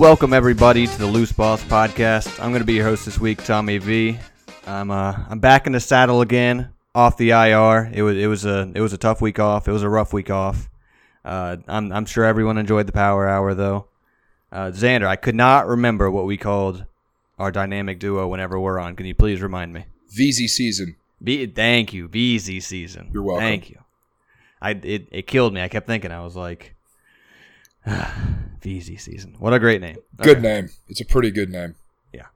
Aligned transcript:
Welcome 0.00 0.32
everybody 0.32 0.86
to 0.86 0.98
the 0.98 1.04
Loose 1.06 1.30
Boss 1.30 1.62
Podcast. 1.62 2.42
I'm 2.42 2.52
going 2.52 2.62
to 2.62 2.66
be 2.66 2.72
your 2.72 2.86
host 2.86 3.04
this 3.04 3.20
week, 3.20 3.44
Tommy 3.44 3.76
V. 3.76 4.18
I'm 4.66 4.90
uh 4.90 5.14
I'm 5.28 5.40
back 5.40 5.66
in 5.66 5.74
the 5.74 5.78
saddle 5.78 6.22
again, 6.22 6.72
off 6.94 7.18
the 7.18 7.32
IR. 7.32 7.90
It 7.92 8.00
was 8.00 8.16
it 8.16 8.26
was 8.26 8.46
a 8.46 8.72
it 8.74 8.80
was 8.80 8.94
a 8.94 8.96
tough 8.96 9.20
week 9.20 9.38
off. 9.38 9.68
It 9.68 9.72
was 9.72 9.82
a 9.82 9.90
rough 9.90 10.14
week 10.14 10.30
off. 10.30 10.70
Uh, 11.22 11.58
I'm 11.68 11.92
I'm 11.92 12.06
sure 12.06 12.24
everyone 12.24 12.56
enjoyed 12.56 12.86
the 12.86 12.92
Power 12.92 13.28
Hour 13.28 13.52
though. 13.52 13.88
Uh, 14.50 14.70
Xander, 14.70 15.06
I 15.06 15.16
could 15.16 15.34
not 15.34 15.66
remember 15.66 16.10
what 16.10 16.24
we 16.24 16.38
called 16.38 16.86
our 17.38 17.52
dynamic 17.52 18.00
duo 18.00 18.26
whenever 18.26 18.58
we're 18.58 18.78
on. 18.78 18.96
Can 18.96 19.04
you 19.04 19.14
please 19.14 19.42
remind 19.42 19.74
me? 19.74 19.84
VZ 20.16 20.48
season. 20.48 20.96
B- 21.22 21.44
thank 21.44 21.92
you, 21.92 22.08
VZ 22.08 22.62
season. 22.62 23.10
You're 23.12 23.22
welcome. 23.22 23.42
Thank 23.42 23.68
you. 23.68 23.80
I 24.62 24.70
it, 24.70 25.08
it 25.10 25.26
killed 25.26 25.52
me. 25.52 25.60
I 25.60 25.68
kept 25.68 25.86
thinking. 25.86 26.10
I 26.10 26.24
was 26.24 26.36
like, 26.36 26.74
VZ 27.86 29.00
season. 29.00 29.36
What 29.38 29.54
a 29.54 29.58
great 29.58 29.80
name. 29.80 29.96
Good 30.18 30.38
Okay. 30.38 30.40
name. 30.40 30.68
It's 30.88 31.00
a 31.00 31.04
pretty 31.04 31.30
good 31.30 31.50
name. 31.50 31.74
Yeah. 32.12 32.26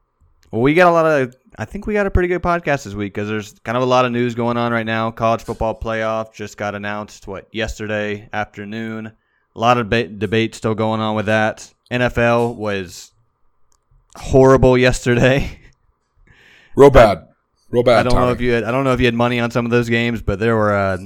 Well, 0.50 0.62
we 0.62 0.74
got 0.74 0.88
a 0.88 0.92
lot 0.92 1.06
of. 1.06 1.36
I 1.58 1.64
think 1.66 1.86
we 1.86 1.94
got 1.94 2.06
a 2.06 2.10
pretty 2.10 2.28
good 2.28 2.42
podcast 2.42 2.84
this 2.84 2.94
week 2.94 3.14
because 3.14 3.28
there's 3.28 3.52
kind 3.60 3.76
of 3.76 3.82
a 3.82 3.86
lot 3.86 4.04
of 4.04 4.12
news 4.12 4.34
going 4.34 4.56
on 4.56 4.72
right 4.72 4.86
now. 4.86 5.10
College 5.10 5.42
football 5.42 5.78
playoff 5.78 6.32
just 6.32 6.56
got 6.56 6.74
announced. 6.74 7.26
What 7.28 7.46
yesterday 7.52 8.28
afternoon? 8.32 9.12
A 9.54 9.58
lot 9.60 9.78
of 9.78 9.88
ba- 9.88 10.08
debate 10.08 10.54
still 10.54 10.74
going 10.74 11.00
on 11.00 11.14
with 11.14 11.26
that. 11.26 11.72
NFL 11.90 12.56
was 12.56 13.12
horrible 14.16 14.76
yesterday. 14.76 15.60
Real 16.76 16.90
bad. 16.90 17.28
Real 17.70 17.84
bad. 17.84 18.06
I 18.06 18.10
don't 18.10 18.18
know 18.18 18.30
if 18.30 18.40
you 18.40 18.52
had. 18.52 18.64
I 18.64 18.72
don't 18.72 18.82
know 18.84 18.92
if 18.92 19.00
you 19.00 19.06
had 19.06 19.14
money 19.14 19.38
on 19.38 19.50
some 19.50 19.64
of 19.64 19.70
those 19.70 19.88
games, 19.88 20.22
but 20.22 20.38
there 20.40 20.56
were 20.56 20.74
uh, 20.74 20.98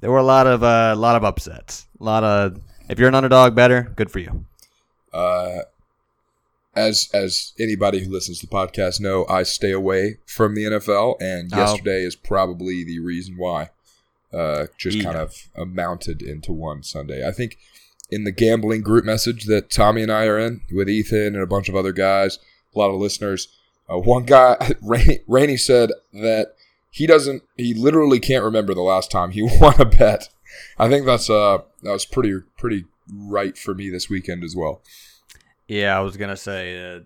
there 0.00 0.10
were 0.10 0.18
a 0.18 0.22
lot 0.22 0.46
of 0.46 0.62
uh, 0.62 0.92
a 0.94 0.96
lot 0.96 1.16
of 1.16 1.24
upsets. 1.24 1.86
A 2.00 2.04
lot 2.04 2.22
of. 2.22 2.60
If 2.90 2.98
you're 2.98 3.08
an 3.08 3.14
underdog, 3.14 3.54
better. 3.54 3.92
Good 3.96 4.10
for 4.10 4.18
you. 4.18 4.44
Uh, 5.12 5.60
as 6.74 7.08
as 7.12 7.52
anybody 7.58 8.04
who 8.04 8.10
listens 8.10 8.40
to 8.40 8.46
the 8.46 8.52
podcast 8.52 9.00
know, 9.00 9.26
I 9.28 9.42
stay 9.44 9.70
away 9.72 10.18
from 10.26 10.54
the 10.54 10.64
NFL, 10.64 11.16
and 11.20 11.52
Oh. 11.52 11.56
yesterday 11.58 12.02
is 12.04 12.16
probably 12.16 12.84
the 12.84 12.98
reason 13.00 13.36
why. 13.36 13.70
Uh, 14.32 14.66
just 14.78 14.96
Yeah. 14.96 15.04
kind 15.04 15.16
of 15.18 15.48
amounted 15.56 16.22
into 16.22 16.52
one 16.52 16.82
Sunday. 16.84 17.26
I 17.26 17.32
think 17.32 17.58
in 18.10 18.24
the 18.24 18.30
gambling 18.32 18.82
group 18.82 19.04
message 19.04 19.44
that 19.46 19.70
Tommy 19.70 20.02
and 20.02 20.12
I 20.12 20.26
are 20.26 20.38
in 20.38 20.62
with 20.72 20.88
Ethan 20.88 21.34
and 21.34 21.42
a 21.42 21.46
bunch 21.46 21.68
of 21.68 21.74
other 21.76 21.92
guys, 21.92 22.38
a 22.74 22.78
lot 22.78 22.90
of 22.90 23.00
listeners. 23.00 23.48
Uh, 23.92 23.98
one 23.98 24.24
guy, 24.24 24.56
Rainey, 24.82 25.20
Rainey 25.26 25.56
said 25.56 25.90
that 26.12 26.54
he 26.90 27.06
doesn't, 27.08 27.42
he 27.56 27.74
literally 27.74 28.20
can't 28.20 28.44
remember 28.44 28.72
the 28.74 28.80
last 28.82 29.10
time 29.10 29.30
he 29.32 29.42
won 29.60 29.80
a 29.80 29.84
bet. 29.84 30.28
I 30.78 30.88
think 30.88 31.06
that's 31.06 31.28
uh 31.30 31.58
that 31.82 31.92
was 31.92 32.04
pretty 32.04 32.40
pretty 32.56 32.84
right 33.12 33.56
for 33.56 33.74
me 33.74 33.90
this 33.90 34.08
weekend 34.08 34.44
as 34.44 34.54
well. 34.56 34.82
Yeah, 35.68 35.96
I 35.96 36.00
was 36.00 36.16
gonna 36.16 36.36
say 36.36 36.96
uh, 36.96 37.00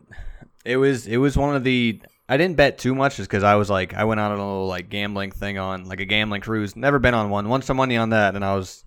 it 0.64 0.76
was 0.76 1.06
it 1.06 1.18
was 1.18 1.36
one 1.36 1.54
of 1.54 1.64
the 1.64 2.00
I 2.28 2.36
didn't 2.36 2.56
bet 2.56 2.78
too 2.78 2.94
much 2.94 3.16
just 3.16 3.28
because 3.28 3.42
I 3.42 3.56
was 3.56 3.68
like 3.68 3.94
I 3.94 4.04
went 4.04 4.20
on 4.20 4.32
a 4.32 4.36
little 4.36 4.66
like 4.66 4.88
gambling 4.88 5.30
thing 5.30 5.58
on 5.58 5.84
like 5.84 6.00
a 6.00 6.06
gambling 6.06 6.40
cruise. 6.40 6.74
Never 6.74 6.98
been 6.98 7.14
on 7.14 7.30
one. 7.30 7.48
Won 7.48 7.62
some 7.62 7.76
money 7.76 7.96
on 7.96 8.10
that, 8.10 8.34
and 8.34 8.44
I 8.44 8.54
was 8.56 8.84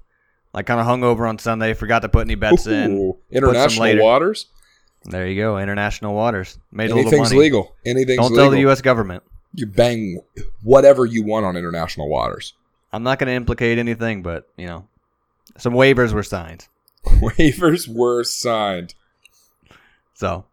like 0.53 0.65
kind 0.65 0.79
of 0.79 0.87
hungover 0.87 1.29
on 1.29 1.37
Sunday. 1.37 1.73
Forgot 1.73 2.01
to 2.01 2.09
put 2.09 2.25
any 2.25 2.35
bets 2.35 2.65
in. 2.65 2.91
Ooh, 2.97 3.17
international 3.31 3.83
later. 3.83 4.01
waters. 4.01 4.47
There 5.05 5.27
you 5.27 5.39
go, 5.39 5.57
international 5.59 6.15
waters. 6.15 6.57
Made 6.71 6.91
Anything's 6.91 7.29
money. 7.29 7.37
legal. 7.39 7.75
Anything's 7.85 8.17
Don't 8.17 8.31
legal. 8.31 8.43
tell 8.45 8.51
the 8.51 8.59
U.S. 8.61 8.81
government. 8.81 9.23
You 9.53 9.67
bang 9.67 10.19
whatever 10.63 11.05
you 11.05 11.23
want 11.23 11.45
on 11.45 11.55
international 11.55 12.09
waters. 12.09 12.53
I'm 12.91 13.03
not 13.03 13.19
gonna 13.19 13.31
implicate 13.31 13.77
anything, 13.77 14.23
but 14.23 14.47
you 14.57 14.67
know, 14.67 14.87
some 15.57 15.73
waivers 15.73 16.13
were 16.13 16.23
signed. 16.23 16.67
Waivers 17.05 17.87
were 17.87 18.23
signed. 18.23 18.93
So 20.13 20.45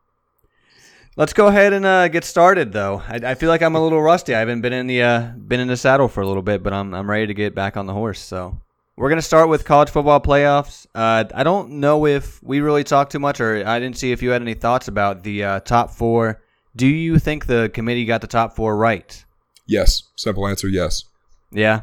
let's 1.16 1.32
go 1.32 1.46
ahead 1.46 1.72
and 1.72 1.86
uh, 1.86 2.08
get 2.08 2.24
started, 2.24 2.72
though. 2.72 3.02
I, 3.06 3.20
I 3.24 3.34
feel 3.34 3.48
like 3.48 3.62
I'm 3.62 3.74
a 3.74 3.82
little 3.82 4.02
rusty. 4.02 4.34
I 4.34 4.40
haven't 4.40 4.60
been 4.60 4.72
in 4.72 4.86
the 4.86 5.02
uh, 5.02 5.20
been 5.36 5.60
in 5.60 5.68
the 5.68 5.76
saddle 5.76 6.08
for 6.08 6.20
a 6.20 6.26
little 6.26 6.42
bit, 6.42 6.62
but 6.62 6.72
I'm 6.72 6.94
I'm 6.94 7.10
ready 7.10 7.26
to 7.26 7.34
get 7.34 7.54
back 7.54 7.76
on 7.76 7.86
the 7.86 7.92
horse. 7.92 8.20
So 8.20 8.60
we're 8.96 9.08
gonna 9.08 9.22
start 9.22 9.48
with 9.48 9.64
college 9.64 9.90
football 9.90 10.20
playoffs. 10.20 10.86
Uh, 10.94 11.24
I 11.34 11.42
don't 11.42 11.80
know 11.80 12.06
if 12.06 12.42
we 12.42 12.60
really 12.60 12.84
talked 12.84 13.12
too 13.12 13.18
much, 13.18 13.40
or 13.40 13.66
I 13.66 13.78
didn't 13.78 13.98
see 13.98 14.12
if 14.12 14.22
you 14.22 14.30
had 14.30 14.42
any 14.42 14.54
thoughts 14.54 14.88
about 14.88 15.22
the 15.22 15.44
uh, 15.44 15.60
top 15.60 15.90
four. 15.90 16.42
Do 16.76 16.86
you 16.86 17.18
think 17.18 17.46
the 17.46 17.70
committee 17.72 18.04
got 18.04 18.20
the 18.20 18.26
top 18.26 18.54
four 18.54 18.76
right? 18.76 19.24
Yes. 19.66 20.02
Simple 20.16 20.46
answer. 20.46 20.68
Yes. 20.68 21.04
Yeah. 21.50 21.82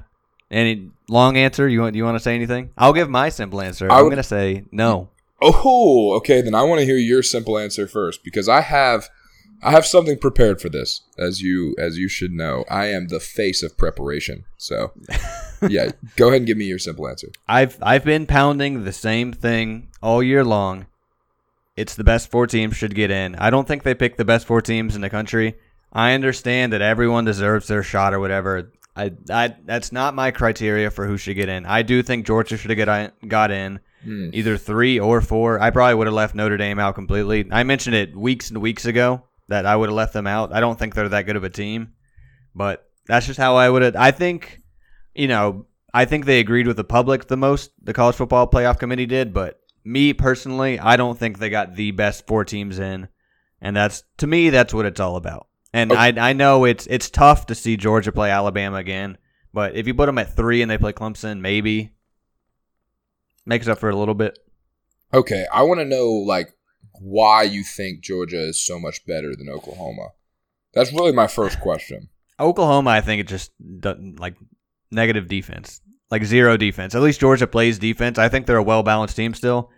Any 0.51 0.91
long 1.07 1.38
answer? 1.38 1.67
You 1.67 1.81
want 1.81 1.95
you 1.95 2.03
want 2.03 2.16
to 2.16 2.23
say 2.23 2.35
anything? 2.35 2.72
I'll 2.78 2.94
give 2.94 3.09
my 3.09 3.29
simple 3.29 3.62
answer. 3.62 3.91
I 3.91 4.00
I'm 4.00 4.09
gonna 4.09 4.22
say 4.22 4.66
no. 4.72 5.09
Oh, 5.41 6.13
okay. 6.17 6.41
Then 6.41 6.53
I 6.53 6.63
want 6.63 6.79
to 6.79 6.85
hear 6.85 6.97
your 6.97 7.23
simple 7.23 7.57
answer 7.57 7.88
first 7.88 8.23
because 8.23 8.47
I 8.47 8.62
have, 8.62 9.09
I 9.63 9.72
have 9.72 9.85
something 9.85 10.19
prepared 10.19 10.62
for 10.62 10.69
this. 10.69 11.01
As 11.17 11.41
you, 11.41 11.75
as 11.79 11.97
you 11.97 12.07
should 12.07 12.31
know, 12.31 12.63
I 12.69 12.88
am 12.88 13.07
the 13.07 13.19
face 13.19 13.63
of 13.63 13.78
preparation. 13.78 14.45
So, 14.57 14.91
yeah, 15.67 15.91
go 16.16 16.28
ahead 16.28 16.41
and 16.41 16.47
give 16.47 16.57
me 16.57 16.66
your 16.66 16.79
simple 16.79 17.07
answer. 17.07 17.29
I've 17.47 17.78
I've 17.81 18.06
been 18.06 18.28
pounding 18.28 18.83
the 18.83 18.94
same 18.94 19.33
thing 19.33 19.89
all 20.01 20.22
year 20.22 20.44
long. 20.44 20.85
It's 21.75 21.95
the 21.95 22.03
best 22.03 22.29
four 22.29 22.45
teams 22.45 22.75
should 22.75 22.94
get 22.94 23.09
in. 23.09 23.35
I 23.35 23.50
don't 23.50 23.68
think 23.68 23.83
they 23.83 23.95
pick 23.95 24.18
the 24.18 24.25
best 24.25 24.45
four 24.45 24.62
teams 24.62 24.95
in 24.95 25.01
the 25.01 25.09
country. 25.09 25.56
I 25.94 26.13
understand 26.13 26.73
that 26.73 26.81
everyone 26.81 27.25
deserves 27.25 27.68
their 27.68 27.81
shot 27.81 28.13
or 28.13 28.19
whatever. 28.19 28.72
I, 29.01 29.12
I 29.29 29.56
that's 29.66 29.91
not 29.91 30.13
my 30.16 30.31
criteria 30.31 30.91
for 30.91 31.07
who 31.07 31.17
should 31.17 31.35
get 31.35 31.50
in. 31.50 31.66
I 31.66 31.81
do 31.81 32.03
think 32.03 32.25
Georgia 32.25 32.57
should 32.57 32.72
have 32.72 32.78
get 32.78 33.28
got 33.28 33.51
in 33.51 33.79
Hmm. 34.03 34.29
either 34.34 34.57
three 34.57 35.00
or 35.00 35.22
four. 35.22 35.59
I 35.59 35.69
probably 35.69 35.94
would 35.94 36.07
have 36.07 36.16
left 36.16 36.34
Notre 36.34 36.57
Dame 36.57 36.79
out 36.79 36.95
completely. 36.95 37.47
I 37.51 37.62
mentioned 37.63 37.95
it 37.95 38.16
weeks 38.16 38.50
and 38.50 38.59
weeks 38.59 38.85
ago 38.85 39.25
that 39.47 39.67
I 39.67 39.75
would 39.75 39.89
have 39.89 39.95
left 39.95 40.13
them 40.13 40.25
out. 40.25 40.51
I 40.51 40.59
don't 40.59 40.79
think 40.79 40.95
they're 40.95 41.07
that 41.09 41.28
good 41.28 41.35
of 41.35 41.44
a 41.44 41.51
team, 41.51 41.94
but 42.56 42.89
that's 43.06 43.28
just 43.28 43.38
how 43.38 43.57
I 43.57 43.69
would 43.69 43.84
have. 43.84 43.95
I 43.95 44.09
think, 44.09 44.59
you 45.13 45.28
know, 45.28 45.68
I 45.94 46.06
think 46.06 46.25
they 46.25 46.39
agreed 46.39 46.66
with 46.66 46.78
the 46.78 46.83
public 46.83 47.28
the 47.28 47.38
most. 47.38 47.72
The 47.83 47.94
college 47.94 48.16
football 48.16 48.50
playoff 48.50 48.79
committee 48.79 49.06
did, 49.06 49.35
but 49.35 49.59
me 49.83 50.13
personally, 50.13 50.79
I 50.79 50.95
don't 50.97 51.19
think 51.19 51.38
they 51.38 51.50
got 51.51 51.75
the 51.75 51.91
best 51.91 52.25
four 52.25 52.44
teams 52.44 52.79
in, 52.79 53.07
and 53.62 53.75
that's 53.75 54.01
to 54.18 54.25
me 54.25 54.50
that's 54.50 54.73
what 54.73 54.88
it's 54.88 55.00
all 55.00 55.16
about. 55.16 55.45
And 55.74 55.92
Okay. 55.92 56.00
I 56.20 56.30
I 56.30 56.34
know 56.34 56.66
it's 56.66 56.86
it's 56.88 57.09
tough 57.09 57.46
to 57.48 57.56
see 57.56 57.78
Georgia 57.78 58.12
play 58.12 58.30
Alabama 58.30 58.78
again, 58.78 59.18
but 59.54 59.76
if 59.76 59.88
you 59.88 59.94
put 59.94 60.08
them 60.08 60.18
at 60.18 60.36
three 60.36 60.62
and 60.62 60.70
they 60.70 60.78
play 60.78 60.94
Clemson, 60.94 61.40
maybe 61.40 61.92
makes 63.46 63.68
up 63.68 63.80
for 63.80 63.90
a 63.90 63.96
little 63.96 64.14
bit. 64.16 64.38
Okay, 65.14 65.46
I 65.52 65.64
want 65.64 65.80
to 65.80 65.86
know 65.86 66.10
like 66.10 66.54
why 67.00 67.44
you 67.44 67.64
think 67.64 68.02
Georgia 68.02 68.42
is 68.42 68.64
so 68.64 68.80
much 68.80 69.06
better 69.06 69.36
than 69.36 69.50
Oklahoma. 69.50 70.10
That's 70.74 70.94
really 70.94 71.12
my 71.12 71.28
first 71.28 71.60
question. 71.60 72.10
Oklahoma, 72.40 72.90
I 72.92 73.02
think 73.02 73.20
it 73.22 73.28
just 73.28 73.52
doesn't 73.80 74.20
like 74.20 74.36
negative 74.92 75.28
defense, 75.28 75.81
like 76.10 76.24
zero 76.24 76.58
defense. 76.58 76.96
At 76.96 77.02
least 77.02 77.20
Georgia 77.20 77.48
plays 77.48 77.80
defense. 77.80 78.18
I 78.18 78.30
think 78.30 78.46
they're 78.46 78.58
a 78.58 78.64
well 78.64 78.84
balanced 78.84 79.16
team 79.16 79.34
still. 79.34 79.70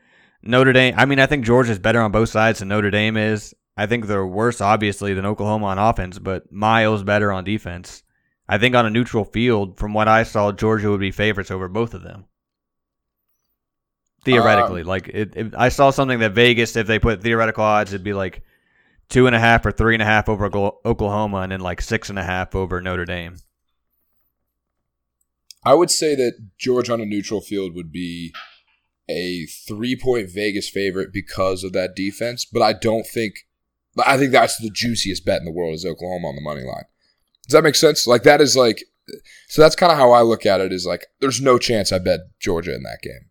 Notre 0.44 0.74
Dame, 0.74 0.94
I 0.98 1.06
mean, 1.06 1.20
I 1.20 1.26
think 1.26 1.46
Georgia's 1.46 1.80
better 1.80 2.02
on 2.02 2.12
both 2.12 2.30
sides 2.30 2.60
than 2.60 2.68
Notre 2.68 2.92
Dame 2.92 3.16
is. 3.18 3.54
I 3.76 3.86
think 3.88 4.06
they're 4.06 4.26
worse, 4.26 4.62
obviously, 4.62 5.14
than 5.14 5.26
Oklahoma 5.26 5.68
on 5.68 5.80
offense, 5.80 6.20
but 6.20 6.52
Miles 6.52 7.04
better 7.04 7.32
on 7.32 7.44
defense. 7.44 8.04
I 8.48 8.58
think 8.58 8.76
on 8.76 8.86
a 8.86 8.90
neutral 8.90 9.26
field, 9.26 9.80
from 9.80 9.94
what 9.94 10.08
I 10.08 10.24
saw, 10.24 10.52
Georgia 10.52 10.92
would 10.92 11.00
be 11.00 11.12
favorites 11.12 11.50
over 11.50 11.68
both 11.68 11.94
of 11.94 12.04
them. 12.04 12.26
Theoretically, 14.26 14.82
um, 14.82 14.88
like 14.88 15.10
it, 15.10 15.36
it, 15.36 15.54
I 15.58 15.70
saw 15.70 15.90
something 15.90 16.20
that 16.20 16.34
Vegas, 16.34 16.76
if 16.76 16.88
they 16.88 17.00
put 17.00 17.22
theoretical 17.22 17.64
odds, 17.64 17.94
it'd 17.94 18.06
be 18.06 18.14
like 18.14 18.42
two 19.10 19.28
and 19.28 19.36
a 19.36 19.40
half 19.40 19.66
or 19.66 19.72
three 19.72 19.96
and 19.96 20.02
a 20.02 20.06
half 20.06 20.30
over 20.30 20.46
Oklahoma, 20.46 21.40
and 21.40 21.52
then 21.52 21.60
like 21.60 21.82
six 21.82 22.10
and 22.10 22.18
a 22.18 22.24
half 22.24 22.56
over 22.56 22.80
Notre 22.80 23.06
Dame. 23.06 23.38
I 25.66 25.74
would 25.74 25.92
say 25.92 26.16
that 26.16 26.34
Georgia 26.58 26.94
on 26.94 27.02
a 27.02 27.06
neutral 27.06 27.42
field 27.42 27.74
would 27.74 27.92
be 27.92 28.34
a 29.10 29.46
three 29.46 29.96
point 29.96 30.30
Vegas 30.30 30.70
favorite 30.70 31.12
because 31.12 31.64
of 31.64 31.74
that 31.74 31.96
defense, 31.96 32.46
but 32.46 32.62
I 32.62 32.74
don't 32.74 33.06
think. 33.06 33.46
I 33.98 34.18
think 34.18 34.32
that's 34.32 34.58
the 34.58 34.72
juiciest 34.72 35.26
bet 35.26 35.40
in 35.40 35.46
the 35.46 35.52
world 35.52 35.76
is 35.76 35.86
Oklahoma 35.86 36.30
on 36.30 36.36
the 36.36 36.42
money 36.42 36.64
line. 36.64 36.86
Does 37.48 37.54
that 37.54 37.64
make 37.64 37.76
sense? 37.76 38.08
Like 38.08 38.24
that 38.24 38.42
is 38.42 38.56
like, 38.56 38.84
so 39.48 39.62
that's 39.62 39.76
kind 39.76 39.92
of 39.92 39.98
how 39.98 40.12
I 40.12 40.22
look 40.22 40.46
at 40.46 40.62
it. 40.62 40.72
Is 40.72 40.86
like, 40.86 41.08
there's 41.20 41.42
no 41.42 41.58
chance 41.58 41.92
I 41.92 42.00
bet 42.00 42.22
Georgia 42.40 42.74
in 42.74 42.84
that 42.84 43.02
game. 43.02 43.30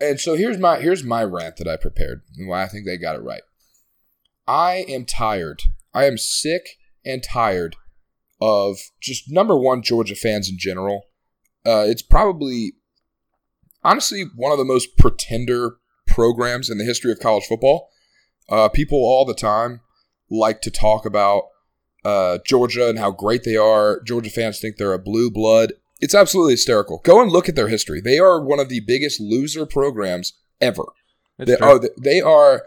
And 0.00 0.20
so 0.20 0.34
here's 0.34 0.58
my 0.58 0.78
here's 0.78 1.04
my 1.04 1.24
rant 1.24 1.56
that 1.56 1.68
I 1.68 1.76
prepared 1.76 2.22
and 2.36 2.48
why 2.48 2.62
I 2.62 2.68
think 2.68 2.86
they 2.86 2.96
got 2.96 3.16
it 3.16 3.22
right. 3.22 3.42
I 4.46 4.86
am 4.88 5.04
tired. 5.04 5.62
I 5.92 6.04
am 6.04 6.16
sick 6.16 6.78
and 7.04 7.22
tired 7.22 7.76
of 8.40 8.78
just 9.00 9.30
number 9.30 9.58
one 9.58 9.82
Georgia 9.82 10.14
fans 10.14 10.48
in 10.48 10.58
general. 10.58 11.02
Uh, 11.66 11.84
it's 11.86 12.02
probably 12.02 12.72
honestly 13.82 14.24
one 14.36 14.52
of 14.52 14.58
the 14.58 14.64
most 14.64 14.96
pretender 14.96 15.76
programs 16.06 16.70
in 16.70 16.78
the 16.78 16.84
history 16.84 17.12
of 17.12 17.20
college 17.20 17.44
football. 17.44 17.90
Uh, 18.48 18.68
people 18.68 18.98
all 18.98 19.24
the 19.24 19.34
time 19.34 19.80
like 20.30 20.60
to 20.62 20.70
talk 20.70 21.04
about 21.04 21.44
uh, 22.04 22.38
Georgia 22.46 22.88
and 22.88 22.98
how 22.98 23.10
great 23.10 23.44
they 23.44 23.56
are. 23.56 24.00
Georgia 24.02 24.30
fans 24.30 24.60
think 24.60 24.76
they're 24.76 24.92
a 24.92 24.98
blue 24.98 25.30
blood. 25.30 25.72
It's 26.00 26.14
absolutely 26.14 26.52
hysterical. 26.52 27.00
Go 27.04 27.20
and 27.20 27.30
look 27.30 27.48
at 27.48 27.56
their 27.56 27.68
history. 27.68 28.00
They 28.00 28.18
are 28.18 28.40
one 28.40 28.60
of 28.60 28.68
the 28.68 28.80
biggest 28.80 29.20
loser 29.20 29.66
programs 29.66 30.34
ever. 30.60 30.84
It's 31.38 31.50
They 31.50 31.56
true. 31.56 31.66
are, 31.66 31.80
they 32.00 32.20
are 32.20 32.66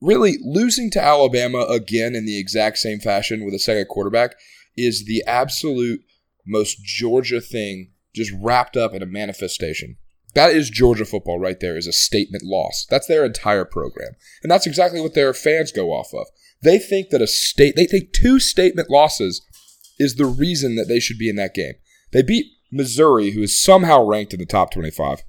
really 0.00 0.36
losing 0.42 0.90
to 0.92 1.02
Alabama 1.02 1.62
again 1.62 2.14
in 2.14 2.26
the 2.26 2.38
exact 2.38 2.78
same 2.78 3.00
fashion 3.00 3.44
with 3.44 3.54
a 3.54 3.58
second 3.58 3.86
quarterback 3.88 4.34
is 4.76 5.06
the 5.06 5.24
absolute 5.26 6.02
most 6.46 6.82
Georgia 6.84 7.40
thing 7.40 7.90
just 8.14 8.32
wrapped 8.40 8.76
up 8.76 8.94
in 8.94 9.02
a 9.02 9.06
manifestation. 9.06 9.96
That 10.34 10.52
is 10.52 10.70
Georgia 10.70 11.04
football 11.04 11.38
right 11.38 11.58
there 11.58 11.76
is 11.76 11.86
a 11.86 11.92
statement 11.92 12.44
loss. 12.44 12.86
That's 12.90 13.06
their 13.06 13.24
entire 13.24 13.64
program. 13.64 14.12
And 14.42 14.50
that's 14.50 14.66
exactly 14.66 15.00
what 15.00 15.14
their 15.14 15.32
fans 15.32 15.72
go 15.72 15.90
off 15.90 16.12
of. 16.12 16.26
They 16.62 16.78
think 16.78 17.10
that 17.10 17.22
a 17.22 17.26
state 17.26 17.76
they 17.76 17.86
think 17.86 18.12
two 18.12 18.38
statement 18.40 18.90
losses 18.90 19.42
is 19.98 20.14
the 20.16 20.26
reason 20.26 20.76
that 20.76 20.86
they 20.88 21.00
should 21.00 21.18
be 21.18 21.28
in 21.28 21.36
that 21.36 21.54
game. 21.54 21.74
They 22.12 22.22
beat 22.22 22.46
Missouri, 22.70 23.30
who 23.30 23.42
is 23.42 23.60
somehow 23.60 24.04
ranked 24.04 24.32
in 24.32 24.40
the 24.40 24.46
top 24.46 24.70
25, 24.70 25.22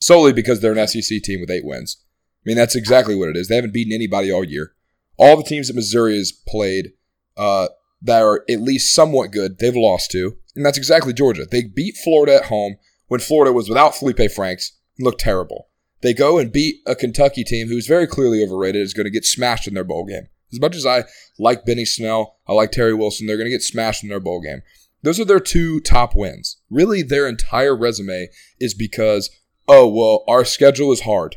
solely 0.00 0.32
because 0.32 0.60
they're 0.60 0.76
an 0.76 0.88
SEC 0.88 1.22
team 1.22 1.40
with 1.40 1.50
eight 1.50 1.64
wins. 1.64 2.02
I 2.44 2.48
mean, 2.48 2.56
that's 2.56 2.76
exactly 2.76 3.14
what 3.14 3.28
it 3.28 3.36
is. 3.36 3.48
They 3.48 3.56
haven't 3.56 3.74
beaten 3.74 3.92
anybody 3.92 4.32
all 4.32 4.44
year. 4.44 4.72
All 5.16 5.36
the 5.36 5.42
teams 5.42 5.68
that 5.68 5.76
Missouri 5.76 6.16
has 6.16 6.32
played 6.32 6.92
uh, 7.36 7.68
that 8.02 8.22
are 8.22 8.44
at 8.48 8.62
least 8.62 8.94
somewhat 8.94 9.32
good, 9.32 9.58
they've 9.58 9.76
lost 9.76 10.10
to. 10.12 10.36
And 10.56 10.64
that's 10.64 10.78
exactly 10.78 11.12
Georgia. 11.12 11.46
They 11.50 11.62
beat 11.62 11.96
Florida 12.02 12.36
at 12.36 12.46
home 12.46 12.76
when 13.10 13.18
Florida 13.18 13.52
was 13.52 13.68
without 13.68 13.94
Feleipe 13.94 14.30
Franks 14.30 14.78
looked 15.00 15.20
terrible. 15.20 15.66
They 16.00 16.14
go 16.14 16.38
and 16.38 16.52
beat 16.52 16.76
a 16.86 16.94
Kentucky 16.94 17.42
team 17.42 17.66
who's 17.66 17.88
very 17.88 18.06
clearly 18.06 18.40
overrated, 18.40 18.80
is 18.80 18.94
going 18.94 19.04
to 19.04 19.10
get 19.10 19.24
smashed 19.24 19.66
in 19.66 19.74
their 19.74 19.82
bowl 19.82 20.04
game. 20.04 20.28
As 20.52 20.60
much 20.60 20.76
as 20.76 20.86
I 20.86 21.04
like 21.36 21.66
Benny 21.66 21.84
Snell, 21.84 22.36
I 22.46 22.52
like 22.52 22.70
Terry 22.70 22.94
Wilson, 22.94 23.26
they're 23.26 23.36
going 23.36 23.46
to 23.46 23.50
get 23.50 23.64
smashed 23.64 24.04
in 24.04 24.10
their 24.10 24.20
bowl 24.20 24.40
game. 24.40 24.62
Those 25.02 25.18
are 25.18 25.24
their 25.24 25.40
two 25.40 25.80
top 25.80 26.14
wins. 26.14 26.58
Really, 26.70 27.02
their 27.02 27.26
entire 27.26 27.76
resume 27.76 28.28
is 28.60 28.74
because, 28.74 29.28
oh, 29.66 29.88
well, 29.88 30.22
our 30.28 30.44
schedule 30.44 30.92
is 30.92 31.00
hard. 31.00 31.34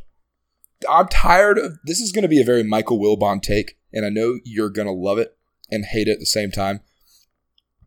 I'm 0.88 1.08
tired 1.08 1.58
of 1.58 1.80
this 1.86 2.00
is 2.00 2.12
going 2.12 2.22
to 2.22 2.28
be 2.28 2.40
a 2.42 2.46
very 2.46 2.62
Michael 2.62 3.00
Wilbon 3.00 3.42
take, 3.42 3.80
and 3.92 4.06
I 4.06 4.10
know 4.10 4.38
you're 4.46 4.70
going 4.70 4.88
to 4.88 4.94
love 4.94 5.18
it 5.18 5.36
and 5.72 5.86
hate 5.86 6.08
it 6.08 6.14
at 6.14 6.20
the 6.20 6.28
same 6.28 6.52
time. 6.52 6.82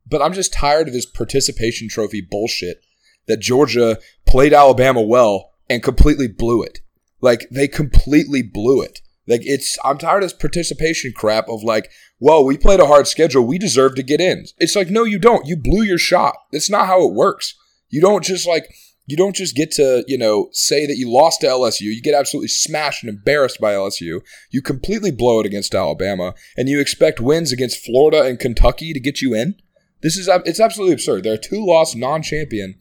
But 0.04 0.22
I'm 0.22 0.32
just 0.32 0.52
tired 0.52 0.88
of 0.88 0.92
this 0.92 1.06
participation 1.06 1.88
trophy 1.88 2.20
bullshit 2.20 2.82
that 3.26 3.40
Georgia 3.40 3.98
played 4.26 4.52
Alabama 4.52 5.02
well 5.02 5.52
and 5.68 5.82
completely 5.82 6.28
blew 6.28 6.62
it. 6.62 6.80
Like 7.20 7.46
they 7.50 7.68
completely 7.68 8.42
blew 8.42 8.82
it. 8.82 9.00
Like 9.26 9.42
it's 9.44 9.76
I'm 9.84 9.98
tired 9.98 10.22
of 10.22 10.30
this 10.30 10.38
participation 10.38 11.12
crap 11.14 11.48
of 11.48 11.62
like, 11.62 11.90
well, 12.20 12.44
we 12.44 12.56
played 12.56 12.80
a 12.80 12.86
hard 12.86 13.06
schedule, 13.06 13.44
we 13.44 13.58
deserve 13.58 13.94
to 13.96 14.02
get 14.02 14.20
in. 14.20 14.46
It's 14.58 14.76
like, 14.76 14.90
no, 14.90 15.04
you 15.04 15.18
don't. 15.18 15.46
You 15.46 15.56
blew 15.56 15.82
your 15.82 15.98
shot. 15.98 16.36
That's 16.52 16.70
not 16.70 16.86
how 16.86 17.06
it 17.06 17.14
works. 17.14 17.54
You 17.88 18.00
don't 18.00 18.24
just 18.24 18.46
like 18.46 18.72
you 19.06 19.16
don't 19.16 19.36
just 19.36 19.54
get 19.54 19.70
to, 19.72 20.04
you 20.08 20.18
know, 20.18 20.48
say 20.52 20.84
that 20.86 20.96
you 20.96 21.12
lost 21.12 21.40
to 21.40 21.46
LSU. 21.46 21.82
You 21.82 22.02
get 22.02 22.14
absolutely 22.14 22.48
smashed 22.48 23.04
and 23.04 23.10
embarrassed 23.10 23.60
by 23.60 23.72
LSU. 23.72 24.20
You 24.50 24.62
completely 24.62 25.12
blow 25.12 25.38
it 25.40 25.46
against 25.46 25.74
Alabama, 25.74 26.34
and 26.56 26.68
you 26.68 26.80
expect 26.80 27.20
wins 27.20 27.52
against 27.52 27.84
Florida 27.84 28.22
and 28.22 28.38
Kentucky 28.38 28.92
to 28.92 29.00
get 29.00 29.22
you 29.22 29.32
in. 29.32 29.54
This 30.02 30.16
is 30.16 30.28
it's 30.44 30.60
absolutely 30.60 30.94
absurd. 30.94 31.22
They're 31.22 31.34
a 31.34 31.38
two-loss 31.38 31.94
non-champion 31.94 32.76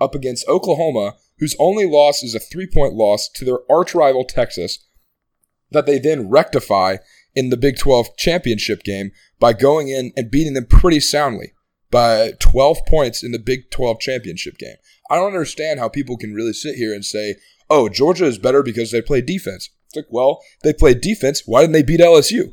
up 0.00 0.14
against 0.14 0.48
Oklahoma, 0.48 1.14
whose 1.38 1.56
only 1.58 1.86
loss 1.86 2.22
is 2.22 2.34
a 2.34 2.40
three-point 2.40 2.94
loss 2.94 3.28
to 3.34 3.44
their 3.44 3.58
arch 3.70 3.94
rival 3.94 4.24
Texas, 4.24 4.86
that 5.70 5.86
they 5.86 5.98
then 5.98 6.28
rectify 6.28 6.96
in 7.34 7.50
the 7.50 7.56
Big 7.56 7.78
12 7.78 8.16
championship 8.16 8.82
game 8.82 9.12
by 9.38 9.52
going 9.52 9.88
in 9.88 10.12
and 10.16 10.30
beating 10.30 10.54
them 10.54 10.66
pretty 10.66 11.00
soundly 11.00 11.52
by 11.90 12.32
12 12.38 12.78
points 12.86 13.22
in 13.22 13.32
the 13.32 13.38
Big 13.38 13.70
12 13.70 14.00
championship 14.00 14.58
game. 14.58 14.76
I 15.08 15.16
don't 15.16 15.26
understand 15.26 15.80
how 15.80 15.88
people 15.88 16.16
can 16.16 16.34
really 16.34 16.52
sit 16.52 16.76
here 16.76 16.94
and 16.94 17.04
say, 17.04 17.36
oh, 17.68 17.88
Georgia 17.88 18.26
is 18.26 18.38
better 18.38 18.62
because 18.62 18.90
they 18.90 19.02
play 19.02 19.20
defense. 19.20 19.70
It's 19.86 19.96
like, 19.96 20.06
well, 20.08 20.40
they 20.62 20.72
played 20.72 21.00
defense. 21.00 21.42
Why 21.46 21.62
didn't 21.62 21.72
they 21.72 21.82
beat 21.82 22.00
LSU? 22.00 22.52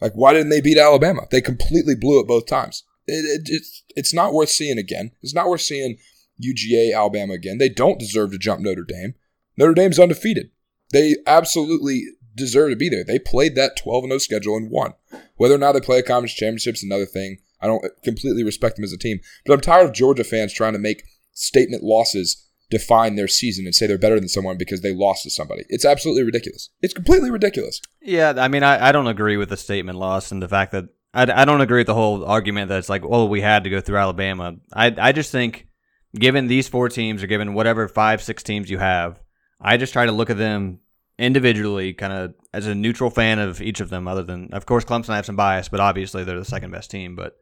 Like, 0.00 0.12
why 0.12 0.32
didn't 0.32 0.50
they 0.50 0.60
beat 0.60 0.78
Alabama? 0.78 1.22
They 1.30 1.40
completely 1.40 1.94
blew 1.94 2.20
it 2.20 2.28
both 2.28 2.46
times. 2.46 2.84
It, 3.06 3.24
it, 3.24 3.48
it's, 3.52 3.82
it's 3.96 4.14
not 4.14 4.34
worth 4.34 4.50
seeing 4.50 4.78
again. 4.78 5.12
It's 5.22 5.34
not 5.34 5.48
worth 5.48 5.62
seeing 5.62 5.96
UGA 6.42 6.94
Alabama 6.94 7.34
again. 7.34 7.58
They 7.58 7.68
don't 7.68 7.98
deserve 7.98 8.32
to 8.32 8.38
jump 8.38 8.60
Notre 8.60 8.84
Dame. 8.84 9.14
Notre 9.56 9.74
Dame's 9.74 9.98
undefeated. 9.98 10.50
They 10.92 11.16
absolutely 11.26 12.04
deserve 12.34 12.70
to 12.70 12.76
be 12.76 12.88
there. 12.88 13.04
They 13.04 13.18
played 13.18 13.54
that 13.56 13.76
12 13.76 14.04
0 14.04 14.18
schedule 14.18 14.56
and 14.56 14.70
won. 14.70 14.94
Whether 15.36 15.54
or 15.54 15.58
not 15.58 15.72
they 15.72 15.80
play 15.80 15.98
a 15.98 16.02
conference 16.02 16.34
championship 16.34 16.74
is 16.74 16.82
another 16.82 17.06
thing. 17.06 17.38
I 17.60 17.66
don't 17.66 17.84
completely 18.04 18.44
respect 18.44 18.76
them 18.76 18.84
as 18.84 18.92
a 18.92 18.98
team. 18.98 19.20
But 19.44 19.54
I'm 19.54 19.60
tired 19.60 19.86
of 19.86 19.92
Georgia 19.92 20.24
fans 20.24 20.52
trying 20.52 20.74
to 20.74 20.78
make 20.78 21.04
statement 21.32 21.82
losses 21.82 22.44
define 22.70 23.16
their 23.16 23.28
season 23.28 23.64
and 23.64 23.74
say 23.74 23.86
they're 23.86 23.98
better 23.98 24.20
than 24.20 24.28
someone 24.28 24.58
because 24.58 24.82
they 24.82 24.94
lost 24.94 25.22
to 25.22 25.30
somebody. 25.30 25.64
It's 25.68 25.84
absolutely 25.84 26.22
ridiculous. 26.22 26.70
It's 26.82 26.94
completely 26.94 27.30
ridiculous. 27.30 27.80
Yeah, 28.02 28.34
I 28.36 28.48
mean, 28.48 28.62
I, 28.62 28.88
I 28.88 28.92
don't 28.92 29.06
agree 29.06 29.36
with 29.36 29.48
the 29.48 29.56
statement 29.56 29.98
loss 29.98 30.30
and 30.32 30.42
the 30.42 30.48
fact 30.48 30.72
that 30.72 30.84
I, 31.14 31.22
I 31.22 31.44
don't 31.44 31.62
agree 31.62 31.80
with 31.80 31.86
the 31.86 31.94
whole 31.94 32.24
argument 32.24 32.68
that 32.68 32.78
it's 32.78 32.90
like, 32.90 33.04
oh, 33.04 33.24
we 33.24 33.40
had 33.40 33.64
to 33.64 33.70
go 33.70 33.80
through 33.80 33.96
Alabama. 33.96 34.56
I, 34.72 34.94
I 34.98 35.12
just 35.12 35.32
think, 35.32 35.66
given 36.14 36.46
these 36.46 36.68
four 36.68 36.88
teams 36.88 37.22
or 37.22 37.26
given 37.26 37.54
whatever 37.54 37.88
five, 37.88 38.22
six 38.22 38.42
teams 38.42 38.70
you 38.70 38.78
have, 38.78 39.20
I 39.60 39.76
just 39.76 39.92
try 39.92 40.06
to 40.06 40.12
look 40.12 40.30
at 40.30 40.38
them 40.38 40.80
individually, 41.18 41.92
kind 41.92 42.12
of 42.12 42.34
as 42.54 42.66
a 42.66 42.74
neutral 42.74 43.10
fan 43.10 43.38
of 43.38 43.60
each 43.60 43.80
of 43.80 43.90
them, 43.90 44.06
other 44.06 44.22
than, 44.22 44.50
of 44.52 44.66
course, 44.66 44.84
Clemson, 44.84 45.10
I 45.10 45.16
have 45.16 45.26
some 45.26 45.36
bias, 45.36 45.68
but 45.68 45.80
obviously 45.80 46.24
they're 46.24 46.38
the 46.38 46.44
second 46.44 46.70
best 46.70 46.90
team. 46.90 47.16
But 47.16 47.36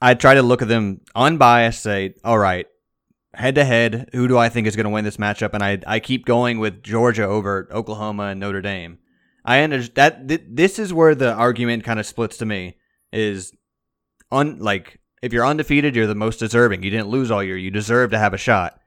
I 0.00 0.14
try 0.14 0.34
to 0.34 0.42
look 0.42 0.62
at 0.62 0.68
them 0.68 1.02
unbiased, 1.14 1.82
say, 1.82 2.14
all 2.24 2.38
right, 2.38 2.66
head 3.34 3.56
to 3.56 3.64
head, 3.64 4.10
who 4.12 4.28
do 4.28 4.38
I 4.38 4.48
think 4.48 4.66
is 4.66 4.76
going 4.76 4.84
to 4.84 4.90
win 4.90 5.04
this 5.04 5.18
matchup? 5.18 5.50
And 5.52 5.62
I 5.62 5.80
I 5.86 6.00
keep 6.00 6.24
going 6.24 6.58
with 6.58 6.82
Georgia 6.82 7.24
over 7.24 7.68
Oklahoma 7.72 8.24
and 8.24 8.40
Notre 8.40 8.62
Dame. 8.62 8.98
I 9.44 9.60
understand 9.60 9.96
that 9.96 10.28
th- 10.28 10.48
this 10.48 10.78
is 10.78 10.92
where 10.92 11.14
the 11.14 11.32
argument 11.32 11.84
kind 11.84 12.00
of 12.00 12.06
splits 12.06 12.38
to 12.38 12.46
me 12.46 12.76
is 13.12 13.52
un 14.32 14.58
like 14.58 14.98
if 15.24 15.32
you're 15.32 15.46
undefeated, 15.46 15.96
you're 15.96 16.06
the 16.06 16.14
most 16.14 16.38
deserving. 16.38 16.82
You 16.82 16.90
didn't 16.90 17.08
lose 17.08 17.30
all 17.30 17.42
year. 17.42 17.56
You 17.56 17.70
deserve 17.70 18.10
to 18.10 18.18
have 18.18 18.34
a 18.34 18.38
shot. 18.38 18.78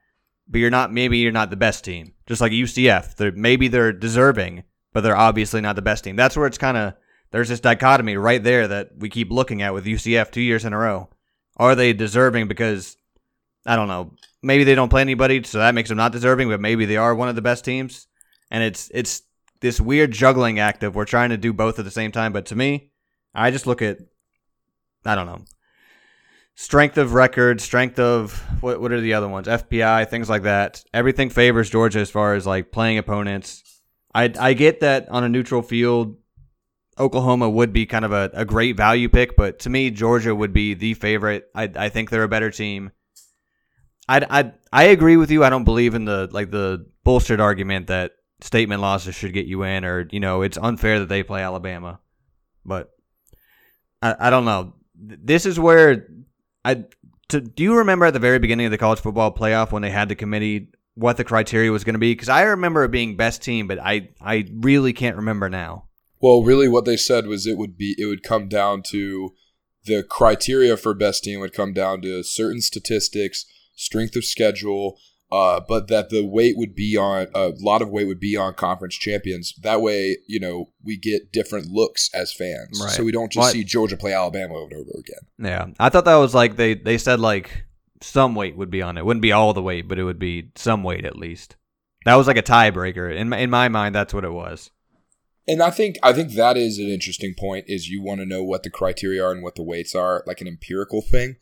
But 0.46 0.60
you're 0.60 0.70
not 0.70 0.92
maybe 0.92 1.18
you're 1.18 1.32
not 1.32 1.50
the 1.50 1.56
best 1.56 1.84
team. 1.84 2.14
Just 2.26 2.40
like 2.40 2.52
UCF. 2.52 3.16
They're 3.16 3.32
maybe 3.32 3.66
they're 3.66 3.92
deserving, 3.92 4.62
but 4.92 5.00
they're 5.00 5.16
obviously 5.16 5.60
not 5.60 5.74
the 5.74 5.82
best 5.82 6.04
team. 6.04 6.14
That's 6.14 6.36
where 6.36 6.46
it's 6.46 6.56
kind 6.56 6.76
of 6.76 6.94
there's 7.32 7.48
this 7.48 7.58
dichotomy 7.58 8.16
right 8.16 8.42
there 8.42 8.68
that 8.68 8.90
we 8.96 9.10
keep 9.10 9.32
looking 9.32 9.62
at 9.62 9.74
with 9.74 9.84
UCF 9.84 10.30
two 10.30 10.40
years 10.40 10.64
in 10.64 10.72
a 10.72 10.78
row. 10.78 11.10
Are 11.56 11.74
they 11.74 11.92
deserving 11.92 12.46
because 12.46 12.96
I 13.66 13.74
don't 13.74 13.88
know. 13.88 14.12
Maybe 14.40 14.62
they 14.62 14.76
don't 14.76 14.88
play 14.88 15.00
anybody, 15.00 15.42
so 15.42 15.58
that 15.58 15.74
makes 15.74 15.88
them 15.88 15.98
not 15.98 16.12
deserving. 16.12 16.48
But 16.48 16.60
maybe 16.60 16.84
they 16.84 16.96
are 16.96 17.16
one 17.16 17.28
of 17.28 17.34
the 17.34 17.42
best 17.42 17.64
teams, 17.64 18.06
and 18.48 18.62
it's 18.62 18.90
it's 18.94 19.22
this 19.60 19.80
weird 19.80 20.12
juggling 20.12 20.60
act 20.60 20.84
of 20.84 20.94
we're 20.94 21.04
trying 21.04 21.30
to 21.30 21.36
do 21.36 21.52
both 21.52 21.80
at 21.80 21.84
the 21.84 21.90
same 21.90 22.12
time. 22.12 22.32
But 22.32 22.46
to 22.46 22.56
me, 22.56 22.92
I 23.34 23.50
just 23.50 23.66
look 23.66 23.82
at 23.82 23.98
I 25.04 25.16
don't 25.16 25.26
know 25.26 25.44
strength 26.58 26.98
of 26.98 27.14
record, 27.14 27.60
strength 27.60 28.00
of 28.00 28.32
what 28.60 28.80
what 28.80 28.90
are 28.90 29.00
the 29.00 29.14
other 29.14 29.28
ones? 29.28 29.46
FPI, 29.46 30.08
things 30.08 30.28
like 30.28 30.42
that. 30.42 30.84
Everything 30.92 31.30
favors 31.30 31.70
Georgia 31.70 32.00
as 32.00 32.10
far 32.10 32.34
as 32.34 32.46
like 32.46 32.72
playing 32.72 32.98
opponents. 32.98 33.62
I 34.12 34.32
I 34.38 34.54
get 34.54 34.80
that 34.80 35.08
on 35.08 35.22
a 35.22 35.28
neutral 35.28 35.62
field, 35.62 36.16
Oklahoma 36.98 37.48
would 37.48 37.72
be 37.72 37.86
kind 37.86 38.04
of 38.04 38.10
a, 38.10 38.30
a 38.34 38.44
great 38.44 38.76
value 38.76 39.08
pick, 39.08 39.36
but 39.36 39.60
to 39.60 39.70
me, 39.70 39.90
Georgia 39.90 40.34
would 40.34 40.52
be 40.52 40.74
the 40.74 40.94
favorite. 40.94 41.44
I 41.54 41.70
I 41.76 41.88
think 41.90 42.10
they're 42.10 42.24
a 42.24 42.28
better 42.28 42.50
team. 42.50 42.90
I, 44.10 44.26
I, 44.28 44.52
I 44.72 44.84
agree 44.84 45.18
with 45.18 45.30
you. 45.30 45.44
I 45.44 45.50
don't 45.50 45.64
believe 45.64 45.94
in 45.94 46.06
the 46.06 46.28
like 46.32 46.50
the 46.50 46.86
bullshit 47.04 47.40
argument 47.40 47.86
that 47.86 48.12
statement 48.40 48.80
losses 48.80 49.14
should 49.14 49.32
get 49.32 49.46
you 49.46 49.62
in, 49.62 49.84
or 49.84 50.08
you 50.10 50.18
know, 50.18 50.42
it's 50.42 50.58
unfair 50.58 50.98
that 50.98 51.08
they 51.08 51.22
play 51.22 51.42
Alabama. 51.42 52.00
But 52.64 52.90
I, 54.02 54.16
I 54.18 54.30
don't 54.30 54.44
know. 54.44 54.74
This 54.96 55.46
is 55.46 55.60
where 55.60 56.08
I. 56.64 56.84
To, 57.28 57.42
do 57.42 57.62
you 57.62 57.76
remember 57.76 58.06
at 58.06 58.14
the 58.14 58.18
very 58.18 58.38
beginning 58.38 58.66
of 58.66 58.72
the 58.72 58.78
college 58.78 59.00
football 59.00 59.34
playoff 59.34 59.70
when 59.70 59.82
they 59.82 59.90
had 59.90 60.08
the 60.08 60.14
committee 60.14 60.68
what 60.94 61.18
the 61.18 61.24
criteria 61.24 61.70
was 61.70 61.84
going 61.84 61.94
to 61.94 61.98
be? 61.98 62.12
Because 62.12 62.30
I 62.30 62.42
remember 62.42 62.84
it 62.84 62.90
being 62.90 63.16
best 63.16 63.42
team, 63.42 63.66
but 63.66 63.78
I 63.78 64.10
I 64.20 64.46
really 64.54 64.92
can't 64.92 65.16
remember 65.16 65.50
now. 65.50 65.84
Well, 66.20 66.42
really, 66.42 66.68
what 66.68 66.84
they 66.84 66.96
said 66.96 67.26
was 67.26 67.46
it 67.46 67.58
would 67.58 67.76
be 67.76 67.94
it 67.98 68.06
would 68.06 68.22
come 68.22 68.48
down 68.48 68.82
to 68.88 69.34
the 69.84 70.02
criteria 70.02 70.76
for 70.76 70.94
best 70.94 71.24
team 71.24 71.40
would 71.40 71.52
come 71.52 71.72
down 71.72 72.00
to 72.02 72.22
certain 72.22 72.60
statistics 72.60 73.44
strength 73.78 74.16
of 74.16 74.24
schedule, 74.24 74.98
uh, 75.30 75.60
but 75.68 75.88
that 75.88 76.08
the 76.08 76.24
weight 76.24 76.56
would 76.56 76.74
be 76.74 76.96
on 76.96 77.26
a 77.34 77.52
lot 77.60 77.82
of 77.82 77.90
weight 77.90 78.06
would 78.06 78.20
be 78.20 78.36
on 78.36 78.54
conference 78.54 78.96
champions. 78.96 79.54
That 79.62 79.82
way, 79.82 80.16
you 80.26 80.40
know, 80.40 80.70
we 80.82 80.96
get 80.96 81.32
different 81.32 81.66
looks 81.66 82.08
as 82.14 82.32
fans, 82.32 82.80
right. 82.82 82.90
so 82.90 83.04
we 83.04 83.12
don't 83.12 83.30
just 83.30 83.52
see 83.52 83.64
Georgia 83.64 83.96
play 83.96 84.14
Alabama 84.14 84.54
over 84.54 84.74
and 84.74 84.80
over 84.80 84.98
again. 84.98 85.20
Yeah, 85.38 85.66
I 85.78 85.90
thought 85.90 86.06
that 86.06 86.16
was 86.16 86.34
like 86.34 86.56
they 86.56 86.74
they 86.74 86.96
said 86.96 87.20
like 87.20 87.64
some 88.00 88.34
weight 88.34 88.56
would 88.56 88.70
be 88.70 88.80
on 88.80 88.96
it. 88.96 89.04
Wouldn't 89.04 89.22
be 89.22 89.32
all 89.32 89.52
the 89.52 89.62
weight, 89.62 89.86
but 89.88 89.98
it 89.98 90.04
would 90.04 90.18
be 90.18 90.50
some 90.56 90.82
weight 90.82 91.04
at 91.04 91.16
least. 91.16 91.56
That 92.04 92.14
was 92.14 92.26
like 92.26 92.38
a 92.38 92.42
tiebreaker 92.42 93.14
in 93.14 93.28
my, 93.28 93.38
in 93.38 93.50
my 93.50 93.68
mind. 93.68 93.94
That's 93.94 94.14
what 94.14 94.24
it 94.24 94.32
was. 94.32 94.70
And 95.46 95.62
I 95.62 95.70
think 95.70 95.96
I 96.02 96.12
think 96.12 96.32
that 96.32 96.56
is 96.56 96.78
an 96.78 96.88
interesting 96.88 97.34
point. 97.38 97.66
Is 97.68 97.88
you 97.88 98.02
want 98.02 98.20
to 98.20 98.26
know 98.26 98.42
what 98.42 98.62
the 98.62 98.70
criteria 98.70 99.24
are 99.24 99.32
and 99.32 99.42
what 99.42 99.56
the 99.56 99.62
weights 99.62 99.94
are, 99.94 100.22
like 100.26 100.40
an 100.40 100.48
empirical 100.48 101.02
thing. 101.02 101.36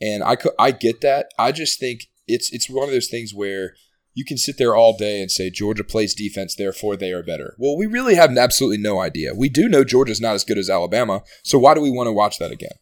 And 0.00 0.22
I 0.22 0.36
could, 0.36 0.52
I 0.58 0.70
get 0.70 1.00
that. 1.00 1.30
I 1.38 1.50
just 1.50 1.80
think 1.80 2.02
it's 2.28 2.52
it's 2.52 2.70
one 2.70 2.88
of 2.88 2.94
those 2.94 3.08
things 3.08 3.32
where 3.34 3.74
you 4.14 4.24
can 4.24 4.38
sit 4.38 4.58
there 4.58 4.74
all 4.74 4.96
day 4.96 5.20
and 5.20 5.30
say 5.30 5.50
Georgia 5.50 5.84
plays 5.84 6.14
defense, 6.14 6.54
therefore 6.54 6.96
they 6.96 7.12
are 7.12 7.22
better. 7.22 7.54
Well, 7.58 7.76
we 7.76 7.86
really 7.86 8.16
have 8.16 8.36
absolutely 8.36 8.78
no 8.78 9.00
idea. 9.00 9.34
We 9.34 9.48
do 9.48 9.68
know 9.68 9.84
Georgia's 9.84 10.20
not 10.20 10.34
as 10.34 10.44
good 10.44 10.58
as 10.58 10.68
Alabama, 10.68 11.22
so 11.44 11.58
why 11.58 11.74
do 11.74 11.80
we 11.80 11.90
want 11.90 12.08
to 12.08 12.12
watch 12.12 12.38
that 12.38 12.50
again? 12.50 12.72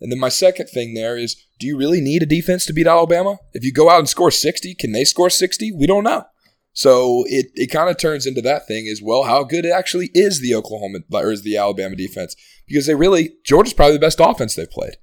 And 0.00 0.12
then 0.12 0.20
my 0.20 0.28
second 0.28 0.66
thing 0.66 0.94
there 0.94 1.16
is 1.16 1.36
do 1.58 1.66
you 1.66 1.76
really 1.76 2.00
need 2.00 2.22
a 2.22 2.26
defense 2.26 2.66
to 2.66 2.72
beat 2.72 2.86
Alabama? 2.86 3.38
If 3.52 3.64
you 3.64 3.72
go 3.72 3.90
out 3.90 4.00
and 4.00 4.08
score 4.08 4.30
60, 4.30 4.74
can 4.74 4.92
they 4.92 5.04
score 5.04 5.30
60? 5.30 5.72
We 5.72 5.86
don't 5.86 6.04
know. 6.04 6.24
So 6.74 7.24
it, 7.26 7.46
it 7.54 7.70
kind 7.70 7.88
of 7.88 7.96
turns 7.96 8.26
into 8.26 8.42
that 8.42 8.66
thing 8.66 8.86
is 8.86 9.00
well, 9.02 9.22
how 9.22 9.44
good 9.44 9.64
actually 9.64 10.10
is 10.12 10.40
the 10.40 10.54
Oklahoma 10.54 10.98
or 11.12 11.32
is 11.32 11.42
the 11.42 11.56
Alabama 11.56 11.96
defense? 11.96 12.34
Because 12.66 12.86
they 12.86 12.94
really 12.94 13.34
Georgia's 13.44 13.74
probably 13.74 13.94
the 13.94 14.00
best 14.00 14.20
offense 14.20 14.54
they've 14.54 14.70
played. 14.70 14.96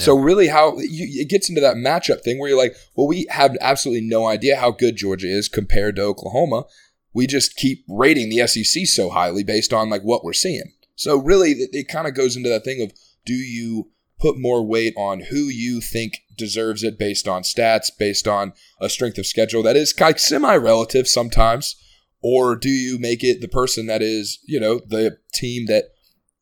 So 0.00 0.16
really, 0.16 0.48
how 0.48 0.78
you, 0.78 1.22
it 1.22 1.28
gets 1.28 1.48
into 1.48 1.60
that 1.60 1.76
matchup 1.76 2.22
thing 2.22 2.38
where 2.38 2.48
you're 2.48 2.58
like, 2.58 2.74
well, 2.96 3.06
we 3.06 3.26
have 3.30 3.56
absolutely 3.60 4.06
no 4.06 4.26
idea 4.26 4.56
how 4.56 4.70
good 4.70 4.96
Georgia 4.96 5.28
is 5.28 5.48
compared 5.48 5.96
to 5.96 6.02
Oklahoma. 6.02 6.64
We 7.12 7.26
just 7.26 7.56
keep 7.56 7.84
rating 7.88 8.28
the 8.30 8.46
SEC 8.46 8.86
so 8.86 9.10
highly 9.10 9.42
based 9.42 9.72
on 9.72 9.90
like 9.90 10.02
what 10.02 10.24
we're 10.24 10.32
seeing. 10.32 10.72
So 10.94 11.16
really, 11.16 11.52
it, 11.52 11.70
it 11.72 11.88
kind 11.88 12.06
of 12.06 12.14
goes 12.14 12.36
into 12.36 12.48
that 12.48 12.64
thing 12.64 12.82
of 12.82 12.92
do 13.24 13.34
you 13.34 13.90
put 14.20 14.38
more 14.38 14.62
weight 14.62 14.94
on 14.96 15.20
who 15.20 15.48
you 15.48 15.80
think 15.80 16.22
deserves 16.36 16.82
it 16.82 16.98
based 16.98 17.26
on 17.26 17.42
stats, 17.42 17.90
based 17.98 18.28
on 18.28 18.52
a 18.80 18.88
strength 18.88 19.18
of 19.18 19.26
schedule 19.26 19.62
that 19.62 19.76
is 19.76 19.98
like 19.98 20.18
semi 20.18 20.54
relative 20.56 21.08
sometimes? 21.08 21.76
Or 22.22 22.54
do 22.54 22.68
you 22.68 22.98
make 22.98 23.24
it 23.24 23.40
the 23.40 23.48
person 23.48 23.86
that 23.86 24.02
is, 24.02 24.40
you 24.46 24.60
know, 24.60 24.80
the 24.86 25.18
team 25.32 25.66
that 25.66 25.84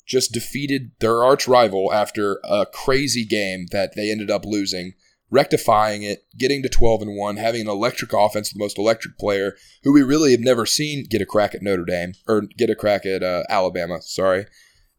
just 0.09 0.33
defeated 0.33 0.93
their 1.01 1.23
arch 1.23 1.47
rival 1.47 1.93
after 1.93 2.41
a 2.43 2.67
crazy 2.67 3.25
game 3.25 3.67
that 3.73 3.95
they 3.95 4.11
ended 4.11 4.31
up 4.31 4.45
losing, 4.45 4.95
rectifying 5.31 6.03
it, 6.03 6.25
getting 6.37 6.63
to 6.63 6.69
12 6.69 7.03
and 7.03 7.17
1, 7.17 7.37
having 7.37 7.61
an 7.61 7.69
electric 7.69 8.13
offense, 8.15 8.51
the 8.51 8.59
most 8.59 8.79
electric 8.79 9.19
player 9.19 9.55
who 9.85 9.93
we 9.93 10.03
really 10.03 10.33
have 10.33 10.41
never 10.41 10.65
seen 10.65 11.05
get 11.09 11.21
a 11.21 11.27
crack 11.27 11.55
at 11.55 11.63
Notre 11.63 11.85
Dame 11.85 12.15
or 12.27 12.43
get 12.57 12.71
a 12.71 12.75
crack 12.75 13.05
at 13.05 13.23
uh, 13.23 13.45
Alabama. 13.51 14.01
Sorry. 14.01 14.47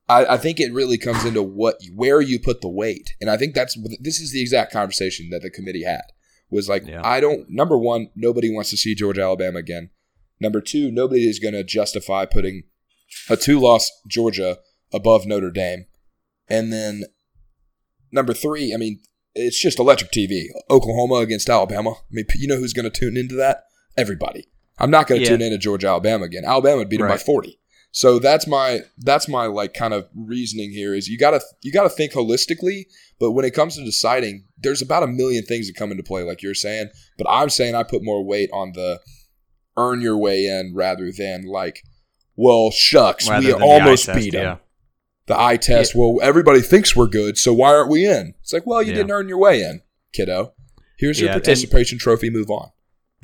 I, 0.07 0.25
I, 0.25 0.37
think 0.37 0.59
it 0.59 0.73
really 0.73 0.97
comes 0.97 1.23
into 1.23 1.43
what 1.43 1.79
where 1.93 2.19
you 2.19 2.39
put 2.39 2.61
the 2.61 2.69
weight, 2.69 3.11
and 3.21 3.29
I 3.29 3.37
think 3.37 3.53
that's 3.53 3.77
this 4.01 4.19
is 4.19 4.31
the 4.31 4.41
exact 4.41 4.73
conversation 4.73 5.29
that 5.29 5.43
the 5.43 5.51
committee 5.51 5.83
had 5.83 6.01
was 6.49 6.67
like 6.67 6.87
yeah. 6.87 7.01
I 7.03 7.19
don't 7.19 7.47
number 7.47 7.77
one 7.77 8.09
nobody 8.15 8.51
wants 8.51 8.71
to 8.71 8.77
see 8.77 8.95
Georgia 8.95 9.21
Alabama 9.21 9.59
again. 9.59 9.91
Number 10.39 10.61
two, 10.61 10.89
nobody 10.89 11.29
is 11.29 11.37
going 11.37 11.53
to 11.53 11.63
justify 11.63 12.25
putting 12.25 12.63
a 13.29 13.37
two 13.37 13.59
loss 13.59 13.91
Georgia 14.07 14.57
above 14.93 15.25
Notre 15.25 15.51
Dame. 15.51 15.85
And 16.47 16.73
then 16.73 17.03
number 18.11 18.33
three, 18.33 18.73
I 18.73 18.77
mean, 18.77 18.99
it's 19.35 19.59
just 19.59 19.79
electric 19.79 20.11
TV. 20.11 20.47
Oklahoma 20.69 21.15
against 21.15 21.49
Alabama. 21.49 21.91
I 21.91 22.11
mean, 22.11 22.25
you 22.35 22.47
know 22.47 22.57
who's 22.57 22.73
going 22.73 22.89
to 22.89 22.99
tune 22.99 23.17
into 23.17 23.35
that? 23.35 23.63
Everybody. 23.97 24.47
I'm 24.79 24.91
not 24.91 25.07
going 25.07 25.19
to 25.19 25.25
yeah. 25.25 25.31
tune 25.31 25.41
into 25.41 25.57
Georgia 25.57 25.87
Alabama 25.87 26.25
again. 26.25 26.43
Alabama 26.45 26.77
would 26.77 26.89
beat 26.89 26.99
them 26.99 27.07
by 27.07 27.17
40. 27.17 27.59
So 27.91 28.19
that's 28.19 28.45
my 28.45 28.81
that's 28.99 29.27
my 29.27 29.47
like 29.47 29.73
kind 29.73 29.95
of 29.95 30.07
reasoning 30.15 30.69
here 30.69 30.93
is 30.93 31.07
you 31.07 31.17
gotta 31.17 31.41
you 31.63 31.71
gotta 31.71 31.89
think 31.89 32.13
holistically, 32.13 32.83
but 33.19 33.31
when 33.31 33.45
it 33.45 33.55
comes 33.55 33.77
to 33.77 33.83
deciding, 33.83 34.45
there's 34.59 34.83
about 34.83 35.01
a 35.01 35.07
million 35.07 35.43
things 35.43 35.65
that 35.65 35.75
come 35.75 35.89
into 35.89 36.03
play, 36.03 36.21
like 36.21 36.43
you're 36.43 36.53
saying. 36.53 36.91
But 37.17 37.25
I'm 37.27 37.49
saying 37.49 37.73
I 37.73 37.81
put 37.81 38.03
more 38.03 38.23
weight 38.23 38.51
on 38.53 38.73
the 38.73 38.99
earn 39.75 40.01
your 40.01 40.19
way 40.19 40.45
in 40.45 40.73
rather 40.75 41.11
than 41.11 41.45
like, 41.45 41.81
well, 42.35 42.69
shucks, 42.69 43.27
rather 43.27 43.47
we 43.47 43.53
almost 43.53 44.05
beat 44.13 44.33
them. 44.33 44.43
Yeah 44.43 44.57
the 45.29 45.39
eye 45.39 45.55
test. 45.55 45.95
Yeah. 45.95 46.01
Well, 46.01 46.19
everybody 46.21 46.59
thinks 46.59 46.95
we're 46.95 47.07
good, 47.07 47.37
so 47.37 47.53
why 47.53 47.73
aren't 47.73 47.89
we 47.89 48.05
in? 48.05 48.33
It's 48.41 48.51
like, 48.51 48.65
well, 48.65 48.81
you 48.81 48.89
yeah. 48.89 48.97
didn't 48.97 49.11
earn 49.11 49.29
your 49.29 49.37
way 49.37 49.61
in, 49.61 49.81
kiddo. 50.11 50.53
Here's 50.97 51.19
your 51.19 51.29
yeah, 51.29 51.35
participation 51.35 51.95
and, 51.95 52.01
trophy. 52.01 52.29
Move 52.29 52.49
on. 52.49 52.71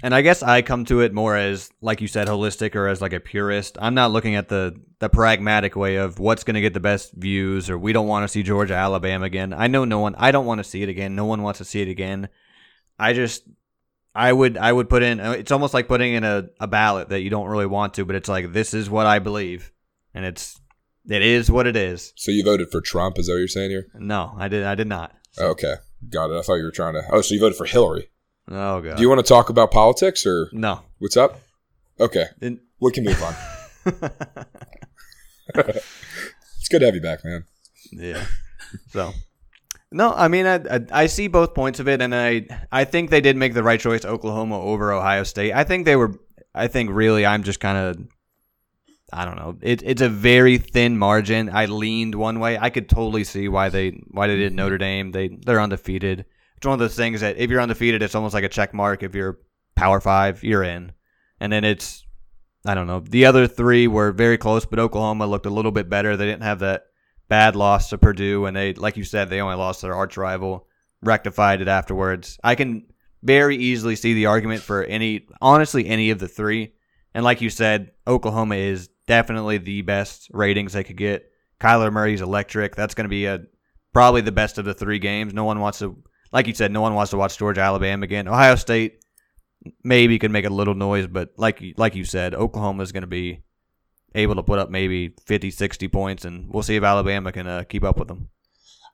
And 0.04 0.14
I 0.14 0.22
guess 0.22 0.44
I 0.44 0.62
come 0.62 0.86
to 0.86 1.02
it 1.02 1.14
more 1.14 1.36
as, 1.36 1.70
like 1.82 2.00
you 2.02 2.08
said, 2.08 2.28
holistic 2.28 2.76
or 2.76 2.88
as 2.88 3.02
like 3.02 3.12
a 3.12 3.20
purist. 3.20 3.78
I'm 3.82 3.96
not 3.96 4.12
looking 4.12 4.36
at 4.36 4.48
the 4.48 4.80
the 5.00 5.10
pragmatic 5.10 5.76
way 5.76 5.98
of 5.98 6.20
what's 6.20 6.44
going 6.44 6.56
to 6.56 6.62
get 6.62 6.74
the 6.74 6.80
best 6.80 7.12
views, 7.14 7.70
or 7.70 7.78
we 7.78 7.92
don't 7.92 8.08
want 8.08 8.24
to 8.24 8.28
see 8.28 8.44
Georgia 8.44 8.76
Alabama 8.76 9.26
again. 9.26 9.52
I 9.52 9.68
know 9.68 9.84
no 9.84 10.00
one. 10.00 10.16
I 10.18 10.32
don't 10.32 10.46
want 10.46 10.60
to 10.60 10.64
see 10.64 10.84
it 10.84 10.90
again. 10.90 11.16
No 11.16 11.26
one 11.26 11.42
wants 11.42 11.58
to 11.58 11.66
see 11.66 11.82
it 11.82 11.90
again. 11.90 12.30
I 13.00 13.14
just 13.14 13.44
I 14.14 14.32
would 14.32 14.58
I 14.58 14.72
would 14.72 14.90
put 14.90 15.02
in 15.02 15.20
it's 15.20 15.52
almost 15.52 15.74
like 15.74 15.88
putting 15.88 16.14
in 16.14 16.24
a, 16.24 16.50
a 16.60 16.68
ballot 16.68 17.10
that 17.10 17.22
you 17.22 17.30
don't 17.30 17.48
really 17.48 17.66
want 17.66 17.96
to, 17.96 18.06
but 18.06 18.16
it's 18.16 18.30
like 18.30 18.54
this 18.54 18.74
is 18.74 18.90
what 18.90 19.08
I 19.08 19.20
believe. 19.20 19.72
And 20.14 20.24
it's 20.24 20.62
it 21.10 21.22
is 21.22 21.52
what 21.52 21.68
it 21.68 21.76
is. 21.76 22.14
So 22.16 22.32
you 22.32 22.44
voted 22.44 22.72
for 22.72 22.82
Trump? 22.82 23.20
Is 23.20 23.28
that 23.28 23.34
what 23.34 23.40
you're 23.40 23.48
saying 23.48 23.70
here? 23.70 23.88
No, 23.94 24.34
I 24.38 24.48
did. 24.48 24.64
I 24.64 24.76
did 24.76 24.88
not. 24.88 25.16
Okay, 25.40 25.76
got 26.10 26.32
it. 26.32 26.38
I 26.38 26.42
thought 26.42 26.56
you 26.56 26.64
were 26.64 26.72
trying 26.72 26.94
to. 26.94 27.04
Oh, 27.12 27.22
so 27.22 27.34
you 27.34 27.40
voted 27.40 27.58
for 27.58 27.66
Hillary? 27.66 28.10
Oh 28.50 28.82
god. 28.82 28.98
Do 28.98 29.02
you 29.02 29.10
want 29.10 29.20
to 29.26 29.28
talk 29.28 29.50
about 29.50 29.72
politics 29.72 30.26
or 30.26 30.50
no? 30.54 30.82
What's 31.00 31.18
up? 31.18 31.40
Okay, 32.00 32.26
In- 32.42 32.60
we 32.80 32.92
can 32.92 33.04
move 33.04 33.22
on. 33.24 33.36
it's 35.56 36.68
good 36.70 36.80
to 36.80 36.86
have 36.86 36.96
you 36.96 37.02
back, 37.02 37.24
man. 37.24 37.46
Yeah. 37.92 38.26
So. 38.90 39.12
No, 39.92 40.14
I 40.14 40.28
mean 40.28 40.46
I, 40.46 40.56
I, 40.56 40.80
I 40.92 41.06
see 41.06 41.28
both 41.28 41.54
points 41.54 41.80
of 41.80 41.88
it, 41.88 42.02
and 42.02 42.14
I 42.14 42.48
I 42.72 42.84
think 42.84 43.10
they 43.10 43.22
did 43.22 43.38
make 43.38 43.54
the 43.54 43.64
right 43.64 43.80
choice, 43.80 44.04
Oklahoma 44.04 44.60
over 44.60 44.92
Ohio 44.92 45.24
State. 45.24 45.54
I 45.54 45.64
think 45.64 45.86
they 45.86 45.96
were. 45.96 46.20
I 46.54 46.68
think 46.68 46.90
really, 46.92 47.26
I'm 47.26 47.44
just 47.44 47.60
kind 47.60 47.78
of 47.78 48.08
I 49.14 49.26
don't 49.26 49.36
know. 49.36 49.58
It, 49.62 49.84
it's 49.84 50.02
a 50.02 50.10
very 50.10 50.58
thin 50.58 50.98
margin. 50.98 51.50
I 51.50 51.66
leaned 51.66 52.16
one 52.16 52.40
way. 52.40 52.58
I 52.58 52.70
could 52.70 52.90
totally 52.90 53.24
see 53.24 53.48
why 53.48 53.70
they 53.70 53.92
why 54.10 54.28
they 54.28 54.36
did 54.36 54.52
mm-hmm. 54.52 54.58
Notre 54.58 54.78
Dame. 54.78 55.12
They 55.12 55.28
they're 55.28 55.62
undefeated. 55.62 56.26
It's 56.58 56.66
one 56.66 56.74
of 56.74 56.80
those 56.80 56.96
things 56.96 57.22
that 57.22 57.38
if 57.38 57.50
you're 57.50 57.62
undefeated, 57.62 58.02
it's 58.02 58.16
almost 58.16 58.34
like 58.34 58.44
a 58.44 58.50
check 58.50 58.74
mark. 58.74 59.04
If 59.04 59.14
you're 59.14 59.40
Power 59.76 60.02
Five, 60.02 60.44
you're 60.44 60.64
in. 60.64 60.92
And 61.40 61.52
then 61.52 61.64
it's 61.64 62.06
I 62.66 62.74
don't 62.74 62.88
know. 62.88 63.00
The 63.00 63.26
other 63.26 63.48
three 63.48 63.88
were 63.88 64.12
very 64.12 64.38
close, 64.38 64.66
but 64.66 64.80
Oklahoma 64.80 65.28
looked 65.28 65.46
a 65.46 65.52
little 65.52 65.72
bit 65.72 65.90
better. 65.90 66.18
They 66.18 66.26
didn't 66.26 66.44
have 66.44 66.60
that 66.60 66.86
bad 67.28 67.56
loss 67.56 67.90
to 67.90 67.98
Purdue, 67.98 68.46
and 68.46 68.56
they 68.58 68.74
like 68.74 68.98
you 68.98 69.04
said, 69.04 69.30
they 69.30 69.42
only 69.42 69.56
lost 69.56 69.82
their 69.82 69.94
arch 69.94 70.18
rival. 70.18 70.68
Rectified 71.02 71.62
it 71.62 71.68
afterwards. 71.68 72.40
I 72.44 72.56
can 72.56 72.88
very 73.22 73.58
easily 73.58 73.96
see 73.96 74.14
the 74.14 74.26
argument 74.28 74.62
for 74.62 74.84
any 74.84 75.28
honestly 75.42 75.88
any 75.88 76.10
of 76.10 76.20
the 76.20 76.28
three. 76.28 76.74
And 77.14 77.24
like 77.24 77.42
you 77.42 77.50
said, 77.50 77.92
Oklahoma 78.08 78.56
is 78.56 78.90
definitely 79.08 79.58
the 79.58 79.82
best 79.82 80.30
ratings 80.32 80.74
they 80.74 80.84
could 80.84 80.98
get. 80.98 81.32
Kyler 81.60 81.92
Murray's 81.92 82.22
electric. 82.22 82.76
That's 82.76 82.94
going 82.94 83.06
to 83.06 83.10
be 83.10 83.26
a 83.26 83.42
probably 83.94 84.22
the 84.22 84.32
best 84.32 84.58
of 84.58 84.66
the 84.66 84.74
three 84.74 85.00
games. 85.00 85.34
No 85.34 85.46
one 85.46 85.60
wants 85.60 85.80
to, 85.80 85.98
like 86.32 86.48
you 86.48 86.54
said, 86.54 86.72
no 86.72 86.82
one 86.82 86.94
wants 86.94 87.12
to 87.12 87.18
watch 87.18 87.38
Georgia 87.38 87.62
Alabama 87.62 88.04
again. 88.04 88.28
Ohio 88.28 88.56
State 88.56 89.04
maybe 89.84 90.20
could 90.20 90.32
make 90.32 90.46
a 90.46 90.50
little 90.50 90.76
noise, 90.76 91.08
but 91.08 91.34
like 91.38 91.64
like 91.78 91.96
you 91.96 92.04
said, 92.04 92.36
Oklahoma 92.36 92.84
is 92.84 92.92
going 92.92 93.02
to 93.02 93.08
be 93.08 93.44
able 94.14 94.36
to 94.36 94.44
put 94.44 94.60
up 94.60 94.70
maybe 94.70 95.14
50, 95.26 95.52
60 95.52 95.88
points, 95.90 96.26
and 96.26 96.52
we'll 96.52 96.64
see 96.64 96.76
if 96.76 96.84
Alabama 96.84 97.32
can 97.32 97.48
uh, 97.48 97.64
keep 97.64 97.84
up 97.84 97.98
with 97.98 98.08
them. 98.08 98.30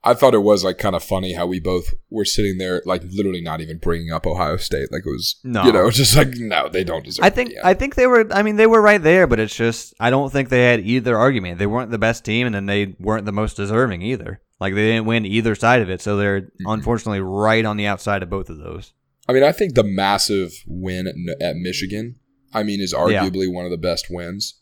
I 0.03 0.15
thought 0.15 0.33
it 0.33 0.39
was 0.39 0.63
like 0.63 0.79
kind 0.79 0.95
of 0.95 1.03
funny 1.03 1.33
how 1.33 1.45
we 1.45 1.59
both 1.59 1.93
were 2.09 2.25
sitting 2.25 2.57
there, 2.57 2.81
like 2.85 3.03
literally 3.03 3.41
not 3.41 3.61
even 3.61 3.77
bringing 3.77 4.11
up 4.11 4.25
Ohio 4.25 4.57
State. 4.57 4.91
Like 4.91 5.05
it 5.05 5.09
was, 5.09 5.39
no. 5.43 5.63
you 5.63 5.71
know, 5.71 5.91
just 5.91 6.17
like 6.17 6.29
no, 6.37 6.69
they 6.69 6.83
don't 6.83 7.05
deserve. 7.05 7.23
I 7.23 7.29
think, 7.29 7.53
I 7.63 7.75
think 7.75 7.95
they 7.95 8.07
were. 8.07 8.27
I 8.31 8.41
mean, 8.41 8.55
they 8.55 8.65
were 8.65 8.81
right 8.81 9.01
there, 9.01 9.27
but 9.27 9.39
it's 9.39 9.55
just 9.55 9.93
I 9.99 10.09
don't 10.09 10.31
think 10.31 10.49
they 10.49 10.63
had 10.63 10.79
either 10.79 11.17
argument. 11.17 11.59
They 11.59 11.67
weren't 11.67 11.91
the 11.91 11.99
best 11.99 12.25
team, 12.25 12.47
and 12.47 12.55
then 12.55 12.65
they 12.65 12.95
weren't 12.99 13.25
the 13.25 13.31
most 13.31 13.55
deserving 13.57 14.01
either. 14.01 14.41
Like 14.59 14.73
they 14.73 14.87
didn't 14.87 15.05
win 15.05 15.25
either 15.25 15.53
side 15.53 15.81
of 15.81 15.89
it, 15.89 16.01
so 16.01 16.17
they're 16.17 16.41
mm-hmm. 16.41 16.67
unfortunately 16.67 17.21
right 17.21 17.63
on 17.63 17.77
the 17.77 17.85
outside 17.85 18.23
of 18.23 18.29
both 18.29 18.49
of 18.49 18.57
those. 18.57 18.93
I 19.29 19.33
mean, 19.33 19.43
I 19.43 19.51
think 19.51 19.75
the 19.75 19.83
massive 19.83 20.51
win 20.65 21.07
at, 21.39 21.55
Michigan, 21.55 22.15
I 22.53 22.63
mean, 22.63 22.81
is 22.81 22.93
arguably 22.93 23.47
yeah. 23.47 23.55
one 23.55 23.65
of 23.65 23.71
the 23.71 23.77
best 23.77 24.07
wins. 24.09 24.59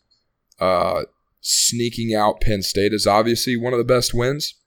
Uh, 0.60 1.04
sneaking 1.40 2.14
out 2.14 2.42
Penn 2.42 2.60
State 2.60 2.92
is 2.92 3.06
obviously 3.06 3.56
one 3.56 3.72
of 3.72 3.78
the 3.78 3.84
best 3.84 4.12
wins 4.12 4.59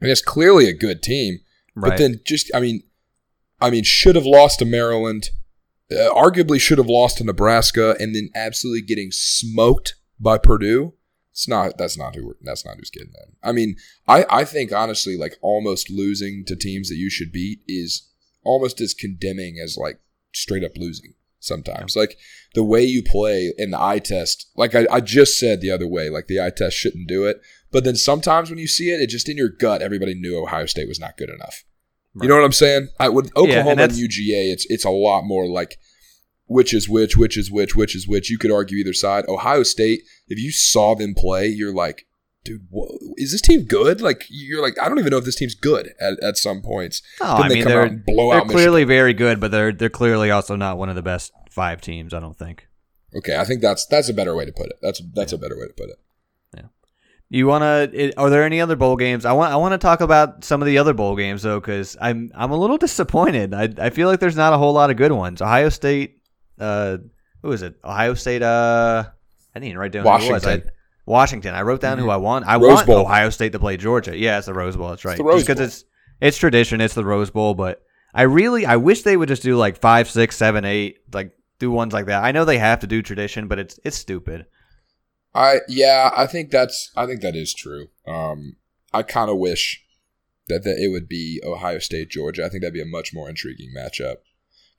I 0.00 0.04
mean, 0.04 0.12
it's 0.12 0.22
clearly 0.22 0.68
a 0.68 0.72
good 0.72 1.02
team, 1.02 1.40
right. 1.74 1.90
but 1.90 1.98
then 1.98 2.20
just 2.24 2.50
I 2.54 2.60
mean, 2.60 2.82
I 3.60 3.70
mean, 3.70 3.84
should 3.84 4.16
have 4.16 4.26
lost 4.26 4.60
to 4.60 4.64
Maryland, 4.64 5.30
uh, 5.90 6.10
arguably 6.14 6.60
should 6.60 6.78
have 6.78 6.88
lost 6.88 7.18
to 7.18 7.24
Nebraska, 7.24 7.96
and 7.98 8.14
then 8.14 8.30
absolutely 8.34 8.82
getting 8.82 9.10
smoked 9.10 9.94
by 10.20 10.38
Purdue. 10.38 10.94
It's 11.32 11.48
not. 11.48 11.78
That's 11.78 11.96
not 11.96 12.16
who. 12.16 12.34
That's 12.42 12.64
not 12.64 12.76
who's 12.76 12.90
getting 12.90 13.12
that. 13.12 13.28
I 13.42 13.52
mean, 13.52 13.76
I 14.06 14.24
I 14.28 14.44
think 14.44 14.72
honestly, 14.72 15.16
like 15.16 15.36
almost 15.40 15.90
losing 15.90 16.44
to 16.46 16.56
teams 16.56 16.88
that 16.88 16.96
you 16.96 17.10
should 17.10 17.32
beat 17.32 17.60
is 17.66 18.08
almost 18.44 18.80
as 18.80 18.94
condemning 18.94 19.58
as 19.62 19.76
like 19.76 20.00
straight 20.32 20.64
up 20.64 20.76
losing 20.76 21.14
sometimes. 21.40 21.96
Like 21.96 22.18
the 22.54 22.64
way 22.64 22.82
you 22.82 23.02
play 23.02 23.52
in 23.56 23.70
the 23.70 23.80
eye 23.80 23.98
test, 23.98 24.50
like 24.56 24.74
I, 24.74 24.86
I, 24.90 25.00
just 25.00 25.38
said 25.38 25.60
the 25.60 25.70
other 25.70 25.86
way, 25.86 26.08
like 26.08 26.26
the 26.26 26.40
eye 26.40 26.50
test 26.50 26.76
shouldn't 26.76 27.08
do 27.08 27.26
it. 27.26 27.40
But 27.70 27.84
then 27.84 27.96
sometimes 27.96 28.50
when 28.50 28.58
you 28.58 28.66
see 28.66 28.90
it, 28.90 29.00
it 29.00 29.08
just 29.08 29.28
in 29.28 29.36
your 29.36 29.50
gut, 29.50 29.82
everybody 29.82 30.14
knew 30.14 30.42
Ohio 30.42 30.66
State 30.66 30.88
was 30.88 31.00
not 31.00 31.16
good 31.16 31.30
enough. 31.30 31.64
Right. 32.14 32.24
You 32.24 32.28
know 32.28 32.36
what 32.36 32.44
I'm 32.44 32.52
saying? 32.52 32.88
I 32.98 33.08
would 33.08 33.26
Oklahoma 33.36 33.52
yeah, 33.52 33.70
and, 33.72 33.80
and 33.80 33.92
UGA, 33.92 34.52
it's 34.52 34.66
it's 34.68 34.84
a 34.84 34.90
lot 34.90 35.22
more 35.24 35.46
like 35.46 35.78
which 36.46 36.72
is 36.72 36.88
which, 36.88 37.16
which 37.16 37.36
is 37.36 37.50
which, 37.50 37.76
which 37.76 37.94
is 37.94 38.08
which. 38.08 38.30
You 38.30 38.38
could 38.38 38.50
argue 38.50 38.78
either 38.78 38.94
side. 38.94 39.26
Ohio 39.28 39.62
State, 39.62 40.00
if 40.28 40.38
you 40.38 40.50
saw 40.50 40.94
them 40.94 41.14
play, 41.14 41.46
you're 41.46 41.74
like, 41.74 42.06
dude, 42.42 42.66
whoa, 42.70 42.88
is 43.16 43.32
this 43.32 43.42
team 43.42 43.64
good? 43.64 44.00
Like 44.00 44.24
you're 44.30 44.62
like, 44.62 44.80
I 44.80 44.88
don't 44.88 44.98
even 44.98 45.10
know 45.10 45.18
if 45.18 45.24
this 45.24 45.36
team's 45.36 45.54
good 45.54 45.92
at, 46.00 46.18
at 46.22 46.38
some 46.38 46.62
points. 46.62 47.02
Oh, 47.20 47.42
I 47.42 47.48
mean, 47.48 47.64
they're, 47.64 48.02
they're 48.06 48.44
clearly 48.46 48.84
very 48.84 49.12
good, 49.12 49.38
but 49.40 49.50
they're 49.50 49.72
they're 49.72 49.90
clearly 49.90 50.30
also 50.30 50.56
not 50.56 50.78
one 50.78 50.88
of 50.88 50.96
the 50.96 51.02
best 51.02 51.32
five 51.50 51.80
teams. 51.80 52.14
I 52.14 52.20
don't 52.20 52.36
think. 52.36 52.66
Okay, 53.14 53.36
I 53.36 53.44
think 53.44 53.60
that's 53.60 53.86
that's 53.86 54.08
a 54.08 54.14
better 54.14 54.34
way 54.34 54.44
to 54.44 54.52
put 54.52 54.66
it. 54.66 54.78
That's 54.82 55.02
that's 55.14 55.32
a 55.32 55.38
better 55.38 55.56
way 55.56 55.66
to 55.66 55.74
put 55.74 55.90
it. 55.90 55.96
You 57.30 57.46
want 57.46 57.62
to? 57.62 58.12
Are 58.16 58.30
there 58.30 58.42
any 58.42 58.60
other 58.60 58.74
bowl 58.74 58.96
games? 58.96 59.26
I 59.26 59.32
want. 59.32 59.52
I 59.52 59.56
want 59.56 59.72
to 59.72 59.78
talk 59.78 60.00
about 60.00 60.44
some 60.44 60.62
of 60.62 60.66
the 60.66 60.78
other 60.78 60.94
bowl 60.94 61.14
games 61.14 61.42
though, 61.42 61.60
because 61.60 61.96
I'm 62.00 62.30
I'm 62.34 62.52
a 62.52 62.56
little 62.56 62.78
disappointed. 62.78 63.52
I 63.52 63.68
I 63.78 63.90
feel 63.90 64.08
like 64.08 64.18
there's 64.18 64.36
not 64.36 64.54
a 64.54 64.58
whole 64.58 64.72
lot 64.72 64.90
of 64.90 64.96
good 64.96 65.12
ones. 65.12 65.42
Ohio 65.42 65.68
State. 65.68 66.22
Uh, 66.58 66.98
who 67.42 67.52
is 67.52 67.62
it? 67.62 67.74
Ohio 67.84 68.14
State. 68.14 68.42
Uh, 68.42 69.04
I 69.54 69.58
didn't 69.58 69.68
even 69.68 69.78
write 69.78 69.92
down 69.92 70.04
who 70.04 70.08
it 70.08 70.12
was. 70.12 70.46
I, 70.46 70.48
Washington. 70.48 70.70
Washington. 71.04 71.54
I 71.54 71.62
wrote 71.62 71.80
down 71.80 71.98
who 71.98 72.08
I 72.08 72.16
want. 72.16 72.46
I 72.46 72.56
Rose 72.56 72.76
want 72.76 72.86
Bowl. 72.86 73.00
Ohio 73.00 73.30
State 73.30 73.52
to 73.52 73.58
play 73.58 73.76
Georgia. 73.76 74.16
Yeah, 74.16 74.38
it's 74.38 74.46
the 74.46 74.54
Rose 74.54 74.76
Bowl. 74.76 74.88
That's 74.88 75.04
right. 75.04 75.18
the 75.18 75.24
Rose 75.24 75.44
Just 75.44 75.48
because 75.48 75.60
it's 75.60 75.84
it's 76.20 76.38
tradition. 76.38 76.80
It's 76.80 76.94
the 76.94 77.04
Rose 77.04 77.30
Bowl, 77.30 77.54
but 77.54 77.82
I 78.14 78.22
really 78.22 78.64
I 78.64 78.76
wish 78.76 79.02
they 79.02 79.16
would 79.16 79.28
just 79.28 79.42
do 79.42 79.56
like 79.56 79.78
five, 79.78 80.08
six, 80.08 80.36
seven, 80.36 80.64
eight, 80.64 80.98
like 81.12 81.32
do 81.58 81.70
ones 81.70 81.92
like 81.92 82.06
that. 82.06 82.24
I 82.24 82.32
know 82.32 82.44
they 82.44 82.58
have 82.58 82.80
to 82.80 82.86
do 82.86 83.02
tradition, 83.02 83.48
but 83.48 83.58
it's 83.58 83.78
it's 83.84 83.96
stupid. 83.96 84.46
I 85.38 85.60
yeah, 85.68 86.10
I 86.16 86.26
think 86.26 86.50
that's 86.50 86.90
I 86.96 87.06
think 87.06 87.20
that 87.20 87.36
is 87.36 87.54
true. 87.54 87.88
Um, 88.06 88.56
I 88.92 89.02
kind 89.02 89.30
of 89.30 89.38
wish 89.38 89.84
that, 90.48 90.64
that 90.64 90.82
it 90.82 90.88
would 90.88 91.08
be 91.08 91.40
Ohio 91.44 91.78
State 91.78 92.10
Georgia. 92.10 92.44
I 92.44 92.48
think 92.48 92.62
that'd 92.62 92.74
be 92.74 92.82
a 92.82 92.86
much 92.86 93.14
more 93.14 93.28
intriguing 93.28 93.72
matchup 93.76 94.16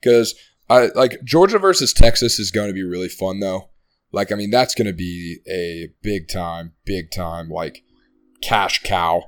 because 0.00 0.34
I 0.68 0.90
like 0.94 1.24
Georgia 1.24 1.58
versus 1.58 1.94
Texas 1.94 2.38
is 2.38 2.50
going 2.50 2.68
to 2.68 2.74
be 2.74 2.84
really 2.84 3.08
fun 3.08 3.40
though. 3.40 3.70
Like 4.12 4.30
I 4.30 4.34
mean 4.34 4.50
that's 4.50 4.74
going 4.74 4.86
to 4.86 4.92
be 4.92 5.38
a 5.48 5.88
big 6.02 6.28
time, 6.28 6.72
big 6.84 7.10
time 7.10 7.48
like 7.48 7.82
cash 8.42 8.82
cow. 8.82 9.24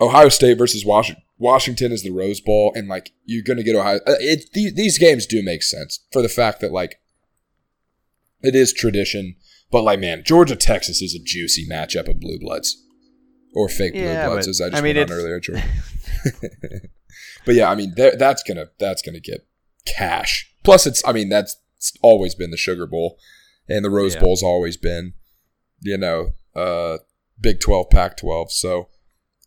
Ohio 0.00 0.28
State 0.28 0.58
versus 0.58 0.84
Washington. 0.84 1.22
Washington 1.38 1.92
is 1.92 2.02
the 2.02 2.10
Rose 2.10 2.40
Bowl, 2.40 2.72
and 2.74 2.88
like 2.88 3.12
you're 3.24 3.44
going 3.44 3.58
to 3.58 3.62
get 3.62 3.76
Ohio. 3.76 3.98
uh, 4.06 4.14
It 4.18 4.52
these, 4.54 4.74
these 4.74 4.98
games 4.98 5.26
do 5.26 5.40
make 5.42 5.62
sense 5.62 6.04
for 6.10 6.20
the 6.20 6.28
fact 6.28 6.60
that 6.60 6.72
like 6.72 7.00
it 8.44 8.54
is 8.54 8.72
tradition. 8.72 9.36
But 9.70 9.82
like, 9.82 9.98
man, 10.00 10.22
Georgia 10.24 10.56
Texas 10.56 11.02
is 11.02 11.14
a 11.14 11.22
juicy 11.22 11.66
matchup 11.68 12.08
of 12.08 12.20
blue 12.20 12.38
bloods 12.38 12.80
or 13.54 13.68
fake 13.68 13.94
Yeah, 13.94 14.26
blue 14.26 14.34
bloods, 14.34 14.46
but, 14.46 14.50
as 14.50 14.60
I 14.60 14.70
just 14.70 14.82
I 14.82 14.84
mean, 14.84 14.96
went 14.96 15.10
on 15.10 15.16
earlier. 15.16 15.40
Jordan. 15.40 15.64
but 17.46 17.54
yeah, 17.54 17.70
I 17.70 17.74
mean, 17.74 17.94
that's 17.96 18.42
gonna 18.42 18.66
that's 18.78 19.02
gonna 19.02 19.20
get 19.20 19.46
cash. 19.86 20.50
Plus, 20.62 20.86
it's 20.86 21.02
I 21.06 21.12
mean 21.12 21.28
that's 21.28 21.56
always 22.02 22.34
been 22.34 22.50
the 22.50 22.56
Sugar 22.56 22.86
Bowl, 22.86 23.18
and 23.68 23.84
the 23.84 23.90
Rose 23.90 24.14
Yeah. 24.14 24.20
Bowl's 24.20 24.42
always 24.42 24.76
been, 24.76 25.14
you 25.80 25.98
know, 25.98 26.32
uh, 26.54 26.98
Big 27.40 27.60
Twelve, 27.60 27.90
Pac 27.90 28.16
twelve. 28.16 28.50
So 28.52 28.88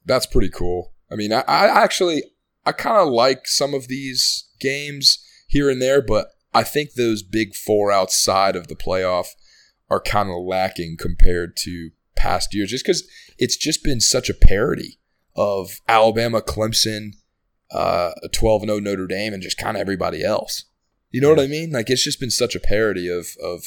that's 0.05 0.25
pretty 0.25 0.49
cool. 0.49 0.93
I 1.11 1.15
mean, 1.15 1.31
I, 1.33 1.41
I 1.47 1.83
actually 1.83 2.23
I 2.65 2.71
kind 2.73 2.97
of 2.97 3.07
like 3.09 3.47
some 3.47 3.73
of 3.73 3.87
these 3.87 4.49
games 4.59 5.23
here 5.47 5.69
and 5.69 5.81
there, 5.81 6.01
but 6.01 6.27
I 6.57 6.63
think 6.63 6.93
those 6.93 7.21
big 7.21 7.53
four 7.55 7.91
outside 7.91 8.55
of 8.55 8.67
the 8.67 8.75
playoff 8.75 9.27
are 9.89 10.01
kind 10.01 10.29
of 10.29 10.43
lacking 10.43 10.97
compared 10.99 11.55
to 11.57 11.91
past 12.15 12.53
years, 12.53 12.71
just 12.71 12.83
because 12.83 13.07
it's 13.37 13.55
just 13.55 13.83
been 13.83 14.01
such 14.01 14.27
a 14.27 14.33
parody 14.33 14.99
of 15.35 15.79
Alabama, 15.87 16.41
Clemson, 16.41 17.11
uh, 17.71 18.11
a 18.23 18.27
12 18.29 18.63
0 18.63 18.79
Notre 18.79 19.05
Dame, 19.05 19.33
and 19.33 19.43
just 19.43 19.57
kind 19.57 19.77
of 19.77 19.81
everybody 19.81 20.23
else. 20.23 20.65
You 21.11 21.21
know 21.21 21.29
what 21.29 21.39
I 21.39 21.47
mean? 21.47 21.71
Like 21.71 21.91
it's 21.91 22.03
just 22.03 22.19
been 22.19 22.31
such 22.31 22.55
a 22.55 22.59
parody 22.59 23.07
of 23.07 23.27
of. 23.41 23.63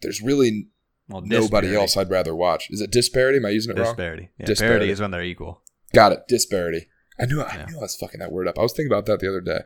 There's 0.00 0.22
really 0.22 0.68
Well, 1.08 1.22
nobody 1.22 1.74
else 1.74 1.96
I'd 1.96 2.08
rather 2.08 2.34
watch. 2.36 2.68
Is 2.70 2.80
it 2.80 2.92
disparity? 2.92 3.38
Am 3.38 3.46
I 3.46 3.50
using 3.50 3.76
it 3.76 3.80
wrong? 3.80 3.94
Disparity. 3.96 4.30
Yeah, 4.38 4.46
Disparity. 4.46 4.76
Parity 4.78 4.92
is 4.92 5.00
when 5.00 5.10
they're 5.10 5.22
equal. 5.24 5.62
Got 5.92 6.12
it. 6.12 6.20
Disparity. 6.28 6.86
I 7.18 7.26
knew 7.26 7.42
I 7.42 7.54
Yeah. 7.56 7.64
knew 7.66 7.78
I 7.78 7.82
was 7.82 7.96
fucking 7.96 8.20
that 8.20 8.32
word 8.32 8.46
up. 8.48 8.58
I 8.58 8.62
was 8.62 8.72
thinking 8.72 8.90
about 8.92 9.06
that 9.06 9.18
the 9.20 9.28
other 9.28 9.40
day. 9.42 9.60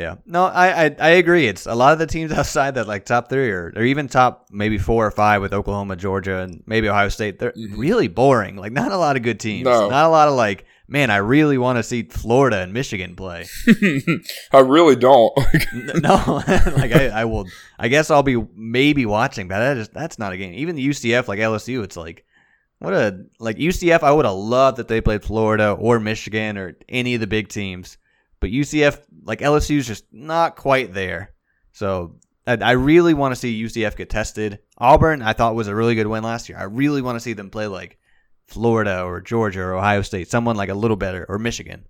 Yeah. 0.00 0.14
No, 0.26 0.44
I, 0.46 0.86
I 0.86 0.96
I 0.98 1.08
agree. 1.10 1.46
It's 1.46 1.66
a 1.66 1.74
lot 1.74 1.92
of 1.92 1.98
the 1.98 2.06
teams 2.06 2.32
outside 2.40 2.74
that 2.76 2.88
like 2.88 3.04
top 3.04 3.28
three 3.28 3.50
or, 3.50 3.72
or 3.76 3.82
even 3.82 4.08
top 4.08 4.46
maybe 4.50 4.78
four 4.78 5.06
or 5.06 5.10
five 5.10 5.42
with 5.42 5.52
Oklahoma, 5.52 5.96
Georgia, 5.96 6.38
and 6.38 6.62
maybe 6.66 6.88
Ohio 6.88 7.08
State. 7.10 7.38
They're 7.38 7.52
Mhm. 7.52 7.76
really 7.76 8.08
boring. 8.08 8.56
Like 8.56 8.72
not 8.72 8.92
a 8.92 8.96
lot 8.96 9.16
of 9.16 9.22
good 9.22 9.38
teams. 9.40 9.64
No. 9.64 9.88
Not 9.90 10.06
a 10.06 10.08
lot 10.08 10.28
of 10.28 10.34
like, 10.34 10.64
man, 10.88 11.10
I 11.10 11.18
really 11.18 11.58
want 11.58 11.76
to 11.78 11.82
see 11.82 12.02
Florida 12.04 12.58
and 12.60 12.72
Michigan 12.72 13.14
play. 13.14 13.46
I 14.52 14.58
really 14.60 14.96
don't. 14.96 15.32
No, 16.02 16.42
like 16.76 16.92
I, 16.92 17.08
I 17.08 17.24
will. 17.26 17.46
I 17.78 17.88
guess 17.88 18.10
I'll 18.10 18.22
be 18.22 18.42
maybe 18.54 19.04
watching, 19.06 19.48
but 19.48 19.58
that 19.58 19.74
just 19.74 19.92
that's 19.92 20.18
not 20.18 20.32
a 20.32 20.36
game. 20.36 20.54
Even 20.54 20.76
the 20.76 20.88
UCF 20.88 21.28
like 21.28 21.38
LSU, 21.38 21.84
it's 21.84 21.96
like 21.96 22.24
what 22.78 22.94
a 22.94 23.24
like 23.38 23.56
UCF. 23.58 24.02
I 24.02 24.12
would 24.12 24.24
have 24.24 24.34
loved 24.34 24.78
that 24.78 24.88
they 24.88 25.00
played 25.00 25.22
Florida 25.22 25.72
or 25.72 26.00
Michigan 26.00 26.56
or 26.56 26.76
any 26.88 27.14
of 27.14 27.20
the 27.20 27.26
big 27.26 27.48
teams, 27.48 27.98
but 28.40 28.50
UCF 28.50 29.00
like 29.24 29.40
LSU's 29.40 29.86
just 29.86 30.04
not 30.12 30.56
quite 30.56 30.92
there. 30.94 31.32
So 31.72 32.16
I, 32.46 32.56
I 32.56 32.70
really 32.72 33.14
want 33.14 33.32
to 33.32 33.36
see 33.40 33.62
UCF 33.62 33.96
get 33.96 34.10
tested. 34.10 34.58
Auburn, 34.78 35.22
I 35.22 35.32
thought 35.34 35.54
was 35.54 35.68
a 35.68 35.74
really 35.74 35.94
good 35.94 36.06
win 36.06 36.24
last 36.24 36.48
year. 36.48 36.58
I 36.58 36.64
really 36.64 37.02
want 37.02 37.16
to 37.16 37.20
see 37.20 37.34
them 37.34 37.50
play 37.50 37.66
like 37.66 37.98
Florida 38.46 39.02
or 39.02 39.20
Georgia 39.20 39.60
or 39.60 39.74
Ohio 39.74 40.02
State, 40.02 40.28
someone 40.28 40.56
like 40.56 40.68
a 40.70 40.74
little 40.74 40.96
better, 40.96 41.24
or 41.28 41.38
Michigan. 41.38 41.84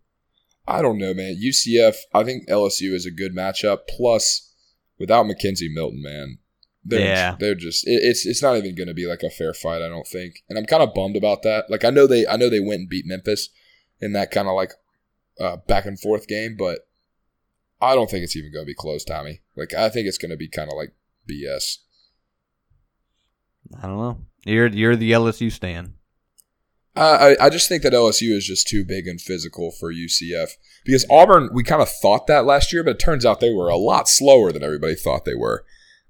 I 0.69 0.83
don't 0.83 0.99
know, 0.99 1.15
man. 1.15 1.41
UCF, 1.43 1.97
I 2.13 2.23
think 2.25 2.49
LSU 2.49 2.93
is 2.93 3.07
a 3.07 3.11
good 3.11 3.35
matchup. 3.35 3.81
Plus, 3.89 4.53
without 4.99 5.25
McKenzie 5.27 5.73
Milton, 5.73 6.03
man, 6.03 6.39
they're 6.85 7.01
Yeah. 7.01 7.37
they're 7.39 7.55
just 7.55 7.87
it, 7.87 8.01
it's 8.03 8.27
it's 8.27 8.43
not 8.43 8.57
even 8.57 8.75
going 8.75 8.89
to 8.89 8.95
be 8.95 9.07
like 9.07 9.23
a 9.23 9.31
fair 9.31 9.55
fight. 9.55 9.83
I 9.83 9.89
don't 9.89 10.07
think, 10.07 10.43
and 10.49 10.59
I'm 10.59 10.67
kind 10.67 10.83
of 10.83 10.95
bummed 10.95 11.17
about 11.17 11.43
that. 11.43 11.71
Like 11.71 11.85
I 11.85 11.91
know 11.91 12.07
they 12.07 12.27
I 12.27 12.37
know 12.37 12.51
they 12.51 12.61
went 12.61 12.81
and 12.81 12.89
beat 12.89 13.07
Memphis 13.07 13.49
in 14.01 14.13
that 14.13 14.31
kind 14.31 14.49
of 14.49 14.55
like 14.55 14.73
uh, 15.41 15.57
back 15.67 15.87
and 15.87 15.99
forth 15.99 16.29
game, 16.29 16.57
but 16.59 16.81
I 17.81 17.95
don't 17.95 18.11
think 18.11 18.23
it's 18.25 18.37
even 18.37 18.53
going 18.53 18.65
to 18.65 18.71
be 18.71 18.75
close, 18.75 19.05
Tommy. 19.05 19.41
Like 19.57 19.75
I 19.75 19.89
think 19.89 20.07
it's 20.07 20.19
going 20.19 20.31
to 20.31 20.37
be 20.37 20.49
kind 20.49 20.71
of 20.71 20.77
like 20.77 20.93
BS. 21.29 21.79
I 23.83 23.87
don't 23.87 23.97
know. 23.97 24.19
You're 24.45 24.69
you're 24.69 24.97
the 24.97 25.13
LSU 25.13 25.51
stan. 25.51 25.95
I, 26.97 27.37
I 27.41 27.47
I 27.47 27.51
just 27.51 27.69
think 27.69 27.83
that 27.83 27.93
LSU 27.93 28.37
is 28.37 28.47
just 28.47 28.69
too 28.69 28.85
big 28.85 29.07
and 29.07 29.21
physical 29.21 29.71
for 29.71 29.93
UCF 29.93 30.51
because 30.85 31.07
Auburn, 31.11 31.51
we 31.53 31.63
kind 31.63 31.83
of 31.83 31.89
thought 31.89 32.27
that 32.27 32.45
last 32.45 32.73
year, 32.73 32.83
but 32.83 32.97
it 32.97 32.99
turns 32.99 33.25
out 33.25 33.41
they 33.41 33.55
were 33.55 33.69
a 33.69 33.77
lot 33.77 34.09
slower 34.09 34.53
than 34.53 34.65
everybody 34.65 34.95
thought 34.95 35.25
they 35.25 35.35
were. 35.35 35.65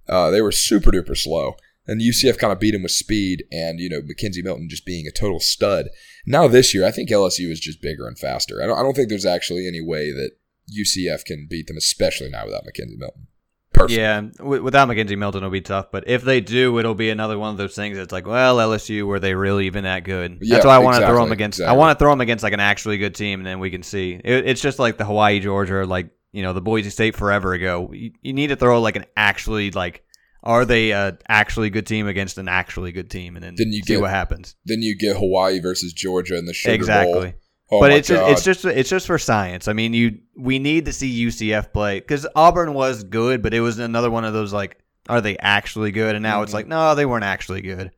Uh, 0.09 0.31
they 0.31 0.41
were 0.41 0.53
super 0.53 0.91
duper 0.91 1.17
slow, 1.17 1.55
and 1.91 2.01
UCF 2.01 2.39
kind 2.39 2.53
of 2.53 2.61
beat 2.61 2.71
them 2.71 2.83
with 2.83 2.93
speed, 2.93 3.45
and 3.51 3.81
you 3.81 3.91
know 3.91 4.01
McKenzie 4.01 4.45
Milton 4.45 4.69
just 4.69 4.87
being 4.87 5.07
a 5.07 5.13
total 5.13 5.41
stud. 5.41 5.89
Now 6.27 6.49
this 6.49 6.73
year, 6.73 6.87
I 6.87 6.91
think 6.91 7.11
LSU 7.11 7.51
is 7.51 7.61
just 7.61 7.83
bigger 7.83 8.07
and 8.07 8.19
faster. 8.19 8.63
I 8.63 8.67
don't 8.67 8.79
I 8.79 8.83
don't 8.83 8.95
think 8.95 9.09
there's 9.09 9.27
actually 9.27 9.67
any 9.67 9.81
way 9.81 10.13
that 10.13 10.31
UCF 10.71 11.25
can 11.25 11.47
beat 11.51 11.67
them, 11.67 11.77
especially 11.77 12.31
now 12.31 12.47
without 12.47 12.63
McKenzie 12.63 12.97
Milton. 12.97 13.27
Personally. 13.73 14.03
Yeah, 14.03 14.21
without 14.43 14.89
McKenzie 14.89 15.17
Milton, 15.17 15.39
it'll 15.39 15.51
be 15.51 15.61
tough. 15.61 15.93
But 15.93 16.05
if 16.09 16.23
they 16.23 16.41
do, 16.41 16.79
it'll 16.81 16.97
be 16.97 17.11
another 17.11 17.39
one 17.39 17.53
of 17.53 17.57
those 17.57 17.77
things. 17.77 17.97
That's 17.97 18.13
like, 18.13 18.27
well, 18.27 18.57
LSU 18.57 19.05
were 19.05 19.21
they 19.21 19.35
really 19.35 19.67
even 19.67 19.85
that 19.85 20.03
good? 20.03 20.39
Yeah, 20.41 20.57
That's 20.57 20.67
why 20.67 20.75
I 20.75 20.79
want 20.79 21.01
to 21.01 21.07
throw 21.07 21.23
them 21.23 21.31
against. 21.31 21.61
I 21.61 21.73
want 21.73 21.97
to 21.97 22.03
throw 22.03 22.11
them 22.11 22.21
against 22.21 22.43
like 22.43 22.53
an 22.53 22.61
actually 22.61 22.99
good 22.99 23.15
team, 23.15 23.41
and 23.41 23.47
then 23.47 23.61
we 23.61 23.71
can 23.71 23.85
see. 23.85 24.21
It, 24.25 24.49
it's 24.49 24.61
just 24.61 24.81
like 24.81 24.99
the 24.99 25.05
Hawaii 25.05 25.39
Georgia, 25.39 25.77
or 25.77 25.87
like 25.87 26.11
you 26.33 26.43
know 26.43 26.53
the 26.53 26.61
Boise 26.61 26.91
State 26.91 27.15
forever 27.15 27.53
ago. 27.53 27.91
You, 27.93 28.13
you 28.23 28.33
need 28.33 28.49
to 28.49 28.57
throw 28.57 28.81
like 28.81 28.97
an 28.97 29.07
actually 29.17 29.71
like, 29.71 30.05
are 30.43 30.65
they 30.65 30.91
a 30.91 31.19
actually 31.29 31.71
good 31.71 31.87
team 31.87 32.07
against 32.07 32.39
an 32.39 32.49
actually 32.49 32.93
good 32.93 33.11
team, 33.11 33.37
and 33.37 33.45
then, 33.45 33.55
Then 33.57 33.73
you 33.73 33.83
see 33.83 33.95
get 33.95 34.01
what 34.01 34.11
happens. 34.11 34.57
Then 34.65 34.83
you 34.83 34.97
get 34.97 35.17
Hawaii 35.17 35.61
versus 35.61 35.93
Georgia 35.93 36.37
in 36.39 36.47
the 36.47 36.55
Sugar 36.55 36.75
exactly. 36.75 37.13
Bowl. 37.31 37.33
Oh 37.73 37.79
but 37.81 37.93
it's 37.93 38.09
just, 38.09 38.31
it's 38.33 38.43
just 38.45 38.65
it's 38.65 38.91
just 38.91 39.07
for 39.07 39.17
science. 39.19 39.69
I 39.69 39.75
mean, 39.75 39.95
you 39.95 40.19
we 40.37 40.59
need 40.59 40.87
to 40.87 40.93
see 40.93 41.27
UCF 41.27 41.73
play 41.73 42.01
because 42.01 42.27
Auburn 42.35 42.75
was 42.75 43.05
good, 43.05 43.43
but 43.43 43.55
it 43.55 43.61
was 43.61 43.79
another 43.79 44.11
one 44.11 44.25
of 44.25 44.33
those 44.33 44.53
like, 44.53 44.79
are 45.09 45.21
they 45.21 45.39
actually 45.39 45.93
good? 45.93 46.17
And 46.17 46.23
now 46.23 46.43
it's 46.43 46.51
Mhm. 46.51 46.55
like, 46.55 46.67
no, 46.67 46.95
they 46.97 47.07
weren't 47.07 47.25
actually 47.25 47.61
good. 47.63 47.93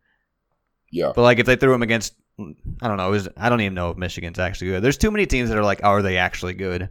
yeah. 0.90 1.12
But 1.14 1.22
like 1.22 1.38
if 1.38 1.46
they 1.46 1.56
threw 1.56 1.72
them 1.72 1.82
against, 1.82 2.14
I 2.38 2.88
don't 2.88 2.98
know, 2.98 3.10
was, 3.10 3.28
I 3.36 3.48
don't 3.48 3.62
even 3.62 3.72
know 3.74 3.90
if 3.90 3.96
Michigan's 3.96 4.38
actually 4.38 4.72
good. 4.72 4.82
There's 4.82 4.98
too 4.98 5.10
many 5.10 5.24
teams 5.24 5.48
that 5.48 5.56
are 5.56 5.64
like, 5.64 5.82
are 5.84 6.02
they 6.02 6.18
actually 6.18 6.52
good? 6.54 6.90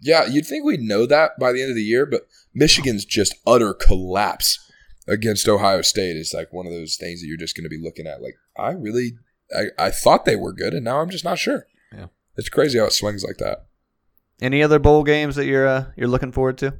Yeah, 0.00 0.24
you'd 0.26 0.46
think 0.46 0.64
we'd 0.64 0.80
know 0.80 1.04
that 1.06 1.32
by 1.38 1.52
the 1.52 1.60
end 1.60 1.68
of 1.70 1.76
the 1.76 1.82
year, 1.82 2.06
but 2.06 2.22
Michigan's 2.54 3.04
just 3.04 3.34
utter 3.46 3.74
collapse 3.74 4.58
against 5.08 5.48
Ohio 5.48 5.82
State 5.82 6.16
is 6.16 6.32
like 6.34 6.52
one 6.52 6.66
of 6.66 6.72
those 6.72 6.96
things 6.96 7.20
that 7.20 7.26
you're 7.26 7.36
just 7.36 7.56
going 7.56 7.64
to 7.64 7.68
be 7.70 7.82
looking 7.82 8.06
at. 8.06 8.22
Like, 8.22 8.34
I 8.58 8.72
really, 8.72 9.12
I, 9.56 9.86
I 9.86 9.90
thought 9.90 10.24
they 10.24 10.36
were 10.36 10.52
good, 10.52 10.74
and 10.74 10.84
now 10.84 11.00
I'm 11.00 11.10
just 11.10 11.24
not 11.24 11.38
sure. 11.38 11.66
Yeah. 11.92 12.06
it's 12.36 12.48
crazy 12.48 12.78
how 12.78 12.84
it 12.86 12.92
swings 12.92 13.24
like 13.24 13.38
that. 13.38 13.66
Any 14.40 14.62
other 14.62 14.78
bowl 14.78 15.02
games 15.04 15.34
that 15.36 15.46
you're 15.46 15.66
uh, 15.66 15.86
you're 15.96 16.06
looking 16.08 16.30
forward 16.32 16.58
to? 16.58 16.74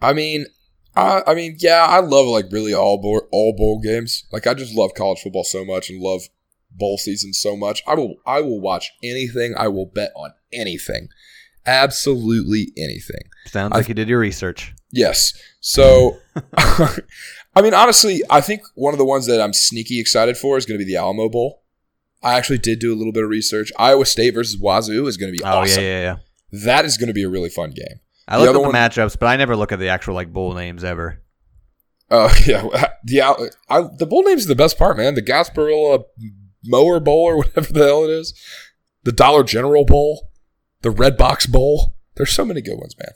I 0.00 0.12
mean, 0.12 0.46
I, 0.94 1.22
I 1.26 1.34
mean, 1.34 1.56
yeah, 1.60 1.86
I 1.88 2.00
love 2.00 2.26
like 2.26 2.46
really 2.50 2.74
all 2.74 3.00
bowl, 3.00 3.22
all 3.32 3.54
bowl 3.56 3.80
games. 3.80 4.24
Like, 4.32 4.46
I 4.46 4.54
just 4.54 4.74
love 4.74 4.90
college 4.94 5.20
football 5.20 5.44
so 5.44 5.64
much 5.64 5.88
and 5.90 6.00
love 6.02 6.22
bowl 6.70 6.98
season 6.98 7.32
so 7.32 7.56
much. 7.56 7.82
I 7.86 7.94
will, 7.94 8.16
I 8.26 8.40
will 8.42 8.60
watch 8.60 8.90
anything. 9.02 9.54
I 9.56 9.68
will 9.68 9.86
bet 9.86 10.10
on 10.16 10.32
anything, 10.52 11.08
absolutely 11.66 12.72
anything. 12.76 13.22
Sounds 13.46 13.72
I- 13.72 13.78
like 13.78 13.88
you 13.88 13.94
did 13.94 14.08
your 14.08 14.18
research. 14.18 14.74
Yes. 14.90 15.32
So, 15.60 16.16
I 16.56 17.62
mean, 17.62 17.74
honestly, 17.74 18.22
I 18.30 18.40
think 18.40 18.62
one 18.74 18.94
of 18.94 18.98
the 18.98 19.04
ones 19.04 19.26
that 19.26 19.40
I'm 19.40 19.52
sneaky 19.52 20.00
excited 20.00 20.36
for 20.36 20.56
is 20.56 20.66
going 20.66 20.78
to 20.78 20.84
be 20.84 20.90
the 20.90 20.98
Alamo 20.98 21.28
Bowl. 21.28 21.62
I 22.22 22.34
actually 22.34 22.58
did 22.58 22.78
do 22.80 22.92
a 22.92 22.96
little 22.96 23.12
bit 23.12 23.22
of 23.24 23.30
research. 23.30 23.70
Iowa 23.78 24.04
State 24.06 24.34
versus 24.34 24.58
Wazoo 24.60 25.06
is 25.06 25.16
going 25.16 25.32
to 25.32 25.36
be 25.38 25.44
awesome. 25.44 25.58
Oh 25.58 25.62
awesome. 25.62 25.82
yeah, 25.82 25.88
yeah, 25.88 26.00
yeah. 26.52 26.64
That 26.64 26.84
is 26.84 26.96
going 26.96 27.08
to 27.08 27.14
be 27.14 27.22
a 27.22 27.28
really 27.28 27.48
fun 27.50 27.70
game. 27.70 28.00
I 28.26 28.36
The 28.36 28.40
look 28.40 28.48
at 28.50 28.52
the 28.54 28.60
one- 28.60 28.72
matchups, 28.72 29.18
but 29.18 29.26
I 29.26 29.36
never 29.36 29.56
look 29.56 29.72
at 29.72 29.78
the 29.78 29.88
actual 29.88 30.14
like 30.14 30.32
bowl 30.32 30.54
names 30.54 30.82
ever. 30.84 31.22
Uh, 32.10 32.32
yeah, 32.46 32.62
the 33.04 33.20
I, 33.68 33.82
the 33.98 34.06
bowl 34.06 34.22
names 34.24 34.46
are 34.46 34.48
the 34.48 34.54
best 34.56 34.78
part, 34.78 34.96
man. 34.96 35.14
The 35.14 35.22
Gasparilla 35.22 36.04
Mower 36.64 37.00
Bowl 37.00 37.24
or 37.24 37.36
whatever 37.38 37.72
the 37.72 37.84
hell 37.86 38.04
it 38.04 38.10
is, 38.10 38.34
the 39.04 39.12
Dollar 39.12 39.44
General 39.44 39.84
Bowl, 39.84 40.28
the 40.82 40.88
Redbox 40.90 41.50
Bowl. 41.50 41.94
There's 42.16 42.32
so 42.32 42.44
many 42.44 42.60
good 42.62 42.78
ones, 42.78 42.96
man. 42.98 43.12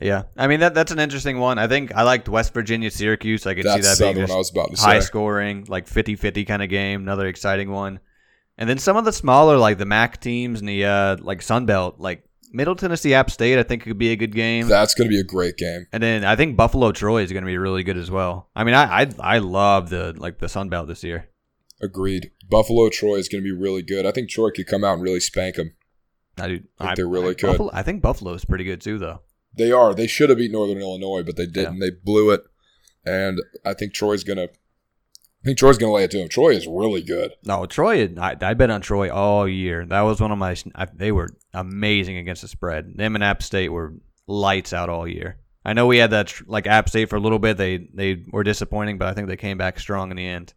Yeah, 0.00 0.24
I 0.36 0.46
mean 0.46 0.60
that 0.60 0.74
that's 0.74 0.92
an 0.92 0.98
interesting 0.98 1.38
one. 1.38 1.58
I 1.58 1.66
think 1.66 1.94
I 1.94 2.02
liked 2.02 2.28
West 2.28 2.54
Virginia 2.54 2.90
Syracuse. 2.90 3.46
I 3.46 3.54
could 3.54 3.64
That's 3.64 3.86
see 3.86 4.04
that 4.04 4.14
being 4.14 4.26
just 4.26 4.32
I 4.32 4.36
was 4.36 4.50
about 4.50 4.74
to 4.74 4.80
high 4.80 5.00
say. 5.00 5.06
scoring, 5.06 5.66
like 5.68 5.86
50-50 5.86 6.46
kind 6.46 6.62
of 6.62 6.68
game. 6.70 7.02
Another 7.02 7.26
exciting 7.26 7.70
one. 7.70 8.00
And 8.56 8.68
then 8.68 8.78
some 8.78 8.96
of 8.96 9.04
the 9.04 9.12
smaller, 9.12 9.56
like 9.56 9.78
the 9.78 9.86
MAC 9.86 10.20
teams 10.20 10.60
and 10.60 10.68
the 10.68 10.84
uh, 10.84 11.16
like 11.20 11.42
Sun 11.42 11.66
Belt, 11.66 11.98
like 11.98 12.24
Middle 12.52 12.76
Tennessee 12.76 13.14
App 13.14 13.30
State, 13.30 13.58
I 13.58 13.62
think 13.62 13.82
could 13.82 13.98
be 13.98 14.12
a 14.12 14.16
good 14.16 14.34
game. 14.34 14.68
That's 14.68 14.94
going 14.94 15.08
to 15.08 15.14
be 15.14 15.20
a 15.20 15.24
great 15.24 15.56
game. 15.56 15.86
and 15.92 16.02
then 16.02 16.24
I 16.24 16.36
think 16.36 16.56
Buffalo 16.56 16.92
Troy 16.92 17.22
is 17.22 17.32
going 17.32 17.42
to 17.42 17.46
be 17.48 17.58
really 17.58 17.82
good 17.82 17.96
as 17.96 18.10
well. 18.10 18.48
I 18.54 18.64
mean, 18.64 18.74
I 18.74 19.02
I, 19.02 19.10
I 19.20 19.38
love 19.38 19.90
the 19.90 20.14
like 20.16 20.38
the 20.38 20.48
Sun 20.48 20.68
Belt 20.68 20.88
this 20.88 21.02
year. 21.04 21.28
Agreed. 21.82 22.30
Buffalo 22.48 22.88
Troy 22.90 23.16
is 23.16 23.28
going 23.28 23.42
to 23.42 23.44
be 23.44 23.56
really 23.56 23.82
good. 23.82 24.04
I 24.04 24.12
think 24.12 24.28
Troy 24.28 24.50
could 24.50 24.66
come 24.66 24.84
out 24.84 24.94
and 24.94 25.02
really 25.02 25.20
spank 25.20 25.56
them. 25.56 25.74
I 26.38 26.48
do. 26.48 26.60
think 26.78 26.96
they're 26.96 27.08
really 27.08 27.30
I, 27.30 27.34
good. 27.34 27.46
Buffalo, 27.46 27.70
I 27.72 27.82
think 27.82 28.02
Buffalo 28.02 28.34
is 28.34 28.44
pretty 28.44 28.64
good 28.64 28.80
too, 28.80 28.98
though. 28.98 29.20
They 29.56 29.72
are. 29.72 29.94
They 29.94 30.06
should 30.06 30.30
have 30.30 30.38
beat 30.38 30.52
Northern 30.52 30.80
Illinois, 30.80 31.22
but 31.22 31.36
they 31.36 31.46
didn't. 31.46 31.80
They 31.80 31.90
blew 31.90 32.30
it. 32.30 32.42
And 33.04 33.40
I 33.64 33.74
think 33.74 33.94
Troy's 33.94 34.24
going 34.24 34.36
to. 34.36 34.44
I 34.44 35.46
think 35.46 35.58
Troy's 35.58 35.78
to 35.78 35.88
lay 35.88 36.04
it 36.04 36.10
to 36.10 36.18
him. 36.18 36.28
Troy 36.28 36.50
is 36.50 36.66
really 36.66 37.02
good. 37.02 37.32
No, 37.44 37.64
Troy. 37.64 38.12
I, 38.18 38.36
I 38.40 38.54
bet 38.54 38.70
on 38.70 38.82
Troy 38.82 39.10
all 39.10 39.48
year. 39.48 39.86
That 39.86 40.02
was 40.02 40.20
one 40.20 40.30
of 40.30 40.38
my. 40.38 40.54
I, 40.74 40.86
they 40.94 41.12
were 41.12 41.30
amazing 41.54 42.18
against 42.18 42.42
the 42.42 42.48
spread. 42.48 42.96
Them 42.96 43.14
and 43.14 43.24
App 43.24 43.42
State 43.42 43.70
were 43.70 43.94
lights 44.26 44.72
out 44.72 44.90
all 44.90 45.08
year. 45.08 45.38
I 45.64 45.72
know 45.72 45.86
we 45.86 45.98
had 45.98 46.10
that 46.10 46.32
like 46.46 46.66
App 46.66 46.88
State 46.88 47.08
for 47.08 47.16
a 47.16 47.20
little 47.20 47.38
bit. 47.38 47.56
They 47.56 47.88
they 47.92 48.24
were 48.30 48.44
disappointing, 48.44 48.98
but 48.98 49.08
I 49.08 49.14
think 49.14 49.28
they 49.28 49.36
came 49.36 49.58
back 49.58 49.78
strong 49.80 50.10
in 50.10 50.16
the 50.16 50.26
end. 50.26 50.54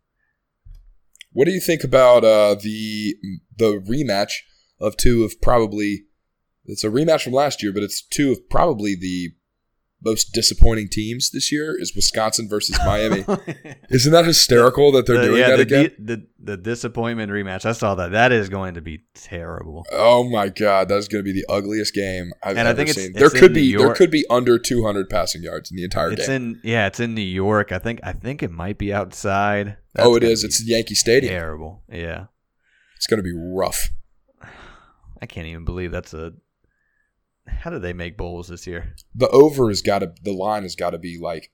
What 1.31 1.45
do 1.45 1.51
you 1.51 1.61
think 1.61 1.83
about 1.83 2.23
uh, 2.23 2.55
the 2.55 3.15
the 3.57 3.79
rematch 3.79 4.41
of 4.79 4.97
two 4.97 5.23
of 5.23 5.41
probably 5.41 6.05
it's 6.65 6.83
a 6.83 6.89
rematch 6.89 7.23
from 7.23 7.33
last 7.33 7.61
year, 7.63 7.71
but 7.73 7.83
it's 7.83 8.01
two 8.01 8.31
of 8.31 8.49
probably 8.49 8.95
the 8.95 9.31
most 10.05 10.33
disappointing 10.33 10.89
teams 10.89 11.31
this 11.31 11.49
year 11.49 11.79
is 11.79 11.95
Wisconsin 11.95 12.49
versus 12.49 12.77
Miami. 12.85 13.23
Isn't 13.89 14.11
that 14.11 14.25
hysterical 14.25 14.91
that 14.91 15.05
they're 15.05 15.15
The- 15.17 15.27
doing 15.27 15.39
yeah, 15.39 15.55
that 15.55 15.69
the, 15.69 15.79
again? 15.85 15.95
the 15.97 16.27
the 16.39 16.57
disappointment 16.57 17.31
rematch. 17.31 17.63
I 17.65 17.71
saw 17.71 17.95
that. 17.95 18.11
That 18.11 18.33
is 18.33 18.49
going 18.49 18.73
to 18.73 18.81
be 18.81 19.03
terrible. 19.13 19.85
oh 19.93 20.25
my 20.29 20.49
god, 20.49 20.89
that's 20.89 21.07
going 21.07 21.23
to 21.23 21.23
be 21.23 21.31
the 21.31 21.45
ugliest 21.47 21.93
game 21.93 22.33
I've 22.43 22.57
And 22.57 22.67
I 22.67 22.71
ever 22.71 22.77
think 22.77 22.89
it's- 22.89 23.01
seen. 23.05 23.11
it's 23.15 23.19
there 23.19 23.31
in 23.33 23.39
could 23.39 23.53
be 23.53 23.75
there 23.77 23.93
could 23.93 24.11
be 24.11 24.25
under 24.29 24.59
200 24.59 25.09
passing 25.09 25.41
yards 25.41 25.71
in 25.71 25.77
the 25.77 25.85
entire 25.85 26.11
It's 26.11 26.27
game. 26.27 26.35
in 26.35 26.61
yeah, 26.65 26.87
it's 26.87 26.99
in 26.99 27.15
New 27.15 27.21
York. 27.21 27.71
I 27.71 27.79
think 27.79 28.01
I 28.03 28.11
think 28.11 28.43
it 28.43 28.51
might 28.51 28.77
be 28.77 28.91
outside. 28.93 29.77
oh, 29.97 30.15
it 30.17 30.23
is. 30.23 30.43
It's 30.43 30.61
Yankee 30.67 30.95
Stadium. 30.95 31.31
terrible. 31.31 31.83
Yeah, 31.89 32.25
It's 32.97 33.07
going 33.07 33.19
to 33.19 33.23
be 33.23 33.33
rough. 33.33 33.87
I 35.21 35.25
can't 35.27 35.47
even 35.47 35.63
believe 35.63 35.91
that's 35.93 36.13
a. 36.13 36.33
How 37.47 37.69
did 37.69 37.81
they 37.81 37.93
make 37.93 38.17
bowls 38.17 38.47
this 38.47 38.65
year? 38.67 38.95
The 39.15 39.29
over 39.29 39.69
has 39.69 39.81
got 39.81 39.99
to 39.99 40.13
the 40.23 40.33
line 40.33 40.63
has 40.63 40.75
got 40.75 40.91
to 40.91 40.97
be 40.97 41.17
like 41.19 41.51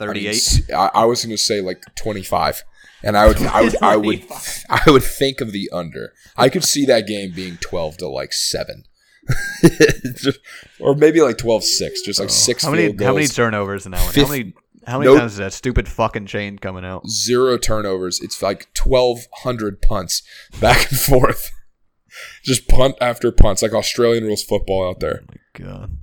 I 0.00 0.06
mean, 0.12 0.32
I, 0.74 0.90
I 0.94 1.04
was 1.04 1.24
going 1.24 1.36
to 1.36 1.42
say 1.42 1.60
like 1.60 1.82
25. 1.96 2.64
And 3.04 3.16
I 3.16 3.26
would, 3.26 3.36
I 3.42 3.62
would, 3.62 3.76
I 3.82 3.96
would, 3.96 4.24
I 4.70 4.82
would 4.90 5.02
think 5.02 5.40
of 5.40 5.50
the 5.50 5.68
under. 5.72 6.12
I 6.36 6.48
could 6.48 6.62
see 6.64 6.84
that 6.86 7.06
game 7.06 7.32
being 7.34 7.56
12 7.56 7.96
to 7.98 8.08
like 8.08 8.32
seven, 8.32 8.84
or 10.80 10.94
maybe 10.94 11.20
like 11.20 11.36
12-6, 11.36 11.90
just 12.04 12.20
like 12.20 12.30
six 12.30 12.64
Oh. 12.64 12.68
How 12.68 12.74
many 12.76 13.04
how 13.04 13.14
many 13.14 13.26
turnovers 13.26 13.86
in 13.86 13.92
that 13.92 14.02
one? 14.04 14.12
Fif- 14.12 14.24
how 14.26 14.30
many 14.32 14.54
how 14.86 14.98
many 14.98 15.10
Nope. 15.10 15.20
times 15.20 15.32
is 15.32 15.38
that 15.38 15.52
stupid 15.52 15.88
fucking 15.88 16.26
chain 16.26 16.58
coming 16.58 16.84
out? 16.84 17.08
zero 17.08 17.56
turnovers. 17.58 18.20
It's 18.20 18.42
like 18.42 18.68
1,200 18.80 19.80
punts 19.82 20.22
back 20.60 20.90
and 20.90 20.98
forth, 21.00 21.50
just 22.42 22.68
punt 22.68 22.96
after 23.00 23.30
punts, 23.32 23.62
like 23.62 23.72
Australian 23.72 24.24
rules 24.24 24.42
football 24.42 24.88
out 24.88 25.00
there. 25.00 25.20
Oh 25.22 25.26
my 25.28 25.66
god. 25.66 25.98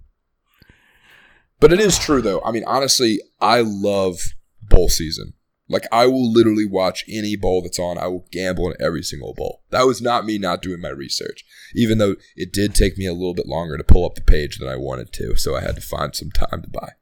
But 1.60 1.74
it 1.74 1.80
is 1.80 2.00
true 2.00 2.22
though. 2.22 2.42
I 2.44 2.52
mean, 2.52 2.64
honestly, 2.66 3.20
I 3.42 3.62
love 3.62 4.20
bowl 4.62 4.90
season. 4.90 5.34
Like 5.68 5.86
I 5.92 6.08
will 6.08 6.32
literally 6.32 6.66
watch 6.66 7.06
any 7.08 7.36
bowl 7.36 7.62
that's 7.62 7.78
on. 7.78 7.98
I 7.98 8.08
will 8.08 8.26
gamble 8.32 8.68
on 8.68 8.74
every 8.80 9.04
single 9.04 9.34
bowl. 9.34 9.62
That 9.70 9.86
was 9.86 10.02
not 10.02 10.26
me 10.26 10.38
not 10.38 10.62
doing 10.62 10.82
my 10.82 10.90
research, 10.90 11.46
even 11.76 12.00
though 12.00 12.16
it 12.36 12.52
did 12.52 12.74
take 12.74 12.98
me 12.98 13.06
a 13.06 13.14
little 13.14 13.36
bit 13.36 13.46
longer 13.46 13.78
to 13.78 13.84
pull 13.84 14.06
up 14.06 14.16
the 14.16 14.22
page 14.22 14.58
than 14.58 14.68
I 14.68 14.78
wanted 14.78 15.14
to. 15.14 15.36
So 15.36 15.56
I 15.56 15.62
had 15.62 15.76
to 15.76 15.82
find 15.82 16.16
some 16.16 16.32
time 16.32 16.64
to 16.64 16.70
buy. 16.70 16.94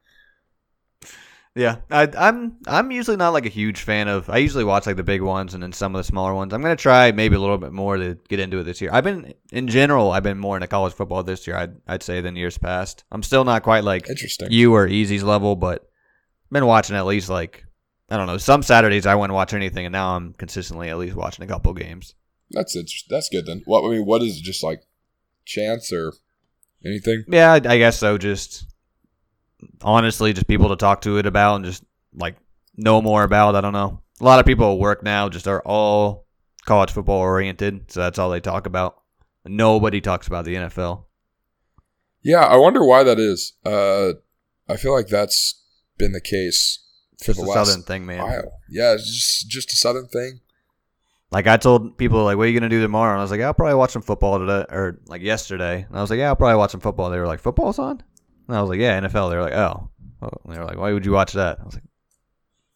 Yeah, 1.58 1.78
I, 1.89 2.08
I'm 2.15 2.58
I'm 2.67 2.91
usually 2.91 3.17
not 3.17 3.30
like 3.34 3.48
a 3.48 3.50
huge 3.50 3.82
fan 3.82 4.08
of. 4.08 4.30
I 4.30 4.38
usually 4.38 4.63
watch 4.63 4.86
like 4.86 4.96
the 4.96 5.04
big 5.04 5.24
ones 5.24 5.56
and 5.56 5.63
then 5.63 5.74
some 5.74 5.96
of 5.96 6.00
the 6.00 6.04
smaller 6.04 6.34
ones. 6.36 6.54
I'm 6.54 6.62
gonna 6.62 6.76
try 6.76 7.12
maybe 7.12 7.36
a 7.36 7.39
little 7.39 7.58
bit 7.58 7.72
more 7.72 7.98
to 7.98 8.15
get 8.30 8.39
into 8.39 8.60
it 8.60 8.63
this 8.63 8.80
year. 8.80 8.91
I've 8.93 9.04
been 9.04 9.34
in 9.52 9.67
general, 9.67 10.12
I've 10.12 10.22
been 10.22 10.38
more 10.38 10.56
into 10.56 10.67
college 10.67 10.93
football 10.93 11.24
this 11.24 11.48
year. 11.48 11.58
I'd 11.58 11.76
I'd 11.88 12.04
say 12.04 12.22
than 12.22 12.36
years 12.36 12.60
past. 12.60 13.06
I'm 13.12 13.24
still 13.24 13.43
not 13.43 13.63
quite 13.63 13.84
like 13.84 14.08
Interesting. 14.08 14.52
you 14.52 14.74
or 14.76 14.86
Easy's 14.88 15.24
level, 15.24 15.56
but 15.56 15.89
been 16.52 16.65
watching 16.67 16.96
at 16.96 17.08
least 17.08 17.28
like 17.28 17.65
I 18.10 18.17
don't 18.17 18.28
know. 18.28 18.38
Some 18.38 18.62
Saturdays 18.62 19.08
I 19.08 19.15
wouldn't 19.15 19.34
watch 19.34 19.54
anything, 19.54 19.88
and 19.88 19.93
now 19.93 20.15
I'm 20.15 20.34
consistently 20.34 20.89
at 20.89 21.00
least 21.00 21.15
watching 21.15 21.43
a 21.43 21.48
couple 21.48 21.74
games. 21.74 22.13
That's 22.52 22.76
interesting. 22.76 23.08
That's 23.10 23.30
good 23.30 23.48
then. 23.48 23.63
What 23.65 23.84
I 23.84 23.89
mean, 23.89 24.06
what 24.06 24.22
is 24.22 24.38
it? 24.38 24.43
Just 24.43 24.63
like 24.63 24.84
chance 25.43 25.91
or 25.91 26.13
anything? 26.86 27.24
Yeah, 27.28 27.54
I, 27.54 27.56
I 27.56 27.78
guess 27.80 27.98
so. 27.98 28.20
Just 28.20 28.65
honestly, 29.82 30.34
just 30.34 30.48
people 30.48 30.70
to 30.70 30.76
talk 30.76 31.02
to 31.02 31.17
it 31.17 31.26
about 31.26 31.56
and 31.58 31.65
just 31.65 31.84
like 32.13 32.36
know 32.76 33.02
more 33.02 33.24
about. 33.24 33.56
I 33.56 33.62
don't 33.62 33.74
know. 33.74 34.02
A 34.20 34.24
lot 34.24 34.39
of 34.39 34.46
people 34.46 34.74
at 34.74 34.80
work 34.80 35.04
now 35.04 35.30
just 35.30 35.48
are 35.48 35.62
all 35.65 36.26
college 36.65 36.91
football 36.91 37.20
oriented, 37.20 37.91
so 37.91 38.02
that's 38.02 38.20
all 38.20 38.30
they 38.30 38.39
talk 38.39 38.65
about. 38.65 39.02
Nobody 39.46 40.02
talks 40.02 40.28
about 40.28 40.46
the 40.46 40.56
NFL. 40.56 41.06
Yeah, 42.24 42.41
I 42.46 42.58
wonder 42.58 42.84
why 42.84 43.04
that 43.04 43.20
is. 43.20 43.54
Uh, 43.65 44.13
I 44.67 44.76
feel 44.76 44.93
like 44.93 45.08
that's 45.08 45.63
been 45.98 46.12
the 46.12 46.20
case 46.22 46.80
for 47.24 47.32
It's 47.32 47.39
the 47.39 47.46
a 47.46 47.48
last 47.48 47.67
southern 47.67 47.84
thing, 47.84 48.06
man. 48.06 48.20
while. 48.20 48.60
Yeah, 48.70 48.93
it's 48.93 49.06
just 49.10 49.50
just 49.50 49.72
a 49.74 49.76
southern 49.76 50.08
thing. 50.08 50.41
Like 51.32 51.48
I 51.48 51.58
told 51.58 51.98
people, 51.98 52.24
like, 52.24 52.38
"What 52.38 52.43
are 52.43 52.50
you 52.50 52.60
gonna 52.60 52.70
do 52.70 52.82
tomorrow?" 52.82 53.12
And 53.13 53.20
I 53.20 53.24
was 53.24 53.32
like, 53.32 53.39
"Yeah, 53.39 53.48
"I'll 53.48 53.54
probably 53.54 53.76
watch 53.76 53.91
some 53.91 54.02
football 54.02 54.39
today," 54.39 54.65
or 54.70 55.00
like 55.08 55.22
yesterday. 55.22 55.86
And 55.88 55.98
I 55.98 56.02
was 56.02 56.10
like, 56.10 56.20
"Yeah, 56.20 56.28
I'll 56.30 56.36
probably 56.36 56.58
watch 56.58 56.72
some 56.72 56.80
football." 56.82 57.10
They 57.10 57.20
were 57.20 57.28
like, 57.28 57.39
"Football's 57.39 57.80
on?" 57.80 58.02
And 58.48 58.56
I 58.56 58.62
was 58.62 58.70
like, 58.70 58.80
"Yeah, 58.80 59.00
NFL." 59.00 59.30
They 59.30 59.36
were 59.36 59.44
like, 59.44 59.54
"Oh." 59.54 59.90
And 60.22 60.54
they 60.54 60.60
were 60.60 60.66
like, 60.66 60.78
"Why 60.78 60.94
would 60.94 61.06
you 61.06 61.12
watch 61.12 61.34
that?" 61.34 61.60
I 61.60 61.66
was 61.66 61.76
like, 61.76 61.84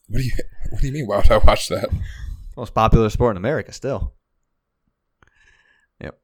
What 0.07 0.19
do 0.19 0.23
you 0.23 0.31
What 0.69 0.81
do 0.81 0.87
you 0.87 0.93
mean? 0.93 1.07
Why 1.07 1.17
would 1.17 1.31
I 1.31 1.37
watch 1.37 1.69
that? 1.69 1.89
"Most 2.57 2.73
popular 2.73 3.09
sport 3.09 3.33
in 3.33 3.37
America 3.37 3.71
still." 3.71 4.13
Yep. 6.01 6.19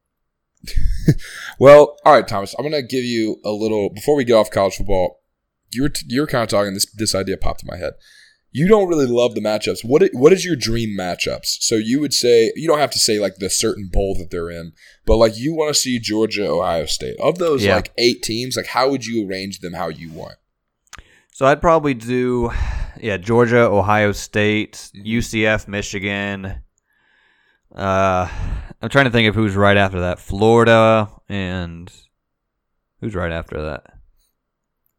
well, 1.59 1.97
all 2.05 2.13
right, 2.13 2.27
Thomas. 2.27 2.55
I'm 2.57 2.65
gonna 2.65 2.81
give 2.81 3.03
you 3.03 3.39
a 3.43 3.51
little 3.51 3.89
before 3.89 4.15
we 4.15 4.23
get 4.23 4.33
off 4.33 4.51
college 4.51 4.75
football. 4.75 5.21
You 5.71 5.83
were 5.83 5.91
you 6.07 6.21
were 6.21 6.27
kind 6.27 6.43
of 6.43 6.49
talking. 6.49 6.73
This 6.73 6.85
this 6.91 7.15
idea 7.15 7.37
popped 7.37 7.63
in 7.63 7.67
my 7.67 7.77
head. 7.77 7.93
You 8.57 8.67
don't 8.67 8.87
really 8.89 9.05
love 9.05 9.35
the 9.35 9.41
matchups. 9.41 9.83
What 9.85 10.01
what 10.13 10.33
is 10.33 10.43
your 10.43 10.55
dream 10.55 10.97
matchups? 10.97 11.57
So 11.61 11.75
you 11.75 11.99
would 12.01 12.13
say 12.13 12.51
you 12.55 12.67
don't 12.67 12.79
have 12.79 12.91
to 12.91 12.99
say 12.99 13.19
like 13.19 13.35
the 13.35 13.49
certain 13.49 13.87
bowl 13.91 14.15
that 14.15 14.31
they're 14.31 14.49
in, 14.49 14.71
but 15.05 15.17
like 15.17 15.37
you 15.37 15.53
want 15.53 15.73
to 15.73 15.79
see 15.79 15.99
Georgia, 15.99 16.47
Ohio 16.49 16.85
State. 16.87 17.17
Of 17.19 17.37
those 17.37 17.63
Yeah. 17.63 17.75
like 17.75 17.91
eight 17.97 18.23
teams, 18.23 18.57
like 18.57 18.67
how 18.67 18.89
would 18.89 19.05
you 19.05 19.27
arrange 19.27 19.59
them 19.59 19.73
how 19.73 19.89
you 19.89 20.11
want? 20.11 20.35
So 21.33 21.45
I'd 21.45 21.61
probably 21.61 21.93
do, 21.93 22.49
yeah, 22.99 23.17
Georgia, 23.17 23.59
Ohio 23.69 24.11
State. 24.11 24.89
UCF, 24.95 25.67
Michigan. 25.67 26.63
Uh, 27.75 28.27
I'm 28.81 28.89
trying 28.89 29.05
to 29.05 29.11
think 29.11 29.27
of 29.29 29.35
who's 29.35 29.55
right 29.55 29.77
after 29.77 29.99
that. 29.99 30.17
Florida 30.19 31.11
and 31.29 31.91
who's 33.01 33.13
right 33.13 33.31
after 33.31 33.61
that? 33.65 33.83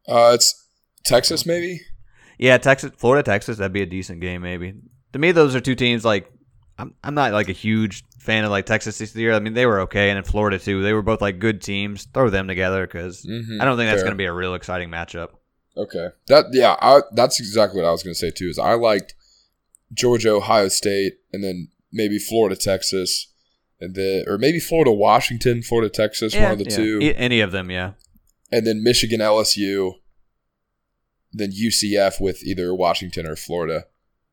Uh, 0.07 0.31
it's 0.33 0.67
Texas, 1.03 1.45
maybe. 1.45 1.81
Yeah, 2.39 2.57
Texas, 2.57 2.91
Florida, 2.97 3.21
Texas. 3.21 3.57
That'd 3.57 3.73
be 3.73 3.81
a 3.81 3.85
decent 3.85 4.21
game, 4.21 4.41
maybe. 4.41 4.73
To 5.13 5.19
me, 5.19 5.31
those 5.31 5.55
are 5.55 5.59
two 5.59 5.75
teams. 5.75 6.05
Like, 6.05 6.31
I'm 6.77 6.95
I'm 7.03 7.13
not 7.13 7.33
like 7.33 7.49
a 7.49 7.53
huge 7.53 8.05
fan 8.17 8.45
of 8.45 8.51
like 8.51 8.65
Texas 8.65 8.97
this 8.97 9.15
year. 9.15 9.33
I 9.33 9.39
mean, 9.39 9.53
they 9.53 9.65
were 9.65 9.81
okay, 9.81 10.09
and 10.09 10.17
in 10.17 10.23
Florida 10.23 10.57
too. 10.57 10.81
They 10.81 10.93
were 10.93 11.01
both 11.01 11.21
like 11.21 11.39
good 11.39 11.61
teams. 11.61 12.05
Throw 12.05 12.29
them 12.29 12.47
together 12.47 12.87
because 12.87 13.25
Mm-hmm. 13.25 13.61
I 13.61 13.65
don't 13.65 13.77
think 13.77 13.89
that's 13.89 14.01
going 14.01 14.13
to 14.13 14.17
be 14.17 14.25
a 14.25 14.33
real 14.33 14.55
exciting 14.55 14.89
matchup. 14.89 15.29
Okay. 15.75 16.07
That 16.27 16.45
yeah, 16.51 16.75
I, 16.81 17.01
that's 17.13 17.39
exactly 17.39 17.81
what 17.81 17.87
I 17.87 17.91
was 17.91 18.03
going 18.03 18.13
to 18.13 18.19
say 18.19 18.31
too. 18.31 18.47
Is 18.47 18.57
I 18.57 18.73
liked 18.73 19.13
Georgia, 19.93 20.31
Ohio 20.31 20.69
State, 20.69 21.13
and 21.33 21.43
then 21.43 21.69
maybe 21.91 22.19
Florida, 22.19 22.55
Texas, 22.55 23.33
and 23.79 23.95
then 23.95 24.23
or 24.27 24.37
maybe 24.37 24.59
Florida, 24.59 24.91
Washington, 24.91 25.61
Florida, 25.61 25.89
Texas, 25.89 26.35
one 26.35 26.51
of 26.51 26.57
the 26.59 26.69
yeah. 26.69 26.75
two, 26.75 27.13
any 27.15 27.41
of 27.41 27.51
them, 27.51 27.69
yeah. 27.69 27.93
and 28.51 28.65
then 28.65 28.83
Michigan, 28.83 29.19
LSU, 29.19 29.93
then 31.31 31.51
UCF 31.51 32.19
with 32.19 32.43
either 32.43 32.73
Washington 32.73 33.25
or 33.25 33.35
Florida. 33.35 33.85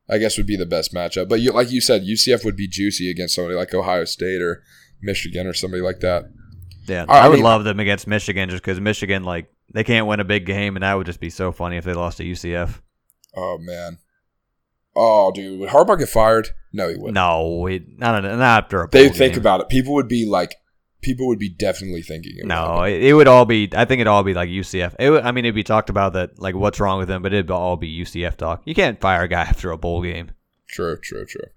I 0.09 0.17
guess 0.19 0.37
would 0.37 0.47
be 0.47 0.55
the 0.55 0.65
best 0.65 0.93
matchup. 0.93 1.27
But 1.27 1.41
you, 1.41 1.51
like 1.51 1.69
you 1.69 1.81
said, 1.81 2.03
UCF 2.03 2.45
would 2.45 2.55
be 2.55 2.67
juicy 2.67 3.11
against 3.11 3.35
somebody 3.35 3.55
like 3.55 3.73
Ohio 3.73 4.05
State 4.05 4.41
or 4.41 4.63
Michigan 5.01 5.45
or 5.45 5.53
somebody 5.53 5.81
like 5.81 5.99
that. 5.99 6.31
Yeah, 6.87 7.05
I 7.09 7.19
I, 7.19 7.27
would 7.27 7.35
mean- 7.35 7.43
love 7.43 7.65
them 7.65 7.79
against 7.81 8.07
Michigan 8.07 8.49
just 8.49 8.63
because 8.63 8.79
Michigan, 8.79 9.23
like, 9.23 9.51
they 9.73 9.83
can't 9.83 10.07
win 10.07 10.21
a 10.21 10.23
big 10.23 10.45
game, 10.45 10.77
and 10.77 10.83
that 10.83 10.93
would 10.93 11.05
just 11.05 11.19
be 11.19 11.29
so 11.29 11.51
funny 11.51 11.75
if 11.75 11.83
they 11.83 11.93
lost 11.93 12.17
to 12.17 12.23
UCF. 12.23 12.81
Oh 13.35 13.57
man. 13.59 13.97
Oh, 14.95 15.31
dude, 15.31 15.59
would 15.59 15.69
Harbaugh 15.69 15.99
get 15.99 16.09
fired? 16.09 16.49
No, 16.73 16.87
he 16.87 16.95
wouldn't. 16.95 17.13
No, 17.13 17.67
it, 17.67 17.99
not, 17.99 18.23
not 18.23 18.39
after 18.41 18.83
a. 18.83 18.89
They 18.89 19.09
think 19.09 19.35
about 19.35 19.59
it. 19.59 19.69
People 19.69 19.93
would 19.93 20.07
be 20.07 20.25
like, 20.25 20.55
people 21.07 21.25
would 21.27 21.39
be 21.39 21.47
definitely 21.47 22.01
thinking. 22.01 22.33
it 22.37 22.45
No, 22.45 22.83
it, 22.83 23.01
it 23.01 23.13
would 23.13 23.29
all 23.29 23.45
be. 23.45 23.69
I 23.73 23.85
think 23.85 24.01
it'd 24.01 24.07
all 24.07 24.23
be 24.23 24.33
like 24.33 24.49
UCF. 24.49 24.93
It 24.99 25.09
would, 25.09 25.23
I 25.23 25.31
mean, 25.31 25.45
it'd 25.45 25.55
be 25.55 25.63
talked 25.63 25.89
about 25.89 26.11
that, 26.13 26.37
like 26.37 26.53
what's 26.53 26.81
wrong 26.81 26.99
with 26.99 27.07
them, 27.07 27.21
but 27.21 27.33
it'd 27.33 27.49
all 27.49 27.77
be 27.77 27.89
UCF 28.01 28.35
talk. 28.35 28.61
You 28.65 28.75
can't 28.75 28.99
fire 28.99 29.23
a 29.23 29.27
guy 29.29 29.41
after 29.49 29.71
a 29.71 29.77
bowl 29.77 30.03
game. 30.03 30.31
True, 30.67 30.97
true, 31.01 31.25
true. 31.25 31.49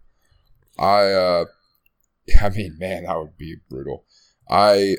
I, 0.78 1.10
uh, 1.10 1.44
I 2.40 2.48
mean, 2.50 2.76
man, 2.78 3.04
that 3.04 3.18
would 3.18 3.36
be 3.36 3.56
brutal. 3.68 4.04
I, 4.48 4.96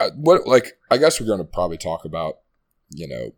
I 0.00 0.08
what 0.16 0.46
like 0.46 0.76
I 0.90 0.96
guess 0.96 1.20
we're 1.20 1.26
going 1.28 1.38
to 1.38 1.44
probably 1.44 1.78
talk 1.78 2.04
about, 2.04 2.38
you 2.90 3.06
know, 3.06 3.30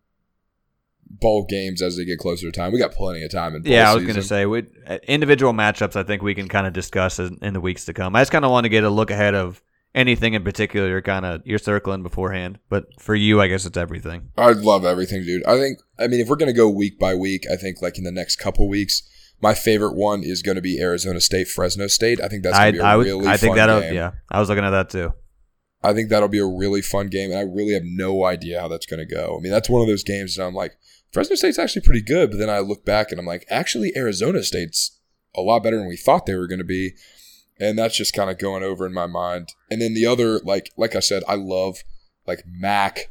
bowl 1.09 1.45
games 1.45 1.83
as 1.83 1.99
they 1.99 2.07
get 2.07 2.19
closer 2.19 2.51
to 2.51 2.53
time. 2.53 2.73
We 2.73 2.79
got 2.79 2.93
plenty 2.93 3.23
of 3.23 3.31
time 3.31 3.55
in 3.55 3.63
Yeah, 3.65 3.91
I 3.91 3.95
was 3.95 4.05
going 4.05 4.17
to 4.17 4.23
say, 4.23 4.47
we, 4.47 4.65
uh, 4.87 4.99
individual 5.07 5.53
matchups. 5.53 5.97
I 5.97 6.03
think 6.03 6.23
we 6.23 6.35
can 6.35 6.49
kind 6.49 6.67
of 6.67 6.73
discuss 6.73 7.19
in, 7.19 7.39
in 7.43 7.53
the 7.53 7.61
weeks 7.61 7.85
to 7.85 7.93
come. 7.93 8.17
I 8.17 8.23
just 8.23 8.33
kind 8.33 8.45
of 8.45 8.51
want 8.51 8.65
to 8.65 8.71
get 8.71 8.85
a 8.85 8.91
look 8.91 9.11
ahead 9.11 9.35
of 9.35 9.63
anything 9.97 10.35
in 10.35 10.45
particular 10.45 10.89
you're 10.89 11.03
kind 11.03 11.25
of 11.25 11.41
you're 11.45 11.59
circling 11.59 12.05
beforehand. 12.05 12.61
But 12.69 12.85
for 13.01 13.17
you, 13.17 13.41
I 13.41 13.49
guess 13.49 13.67
it's 13.67 13.77
everything. 13.77 14.31
I 14.37 14.53
love 14.53 14.85
everything, 14.85 15.25
dude. 15.25 15.45
I 15.47 15.59
think, 15.59 15.79
I 15.99 16.07
mean, 16.07 16.21
if 16.21 16.29
we're 16.29 16.37
going 16.37 16.53
to 16.53 16.57
go 16.57 16.69
week 16.69 16.99
by 16.99 17.15
week, 17.15 17.45
I 17.51 17.57
think 17.57 17.83
like 17.83 17.99
in 17.99 18.05
the 18.05 18.13
next 18.13 18.37
couple 18.37 18.69
weeks, 18.69 19.03
my 19.41 19.55
favorite 19.55 19.95
one 19.95 20.23
is 20.23 20.43
going 20.43 20.55
to 20.57 20.63
be 20.63 20.81
Arizona 20.81 21.21
State, 21.21 21.49
Fresno 21.49 21.89
State. 21.89 22.21
I 22.21 22.29
think 22.29 22.45
that's 22.45 22.57
I 22.57 22.71
going 22.71 22.75
to 22.75 22.79
be 22.79 22.85
a 22.85 22.87
I 22.87 22.97
would 22.97 23.07
really 23.07 23.27
I 23.27 23.37
think 23.37 23.57
fun 23.57 23.67
that 23.69 23.81
game. 23.81 23.95
yeah. 23.95 24.13
I 24.31 24.39
was 24.39 24.49
looking 24.49 24.65
at 24.65 24.71
that 24.71 24.91
too. 24.91 25.13
I 25.83 25.93
think 25.93 26.11
that'll 26.11 26.29
be 26.29 26.39
a 26.39 26.47
really 26.47 26.83
fun 26.83 27.09
game, 27.09 27.31
and 27.31 27.39
I 27.39 27.43
really 27.43 27.75
have 27.75 27.85
no 27.85 28.25
idea 28.25 28.61
how 28.61 28.69
that's 28.69 28.87
going 28.87 29.07
to 29.07 29.15
go. 29.15 29.37
I 29.39 29.43
mean, 29.43 29.53
that's 29.53 29.69
one 29.69 29.83
of 29.83 29.87
those 29.87 30.03
games 30.03 30.37
that 30.37 30.45
I'm 30.45 30.55
like, 30.55 30.73
Fresno 31.13 31.37
State's 31.37 31.59
actually 31.59 31.83
pretty 31.83 32.03
good, 32.03 32.31
but 32.31 32.39
then 32.39 32.51
I 32.51 32.59
look 32.59 32.85
back 32.85 33.11
and 33.11 33.21
I'm 33.21 33.27
like, 33.27 33.47
actually, 33.51 33.93
Arizona 33.97 34.43
State's 34.43 34.99
a 35.37 35.43
lot 35.43 35.63
better 35.63 35.77
than 35.77 35.87
we 35.87 35.97
thought 35.97 36.27
they 36.27 36.35
were 36.35 36.49
going 36.49 36.59
to 36.59 36.65
be, 36.65 36.93
and 37.59 37.79
that's 37.79 37.97
just 37.97 38.15
kind 38.15 38.31
of 38.31 38.39
going 38.39 38.63
over 38.63 38.87
in 38.87 38.93
my 38.93 39.07
mind. 39.07 39.49
And 39.71 39.81
then 39.81 39.95
the 39.95 40.07
other, 40.07 40.41
like, 40.41 40.71
like 40.77 40.95
I 40.95 41.01
said, 41.01 41.23
I 41.29 41.35
love 41.37 41.79
like 42.27 42.45
MAC, 42.47 43.11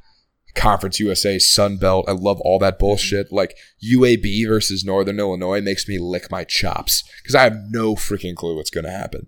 Conference 0.56 1.00
USA, 1.00 1.38
Sun 1.40 1.78
Belt. 1.78 2.06
I 2.08 2.12
love 2.14 2.40
all 2.42 2.60
that 2.60 2.80
bullshit. 2.80 3.32
Like 3.32 3.56
UAB 3.84 4.48
versus 4.48 4.86
Northern 4.86 5.20
Illinois 5.20 5.62
makes 5.62 5.88
me 5.88 5.98
lick 6.00 6.30
my 6.32 6.44
chops 6.44 7.04
because 7.22 7.36
I 7.36 7.44
have 7.44 7.58
no 7.70 7.96
freaking 7.96 8.36
clue 8.36 8.56
what's 8.56 8.70
going 8.70 8.86
to 8.86 8.92
happen. 8.92 9.28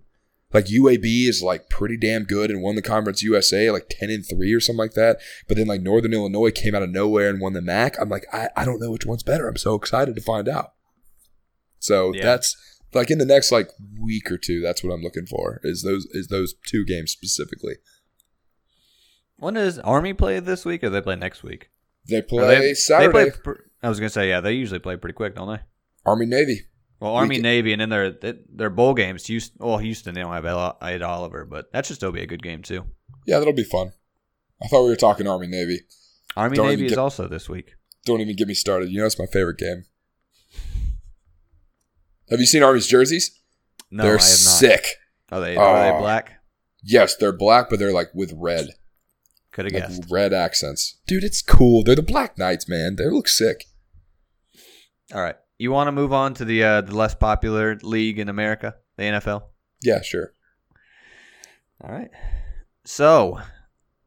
Like 0.53 0.67
UAB 0.67 1.27
is 1.27 1.43
like 1.43 1.69
pretty 1.69 1.97
damn 1.97 2.23
good 2.23 2.49
and 2.49 2.61
won 2.61 2.75
the 2.75 2.81
Conference 2.81 3.21
USA 3.21 3.69
like 3.69 3.87
ten 3.89 4.09
and 4.09 4.25
three 4.25 4.53
or 4.53 4.61
something 4.61 4.77
like 4.79 4.93
that. 4.93 5.17
But 5.47 5.57
then 5.57 5.67
like 5.67 5.81
Northern 5.81 6.13
Illinois 6.13 6.51
came 6.51 6.73
out 6.73 6.83
of 6.83 6.89
nowhere 6.89 7.29
and 7.29 7.41
won 7.41 7.51
the 7.51 7.61
MAC. 7.61 7.99
I'm 7.99 8.07
like, 8.07 8.25
I, 8.31 8.47
I 8.55 8.63
don't 8.63 8.79
know 8.79 8.91
which 8.91 9.05
one's 9.05 9.23
better. 9.23 9.49
I'm 9.49 9.57
so 9.57 9.75
excited 9.75 10.15
to 10.15 10.21
find 10.21 10.47
out. 10.47 10.71
So 11.79 12.13
Yeah. 12.13 12.23
that's 12.23 12.55
like 12.97 13.09
in 13.11 13.17
the 13.17 13.25
next 13.25 13.51
like 13.51 13.69
week 13.99 14.29
or 14.31 14.37
two. 14.37 14.61
That's 14.61 14.83
what 14.83 14.91
I'm 14.93 15.01
looking 15.01 15.25
for. 15.25 15.61
Is 15.63 15.83
those 15.83 16.05
is 16.11 16.27
those 16.27 16.53
two 16.65 16.83
games 16.85 17.11
specifically? 17.11 17.75
When 19.37 19.53
does 19.53 19.79
Army 19.79 20.13
play 20.13 20.39
this 20.39 20.65
week, 20.65 20.83
or 20.83 20.89
they 20.89 21.01
play 21.01 21.15
next 21.15 21.43
week? 21.43 21.69
They 22.09 22.19
Or 22.19 22.23
play 22.23 22.59
they, 22.59 22.73
Saturday. 22.73 23.07
They 23.25 23.29
play, 23.31 23.39
pr- 23.43 23.61
I 23.83 23.89
was 23.89 23.99
gonna 23.99 24.09
say 24.09 24.29
yeah. 24.29 24.41
They 24.41 24.53
usually 24.53 24.79
play 24.79 24.97
pretty 24.97 25.13
quick, 25.13 25.35
don't 25.35 25.47
they? 25.47 25.61
Army 26.05 26.25
Navy. 26.25 26.61
Well, 26.99 27.13
Army, 27.13 27.37
Navy, 27.37 27.73
and 27.73 27.81
then 27.81 27.89
their 27.89 28.11
their 28.51 28.71
bowl 28.71 28.95
games. 28.95 29.27
Houston, 29.27 29.57
well, 29.59 29.77
Houston 29.77 30.15
they 30.15 30.21
don't 30.21 30.33
have 30.33 30.77
Ed- 30.81 31.01
Oliver, 31.03 31.45
but 31.45 31.71
that 31.71 31.85
should 31.85 31.95
still 31.97 32.11
be 32.11 32.21
a 32.23 32.25
good 32.27 32.41
game 32.41 32.63
too. 32.63 32.85
Yeah, 33.27 33.37
that'll 33.37 33.53
be 33.53 33.63
fun. 33.63 33.91
I 34.63 34.67
thought 34.67 34.83
we 34.83 34.89
were 34.89 34.95
talking 34.95 35.27
Army 35.27 35.45
Navy. 35.45 35.81
Army 36.35 36.55
Don't 36.55 36.65
Navy 36.69 36.73
even 36.81 36.85
is 36.87 36.91
get- 36.93 36.97
also 36.99 37.27
this 37.27 37.47
week. 37.47 37.75
Don't 38.05 38.21
even 38.21 38.35
get 38.35 38.47
me 38.47 38.55
started. 38.55 38.89
You 38.89 38.99
know 38.99 39.05
it's 39.05 39.19
my 39.19 39.27
favorite 39.27 39.59
game. 39.59 39.83
Have 42.29 42.39
you 42.39 42.45
seen 42.45 42.63
Army's 42.63 42.87
jerseys? 42.87 43.31
No, 43.91 44.03
they're 44.03 44.11
I 44.19 44.21
have 44.21 44.21
not. 44.21 44.27
sick. 44.27 44.85
Are 45.31 45.39
they 45.41 45.55
are 45.55 45.83
they 45.83 45.97
Oh. 45.97 45.99
black? 45.99 46.33
Yes, 46.83 47.15
they're 47.15 47.31
black, 47.35 47.69
but 47.69 47.79
they're 47.79 47.91
like 47.93 48.09
with 48.13 48.33
red, 48.35 48.69
Could 49.51 49.65
have 49.65 49.73
like 49.73 49.83
guessed. 49.89 50.03
red 50.09 50.33
accents. 50.33 50.99
Dude, 51.07 51.23
it's 51.23 51.41
cool. 51.41 51.83
They're 51.83 51.95
the 51.95 52.01
Black 52.03 52.37
Knights, 52.37 52.69
man. 52.69 52.95
They 52.95 53.05
look 53.09 53.27
sick. 53.27 53.65
All 55.13 55.21
right, 55.21 55.35
you 55.57 55.71
want 55.71 55.87
to 55.87 55.91
move 55.91 56.13
on 56.13 56.33
to 56.35 56.45
the 56.45 56.63
uh, 56.63 56.81
the 56.81 56.95
less 56.95 57.15
popular 57.15 57.77
league 57.81 58.19
in 58.19 58.29
America, 58.29 58.75
the 58.97 59.03
NFL. 59.03 59.43
Yeah, 59.81 60.01
sure. 60.01 60.33
All 61.83 61.91
right. 61.91 62.09
So, 62.85 63.39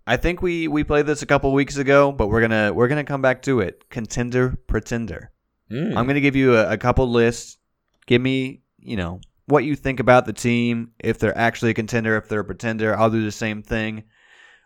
I 0.07 0.17
think 0.17 0.43
we 0.43 0.69
we 0.69 0.85
played 0.85 1.07
this 1.07 1.23
a 1.23 1.27
couple 1.27 1.53
weeks 1.53 1.77
ago, 1.77 2.13
but 2.13 2.29
we're 2.29 2.41
gonna 2.41 2.73
we're 2.73 2.89
gonna 2.89 3.05
come 3.05 3.23
back 3.23 3.43
to 3.43 3.61
it. 3.61 3.89
Contender, 3.91 4.57
pretender. 4.67 5.31
Mm. 5.71 5.97
I'm 5.97 6.07
gonna 6.07 6.21
give 6.21 6.37
you 6.37 6.57
a, 6.57 6.73
a 6.73 6.79
couple 6.79 7.09
lists. 7.11 7.59
Give 8.11 8.21
me, 8.21 8.63
you 8.81 8.97
know, 8.97 9.21
what 9.47 9.63
you 9.63 9.77
think 9.77 10.01
about 10.01 10.27
the 10.27 10.33
team. 10.33 10.91
If 10.99 11.21
they're 11.21 11.39
actually 11.39 11.71
a 11.71 11.75
contender, 11.75 12.17
if 12.17 12.29
they're 12.29 12.41
a 12.41 12.45
pretender, 12.45 12.99
I'll 12.99 13.09
do 13.09 13.25
the 13.25 13.31
same 13.31 13.63
thing. 13.63 14.03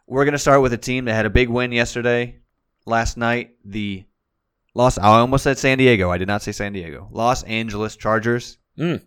We're 0.06 0.24
gonna 0.24 0.38
start 0.38 0.62
with 0.62 0.72
a 0.72 0.78
team 0.78 1.04
that 1.04 1.12
had 1.12 1.26
a 1.26 1.30
big 1.30 1.50
win 1.50 1.70
yesterday, 1.70 2.38
last 2.86 3.18
night. 3.18 3.50
The 3.62 4.06
Los. 4.72 4.96
I 4.96 5.18
almost 5.18 5.44
said 5.44 5.58
San 5.58 5.76
Diego. 5.76 6.10
I 6.10 6.16
did 6.16 6.26
not 6.26 6.40
say 6.40 6.52
San 6.52 6.72
Diego. 6.72 7.06
Los 7.12 7.42
Angeles 7.42 7.96
Chargers. 7.96 8.56
Mm. 8.78 9.06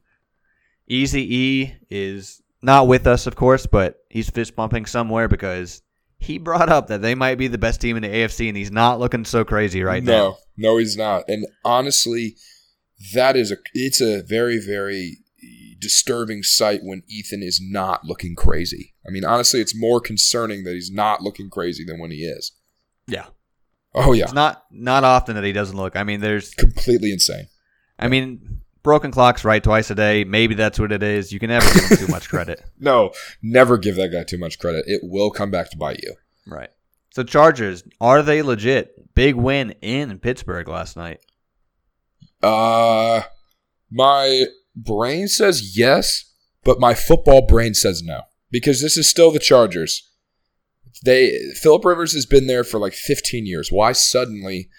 Easy 0.88 1.36
E 1.36 1.76
is 1.90 2.44
not 2.62 2.88
with 2.88 3.08
us, 3.08 3.26
of 3.26 3.36
course, 3.36 3.66
but 3.66 4.04
he's 4.08 4.30
fist 4.30 4.56
bumping 4.56 4.86
somewhere 4.86 5.28
because 5.28 5.82
he 6.20 6.38
brought 6.38 6.70
up 6.70 6.90
that 6.90 7.02
they 7.02 7.16
might 7.16 7.40
be 7.40 7.48
the 7.48 7.58
best 7.58 7.82
team 7.82 7.96
in 7.96 8.04
the 8.04 8.10
AFC, 8.10 8.50
and 8.50 8.56
he's 8.56 8.72
not 8.72 9.00
looking 9.00 9.26
so 9.26 9.44
crazy 9.44 9.82
right 9.82 10.04
no, 10.04 10.12
now. 10.12 10.38
no, 10.58 10.70
no, 10.70 10.78
he's 10.78 10.96
not. 10.96 11.24
And 11.28 11.48
honestly, 11.66 12.36
that 13.14 13.36
is 13.36 13.52
a 13.52 13.58
it's 13.74 14.02
a 14.02 14.22
very 14.24 14.60
very 14.60 15.18
disturbing 15.80 16.42
sight 16.44 16.80
when 16.84 17.04
Ethan 17.08 17.44
is 17.44 17.62
not 17.62 18.04
looking 18.04 18.36
crazy. 18.36 18.96
I 19.08 19.12
mean, 19.12 19.24
honestly, 19.24 19.62
it's 19.62 19.76
more 19.80 20.02
concerning 20.02 20.64
that 20.64 20.74
he's 20.74 20.92
not 20.92 21.22
looking 21.22 21.50
crazy 21.50 21.86
than 21.86 22.00
when 22.00 22.12
he 22.12 22.24
is. 22.26 22.52
Yeah. 23.08 23.28
Oh 23.94 24.14
yeah, 24.14 24.26
It's 24.26 24.34
not 24.34 24.66
not 24.72 25.04
often 25.04 25.36
that 25.36 25.44
he 25.44 25.54
doesn't 25.54 25.78
look. 25.78 25.96
I 25.96 26.04
mean, 26.04 26.20
there's. 26.20 26.54
completely 26.54 27.12
insane. 27.12 27.48
I 27.98 28.08
mean, 28.10 28.62
broken 28.84 29.12
clocks 29.12 29.44
right 29.44 29.64
twice 29.64 29.90
a 29.90 29.96
day. 29.96 30.24
Maybe 30.24 30.54
that's 30.56 30.80
what 30.80 30.92
it 30.92 31.02
is. 31.02 31.32
You 31.32 31.40
can 31.40 31.50
never 31.50 31.66
give 31.74 31.84
him 31.90 31.98
too 31.98 32.08
much 32.12 32.30
credit. 32.30 32.62
No, 32.80 33.12
never 33.42 33.78
give 33.78 33.96
that 33.96 34.10
guy 34.12 34.24
too 34.24 34.38
much 34.38 34.60
credit. 34.60 34.86
It 34.88 35.02
will 35.04 35.32
come 35.32 35.50
back 35.50 35.72
to 35.72 35.78
bite 35.78 36.02
you. 36.04 36.14
Right. 36.46 36.70
So 37.12 37.24
Chargers, 37.24 37.84
are 38.00 38.22
they 38.22 38.44
legit? 38.44 39.16
Big 39.16 39.34
win 39.36 39.72
in 39.82 40.20
Pittsburgh 40.20 40.68
last 40.68 40.96
night. 40.96 41.22
Uh 42.42 43.24
my 43.90 44.46
brain 44.76 45.28
says 45.28 45.78
yes, 45.78 46.32
but 46.64 46.80
my 46.80 46.94
football 46.94 47.46
brain 47.46 47.74
says 47.74 48.04
no 48.04 48.22
because 48.52 48.82
this 48.82 48.98
is 48.98 49.10
still 49.10 49.32
the 49.32 49.40
Chargers. 49.40 50.10
They 51.04 51.38
Philip 51.56 51.86
Rivers 51.86 52.14
has 52.14 52.26
been 52.26 52.48
there 52.48 52.64
for 52.64 52.80
like 52.80 52.94
15 52.94 53.46
years. 53.46 53.72
Why 53.72 53.92
suddenly 53.92 54.70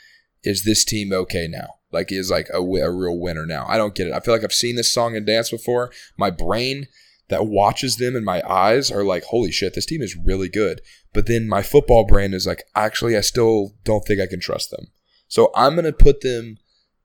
is 0.42 0.64
this 0.64 0.84
team 0.84 1.12
okay 1.12 1.48
now? 1.48 1.74
Like 1.90 2.12
is 2.12 2.30
like 2.30 2.48
a, 2.52 2.58
a 2.58 2.90
real 2.90 3.18
winner 3.18 3.46
now? 3.46 3.66
I 3.68 3.76
don't 3.76 3.94
get 3.94 4.08
it. 4.08 4.12
I 4.12 4.20
feel 4.20 4.34
like 4.34 4.44
I've 4.44 4.52
seen 4.52 4.76
this 4.76 4.92
song 4.92 5.16
and 5.16 5.26
dance 5.26 5.50
before. 5.50 5.90
My 6.16 6.30
brain 6.30 6.86
that 7.28 7.46
watches 7.46 7.96
them 7.96 8.16
and 8.16 8.24
my 8.24 8.42
eyes 8.48 8.90
are 8.90 9.04
like, 9.04 9.24
holy 9.24 9.52
shit, 9.52 9.74
this 9.74 9.86
team 9.86 10.02
is 10.02 10.16
really 10.16 10.48
good. 10.48 10.80
But 11.12 11.26
then 11.26 11.48
my 11.48 11.62
football 11.62 12.06
brain 12.06 12.34
is 12.34 12.46
like, 12.46 12.64
actually, 12.74 13.16
I 13.16 13.20
still 13.20 13.74
don't 13.84 14.04
think 14.06 14.20
I 14.20 14.26
can 14.26 14.40
trust 14.40 14.70
them. 14.70 14.88
So 15.28 15.50
I'm 15.54 15.76
gonna 15.76 15.92
put 15.92 16.22
them 16.22 16.58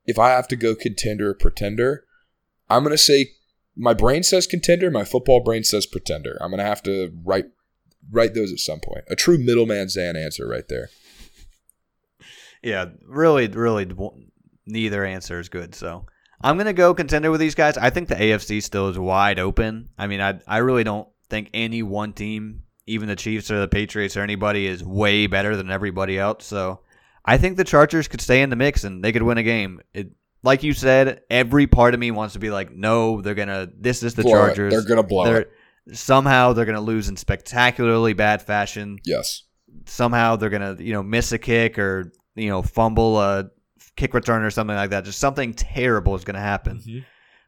if 0.06 0.18
I 0.18 0.30
have 0.30 0.48
to 0.48 0.56
go 0.56 0.74
contender 0.74 1.30
or 1.30 1.34
pretender, 1.34 2.04
I'm 2.68 2.82
gonna 2.82 2.98
say 2.98 3.32
my 3.76 3.94
brain 3.94 4.22
says 4.22 4.46
contender, 4.46 4.90
my 4.90 5.04
football 5.04 5.42
brain 5.42 5.64
says 5.64 5.86
pretender. 5.86 6.36
I'm 6.40 6.50
gonna 6.50 6.64
have 6.64 6.82
to 6.84 7.10
write 7.24 7.46
write 8.10 8.34
those 8.34 8.52
at 8.52 8.58
some 8.58 8.80
point. 8.80 9.04
A 9.08 9.16
true 9.16 9.38
middleman 9.38 9.88
Zan 9.88 10.16
answer 10.16 10.46
right 10.46 10.68
there. 10.68 10.90
Yeah, 12.62 12.86
really, 13.06 13.46
really, 13.48 13.90
neither 14.66 15.04
answer 15.04 15.38
is 15.38 15.48
good. 15.48 15.74
So 15.74 16.06
I'm 16.40 16.56
gonna 16.56 16.72
go 16.72 16.94
contender 16.94 17.30
with 17.30 17.40
these 17.40 17.54
guys. 17.54 17.76
I 17.76 17.90
think 17.90 18.08
the 18.08 18.14
AFC 18.14 18.62
still 18.62 18.88
is 18.88 18.98
wide 18.98 19.38
open. 19.38 19.90
I 19.98 20.06
mean, 20.06 20.20
I 20.20 20.40
I 20.46 20.58
really 20.58 20.84
don't 20.84 21.08
think 21.28 21.50
any 21.54 21.82
one 21.82 22.12
team, 22.12 22.62
even 22.86 23.08
the 23.08 23.16
Chiefs 23.16 23.50
or 23.50 23.60
the 23.60 23.68
Patriots 23.68 24.16
or 24.16 24.22
anybody, 24.22 24.66
is 24.66 24.84
way 24.84 25.26
better 25.26 25.56
than 25.56 25.70
everybody 25.70 26.18
else. 26.18 26.44
So 26.46 26.80
I 27.24 27.38
think 27.38 27.56
the 27.56 27.64
Chargers 27.64 28.08
could 28.08 28.20
stay 28.20 28.42
in 28.42 28.50
the 28.50 28.56
mix 28.56 28.84
and 28.84 29.02
they 29.02 29.12
could 29.12 29.22
win 29.22 29.38
a 29.38 29.42
game. 29.42 29.80
It, 29.94 30.10
like 30.42 30.62
you 30.62 30.74
said, 30.74 31.22
every 31.30 31.66
part 31.66 31.94
of 31.94 32.00
me 32.00 32.10
wants 32.10 32.34
to 32.34 32.38
be 32.38 32.50
like, 32.50 32.70
no, 32.70 33.20
they're 33.22 33.34
gonna. 33.34 33.68
This 33.78 34.02
is 34.02 34.14
the 34.14 34.22
Blow 34.22 34.32
it. 34.32 34.46
Chargers. 34.56 34.72
They're 34.72 34.82
gonna 34.96 35.02
blow 35.06 35.24
They're- 35.24 35.40
it. 35.42 35.50
Somehow 35.92 36.52
they're 36.54 36.64
gonna 36.64 36.80
lose 36.80 37.08
in 37.10 37.16
spectacularly 37.16 38.14
bad 38.14 38.40
fashion 38.40 38.98
Yes. 39.04 39.42
somehow 39.84 40.36
they're 40.36 40.48
gonna 40.48 40.76
you 40.78 40.94
know 40.94 41.02
miss 41.02 41.30
a 41.32 41.38
kick 41.38 41.78
or 41.78 42.10
you 42.34 42.48
know 42.48 42.62
fumble 42.62 43.20
a 43.20 43.50
kick 43.94 44.14
return 44.14 44.42
or 44.42 44.50
something 44.50 44.74
like 44.76 44.90
that. 44.90 45.04
Just 45.04 45.18
something 45.18 45.52
terrible 45.52 46.14
is 46.14 46.24
gonna 46.24 46.40
happen. 46.40 46.78
Mm-hmm. 46.78 46.98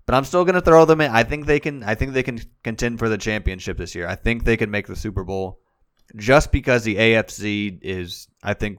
But 0.05 0.15
I'm 0.17 0.25
still 0.25 0.45
gonna 0.45 0.61
throw 0.61 0.85
them 0.85 1.01
in. 1.01 1.11
I 1.11 1.23
think 1.25 1.47
they 1.47 1.59
can. 1.61 1.83
I 1.83 1.95
think 1.95 2.13
they 2.13 2.23
can 2.23 2.39
contend 2.63 2.99
for 2.99 3.09
the 3.09 3.17
championship 3.19 3.77
this 3.79 3.95
year. 3.95 4.07
I 4.07 4.15
think 4.17 4.45
they 4.45 4.57
can 4.59 4.71
make 4.71 4.87
the 4.87 4.97
Super 4.97 5.25
Bowl, 5.25 5.59
just 6.17 6.53
because 6.53 6.85
the 6.85 6.97
AFC 6.97 7.79
is. 7.83 8.29
I 8.43 8.53
think 8.55 8.79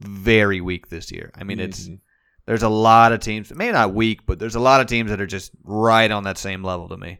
very 0.00 0.60
weak 0.60 0.88
this 0.88 1.10
year. 1.12 1.30
I 1.34 1.44
mean, 1.44 1.58
it's 1.60 1.88
Mhm. 1.88 2.00
there's 2.46 2.62
a 2.62 2.68
lot 2.68 3.12
of 3.12 3.20
teams, 3.20 3.52
maybe 3.54 3.72
not 3.72 3.94
weak, 3.94 4.20
but 4.26 4.38
there's 4.38 4.54
a 4.54 4.60
lot 4.60 4.80
of 4.80 4.86
teams 4.86 5.10
that 5.10 5.20
are 5.20 5.26
just 5.26 5.50
right 5.64 6.10
on 6.10 6.24
that 6.24 6.38
same 6.38 6.62
level 6.62 6.88
to 6.88 6.96
me. 6.96 7.18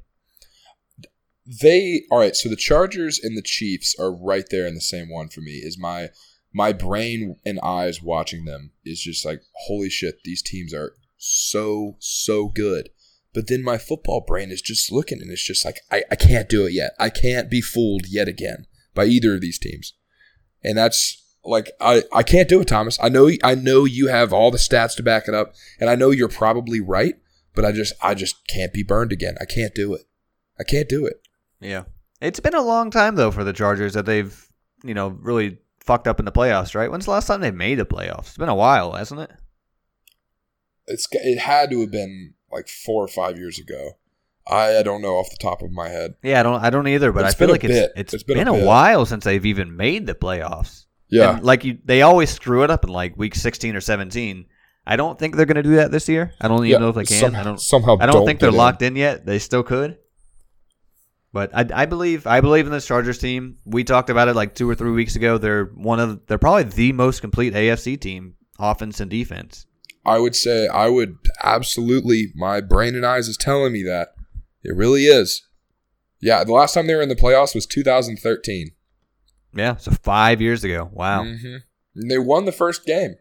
they 1.46 2.02
all 2.10 2.18
right. 2.18 2.36
So 2.36 2.48
the 2.48 2.56
Chargers 2.56 3.18
and 3.22 3.36
the 3.36 3.42
Chiefs 3.42 3.94
are 3.98 4.12
right 4.14 4.44
there 4.50 4.66
in 4.66 4.74
the 4.74 4.80
same 4.80 5.08
one 5.08 5.28
for 5.28 5.40
me. 5.40 5.52
Is 5.62 5.78
my 5.78 6.10
my 6.52 6.72
brain 6.72 7.36
and 7.44 7.58
eyes 7.60 8.02
watching 8.02 8.44
them 8.44 8.72
is 8.84 9.00
just 9.00 9.24
like 9.24 9.42
holy 9.66 9.88
shit. 9.90 10.16
These 10.24 10.42
teams 10.42 10.74
are 10.74 10.94
so 11.16 11.96
so 12.00 12.48
good. 12.48 12.90
But 13.34 13.46
then 13.48 13.62
my 13.62 13.78
football 13.78 14.24
brain 14.26 14.50
is 14.50 14.60
just 14.62 14.90
looking 14.92 15.20
and 15.22 15.30
it's 15.30 15.44
just 15.44 15.64
like 15.64 15.80
I, 15.90 16.04
I 16.10 16.16
can't 16.16 16.48
do 16.48 16.66
it 16.66 16.72
yet. 16.72 16.92
I 16.98 17.08
can't 17.10 17.50
be 17.50 17.60
fooled 17.60 18.06
yet 18.08 18.28
again 18.28 18.66
by 18.94 19.04
either 19.06 19.34
of 19.34 19.40
these 19.40 19.58
teams. 19.58 19.94
And 20.62 20.76
that's 20.76 21.22
like 21.44 21.70
I, 21.80 22.02
I 22.12 22.22
can't 22.22 22.48
do 22.48 22.60
it, 22.60 22.68
Thomas. 22.68 22.98
I 23.02 23.08
know 23.08 23.30
I 23.42 23.54
know 23.54 23.84
you 23.84 24.08
have 24.08 24.32
all 24.32 24.50
the 24.50 24.58
stats 24.58 24.96
to 24.96 25.02
back 25.02 25.28
it 25.28 25.34
up, 25.34 25.54
and 25.80 25.88
I 25.88 25.94
know 25.94 26.10
you're 26.10 26.28
probably 26.28 26.80
right, 26.80 27.16
but 27.54 27.64
I 27.64 27.72
just 27.72 27.94
I 28.02 28.14
just 28.14 28.46
can't 28.48 28.72
be 28.72 28.82
burned 28.82 29.12
again. 29.12 29.36
I 29.40 29.44
can't 29.44 29.74
do 29.74 29.94
it. 29.94 30.02
I 30.58 30.64
can't 30.64 30.88
do 30.88 31.06
it. 31.06 31.22
Yeah. 31.60 31.84
It's 32.20 32.40
been 32.40 32.54
a 32.54 32.62
long 32.62 32.90
time 32.90 33.14
though 33.14 33.30
for 33.30 33.44
the 33.44 33.52
Chargers 33.52 33.94
that 33.94 34.06
they've, 34.06 34.48
you 34.82 34.94
know, 34.94 35.08
really 35.08 35.58
fucked 35.80 36.08
up 36.08 36.18
in 36.18 36.24
the 36.24 36.32
playoffs, 36.32 36.74
right? 36.74 36.90
When's 36.90 37.04
the 37.04 37.12
last 37.12 37.26
time 37.26 37.40
they 37.40 37.50
made 37.50 37.78
the 37.78 37.86
playoffs? 37.86 38.28
It's 38.28 38.36
been 38.36 38.48
a 38.48 38.54
while, 38.54 38.92
hasn't 38.92 39.20
it? 39.20 39.30
It's 40.86 41.06
it 41.12 41.38
had 41.38 41.70
to 41.70 41.80
have 41.80 41.90
been 41.90 42.34
like 42.50 42.68
four 42.68 43.04
or 43.04 43.08
five 43.08 43.38
years 43.38 43.58
ago. 43.58 43.92
I, 44.46 44.78
I 44.78 44.82
don't 44.82 45.02
know 45.02 45.16
off 45.16 45.30
the 45.30 45.36
top 45.36 45.62
of 45.62 45.70
my 45.70 45.88
head. 45.90 46.14
Yeah, 46.22 46.40
I 46.40 46.42
don't 46.42 46.62
I 46.64 46.70
don't 46.70 46.88
either, 46.88 47.12
but 47.12 47.24
It's 47.26 47.34
I 47.34 47.38
feel 47.38 47.48
like 47.48 47.64
it's 47.64 47.92
it's 47.96 48.14
It's 48.14 48.22
been, 48.22 48.38
been 48.38 48.48
a 48.48 48.54
a, 48.54 48.64
while 48.64 49.06
since 49.06 49.24
they've 49.24 49.44
even 49.44 49.76
made 49.76 50.06
the 50.06 50.14
playoffs. 50.14 50.86
Yeah, 51.10 51.36
And, 51.36 51.44
like 51.44 51.64
you 51.64 51.78
they 51.84 52.02
always 52.02 52.30
screw 52.30 52.64
it 52.64 52.70
up 52.70 52.84
in 52.84 52.90
like 52.90 53.16
week 53.16 53.34
16 53.34 53.74
or 53.74 53.80
17. 53.80 54.46
I 54.86 54.96
don't 54.96 55.18
think 55.18 55.36
they're 55.36 55.46
going 55.46 55.56
to 55.56 55.62
do 55.62 55.76
that 55.76 55.90
this 55.90 56.08
year. 56.08 56.32
I 56.40 56.48
don't 56.48 56.64
even 56.64 56.70
yeah. 56.70 56.78
know 56.78 56.88
if 56.88 56.94
they 56.94 57.04
can. 57.04 57.20
Somehow, 57.20 57.40
I 57.40 57.44
don't 57.44 57.60
somehow 57.60 57.96
I 58.00 58.06
don't, 58.06 58.24
think 58.24 58.40
they're 58.40 58.48
get 58.50 58.54
in. 58.54 58.58
locked 58.58 58.82
in 58.82 58.96
yet. 58.96 59.26
They 59.26 59.38
still 59.38 59.62
could. 59.62 59.98
But 61.32 61.50
I, 61.54 61.82
I 61.82 61.86
believe 61.86 62.26
I 62.26 62.40
believe 62.40 62.66
in 62.66 62.72
this 62.72 62.86
Chargers 62.86 63.18
team. 63.18 63.58
We 63.66 63.84
talked 63.84 64.08
about 64.08 64.28
it 64.28 64.34
like 64.34 64.54
two 64.54 64.68
or 64.68 64.74
three 64.74 64.92
weeks 64.92 65.14
ago. 65.14 65.36
They're 65.36 65.66
one 65.66 66.00
of 66.00 66.26
they're 66.26 66.38
probably 66.38 66.64
the 66.64 66.92
most 66.92 67.20
complete 67.20 67.52
AFC 67.52 68.00
team, 68.00 68.34
offense 68.58 68.98
and 69.00 69.10
defense. 69.10 69.66
I 70.06 70.18
would 70.18 70.34
say 70.34 70.68
I 70.68 70.88
would 70.88 71.16
absolutely. 71.42 72.32
My 72.34 72.62
brain 72.62 72.94
and 72.94 73.04
eyes 73.04 73.28
is 73.28 73.36
telling 73.36 73.74
me 73.74 73.82
that 73.82 74.14
it 74.62 74.74
really 74.74 75.04
is. 75.04 75.46
Yeah, 76.20 76.44
the 76.44 76.52
last 76.52 76.72
time 76.72 76.86
they 76.86 76.94
were 76.94 77.02
in 77.02 77.10
the 77.10 77.14
playoffs 77.14 77.54
was 77.54 77.66
2013. 77.66 78.70
Yeah, 79.58 79.76
so 79.76 79.90
five 80.02 80.40
years 80.40 80.64
ago. 80.64 80.88
Wow. 80.92 81.24
hmm 81.24 81.56
And 81.94 82.10
they 82.10 82.18
won 82.18 82.44
the 82.44 82.52
first 82.52 82.86
game. 82.86 83.16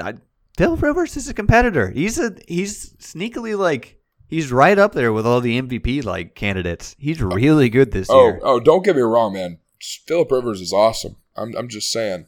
I, 0.00 0.14
Phil 0.56 0.76
Rivers 0.76 1.16
is 1.16 1.28
a 1.28 1.34
competitor. 1.34 1.90
He's 1.90 2.18
a 2.18 2.34
he's 2.48 2.94
sneakily 2.94 3.56
like 3.58 4.00
he's 4.28 4.50
right 4.50 4.78
up 4.78 4.92
there 4.94 5.12
with 5.12 5.26
all 5.26 5.40
the 5.40 5.60
MVP 5.60 6.04
like 6.04 6.34
candidates. 6.34 6.96
He's 6.98 7.20
really 7.20 7.68
good 7.68 7.92
this 7.92 8.08
Oh, 8.10 8.24
year. 8.28 8.40
oh, 8.42 8.60
don't 8.60 8.84
get 8.84 8.96
me 8.96 9.02
wrong, 9.02 9.34
man. 9.34 9.58
Philip 10.06 10.30
Rivers 10.30 10.60
is 10.60 10.72
awesome. 10.72 11.16
I'm, 11.36 11.54
I'm 11.56 11.68
just 11.68 11.90
saying. 11.90 12.26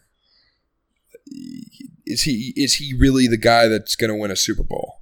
Is 2.07 2.23
he 2.23 2.53
is 2.57 2.75
he 2.75 2.95
really 2.95 3.27
the 3.27 3.37
guy 3.39 3.69
that's 3.69 3.97
going 3.97 4.11
to 4.11 4.17
win 4.17 4.31
a 4.31 4.37
Super 4.37 4.63
Bowl? 4.65 5.01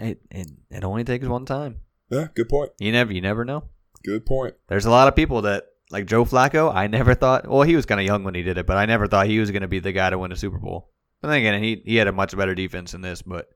It, 0.00 0.20
it 0.30 0.48
it 0.70 0.84
only 0.84 1.04
takes 1.04 1.26
one 1.26 1.44
time. 1.44 1.80
Yeah, 2.10 2.28
good 2.34 2.48
point. 2.48 2.70
You 2.78 2.92
never 2.92 3.12
you 3.12 3.20
never 3.20 3.44
know. 3.44 3.64
Good 4.04 4.24
point. 4.24 4.54
There's 4.68 4.86
a 4.86 4.90
lot 4.90 5.08
of 5.08 5.16
people 5.16 5.42
that 5.42 5.66
like 5.90 6.06
Joe 6.06 6.24
Flacco. 6.24 6.74
I 6.74 6.86
never 6.86 7.14
thought. 7.14 7.48
Well, 7.48 7.62
he 7.62 7.76
was 7.76 7.86
kind 7.86 8.00
of 8.00 8.06
young 8.06 8.24
when 8.24 8.34
he 8.34 8.42
did 8.42 8.58
it, 8.58 8.66
but 8.66 8.76
I 8.76 8.86
never 8.86 9.06
thought 9.06 9.26
he 9.26 9.38
was 9.38 9.50
going 9.50 9.62
to 9.62 9.68
be 9.68 9.80
the 9.80 9.92
guy 9.92 10.10
to 10.10 10.18
win 10.18 10.32
a 10.32 10.36
Super 10.36 10.58
Bowl. 10.58 10.90
But 11.20 11.28
then 11.28 11.38
again, 11.38 11.62
he 11.62 11.82
he 11.84 11.96
had 11.96 12.08
a 12.08 12.12
much 12.12 12.36
better 12.36 12.54
defense 12.54 12.92
than 12.92 13.00
this. 13.00 13.22
But 13.22 13.48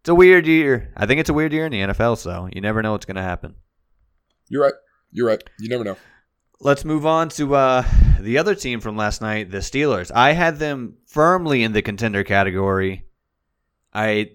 it's 0.00 0.08
a 0.08 0.14
weird 0.14 0.46
year. 0.46 0.92
I 0.96 1.06
think 1.06 1.20
it's 1.20 1.30
a 1.30 1.34
weird 1.34 1.52
year 1.52 1.66
in 1.66 1.72
the 1.72 1.80
NFL. 1.80 2.18
So 2.18 2.48
you 2.52 2.60
never 2.60 2.82
know 2.82 2.92
what's 2.92 3.06
going 3.06 3.16
to 3.16 3.22
happen. 3.22 3.54
You're 4.48 4.62
right. 4.62 4.74
You're 5.10 5.26
right. 5.26 5.42
You 5.58 5.68
never 5.68 5.84
know. 5.84 5.96
Let's 6.60 6.84
move 6.84 7.04
on 7.04 7.28
to 7.30 7.54
uh, 7.54 7.84
the 8.20 8.38
other 8.38 8.54
team 8.54 8.80
from 8.80 8.96
last 8.96 9.20
night, 9.20 9.50
the 9.50 9.58
Steelers. 9.58 10.10
I 10.14 10.32
had 10.32 10.58
them 10.58 10.96
firmly 11.06 11.62
in 11.62 11.72
the 11.72 11.82
contender 11.82 12.24
category. 12.24 13.04
I, 13.92 14.30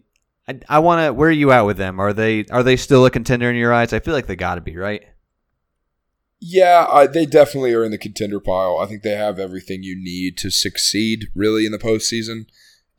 I, 0.47 0.59
I 0.69 0.79
want 0.79 1.05
to. 1.05 1.13
Where 1.13 1.29
are 1.29 1.31
you 1.31 1.51
at 1.51 1.61
with 1.61 1.77
them? 1.77 1.99
Are 1.99 2.13
they 2.13 2.45
are 2.51 2.63
they 2.63 2.75
still 2.75 3.05
a 3.05 3.11
contender 3.11 3.49
in 3.49 3.55
your 3.55 3.73
eyes? 3.73 3.93
I 3.93 3.99
feel 3.99 4.13
like 4.13 4.27
they 4.27 4.35
got 4.35 4.55
to 4.55 4.61
be 4.61 4.75
right. 4.75 5.03
Yeah, 6.43 6.87
I, 6.91 7.05
they 7.05 7.27
definitely 7.27 7.71
are 7.75 7.83
in 7.83 7.91
the 7.91 7.99
contender 7.99 8.39
pile. 8.39 8.79
I 8.79 8.87
think 8.87 9.03
they 9.03 9.15
have 9.15 9.37
everything 9.37 9.83
you 9.83 9.95
need 9.95 10.37
to 10.39 10.49
succeed 10.49 11.27
really 11.35 11.67
in 11.67 11.71
the 11.71 11.77
postseason. 11.77 12.47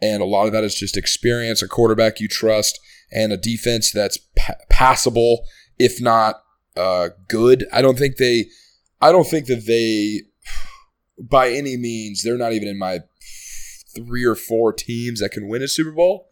And 0.01 0.23
a 0.23 0.27
lot 0.27 0.47
of 0.47 0.53
that 0.53 0.63
is 0.63 0.77
just 0.77 0.97
experience, 0.97 1.61
a 1.61 1.69
quarterback 1.69 2.21
you 2.21 2.29
trust, 2.29 2.79
and 3.11 3.33
a 3.33 3.37
defense 3.37 3.91
that's 3.91 4.17
pa- 4.37 4.55
passable, 4.71 5.45
if 5.77 6.01
not 6.01 6.43
uh, 6.77 7.11
good. 7.29 7.67
I 7.73 7.83
don't 7.83 7.99
think 7.99 8.17
they, 8.17 8.47
I 9.01 9.11
don't 9.11 9.27
think 9.27 9.47
that 9.47 9.67
they, 9.67 10.23
by 11.21 11.51
any 11.51 11.77
means, 11.77 12.23
they're 12.23 12.39
not 12.39 12.53
even 12.53 12.69
in 12.69 12.79
my 12.79 13.01
three 13.95 14.25
or 14.25 14.37
four 14.37 14.73
teams 14.73 15.21
that 15.21 15.31
can 15.31 15.49
win 15.49 15.63
a 15.63 15.69
Super 15.69 15.93
Bowl, 15.93 16.29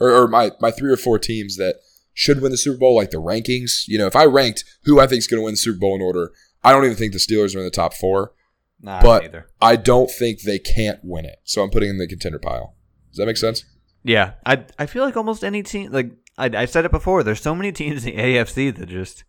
or, 0.00 0.10
or 0.10 0.28
my 0.28 0.50
my 0.60 0.70
three 0.70 0.90
or 0.90 0.96
four 0.96 1.18
teams 1.18 1.56
that 1.56 1.76
should 2.14 2.42
win 2.42 2.50
the 2.50 2.58
Super 2.58 2.78
Bowl, 2.78 2.96
like 2.96 3.10
the 3.10 3.22
rankings. 3.22 3.84
You 3.86 3.98
know, 3.98 4.06
if 4.06 4.16
I 4.16 4.24
ranked 4.24 4.64
who 4.84 5.00
I 5.00 5.06
think 5.06 5.18
is 5.18 5.26
going 5.26 5.40
to 5.40 5.44
win 5.44 5.54
the 5.54 5.58
Super 5.58 5.78
Bowl 5.78 5.94
in 5.94 6.02
order, 6.02 6.32
I 6.64 6.72
don't 6.72 6.84
even 6.84 6.96
think 6.96 7.12
the 7.12 7.18
Steelers 7.18 7.54
are 7.54 7.58
in 7.58 7.64
the 7.64 7.70
top 7.70 7.94
four. 7.94 8.32
Nah, 8.80 9.00
But-. 9.02 9.46
I 9.60 9.76
don't 9.76 10.10
think 10.10 10.42
they 10.42 10.58
can't 10.58 11.00
win 11.02 11.24
it. 11.24 11.38
So 11.44 11.62
I'm 11.62 11.70
putting 11.70 11.90
in 11.90 11.98
the 11.98 12.06
contender 12.06 12.38
pile. 12.38 12.74
Does 13.10 13.18
that 13.18 13.26
make 13.26 13.36
sense? 13.36 13.64
Yeah, 14.04 14.34
I 14.46 14.64
I 14.78 14.86
feel 14.86 15.04
like 15.04 15.16
almost 15.16 15.42
any 15.42 15.62
team 15.62 15.90
like 15.90 16.12
I 16.36 16.46
I 16.46 16.64
said 16.66 16.84
it 16.84 16.90
before. 16.92 17.22
There's 17.22 17.40
so 17.42 17.54
many 17.54 17.72
teams 17.72 18.04
in 18.06 18.14
the 18.16 18.22
AFC 18.22 18.74
that 18.76 18.86
just 18.88 19.24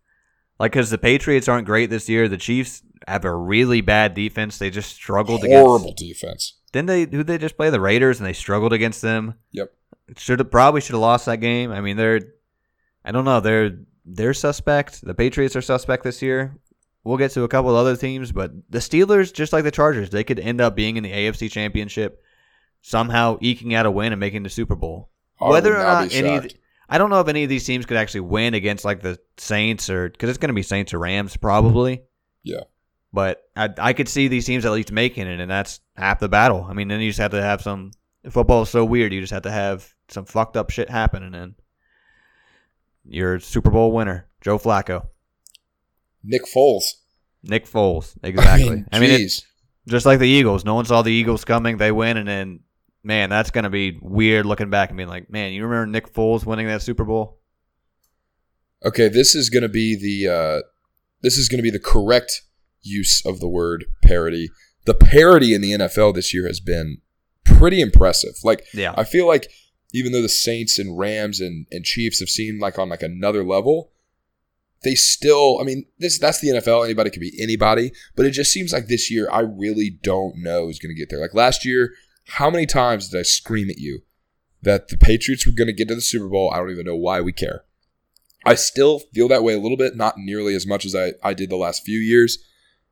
like 0.60 0.72
because 0.74 0.90
the 0.92 0.98
Patriots 0.98 1.48
aren't 1.48 1.66
great 1.66 1.90
this 1.90 2.08
year. 2.08 2.28
The 2.28 2.38
Chiefs 2.38 2.84
have 3.08 3.26
a 3.26 3.34
really 3.34 3.82
bad 3.82 4.14
defense. 4.14 4.58
They 4.58 4.70
just 4.70 4.94
struggled 4.94 5.42
Horrible 5.42 5.88
against. 5.94 5.98
defense. 5.98 6.58
Didn't 6.72 6.88
they? 6.88 7.06
Who 7.06 7.24
they 7.24 7.40
just 7.40 7.58
play 7.58 7.72
the 7.72 7.82
Raiders 7.82 8.20
and 8.20 8.28
they 8.28 8.34
struggled 8.34 8.72
against 8.74 9.02
them. 9.02 9.34
Yep. 9.52 9.72
Should 10.18 10.40
have 10.40 10.52
probably 10.52 10.82
should 10.82 10.94
have 10.94 11.02
lost 11.02 11.26
that 11.26 11.38
game. 11.38 11.72
I 11.72 11.82
mean, 11.82 11.98
they're 11.98 12.22
I 13.04 13.12
don't 13.12 13.26
know. 13.26 13.40
They're 13.40 13.80
they're 14.06 14.34
suspect. 14.36 15.02
The 15.04 15.16
Patriots 15.16 15.56
are 15.56 15.62
suspect 15.62 16.04
this 16.04 16.22
year. 16.22 16.56
We'll 17.04 17.18
get 17.18 17.32
to 17.32 17.44
a 17.44 17.48
couple 17.48 17.76
other 17.76 17.96
teams, 17.96 18.32
but 18.32 18.52
the 18.70 18.80
Steelers, 18.80 19.34
just 19.34 19.54
like 19.54 19.64
the 19.64 19.72
Chargers, 19.72 20.10
they 20.10 20.24
could 20.24 20.40
end 20.40 20.60
up 20.60 20.76
being 20.76 20.98
in 20.98 21.04
the 21.04 21.12
AFC 21.12 21.50
Championship, 21.50 22.22
somehow 22.82 23.38
eking 23.42 23.74
out 23.74 23.86
a 23.86 23.92
win 23.92 24.12
and 24.12 24.20
making 24.20 24.44
the 24.44 24.50
Super 24.50 24.76
Bowl. 24.76 25.10
I 25.40 25.50
Whether 25.50 25.76
or 25.76 25.84
not 25.84 26.14
any, 26.14 26.52
I 26.90 26.98
don't 26.98 27.10
know 27.10 27.22
if 27.22 27.28
any 27.28 27.44
of 27.44 27.50
these 27.50 27.66
teams 27.66 27.86
could 27.86 27.98
actually 27.98 28.22
win 28.22 28.54
against 28.54 28.84
like 28.84 29.02
the 29.02 29.20
Saints 29.38 29.90
or 29.90 30.10
because 30.10 30.30
it's 30.30 30.38
going 30.38 30.50
to 30.50 30.54
be 30.54 30.64
Saints 30.64 30.94
or 30.94 31.00
Rams 31.00 31.38
probably. 31.38 32.04
Yeah. 32.44 32.64
But 33.14 33.44
I 33.56 33.70
I 33.78 33.94
could 33.94 34.10
see 34.10 34.28
these 34.28 34.46
teams 34.46 34.66
at 34.66 34.72
least 34.72 34.92
making 34.92 35.28
it, 35.28 35.40
and 35.40 35.50
that's 35.50 35.80
half 35.96 36.20
the 36.20 36.30
battle. 36.30 36.66
I 36.70 36.74
mean, 36.74 36.90
then 36.90 37.00
you 37.00 37.10
just 37.10 37.20
have 37.20 37.32
to 37.32 37.42
have 37.42 37.62
some. 37.62 37.92
Football 38.30 38.64
is 38.64 38.70
so 38.70 38.84
weird. 38.84 39.14
You 39.14 39.22
just 39.22 39.34
have 39.34 39.44
to 39.44 39.52
have 39.52 39.94
some 40.10 40.26
fucked 40.26 40.58
up 40.58 40.70
shit 40.70 40.90
happen, 40.90 41.24
and 41.24 41.34
then 41.34 41.56
you're 43.06 43.40
Super 43.40 43.72
Bowl 43.72 43.92
winner, 43.92 44.28
Joe 44.42 44.60
Flacco, 44.60 45.08
Nick 46.24 46.44
Foles. 46.46 46.84
Nick 47.44 47.66
Foles, 47.66 48.16
exactly. 48.24 48.70
I 48.70 48.76
mean, 48.76 48.88
I 48.92 49.00
mean, 49.00 49.12
it, 49.12 49.32
just 49.88 50.06
like 50.06 50.20
the 50.20 50.28
Eagles. 50.28 50.66
No 50.66 50.76
one 50.76 50.86
saw 50.86 51.02
the 51.02 51.12
Eagles 51.12 51.46
coming. 51.46 51.78
They 51.78 51.92
win, 51.92 52.18
and 52.18 52.28
then 52.28 52.60
man, 53.04 53.30
that's 53.30 53.52
gonna 53.52 53.70
be 53.70 53.98
weird 54.02 54.46
looking 54.46 54.70
back 54.70 54.90
and 54.90 54.98
being 54.98 55.10
like, 55.10 55.30
man, 55.30 55.54
you 55.54 55.64
remember 55.64 55.88
Nick 55.88 56.14
Foles 56.14 56.46
winning 56.46 56.68
that 56.68 56.82
Super 56.82 57.06
Bowl? 57.06 57.40
okay, 58.86 59.10
this 59.10 59.36
is 59.36 59.50
going 59.50 59.64
to 59.64 59.70
be 59.70 59.96
the 59.96 60.32
uh, 60.32 60.62
this 61.22 61.38
is 61.38 61.50
going 61.50 61.60
to 61.60 61.64
be 61.64 61.72
the 61.72 61.80
correct 61.80 62.42
use 62.82 63.26
of 63.26 63.40
the 63.40 63.48
word 63.48 63.86
parody. 64.04 64.50
The 64.86 64.94
parody 64.94 65.54
in 65.54 65.62
the 65.62 65.72
NFL 65.72 66.16
this 66.16 66.34
year 66.34 66.48
has 66.48 66.60
been 66.60 67.00
pretty 67.44 67.82
impressive. 67.82 68.36
Like 68.44 68.66
Yeah. 68.74 68.94
I 68.98 69.04
feel 69.04 69.28
like 69.28 69.52
even 69.94 70.12
though 70.12 70.22
the 70.22 70.30
Saints 70.30 70.80
and 70.80 70.98
Rams 70.98 71.40
and, 71.40 71.66
and 71.72 71.84
Chiefs 71.84 72.20
have 72.20 72.30
seemed 72.30 72.62
like 72.62 72.80
on 72.80 72.90
like 72.90 73.04
another 73.04 73.44
level, 73.44 73.92
they 74.84 74.96
still 74.96 75.60
I 75.60 75.64
mean, 75.64 75.86
this 75.98 76.18
that's 76.18 76.40
the 76.40 76.50
NFL, 76.50 76.86
anybody 76.86 77.10
could 77.10 77.22
be 77.22 77.38
anybody, 77.42 77.92
but 78.16 78.26
it 78.26 78.32
just 78.32 78.52
seems 78.52 78.74
like 78.74 78.88
this 78.88 79.12
year 79.12 79.30
I 79.32 79.42
really 79.42 79.90
don't 79.90 80.38
know 80.38 80.66
who's 80.66 80.80
gonna 80.80 80.94
get 80.94 81.10
there. 81.10 81.20
Like 81.20 81.34
last 81.34 81.66
year, 81.66 81.94
how 82.28 82.50
many 82.50 82.66
times 82.66 83.10
did 83.10 83.20
I 83.20 83.24
scream 83.24 83.70
at 83.70 83.78
you 83.78 84.02
that 84.62 84.90
the 84.90 84.98
Patriots 84.98 85.46
were 85.46 85.54
gonna 85.54 85.74
get 85.74 85.88
to 85.90 85.96
the 85.96 86.02
Super 86.02 86.30
Bowl? 86.30 86.52
I 86.54 86.58
don't 86.58 86.72
even 86.72 86.86
know 86.86 86.96
why 86.96 87.22
we 87.22 87.34
care. 87.34 87.64
I 88.46 88.56
still 88.56 89.00
feel 89.14 89.28
that 89.28 89.44
way 89.44 89.54
a 89.54 89.60
little 89.60 89.78
bit, 89.78 89.98
not 89.98 90.18
nearly 90.18 90.56
as 90.56 90.66
much 90.66 90.86
as 90.86 90.96
I, 90.96 91.14
I 91.24 91.34
did 91.34 91.50
the 91.50 91.58
last 91.58 91.84
few 91.84 92.00
years, 92.00 92.38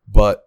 but 0.07 0.43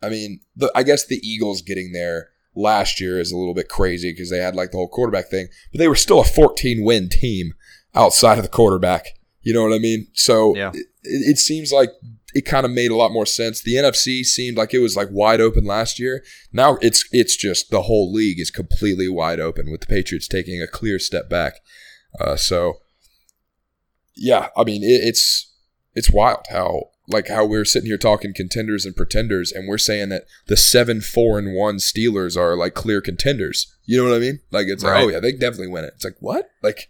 I 0.00 0.08
mean, 0.08 0.40
the, 0.54 0.70
I 0.74 0.82
guess 0.82 1.06
the 1.06 1.20
Eagles 1.26 1.62
getting 1.62 1.92
there 1.92 2.28
last 2.54 3.00
year 3.00 3.18
is 3.18 3.32
a 3.32 3.36
little 3.36 3.54
bit 3.54 3.68
crazy 3.68 4.12
because 4.12 4.30
they 4.30 4.38
had 4.38 4.54
like 4.54 4.70
the 4.70 4.76
whole 4.76 4.88
quarterback 4.88 5.28
thing, 5.28 5.48
but 5.72 5.78
they 5.78 5.88
were 5.88 5.94
still 5.96 6.20
a 6.20 6.24
14 6.24 6.84
win 6.84 7.08
team 7.08 7.54
outside 7.94 8.38
of 8.38 8.44
the 8.44 8.50
quarterback. 8.50 9.18
You 9.44 9.52
know 9.54 9.62
what 9.62 9.72
I 9.74 9.78
mean? 9.78 10.08
So 10.14 10.56
Yeah. 10.56 10.70
it, 10.74 10.86
it 11.04 11.38
seems 11.38 11.70
like 11.72 11.90
it 12.34 12.44
kind 12.46 12.66
of 12.66 12.72
made 12.72 12.90
a 12.90 12.96
lot 12.96 13.12
more 13.12 13.26
sense. 13.26 13.62
The 13.62 13.74
NFC 13.76 14.24
seemed 14.24 14.56
like 14.56 14.74
it 14.74 14.80
was 14.80 14.96
like 14.96 15.08
wide 15.12 15.40
open 15.40 15.64
last 15.64 16.00
year. 16.00 16.24
Now 16.52 16.78
it's 16.82 17.04
it's 17.12 17.36
just 17.36 17.70
the 17.70 17.82
whole 17.82 18.12
league 18.12 18.40
is 18.40 18.50
completely 18.50 19.08
wide 19.08 19.38
open 19.38 19.70
with 19.70 19.82
the 19.82 19.86
Patriots 19.86 20.26
taking 20.26 20.60
a 20.60 20.66
clear 20.66 20.98
step 20.98 21.28
back. 21.30 21.60
Uh, 22.20 22.34
so 22.36 22.78
yeah, 24.16 24.48
I 24.56 24.64
mean 24.64 24.82
it, 24.82 25.02
it's 25.04 25.52
it's 25.94 26.10
wild 26.10 26.46
how 26.50 26.90
like 27.06 27.28
how 27.28 27.44
we're 27.44 27.64
sitting 27.66 27.86
here 27.88 27.98
talking 27.98 28.32
contenders 28.34 28.84
and 28.86 28.96
pretenders, 28.96 29.52
and 29.52 29.68
we're 29.68 29.78
saying 29.78 30.08
that 30.08 30.24
the 30.46 30.56
seven 30.56 31.00
four 31.00 31.38
and 31.38 31.54
one 31.54 31.76
Steelers 31.76 32.36
are 32.36 32.56
like 32.56 32.74
clear 32.74 33.00
contenders. 33.00 33.72
You 33.84 33.98
know 34.02 34.08
what 34.08 34.16
I 34.16 34.20
mean? 34.20 34.40
Like 34.50 34.66
it's 34.68 34.82
Right. 34.82 34.94
like 35.00 35.04
oh 35.04 35.08
yeah, 35.10 35.20
they 35.20 35.32
definitely 35.32 35.68
win 35.68 35.84
it. 35.84 35.92
It's 35.96 36.04
like 36.04 36.16
what? 36.20 36.50
Like 36.62 36.88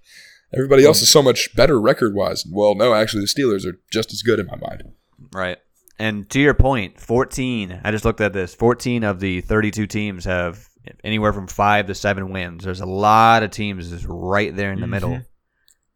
everybody 0.54 0.84
else 0.84 1.02
is 1.02 1.08
so 1.08 1.22
much 1.22 1.54
better 1.54 1.80
record 1.80 2.14
wise. 2.14 2.44
Well, 2.50 2.74
no, 2.74 2.94
actually 2.94 3.22
the 3.22 3.26
Steelers 3.26 3.66
are 3.66 3.80
just 3.90 4.12
as 4.12 4.22
good 4.22 4.38
in 4.38 4.46
my 4.46 4.56
mind. 4.56 4.84
Right. 5.32 5.58
And 5.98 6.28
to 6.30 6.40
your 6.40 6.54
point, 6.54 7.00
14, 7.00 7.80
I 7.84 7.90
just 7.90 8.04
looked 8.04 8.20
at 8.20 8.32
this. 8.32 8.54
14 8.54 9.04
of 9.04 9.20
the 9.20 9.40
32 9.42 9.86
teams 9.86 10.24
have 10.24 10.68
anywhere 11.02 11.32
from 11.32 11.46
5 11.46 11.86
to 11.86 11.94
7 11.94 12.32
wins. 12.32 12.64
There's 12.64 12.80
a 12.80 12.86
lot 12.86 13.42
of 13.42 13.50
teams 13.50 13.90
just 13.90 14.06
right 14.08 14.54
there 14.54 14.72
in 14.72 14.80
the 14.80 14.86
middle. 14.86 15.10
Mm-hmm. 15.10 15.22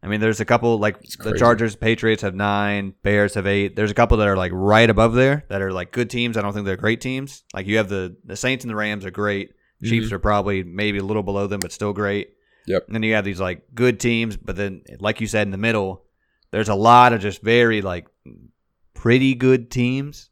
I 0.00 0.06
mean, 0.06 0.20
there's 0.20 0.38
a 0.38 0.44
couple 0.44 0.78
like 0.78 1.00
the. 1.18 1.36
Chargers, 1.36 1.74
Patriots 1.74 2.22
have 2.22 2.34
9, 2.34 2.94
Bears 3.02 3.34
have 3.34 3.48
8. 3.48 3.74
There's 3.74 3.90
a 3.90 3.94
couple 3.94 4.16
that 4.18 4.28
are 4.28 4.36
like 4.36 4.52
right 4.54 4.88
above 4.88 5.14
there 5.14 5.44
that 5.48 5.60
are 5.60 5.72
like 5.72 5.90
good 5.90 6.08
teams. 6.08 6.36
I 6.36 6.42
don't 6.42 6.52
think 6.52 6.66
they're 6.66 6.76
great 6.76 7.00
teams. 7.00 7.42
Like 7.52 7.66
you 7.66 7.78
have 7.78 7.88
the 7.88 8.16
the 8.24 8.36
Saints 8.36 8.64
and 8.64 8.70
the 8.70 8.76
Rams 8.76 9.04
are 9.04 9.10
great. 9.10 9.54
Chiefs 9.82 10.06
mm-hmm. 10.06 10.14
are 10.14 10.20
probably 10.20 10.62
maybe 10.62 10.98
a 10.98 11.04
little 11.04 11.24
below 11.24 11.48
them 11.48 11.60
but 11.60 11.72
still 11.72 11.92
great. 11.92 12.34
Yep. 12.68 12.84
And 12.86 12.94
then 12.94 13.02
you 13.02 13.14
have 13.14 13.24
these 13.24 13.40
like 13.40 13.62
good 13.74 13.98
teams, 13.98 14.36
but 14.36 14.54
then 14.54 14.82
like 15.00 15.20
you 15.20 15.26
said 15.26 15.46
in 15.46 15.50
the 15.50 15.56
middle, 15.58 16.04
there's 16.52 16.68
a 16.68 16.74
lot 16.74 17.12
of 17.12 17.20
just 17.20 17.42
very 17.42 17.82
like 17.82 18.06
pretty 18.94 19.34
good 19.34 19.70
teams. 19.70 20.30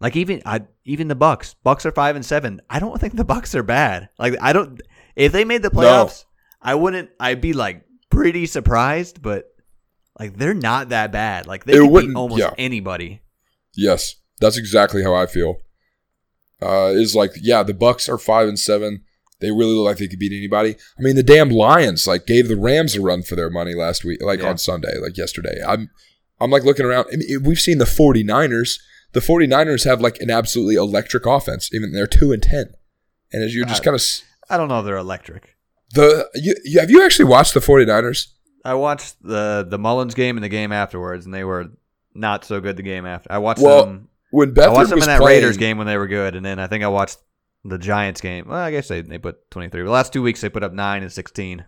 Like 0.00 0.16
even 0.16 0.42
I 0.44 0.60
even 0.84 1.08
the 1.08 1.14
Bucks. 1.14 1.54
Bucks 1.64 1.86
are 1.86 1.92
five 1.92 2.14
and 2.14 2.24
seven. 2.24 2.60
I 2.68 2.78
don't 2.78 3.00
think 3.00 3.16
the 3.16 3.24
Bucks 3.24 3.54
are 3.54 3.62
bad. 3.62 4.10
Like 4.18 4.34
I 4.40 4.52
don't 4.52 4.80
if 5.16 5.32
they 5.32 5.44
made 5.44 5.62
the 5.62 5.70
playoffs, 5.70 6.24
I 6.60 6.74
wouldn't 6.74 7.10
I'd 7.18 7.40
be 7.40 7.54
like 7.54 7.84
pretty 8.10 8.44
surprised, 8.46 9.22
but 9.22 9.46
like 10.20 10.36
they're 10.36 10.52
not 10.54 10.90
that 10.90 11.10
bad. 11.10 11.46
Like 11.46 11.64
they 11.64 11.72
It 11.72 11.76
can 11.76 11.84
beat 11.86 11.90
wouldn't- 11.92 12.16
almost 12.16 12.40
yeah. 12.40 12.52
anybody. 12.58 13.22
Yes, 13.74 14.16
that's 14.40 14.58
exactly 14.58 15.02
how 15.02 15.14
I 15.14 15.26
feel. 15.26 15.56
Uh, 16.62 16.92
is 16.94 17.14
like, 17.14 17.32
yeah, 17.40 17.62
the 17.62 17.74
Bucks 17.74 18.08
are 18.08 18.18
five 18.18 18.46
and 18.48 18.58
seven. 18.58 19.02
They 19.40 19.50
really 19.50 19.72
look 19.74 19.84
like 19.86 19.96
they 19.98 20.08
could 20.08 20.18
beat 20.18 20.32
anybody. 20.36 20.76
I 20.98 21.02
mean, 21.02 21.16
the 21.16 21.22
damn 21.22 21.50
Lions 21.50 22.06
like 22.06 22.26
gave 22.26 22.48
the 22.48 22.56
Rams 22.56 22.94
a 22.96 23.00
run 23.00 23.22
for 23.22 23.36
their 23.36 23.50
money 23.50 23.74
last 23.74 24.04
week, 24.04 24.22
like 24.22 24.40
Yeah. 24.40 24.50
on 24.50 24.58
Sunday, 24.58 24.96
like 25.02 25.16
yesterday. 25.16 25.58
I'm, 25.66 25.90
I'm 26.40 26.50
like 26.50 26.64
looking 26.64 26.86
around. 26.86 27.06
I 27.12 27.16
mean, 27.16 27.42
we've 27.42 27.58
seen 27.60 27.78
the 27.78 27.84
49ers. 27.84 28.78
The 29.12 29.20
49ers 29.20 29.84
have 29.84 30.00
like 30.00 30.18
an 30.20 30.30
absolutely 30.30 30.74
electric 30.76 31.26
offense. 31.26 31.72
Even 31.72 31.92
they're 31.92 32.06
two 32.06 32.32
and 32.32 32.42
ten, 32.42 32.74
and 33.32 33.42
as 33.42 33.54
you're 33.54 33.64
just 33.66 33.84
kind 33.84 33.94
of 33.94 34.02
I 34.50 34.56
don't 34.56 34.68
know 34.68 34.80
if 34.80 34.84
they're 34.84 34.96
electric. 34.96 35.56
the. 35.92 36.28
You, 36.34 36.54
you, 36.64 36.80
have 36.80 36.90
you 36.90 37.04
actually 37.04 37.26
watched 37.26 37.54
the 37.54 37.60
49ers? 37.60 38.28
I 38.64 38.74
watched 38.74 39.22
the 39.22 39.64
the 39.68 39.78
Mullens 39.78 40.14
game 40.14 40.36
and 40.36 40.42
the 40.44 40.48
game 40.48 40.72
afterwards, 40.72 41.26
and 41.26 41.34
they 41.34 41.44
were 41.44 41.66
not 42.14 42.44
so 42.44 42.60
good. 42.60 42.76
The 42.76 42.82
game 42.82 43.04
after 43.06 43.30
I 43.30 43.38
watched 43.38 43.60
Well, 43.62 43.84
them. 43.86 44.08
When 44.30 44.58
I 44.58 44.68
watched 44.68 44.90
them 44.90 44.98
in 44.98 45.04
that 45.06 45.20
playing, 45.20 45.42
Raiders 45.42 45.56
game 45.58 45.78
when 45.78 45.86
they 45.86 45.96
were 45.96 46.08
good, 46.08 46.34
and 46.34 46.44
then 46.44 46.58
I 46.58 46.66
think 46.66 46.82
I 46.82 46.88
watched 46.88 47.18
the 47.64 47.78
Giants 47.78 48.20
game. 48.20 48.46
Well, 48.48 48.58
I 48.58 48.70
guess 48.70 48.88
they, 48.88 49.00
they 49.02 49.18
put 49.18 49.50
twenty 49.50 49.68
three. 49.68 49.82
The 49.82 49.90
last 49.90 50.12
two 50.12 50.22
weeks 50.22 50.40
they 50.40 50.48
put 50.48 50.62
up 50.64 50.72
nine 50.72 51.02
and 51.02 51.12
sixteen. 51.12 51.64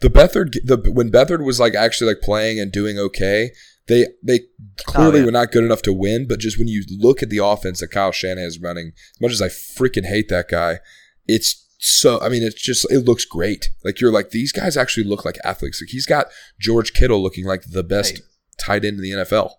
the 0.00 0.08
Beathard 0.08 0.52
the 0.64 0.90
when 0.92 1.10
Beathard 1.10 1.44
was 1.44 1.60
like 1.60 1.74
actually 1.74 2.08
like 2.14 2.22
playing 2.22 2.58
and 2.60 2.72
doing 2.72 2.98
okay, 2.98 3.50
they 3.86 4.06
they 4.22 4.40
clearly 4.86 5.18
Oh, 5.18 5.20
yeah. 5.20 5.24
were 5.26 5.32
not 5.32 5.52
good 5.52 5.64
enough 5.64 5.82
to 5.82 5.92
win. 5.92 6.26
But 6.28 6.40
just 6.40 6.58
when 6.58 6.68
you 6.68 6.84
look 6.98 7.22
at 7.22 7.30
the 7.30 7.38
offense 7.44 7.80
that 7.80 7.88
Kyle 7.90 8.12
Shanahan 8.12 8.46
is 8.48 8.60
running, 8.60 8.92
as 9.14 9.20
much 9.20 9.32
as 9.32 9.42
I 9.42 9.48
freaking 9.48 10.06
hate 10.06 10.28
that 10.30 10.48
guy, 10.48 10.78
it's 11.26 11.60
so 11.78 12.18
I 12.20 12.28
mean 12.30 12.42
it's 12.42 12.60
just 12.60 12.90
it 12.90 13.00
looks 13.00 13.24
great. 13.26 13.68
Like 13.84 14.00
you're 14.00 14.12
like 14.12 14.30
these 14.30 14.52
guys 14.52 14.76
actually 14.76 15.04
look 15.04 15.24
like 15.24 15.36
athletes. 15.44 15.80
Like 15.82 15.90
he's 15.90 16.06
got 16.06 16.26
George 16.58 16.92
Kittle 16.94 17.22
looking 17.22 17.44
like 17.44 17.62
the 17.70 17.82
best 17.84 18.16
Hey. 18.16 18.22
tight 18.58 18.84
end 18.84 18.96
in 18.98 19.02
the 19.02 19.10
NFL. 19.10 19.50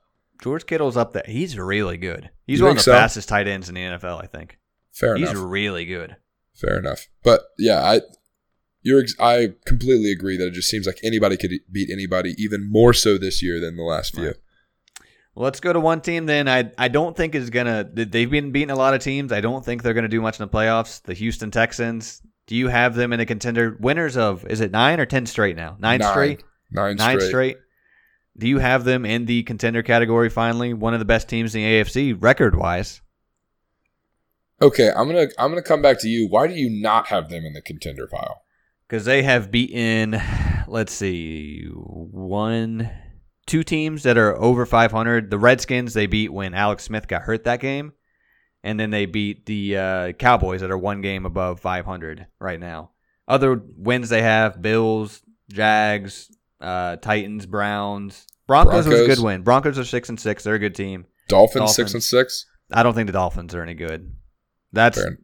George 0.43 0.65
Kittle's 0.65 0.97
up 0.97 1.13
there. 1.13 1.23
He's 1.27 1.57
really 1.57 1.97
good. 1.97 2.29
He's 2.45 2.59
You 2.59 2.65
one 2.65 2.71
of 2.71 2.77
the 2.77 2.83
so? 2.83 2.91
fastest 2.91 3.29
tight 3.29 3.47
ends 3.47 3.69
in 3.69 3.75
the 3.75 3.81
NFL. 3.81 4.21
I 4.21 4.27
think 4.27 4.57
Fair 4.95 5.15
he's 5.15 5.23
enough. 5.29 5.35
He's 5.35 5.43
really 5.43 5.85
good. 5.85 6.15
Fair 6.55 6.79
enough. 6.79 7.07
But 7.21 7.41
yeah, 7.59 7.83
I 7.83 8.01
you're 8.81 9.01
ex- 9.01 9.19
I 9.19 9.53
completely 9.65 10.11
agree 10.11 10.37
that 10.37 10.47
it 10.47 10.53
just 10.53 10.69
seems 10.69 10.87
like 10.87 10.99
anybody 11.03 11.35
could 11.37 11.51
beat 11.71 11.89
anybody, 11.91 12.33
even 12.37 12.71
more 12.71 12.93
so 12.93 13.17
this 13.17 13.43
year 13.43 13.59
than 13.59 13.75
the 13.75 13.83
last 13.83 14.15
few. 14.15 14.27
Right. 14.27 14.35
Well, 15.35 15.43
let's 15.43 15.59
go 15.59 15.73
to 15.73 15.79
one 15.81 15.99
team 15.99 16.27
then. 16.27 16.47
I 16.47 16.71
I 16.77 16.87
don't 16.87 17.15
think 17.15 17.35
is 17.35 17.49
gonna. 17.49 17.83
They've 17.91 18.29
been 18.31 18.51
beating 18.53 18.69
a 18.69 18.75
lot 18.75 18.93
of 18.93 19.01
teams. 19.01 19.33
I 19.33 19.41
don't 19.41 19.65
think 19.65 19.83
they're 19.83 19.93
gonna 19.93 20.07
do 20.07 20.21
much 20.21 20.39
in 20.39 20.45
the 20.47 20.51
playoffs. 20.51 21.01
The 21.01 21.13
Houston 21.13 21.51
Texans. 21.51 22.21
Do 22.47 22.55
you 22.55 22.69
have 22.69 22.95
them 22.95 23.11
in 23.11 23.19
a 23.19 23.25
contender? 23.25 23.75
Winners 23.79 24.15
of 24.15 24.45
is 24.47 24.61
it 24.61 24.71
nine 24.71 24.99
or 25.01 25.05
ten 25.05 25.25
straight 25.25 25.57
now? 25.57 25.75
Nine, 25.79 25.99
Nine. 25.99 26.11
straight. 26.11 26.43
Nine, 26.71 26.95
Nine 26.95 27.19
straight. 27.19 27.27
straight. 27.29 27.57
Do 28.37 28.47
you 28.47 28.59
have 28.59 28.83
them 28.85 29.05
in 29.05 29.25
the 29.25 29.43
contender 29.43 29.83
category? 29.83 30.29
Finally, 30.29 30.73
one 30.73 30.93
of 30.93 30.99
the 30.99 31.05
best 31.05 31.27
teams 31.27 31.53
in 31.55 31.61
the 31.63 31.67
AFC 31.67 32.15
record 32.21 32.55
wise. 32.55 33.01
Okay, 34.61 34.89
I'm 34.89 35.07
gonna 35.07 35.27
I'm 35.37 35.51
gonna 35.51 35.61
come 35.61 35.81
back 35.81 35.99
to 35.99 36.07
you. 36.07 36.27
Why 36.29 36.47
do 36.47 36.53
you 36.53 36.69
not 36.69 37.07
have 37.07 37.29
them 37.29 37.45
in 37.45 37.53
the 37.53 37.61
contender 37.61 38.07
pile? 38.07 38.45
because 38.87 39.05
they 39.05 39.23
have 39.23 39.51
beaten 39.51 40.21
let's 40.67 40.93
see 40.93 41.65
one 41.71 42.89
two 43.45 43.63
teams 43.63 44.03
that 44.03 44.17
are 44.17 44.35
over 44.37 44.65
500 44.65 45.29
the 45.29 45.37
redskins 45.37 45.93
they 45.93 46.07
beat 46.07 46.31
when 46.31 46.53
alex 46.53 46.83
smith 46.83 47.07
got 47.07 47.23
hurt 47.23 47.43
that 47.45 47.59
game. 47.59 47.93
And 48.63 48.79
then 48.79 48.89
they 48.89 49.05
beat 49.05 49.45
the 49.45 49.77
uh, 49.77 50.11
cowboys 50.13 50.61
that 50.61 50.71
are 50.71 50.77
one 50.77 51.01
game 51.01 51.27
above 51.27 51.59
500 51.59 52.25
right 52.39 52.59
now. 52.59 52.93
Other 53.27 53.61
wins 53.77 54.09
they 54.09 54.23
have 54.23 54.59
bills 54.59 55.21
jags 55.51 56.35
uh, 56.59 56.95
titans 56.95 57.45
browns. 57.45 58.25
Broncos, 58.47 58.87
was 58.87 59.01
a 59.01 59.05
good 59.05 59.19
win. 59.19 59.43
Broncos 59.43 59.77
are 59.77 59.83
six 59.83 60.09
and 60.09 60.19
six. 60.19 60.43
They're 60.43 60.55
a 60.55 60.59
good 60.59 60.73
team. 60.73 61.05
Dolphins, 61.27 61.75
six 61.75 61.93
and 61.93 62.03
six. 62.03 62.47
i 62.71 62.81
don't 62.81 62.93
think 62.95 63.05
the 63.05 63.13
dolphins 63.13 63.53
are 63.53 63.61
any 63.61 63.73
good 63.75 64.15
that's 64.75 64.97
Fair. 65.01 65.17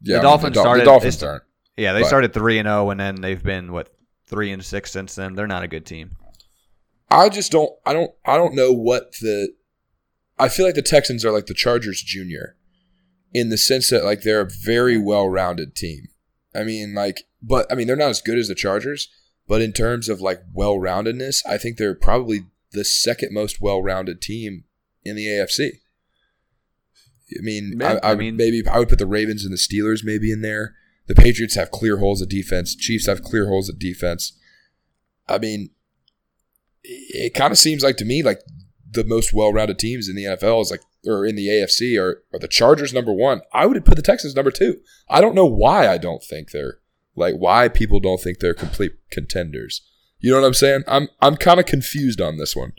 Yeah, 0.00 0.16
I 0.16 0.18
mean, 0.18 0.22
Dolphins 0.24 0.54
Dol- 0.54 0.64
started- 0.64 0.80
The 0.80 0.84
Dolphins 0.86 1.18
they- 1.18 1.26
aren't. 1.26 1.42
yeah 1.76 1.92
they 1.92 2.00
but- 2.00 2.08
started 2.08 2.32
3 2.32 2.58
and 2.58 2.66
0 2.66 2.90
and 2.90 2.98
then 3.00 3.20
they've 3.20 3.42
been 3.42 3.72
what 3.72 3.92
3 4.26 4.50
and 4.52 4.64
6 4.64 4.90
since 4.90 5.14
then 5.14 5.34
they're 5.34 5.46
not 5.46 5.62
a 5.62 5.68
good 5.68 5.84
team 5.86 6.16
I 7.10 7.28
just 7.28 7.52
don't. 7.52 7.70
I 7.84 7.92
don't. 7.92 8.10
I 8.24 8.38
don't 8.38 8.54
know 8.54 8.72
what 8.72 9.12
the. 9.20 9.52
I 10.38 10.48
feel 10.48 10.64
like 10.64 10.76
the 10.76 10.80
Texans 10.80 11.26
are 11.26 11.30
like 11.30 11.44
the 11.44 11.52
Chargers 11.52 12.00
junior, 12.00 12.56
in 13.34 13.50
the 13.50 13.58
sense 13.58 13.90
that 13.90 14.02
like 14.02 14.22
they're 14.22 14.40
a 14.40 14.48
very 14.64 14.96
well-rounded 14.96 15.76
team. 15.76 16.08
I 16.54 16.64
mean, 16.64 16.94
like, 16.94 17.24
but 17.42 17.70
I 17.70 17.74
mean 17.74 17.86
they're 17.86 17.96
not 17.96 18.08
as 18.08 18.22
good 18.22 18.38
as 18.38 18.48
the 18.48 18.54
Chargers, 18.54 19.10
but 19.46 19.60
in 19.60 19.74
terms 19.74 20.08
of 20.08 20.22
like 20.22 20.40
well-roundedness, 20.54 21.42
I 21.46 21.58
think 21.58 21.76
they're 21.76 21.94
probably 21.94 22.46
the 22.70 22.82
second 22.84 23.34
most 23.34 23.60
well-rounded 23.60 24.22
team 24.22 24.64
in 25.04 25.14
the 25.14 25.26
AFC. 25.26 25.80
I 27.38 27.42
mean, 27.42 27.78
Yeah, 27.80 27.98
I, 28.02 28.08
I, 28.08 28.12
I 28.12 28.14
mean- 28.14 28.36
maybe 28.36 28.62
I 28.66 28.78
would 28.78 28.88
put 28.88 28.98
the 28.98 29.06
Ravens 29.06 29.44
and 29.44 29.52
the 29.52 29.58
Steelers 29.58 30.04
maybe 30.04 30.30
in 30.32 30.42
there. 30.42 30.74
The 31.08 31.14
Patriots 31.14 31.56
have 31.56 31.70
clear 31.70 31.98
holes 31.98 32.22
at 32.22 32.28
defense. 32.28 32.76
Chiefs 32.76 33.06
have 33.06 33.22
clear 33.22 33.46
holes 33.48 33.68
at 33.68 33.78
defense. 33.78 34.32
I 35.28 35.38
mean, 35.38 35.70
it, 36.84 37.26
it 37.26 37.34
kind 37.34 37.50
of 37.52 37.58
seems 37.58 37.82
like 37.82 37.96
to 37.98 38.04
me 38.04 38.22
like 38.22 38.40
the 38.90 39.04
most 39.04 39.32
well-rounded 39.32 39.78
teams 39.78 40.08
in 40.08 40.16
the 40.16 40.24
NFL 40.24 40.62
is 40.62 40.70
like 40.70 40.82
or 41.06 41.26
in 41.26 41.34
the 41.34 41.48
AFC 41.48 41.98
are, 42.00 42.22
are 42.32 42.38
the 42.38 42.48
Chargers 42.48 42.92
number 42.92 43.12
one. 43.12 43.40
I 43.52 43.66
would 43.66 43.84
put 43.84 43.96
the 43.96 44.02
Texans 44.02 44.36
number 44.36 44.50
two. 44.50 44.80
I 45.08 45.20
don't 45.20 45.34
know 45.34 45.46
why 45.46 45.88
I 45.88 45.98
don't 45.98 46.22
think 46.22 46.50
they're 46.50 46.78
like 47.16 47.34
why 47.34 47.68
people 47.68 48.00
don't 48.00 48.20
think 48.20 48.38
they're 48.38 48.54
complete 48.54 48.92
contenders. 49.10 49.82
You 50.20 50.30
know 50.30 50.40
what 50.40 50.46
I'm 50.46 50.54
saying? 50.54 50.82
I'm 50.86 51.08
I'm 51.20 51.36
kind 51.36 51.58
of 51.58 51.66
confused 51.66 52.20
on 52.20 52.36
this 52.38 52.54
one. 52.54 52.72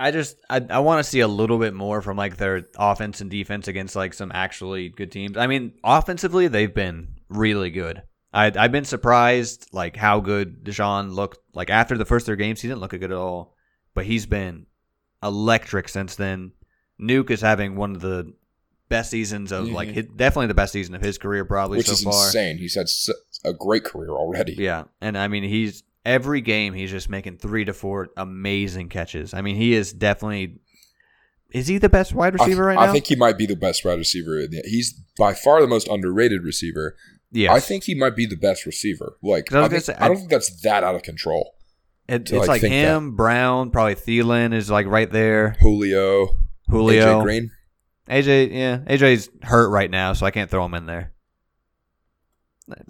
I 0.00 0.10
just 0.10 0.36
I, 0.50 0.60
I 0.70 0.78
want 0.80 1.04
to 1.04 1.08
see 1.08 1.20
a 1.20 1.28
little 1.28 1.58
bit 1.58 1.72
more 1.74 2.02
from 2.02 2.16
like 2.16 2.36
their 2.36 2.66
offense 2.76 3.20
and 3.20 3.30
defense 3.30 3.68
against 3.68 3.94
like 3.94 4.12
some 4.14 4.32
actually 4.34 4.88
good 4.88 5.12
teams. 5.12 5.36
I 5.36 5.46
mean, 5.46 5.72
offensively 5.84 6.48
they've 6.48 6.74
been 6.74 7.14
really 7.28 7.70
good. 7.70 8.02
I 8.32 8.46
I've 8.56 8.72
been 8.72 8.84
surprised 8.84 9.68
like 9.72 9.96
how 9.96 10.20
good 10.20 10.64
Deshaun 10.64 11.12
looked. 11.12 11.38
Like 11.54 11.70
after 11.70 11.96
the 11.96 12.04
first 12.04 12.26
three 12.26 12.36
games, 12.36 12.60
he 12.60 12.68
didn't 12.68 12.80
look 12.80 12.90
good 12.90 13.04
at 13.04 13.12
all, 13.12 13.54
but 13.94 14.04
he's 14.04 14.26
been 14.26 14.66
electric 15.22 15.88
since 15.88 16.16
then. 16.16 16.52
Nuke 17.00 17.30
is 17.30 17.40
having 17.40 17.76
one 17.76 17.94
of 17.94 18.00
the 18.00 18.32
best 18.88 19.10
seasons 19.10 19.50
of 19.52 19.68
like 19.68 19.88
Mhm. 19.88 19.94
his, 19.94 20.06
definitely 20.16 20.48
the 20.48 20.54
best 20.54 20.72
season 20.72 20.94
of 20.94 21.00
his 21.02 21.18
career 21.18 21.44
probably 21.44 21.78
Which 21.78 21.86
so 21.86 21.92
is 21.94 22.02
far. 22.02 22.26
insane. 22.26 22.58
He's 22.58 22.74
had 22.74 22.86
a 23.44 23.52
great 23.54 23.84
career 23.84 24.10
already. 24.10 24.54
Yeah, 24.54 24.84
and 25.00 25.16
I 25.16 25.28
mean 25.28 25.44
he's 25.44 25.82
every 26.04 26.40
game 26.40 26.74
he's 26.74 26.90
just 26.90 27.08
making 27.08 27.38
three 27.38 27.64
to 27.64 27.72
four 27.72 28.08
amazing 28.16 28.88
catches. 28.88 29.34
I 29.34 29.42
mean 29.42 29.56
he 29.56 29.74
is 29.74 29.92
definitely. 29.92 30.58
Is 31.52 31.68
he 31.68 31.78
the 31.78 31.88
best 31.88 32.12
wide 32.12 32.38
I, 32.38 32.42
receiver 32.44 32.64
right 32.64 32.78
I 32.78 32.86
now? 32.86 32.90
I 32.90 32.92
think 32.92 33.06
he 33.06 33.14
might 33.14 33.38
be 33.38 33.46
the 33.46 33.54
best 33.56 33.84
wide 33.84 33.98
receiver. 33.98 34.42
He's 34.64 34.92
by 35.16 35.34
far 35.34 35.60
the 35.60 35.68
most 35.68 35.86
underrated 35.88 36.42
receiver. 36.42 36.96
Yes. 37.30 37.52
I 37.54 37.60
think 37.60 37.84
he 37.84 37.94
might 37.94 38.14
be 38.16 38.26
the 38.26 38.36
best 38.36 38.64
receiver. 38.66 39.16
Like, 39.22 39.52
I 39.52 39.64
I, 39.64 39.68
think- 39.68 39.82
say, 39.82 39.94
I 39.98 40.06
don't 40.08 40.16
think 40.18 40.30
that's 40.30 40.60
that 40.62 40.84
out 40.84 40.94
of 40.94 41.02
control. 41.02 41.54
It- 42.08 42.30
it's 42.30 42.32
like, 42.32 42.62
like 42.62 42.62
him, 42.62 43.16
Brown, 43.16 43.70
probably 43.70 43.94
Thielen 43.94 44.52
is 44.52 44.70
like 44.70 44.86
right 44.86 45.10
there. 45.10 45.56
Julio. 45.60 46.36
Julio, 46.68 47.20
AJ 47.20 47.22
Green. 47.22 47.50
AJ, 48.08 48.52
yeah, 48.52 48.78
AJ's 48.86 49.30
hurt 49.42 49.70
right 49.70 49.90
now, 49.90 50.12
so 50.12 50.26
I 50.26 50.30
can't 50.30 50.50
throw 50.50 50.64
him 50.64 50.74
in 50.74 50.86
there. 50.86 51.12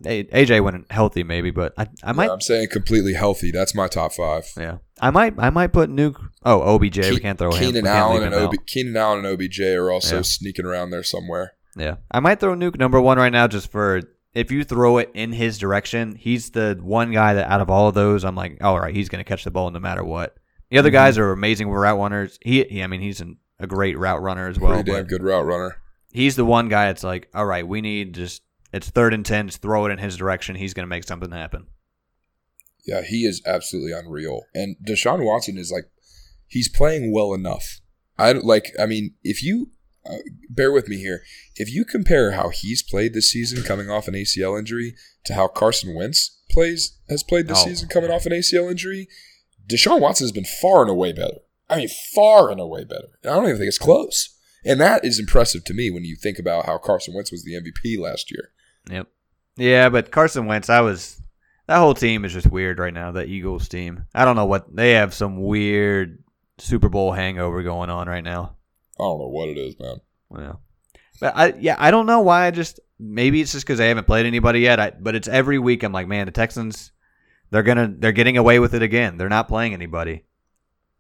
AJ 0.05 0.63
went 0.63 0.91
healthy 0.91 1.23
maybe, 1.25 1.51
but 1.51 1.75
I 1.77 1.89
I 2.03 2.13
might 2.13 2.27
Yeah, 2.27 2.33
I'm 2.33 2.41
saying 2.41 2.69
completely 2.71 3.15
healthy. 3.15 3.51
That's 3.51 3.75
my 3.75 3.89
top 3.89 4.13
five. 4.13 4.47
yeah 4.57 4.79
I 5.01 5.11
might 5.11 5.35
I 5.39 5.51
might 5.51 5.73
put 5.73 5.91
Nuke. 5.91 6.21
Oh 6.45 6.63
OBJ, 6.77 6.99
we 7.11 7.21
can't 7.21 7.39
throw 7.39 7.51
him. 7.53 7.59
Keenan 7.59 7.85
can't 7.85 7.87
Allen 7.97 8.23
and 8.23 8.35
him 8.35 8.43
OB- 8.49 8.67
Keenan 8.67 8.97
Allen 8.97 9.19
and 9.25 9.27
OBJ 9.27 9.61
are 9.61 9.91
also 9.91 10.17
Yeah. 10.17 10.23
sneaking 10.23 10.65
around 10.67 10.91
there 10.91 11.03
somewhere. 11.03 11.53
Yeah, 11.77 11.97
I 12.11 12.21
might 12.21 12.39
throw 12.39 12.55
Nuke 12.55 12.79
number 12.79 13.01
one 13.01 13.19
right 13.19 13.33
now 13.33 13.49
just 13.49 13.71
for 13.71 14.01
if 14.33 14.51
you 14.53 14.63
throw 14.65 14.99
it 14.99 15.11
in 15.15 15.33
his 15.33 15.59
direction, 15.59 16.15
he's 16.17 16.51
the 16.51 16.79
one 16.81 17.11
guy 17.13 17.35
that 17.35 17.51
out 17.51 17.61
of 17.61 17.71
all 17.71 17.89
of 17.89 17.95
those, 17.95 18.25
I'm 18.25 18.35
like, 18.35 18.59
all 18.63 18.79
right, 18.81 18.95
he's 18.95 19.09
going 19.09 19.23
to 19.23 19.29
catch 19.29 19.45
the 19.45 19.51
ball 19.53 19.71
no 19.71 19.79
matter 19.79 20.03
what. 20.05 20.37
The 20.71 20.79
other 20.79 20.89
Mhm. 20.91 20.95
guys 20.95 21.19
are 21.19 21.31
amazing 21.31 21.69
route 21.71 21.99
runners. 21.99 22.39
He, 22.43 22.65
he 22.65 22.83
I 22.83 22.89
mean, 22.89 23.01
he's 23.01 23.21
an, 23.21 23.37
a 23.61 23.67
great 23.69 23.97
route 23.97 24.21
runner 24.23 24.49
as 24.49 24.59
well. 24.59 24.73
Pretty 24.75 24.91
damn 24.91 25.05
good 25.05 25.23
route 25.23 25.47
runner. 25.47 25.77
he's 26.13 26.35
the 26.37 26.45
one 26.45 26.69
guy 26.69 26.87
that's 26.87 27.05
like, 27.05 27.29
all 27.35 27.47
right, 27.47 27.67
we 27.67 27.81
need 27.81 28.15
just 28.15 28.43
it's 28.75 28.91
third 28.91 29.15
and 29.15 29.25
ten, 29.25 29.49
just 29.49 29.63
throw 29.63 29.87
it 29.87 29.93
in 29.93 29.99
his 29.99 30.17
direction. 30.17 30.57
He's 30.57 30.75
going 30.75 30.85
to 30.85 30.89
make 30.91 31.05
something 31.05 31.31
happen. 31.31 31.67
Yeah, 32.87 33.03
he 33.03 33.25
is 33.25 33.43
absolutely 33.47 33.93
unreal. 33.93 34.43
And 34.55 34.77
Deshaun 34.87 35.25
Watson 35.25 35.57
is 35.57 35.73
like, 35.73 35.85
he's 36.47 36.69
playing 36.69 37.13
well 37.13 37.33
enough. 37.33 37.81
I 38.19 38.33
like. 38.33 38.73
I 38.79 38.87
mean, 38.87 39.15
if 39.23 39.43
you 39.43 39.71
uh, 40.09 40.19
bear 40.51 40.71
with 40.71 40.89
me 40.89 40.99
here, 40.99 41.23
if 41.57 41.73
you 41.73 41.85
compare 41.85 42.33
how 42.33 42.51
he's 42.51 42.83
played 42.83 43.15
this 43.15 43.31
season, 43.31 43.63
coming 43.65 43.89
off 43.91 44.07
an 44.07 44.15
ACL 44.15 44.59
injury, 44.59 44.95
to 45.25 45.35
how 45.35 45.49
Carson 45.49 45.95
Wentz 45.95 46.41
plays 46.51 46.99
has 47.09 47.23
played 47.23 47.49
this 47.49 47.63
Oh. 47.63 47.65
season, 47.65 47.89
coming 47.89 48.11
off 48.11 48.27
an 48.27 48.33
ACL 48.33 48.71
injury, 48.71 49.09
Deshaun 49.67 50.01
Watson 50.01 50.25
has 50.25 50.33
been 50.33 50.45
far 50.45 50.83
and 50.83 50.91
away 50.91 51.13
better. 51.13 51.39
I 51.69 51.77
mean, 51.79 51.89
far 52.15 52.51
and 52.51 52.61
away 52.61 52.85
better. 52.85 53.09
And 53.23 53.33
I 53.33 53.37
don't 53.37 53.45
even 53.47 53.57
think 53.57 53.69
it's 53.69 53.79
close. 53.79 54.29
And 54.65 54.81
that 54.81 55.05
is 55.05 55.19
impressive 55.19 55.65
to 55.65 55.75
me 55.75 55.91
when 55.91 56.05
you 56.05 56.17
think 56.17 56.39
about 56.39 56.67
how 56.67 56.79
Carson 56.79 57.15
Wentz 57.15 57.33
was 57.33 57.43
the 57.45 57.55
MVP 57.55 57.99
last 57.99 58.31
year. 58.31 58.51
Yep. 58.91 59.09
Yeah, 59.57 59.89
but 59.89 60.11
Carson 60.11 60.47
Wentz, 60.47 60.69
I 60.69 60.81
was 60.81 61.21
that 61.67 61.79
whole 61.79 61.95
team 61.95 62.25
is 62.25 62.33
just 62.33 62.51
weird 62.51 62.79
right 62.79 62.93
now. 62.93 63.13
That 63.13 63.29
Eagles 63.29 63.69
team, 63.69 64.05
I 64.15 64.25
don't 64.25 64.37
know 64.37 64.47
what 64.47 64.75
they 64.75 64.93
have 64.93 65.15
some 65.15 65.43
weird 65.43 66.23
Super 66.59 66.89
Bowl 66.89 67.13
hangover 67.13 67.63
going 67.63 67.91
on 67.91 68.09
right 68.09 68.25
now. 68.25 68.57
I 68.99 69.05
don't 69.05 69.19
know 69.19 69.29
what 69.29 69.49
it 69.49 69.59
is, 69.59 69.79
man. 69.79 69.97
Yeah, 70.37 70.53
but 71.21 71.37
I 71.37 71.55
yeah 71.59 71.77
I 71.79 71.91
don't 71.91 72.07
know 72.07 72.21
why. 72.21 72.47
I 72.47 72.51
just 72.51 72.81
maybe 72.99 73.41
it's 73.41 73.53
just 73.53 73.67
because 73.67 73.81
I 73.81 73.87
haven't 73.87 74.07
played 74.07 74.27
anybody 74.27 74.61
yet. 74.61 74.81
I, 74.81 74.91
but 74.91 75.15
it's 75.15 75.29
every 75.29 75.59
week. 75.59 75.83
I'm 75.83 75.93
like, 75.93 76.09
man, 76.09 76.27
the 76.27 76.33
Texans, 76.33 76.93
they're 77.51 77.63
gonna 77.63 77.93
they're 77.97 78.13
getting 78.13 78.37
away 78.37 78.59
with 78.59 78.75
it 78.75 78.83
again. 78.83 79.17
They're 79.17 79.29
not 79.29 79.49
playing 79.49 79.73
anybody. 79.73 80.25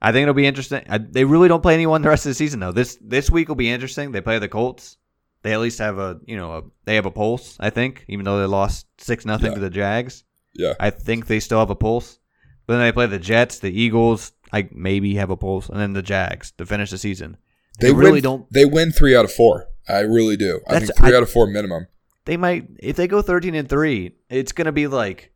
I 0.00 0.12
think 0.12 0.22
it'll 0.22 0.34
be 0.34 0.46
interesting. 0.46 0.84
I, 0.88 0.98
they 0.98 1.24
really 1.24 1.48
don't 1.48 1.62
play 1.62 1.74
anyone 1.74 2.02
the 2.02 2.08
rest 2.08 2.26
of 2.26 2.30
the 2.30 2.34
season 2.34 2.60
though. 2.60 2.72
This 2.72 2.98
this 3.00 3.30
week 3.30 3.48
will 3.48 3.54
be 3.54 3.70
interesting. 3.70 4.12
They 4.12 4.20
play 4.20 4.38
the 4.38 4.48
Colts. 4.48 4.96
They 5.44 5.52
at 5.52 5.60
least 5.60 5.78
have 5.78 5.98
a 5.98 6.18
you 6.26 6.36
know 6.36 6.52
a, 6.56 6.62
they 6.86 6.96
have 6.96 7.06
a 7.06 7.10
pulse. 7.12 7.56
I 7.60 7.70
think 7.70 8.04
even 8.08 8.24
though 8.24 8.40
they 8.40 8.46
lost 8.46 8.86
six 8.98 9.24
nothing 9.24 9.50
Yeah. 9.52 9.54
to 9.54 9.60
the 9.60 9.70
Jags, 9.70 10.24
Yeah. 10.54 10.74
I 10.80 10.90
think 10.90 11.26
they 11.26 11.38
still 11.38 11.60
have 11.60 11.70
a 11.70 11.76
pulse. 11.76 12.18
But 12.66 12.74
then 12.78 12.82
they 12.82 12.92
play 12.92 13.06
the 13.06 13.18
Jets, 13.20 13.60
the 13.60 13.70
Eagles. 13.70 14.32
I 14.52 14.68
maybe 14.72 15.14
have 15.16 15.30
a 15.30 15.36
pulse, 15.36 15.68
and 15.68 15.78
then 15.78 15.92
the 15.92 16.02
Jags 16.02 16.50
to 16.58 16.66
finish 16.66 16.90
the 16.90 16.98
season. 16.98 17.36
They, 17.78 17.88
They 17.88 17.92
really 17.94 18.12
win, 18.12 18.22
don't- 18.22 18.52
They 18.52 18.64
win 18.64 18.90
three 18.90 19.14
out 19.16 19.24
of 19.24 19.32
four. 19.32 19.66
I 19.88 20.00
really 20.00 20.36
do. 20.36 20.60
I 20.66 20.78
think 20.80 20.96
three 20.96 21.12
I- 21.12 21.16
out 21.16 21.22
of 21.22 21.30
four 21.30 21.46
minimum. 21.46 21.86
they 22.24 22.36
might 22.38 22.66
if 22.78 22.96
they 22.96 23.06
go 23.06 23.20
13 23.20 23.54
and 23.54 23.68
3 23.68 24.12
it's 24.30 24.52
going 24.52 24.64
to 24.64 24.72
be 24.72 24.86
like 24.86 25.30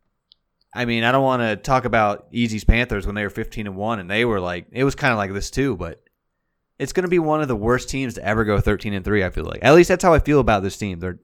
i 0.75 0.87
mean 0.87 1.05
i 1.05 1.13
don't 1.13 1.23
want 1.23 1.43
to 1.43 1.55
talk 1.57 1.85
about 1.85 2.27
easy's 2.33 2.65
panthers 2.65 3.05
when 3.05 3.15
they 3.15 3.23
were 3.25 3.29
15 3.31 3.67
and 3.67 3.77
1 3.77 3.99
and 3.99 4.11
they 4.11 4.25
were 4.25 4.41
like 4.41 4.65
it 4.73 4.85
was 4.85 4.95
kind 4.95 5.13
of 5.13 5.19
like 5.19 5.31
this 5.35 5.51
too 5.51 5.77
but 5.77 6.01
it's 6.79 6.93
going 6.93 7.03
to 7.05 7.09
be 7.11 7.19
one 7.19 7.41
of 7.43 7.49
the 7.49 7.57
worst 7.57 7.89
teams 7.89 8.15
to 8.15 8.25
ever 8.25 8.45
go 8.45 8.61
13 8.61 8.93
and 8.95 9.05
3 9.05 9.25
i 9.25 9.31
feel 9.31 9.45
like 9.45 9.61
at 9.63 9.75
least 9.75 9.89
that's 9.89 10.05
how 10.05 10.15
i 10.15 10.19
feel 10.19 10.41
about 10.41 10.63
this 10.63 10.77
team 10.77 10.99
they're 11.01 11.19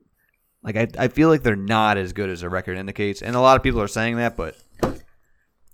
like 0.63 0.75
i, 0.75 0.87
I 0.97 1.07
feel 1.07 1.29
like 1.29 1.43
they're 1.43 1.55
not 1.55 1.97
as 1.97 2.13
good 2.13 2.29
as 2.29 2.41
their 2.41 2.49
record 2.49 2.77
indicates 2.77 3.21
and 3.21 3.35
a 3.35 3.39
lot 3.41 3.55
of 3.57 3.63
people 3.63 3.81
are 3.81 3.87
saying 3.87 4.17
that 4.17 4.35
but 4.35 4.55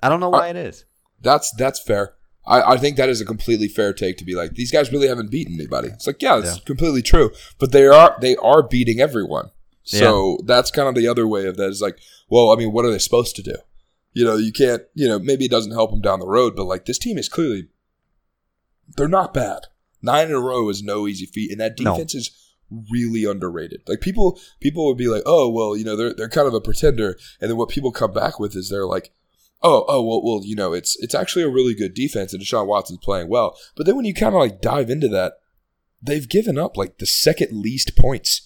i 0.04 0.10
don't 0.10 0.20
know 0.20 0.30
why 0.30 0.50
it 0.50 0.56
is 0.56 0.86
That's 1.22 1.52
that's 1.58 1.80
fair. 1.82 2.16
I, 2.44 2.74
I 2.74 2.78
think 2.78 2.98
that 2.98 3.08
is 3.10 3.22
a 3.22 3.26
completely 3.26 3.68
fair 3.68 3.94
take 3.94 4.18
to 4.18 4.26
be 4.26 4.34
like 4.34 4.56
these 4.56 4.72
guys 4.72 4.92
really 4.92 5.08
haven't 5.08 5.30
beaten 5.30 5.54
anybody. 5.54 5.90
It's 5.90 6.08
like 6.08 6.20
yeah, 6.24 6.40
it's 6.40 6.58
Yeah. 6.58 6.64
completely 6.66 7.04
true. 7.04 7.30
But 7.60 7.72
they 7.72 7.86
are 7.86 8.18
they 8.20 8.36
are 8.38 8.64
beating 8.64 9.00
everyone. 9.00 9.52
So 9.84 10.40
that's 10.46 10.72
kind 10.72 10.88
of 10.90 10.96
the 10.96 11.08
other 11.08 11.28
way 11.28 11.46
of 11.46 11.58
that 11.58 11.70
is 11.70 11.82
like, 11.82 12.00
well, 12.30 12.50
I 12.50 12.56
mean, 12.56 12.72
what 12.74 12.84
are 12.86 12.92
they 12.92 12.98
supposed 12.98 13.36
to 13.36 13.44
do? 13.44 13.56
You 14.14 14.26
know, 14.26 14.38
you 14.38 14.52
can't. 14.52 14.82
You 14.96 15.08
know, 15.10 15.20
maybe 15.20 15.46
it 15.46 15.52
doesn't 15.52 15.72
help 15.74 15.92
them 15.92 16.02
down 16.02 16.20
the 16.20 16.28
road, 16.28 16.56
but 16.56 16.66
like 16.66 16.86
this 16.86 16.98
team 16.98 17.20
is 17.20 17.30
clearly 17.30 17.68
they're 18.98 19.08
not 19.08 19.34
bad. 19.36 19.68
Nine 20.02 20.28
in 20.28 20.34
a 20.34 20.39
row 20.39 20.70
is 20.70 20.82
no 20.84 21.08
easy 21.08 21.26
feat, 21.26 21.52
and 21.52 21.60
that 21.60 21.80
No. 21.80 21.91
defense 21.93 22.16
is 22.16 22.32
really 22.89 23.26
underrated. 23.26 23.82
Like 23.88 24.02
people, 24.02 24.39
people 24.60 24.86
would 24.88 24.97
be 24.97 25.08
like, 25.08 25.24
oh 25.26 25.49
well, 25.49 25.76
you 25.76 25.84
know, 25.84 25.95
they're 25.95 26.14
they're 26.14 26.30
kind 26.30 26.47
of 26.47 26.54
a 26.54 26.62
pretender, 26.62 27.18
and 27.39 27.49
then 27.49 27.58
what 27.58 27.70
people 27.70 27.91
come 27.91 28.14
back 28.14 28.39
with 28.39 28.56
is 28.56 28.70
they're 28.70 28.86
like, 28.88 29.12
oh 29.62 29.86
oh 29.88 30.02
well, 30.02 30.22
well, 30.24 30.41
you 30.45 30.56
know, 30.56 30.74
it's 30.74 30.97
it's 31.02 31.14
actually 31.16 31.43
a 31.43 31.49
really 31.49 31.76
good 31.76 31.93
defense, 31.93 32.34
and 32.34 32.41
Deshaun 32.41 32.68
Watson's 32.68 32.99
playing 33.04 33.30
well. 33.30 33.58
But 33.76 33.86
then 33.86 33.95
when 33.95 34.06
you 34.06 34.14
kind 34.14 34.34
of 34.34 34.39
like 34.39 34.62
dive 34.62 34.89
into 34.89 35.08
that, 35.10 35.34
they've 36.02 36.28
given 36.28 36.58
up 36.58 36.78
like 36.78 36.97
the 36.97 37.06
second 37.06 37.52
least 37.52 37.95
points 37.97 38.41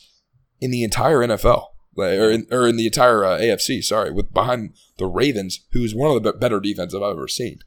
in 0.60 0.72
the 0.72 0.84
entire 0.84 1.20
NFL. 1.20 1.68
Like, 1.98 2.20
or 2.20 2.30
in, 2.30 2.46
or 2.52 2.68
in 2.68 2.76
the 2.76 2.88
entire 2.88 3.24
uh, 3.24 3.40
AFC, 3.40 3.82
sorry, 3.82 4.12
with 4.12 4.34
behind 4.34 4.74
the 4.98 5.06
Ravens, 5.06 5.62
who's 5.72 5.96
one 5.96 6.14
of 6.14 6.22
the 6.22 6.34
be- 6.34 6.40
better 6.40 6.60
defenses 6.60 6.94
I've 7.02 7.12
ever 7.16 7.30
seen, 7.30 7.60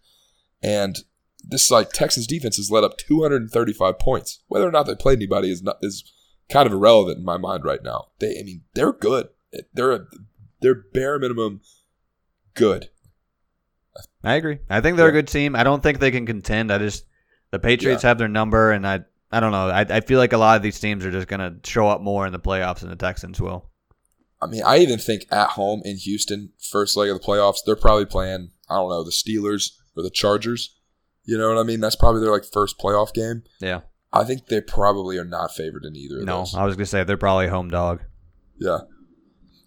and 0.63 0.97
this 1.45 1.71
like 1.71 1.93
Texas 1.93 2.27
defense 2.27 2.57
has 2.57 2.71
led 2.71 2.85
up 2.85 2.99
235 2.99 3.99
points. 3.99 4.43
Whether 4.49 4.69
or 4.69 4.73
not 4.73 4.87
they 4.87 4.95
played 4.95 5.19
anybody 5.19 5.51
is 5.51 5.63
not 5.63 5.79
is 5.83 6.11
kind 6.49 6.67
of 6.67 6.73
irrelevant 6.73 7.19
in 7.19 7.25
my 7.25 7.37
mind 7.37 7.65
right 7.65 7.83
now. 7.83 8.09
They, 8.19 8.39
I 8.39 8.43
mean, 8.43 8.63
they're 8.75 8.93
good. 8.93 9.29
They're 9.73 9.93
a, 9.93 10.07
they're 10.61 10.83
bare 10.93 11.19
minimum 11.19 11.61
good. 12.55 12.91
i 14.25 14.35
agree 14.35 14.59
i 14.69 14.81
think 14.81 14.97
they're 14.97 15.09
a 15.09 15.13
good 15.13 15.29
team 15.29 15.55
i 15.55 15.63
don't 15.63 15.81
think 15.83 16.01
they 16.01 16.11
can 16.11 16.27
contend 16.27 16.73
i 16.73 16.79
just 16.79 17.05
the 17.53 17.59
patriots 17.59 18.03
have 18.03 18.19
their 18.19 18.29
number 18.29 18.73
and 18.73 18.85
i 18.87 19.01
I 19.31 19.41
don't 19.41 19.53
know. 19.53 19.69
I, 19.69 19.81
I 19.81 20.01
feel 20.01 20.19
like 20.19 20.33
a 20.33 20.39
lot 20.39 20.57
of 20.57 20.63
these 20.63 20.81
teams 20.81 21.05
are 21.05 21.11
just 21.11 21.29
going 21.29 21.41
to 21.41 21.69
show 21.69 21.89
up 21.89 22.01
more 22.01 22.27
in 22.27 22.33
the 22.33 22.39
playoffs 22.39 22.81
than 22.81 22.91
the 22.91 22.97
Texans 22.97 23.41
will. 23.41 23.71
I 24.41 24.47
mean, 24.47 24.63
I 24.65 24.79
even 24.79 24.99
think 24.99 25.27
at 25.31 25.51
home 25.51 25.83
in 25.85 25.97
Houston, 25.97 26.53
first 26.59 26.97
leg 26.97 27.11
of 27.11 27.21
the 27.21 27.27
playoffs, 27.27 27.59
they're 27.67 27.77
probably 27.77 28.07
playing. 28.07 28.53
I 28.71 28.77
don't 28.77 28.89
know 28.89 29.05
the 29.05 29.11
Steelers 29.11 29.73
or 29.97 30.03
the 30.03 30.11
Chargers. 30.11 30.78
You 31.29 31.37
know 31.37 31.51
what 31.51 31.61
I 31.61 31.63
mean? 31.63 31.81
That's 31.81 31.95
probably 31.95 32.23
their 32.23 32.31
like 32.31 32.47
first 32.47 32.79
playoff 32.79 33.13
game. 33.13 33.43
Yeah. 33.61 33.83
I 34.15 34.25
think 34.25 34.47
they 34.47 34.63
probably 34.63 35.19
are 35.19 35.27
not 35.27 35.53
favored 35.53 35.85
in 35.85 35.95
either 35.95 36.21
of 36.21 36.25
No. 36.25 36.47
I 36.57 36.65
was 36.65 36.75
going 36.75 36.79
to 36.79 36.87
say 36.87 37.05
they're 37.05 37.19
probably 37.19 37.49
home 37.49 37.69
dog. 37.69 38.01
Yeah. 38.57 38.79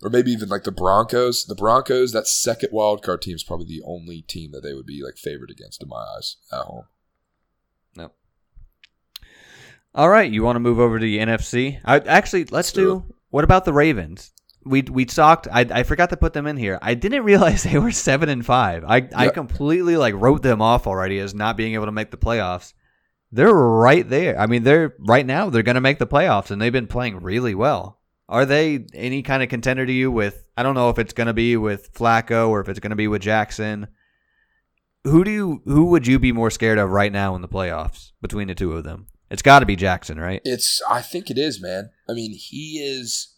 Or 0.01 0.09
maybe 0.09 0.31
even 0.31 0.49
like 0.49 0.63
the 0.63 0.71
Broncos. 0.71 1.45
The 1.45 1.53
Broncos, 1.53 2.13
that 2.13 2.25
second 2.25 2.69
wild 2.71 3.03
card 3.03 3.21
team 3.21 3.35
is 3.35 3.43
probably 3.43 3.67
the 3.67 3.83
only 3.85 4.23
team 4.23 4.53
that 4.53 4.61
they 4.61 4.73
would 4.73 4.87
be 4.87 5.03
like 5.03 5.17
favored 5.17 5.51
against 5.51 5.83
in 5.83 5.89
my 5.89 6.03
eyes 6.17 6.37
at 6.51 6.63
home. 6.63 6.85
Yep. 7.95 8.15
All 9.93 10.09
right, 10.09 10.31
you 10.31 10.41
want 10.41 10.55
to 10.55 10.61
move 10.61 10.79
over 10.79 10.97
to 10.97 11.05
the 11.05 11.19
NFC? 11.19 11.79
I 11.85 11.99
actually 11.99 12.45
let's 12.45 12.51
Let's 12.51 12.71
do 12.71 12.81
do. 12.81 13.13
What 13.29 13.43
about 13.43 13.65
the 13.65 13.73
Ravens? 13.73 14.31
We 14.63 14.83
we 14.83 15.05
talked. 15.05 15.47
I, 15.51 15.61
I 15.61 15.83
forgot 15.83 16.09
to 16.11 16.17
put 16.17 16.33
them 16.33 16.47
in 16.47 16.57
here. 16.57 16.77
I 16.81 16.93
didn't 16.93 17.23
realize 17.31 17.63
they 17.63 17.79
were 17.79 17.91
seven 17.91 18.29
and 18.29 18.45
five. 18.45 18.83
I 18.85 19.07
I 19.15 19.29
completely 19.29 19.97
like 19.97 20.15
wrote 20.15 20.41
them 20.41 20.61
off 20.61 20.87
already 20.87 21.19
as 21.19 21.33
not 21.33 21.57
being 21.57 21.73
able 21.73 21.85
to 21.85 21.91
make 21.91 22.11
the 22.11 22.17
playoffs. 22.17 22.73
They're 23.31 23.53
right 23.53 24.07
there. 24.07 24.37
I 24.37 24.45
mean, 24.45 24.63
they're 24.63 24.93
right 24.99 25.25
now. 25.25 25.49
They're 25.49 25.63
going 25.63 25.75
to 25.75 25.81
make 25.81 25.99
the 25.99 26.07
playoffs, 26.07 26.51
and 26.51 26.61
they've 26.61 26.71
been 26.71 26.87
playing 26.87 27.21
really 27.21 27.55
well. 27.55 27.99
Are 28.27 28.45
they 28.45 28.85
any 28.93 29.23
kind 29.23 29.41
of 29.41 29.49
contender 29.49 29.85
to 29.85 29.91
you? 29.91 30.11
With 30.11 30.45
I 30.55 30.63
don't 30.63 30.75
know 30.75 30.89
if 30.89 30.99
it's 30.99 31.13
going 31.13 31.27
to 31.27 31.33
be 31.33 31.57
with 31.57 31.93
Flacco 31.93 32.49
or 32.49 32.61
if 32.61 32.69
it's 32.69 32.79
going 32.79 32.91
to 32.91 32.95
be 32.95 33.07
with 33.07 33.21
Jackson. 33.21 33.87
Who 35.03 35.23
do 35.23 35.31
you 35.31 35.61
who 35.65 35.85
would 35.85 36.05
you 36.05 36.19
be 36.19 36.31
more 36.31 36.51
scared 36.51 36.77
of 36.77 36.91
right 36.91 37.11
now 37.11 37.35
in 37.35 37.41
the 37.41 37.47
playoffs 37.47 38.11
between 38.21 38.47
the 38.47 38.55
two 38.55 38.73
of 38.73 38.83
them? 38.83 39.07
It's 39.31 39.41
got 39.41 39.59
to 39.59 39.65
be 39.65 39.77
Jackson, 39.77 40.19
right? 40.19 40.41
It's 40.43 40.81
I 40.89 41.01
think 41.01 41.31
it 41.31 41.37
is, 41.37 41.61
man. 41.61 41.89
I 42.07 42.13
mean, 42.13 42.33
he 42.33 42.79
is 42.83 43.33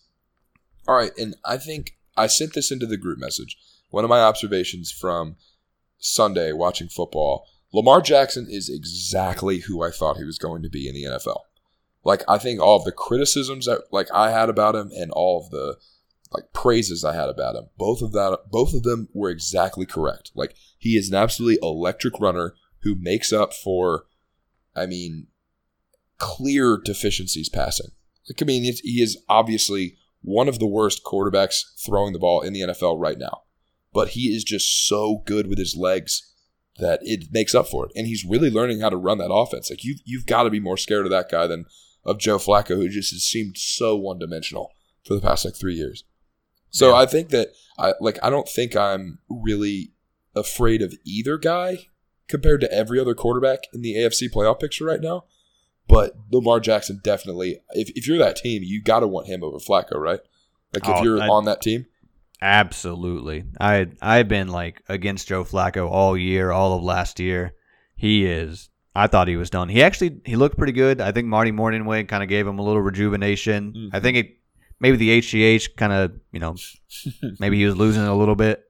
all 0.88 0.96
right, 0.96 1.12
and 1.18 1.36
I 1.46 1.58
think 1.58 1.98
I 2.18 2.28
sent 2.28 2.54
this 2.54 2.72
into 2.72 2.86
the 2.86 2.98
group 2.98 3.20
message. 3.20 3.58
One 3.90 4.04
of 4.04 4.10
my 4.10 4.20
observations 4.20 4.92
from 4.92 5.36
Sunday 5.98 6.52
watching 6.52 6.90
football, 6.90 7.48
Lamar 7.74 8.02
Jackson 8.02 8.48
is 8.50 8.70
exactly 8.70 9.60
who 9.60 9.84
I 9.84 9.92
thought 9.92 10.18
he 10.18 10.24
was 10.24 10.38
going 10.38 10.62
to 10.64 10.70
be 10.70 10.88
in 10.88 10.94
the 10.94 11.06
NFL. 11.06 11.42
Like 12.04 12.24
I 12.28 12.38
think 12.38 12.60
all 12.60 12.78
of 12.78 12.84
the 12.84 12.92
criticisms 12.92 13.66
that 13.66 13.84
like 13.92 14.08
I 14.14 14.32
had 14.32 14.50
about 14.50 14.76
him 14.76 14.92
and 14.94 15.12
all 15.12 15.42
of 15.42 15.50
the 15.52 15.78
like 16.32 16.52
praises 16.54 17.06
I 17.06 17.16
had 17.16 17.30
about 17.30 17.56
him, 17.56 17.70
both 17.78 18.02
of 18.02 18.12
that 18.12 18.40
both 18.52 18.74
of 18.74 18.84
them 18.84 19.08
were 19.14 19.30
exactly 19.30 19.86
correct. 19.86 20.32
Like 20.36 20.56
he 20.78 20.98
is 20.98 21.10
an 21.10 21.16
absolutely 21.16 21.60
electric 21.62 22.20
runner 22.20 22.56
who 22.82 22.96
makes 22.96 23.32
up 23.32 23.54
for 23.54 24.06
I 24.76 24.86
mean 24.86 25.28
clear 26.18 26.78
deficiencies 26.78 27.50
passing. 27.50 27.92
Like, 28.30 28.42
I 28.42 28.46
mean, 28.46 28.64
he 28.64 29.02
is 29.02 29.18
obviously 29.28 29.98
one 30.24 30.48
of 30.48 30.60
the 30.60 30.68
worst 30.68 31.04
quarterbacks 31.04 31.62
throwing 31.86 32.14
the 32.14 32.20
ball 32.20 32.42
in 32.42 32.54
the 32.54 32.62
NFL 32.62 33.00
right 33.00 33.18
now, 33.20 33.44
but 33.94 34.10
he 34.10 34.36
is 34.36 34.44
just 34.44 34.88
so 34.88 35.22
good 35.26 35.48
with 35.48 35.60
his 35.60 35.76
legs 35.76 36.34
that 36.80 37.00
it 37.04 37.26
makes 37.32 37.54
up 37.54 37.68
for 37.68 37.86
it. 37.86 37.92
And 37.96 38.08
he's 38.08 38.26
really 38.26 38.50
learning 38.50 38.80
how 38.80 38.90
to 38.90 38.98
run 38.98 39.20
that 39.20 39.32
offense. 39.32 39.70
Like 39.70 39.84
you've 39.84 40.00
you've 40.06 40.26
got 40.26 40.44
to 40.44 40.50
be 40.50 40.60
more 40.60 40.78
scared 40.78 41.06
of 41.06 41.12
that 41.12 41.30
guy 41.30 41.46
than 41.46 41.66
of 42.06 42.20
Joe 42.20 42.38
Flacco, 42.38 42.76
who 42.76 42.90
just 42.90 43.12
has 43.12 43.24
seemed 43.24 43.58
so 43.58 43.96
one 43.96 44.20
dimensional 44.20 44.72
for 45.06 45.14
the 45.14 45.22
past 45.22 45.46
like 45.46 45.56
three 45.56 45.76
years. 45.76 46.04
So 46.70 46.90
Yeah. 46.90 46.96
I 46.96 47.06
think 47.06 47.30
that 47.30 47.50
I 47.78 47.94
like 48.00 48.18
I 48.24 48.30
don't 48.30 48.50
think 48.50 48.76
I'm 48.76 49.20
really 49.30 49.94
afraid 50.36 50.82
of 50.82 50.94
either 51.06 51.38
guy 51.38 51.88
compared 52.28 52.62
to 52.62 52.72
every 52.72 53.00
other 53.00 53.14
quarterback 53.14 53.60
in 53.74 53.82
the 53.82 53.96
AFC 53.96 54.32
playoff 54.32 54.60
picture 54.60 54.86
right 54.86 55.02
now. 55.02 55.26
But 55.88 56.14
Lamar 56.32 56.60
Jackson 56.60 57.00
definitely 57.04 57.60
if, 57.72 57.90
if 57.96 58.08
you're 58.08 58.18
that 58.20 58.38
team, 58.38 58.62
you 58.64 58.82
gotta 58.82 59.08
want 59.08 59.28
him 59.28 59.44
over 59.44 59.58
Flacco, 59.58 59.96
right? 59.98 60.20
Like 60.74 60.84
if 60.88 60.96
Oh, 60.98 61.04
you're 61.04 61.22
I- 61.22 61.28
on 61.28 61.46
that 61.46 61.62
team. 61.62 61.86
Absolutely. 62.42 63.46
I 63.60 63.88
I've 64.02 64.28
been 64.28 64.50
like 64.50 64.82
against 64.90 65.28
Joe 65.28 65.44
Flacco 65.44 65.90
all 65.90 66.18
year, 66.18 66.52
all 66.52 66.76
of 66.78 66.84
last 66.84 67.20
year. 67.20 67.54
He 67.96 68.26
is. 68.26 68.70
I 68.96 69.08
thought 69.08 69.28
he 69.28 69.38
was 69.38 69.50
done. 69.50 69.70
He 69.70 69.82
actually 69.82 70.20
he 70.26 70.36
looked 70.36 70.58
pretty 70.58 70.74
good. 70.74 71.02
I 71.02 71.12
think 71.12 71.28
Marty 71.28 71.52
Mornhinweg 71.52 72.08
kind 72.08 72.22
of 72.22 72.30
gave 72.30 72.46
him 72.46 72.60
a 72.60 72.62
little 72.62 72.82
rejuvenation. 72.82 73.74
Mhm. 73.74 73.90
I 73.94 74.00
think 74.00 74.18
it 74.18 74.38
maybe 74.80 74.98
the 74.98 75.20
HGH 75.22 75.76
kind 75.78 75.94
of 75.94 76.12
you 76.32 76.40
know 76.40 76.56
maybe 77.40 77.58
he 77.58 77.66
was 77.66 77.76
losing 77.78 78.04
a 78.04 78.16
little 78.16 78.36
bit. 78.36 78.64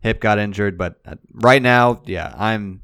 Hip 0.00 0.20
got 0.20 0.38
injured, 0.38 0.78
but 0.78 1.00
uh, 1.04 1.16
right 1.32 1.60
now, 1.62 2.02
yeah, 2.06 2.32
I'm 2.36 2.82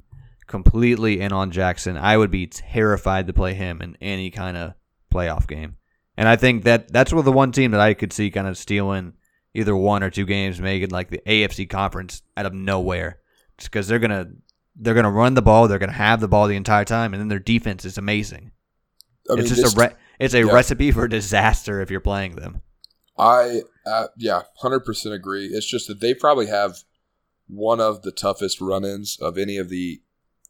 completely 0.52 1.18
in 1.18 1.32
on 1.32 1.50
Jackson. 1.50 1.96
I 1.96 2.14
would 2.14 2.30
be 2.30 2.46
terrified 2.46 3.26
to 3.26 3.32
play 3.32 3.54
him 3.54 3.80
in 3.80 3.96
any 4.02 4.30
kind 4.30 4.54
of 4.54 4.74
playoff 5.12 5.48
game. 5.48 5.76
And 6.14 6.28
I 6.28 6.36
think 6.36 6.64
that 6.64 6.92
that's 6.92 7.10
where 7.10 7.22
the 7.22 7.32
one 7.32 7.52
team 7.52 7.70
that 7.70 7.80
I 7.80 7.94
could 7.94 8.12
see 8.12 8.30
kind 8.30 8.46
of 8.46 8.58
stealing 8.58 9.14
either 9.54 9.74
one 9.74 10.02
or 10.02 10.10
two 10.10 10.26
games, 10.26 10.60
making 10.60 10.90
like 10.90 11.08
the 11.08 11.22
AFC 11.26 11.70
conference 11.70 12.20
out 12.36 12.44
of 12.44 12.52
nowhere, 12.52 13.20
just 13.56 13.70
because 13.70 13.88
they're 13.88 13.98
gonna 13.98 14.26
they're 14.76 14.92
gonna 14.92 15.10
run 15.10 15.32
the 15.32 15.40
ball, 15.40 15.68
they're 15.68 15.78
gonna 15.78 15.92
have 15.92 16.20
the 16.20 16.28
ball 16.28 16.46
the 16.48 16.56
entire 16.56 16.84
time, 16.84 17.14
and 17.14 17.20
then 17.20 17.28
their 17.28 17.38
defense 17.38 17.86
is 17.86 17.96
amazing. 17.96 18.52
I 19.30 19.38
it's 19.38 19.48
just 19.48 19.62
this- 19.62 19.74
a 19.74 19.80
re- 19.80 19.96
it's 20.20 20.34
a 20.34 20.44
yeah. 20.44 20.52
recipe 20.52 20.92
for 20.92 21.08
disaster 21.08 21.80
if 21.80 21.90
you're 21.90 22.00
playing 22.00 22.36
them. 22.36 22.60
I 23.16 23.62
uh, 23.86 24.08
yeah, 24.18 24.42
hundred 24.58 24.80
percent 24.80 25.14
agree. 25.14 25.46
It's 25.46 25.66
just 25.66 25.88
that 25.88 26.00
they 26.00 26.12
probably 26.12 26.48
have 26.48 26.82
one 27.48 27.80
of 27.80 28.02
the 28.02 28.12
toughest 28.12 28.60
run-ins 28.60 29.18
of 29.18 29.38
any 29.38 29.56
of 29.56 29.70
the 29.70 30.02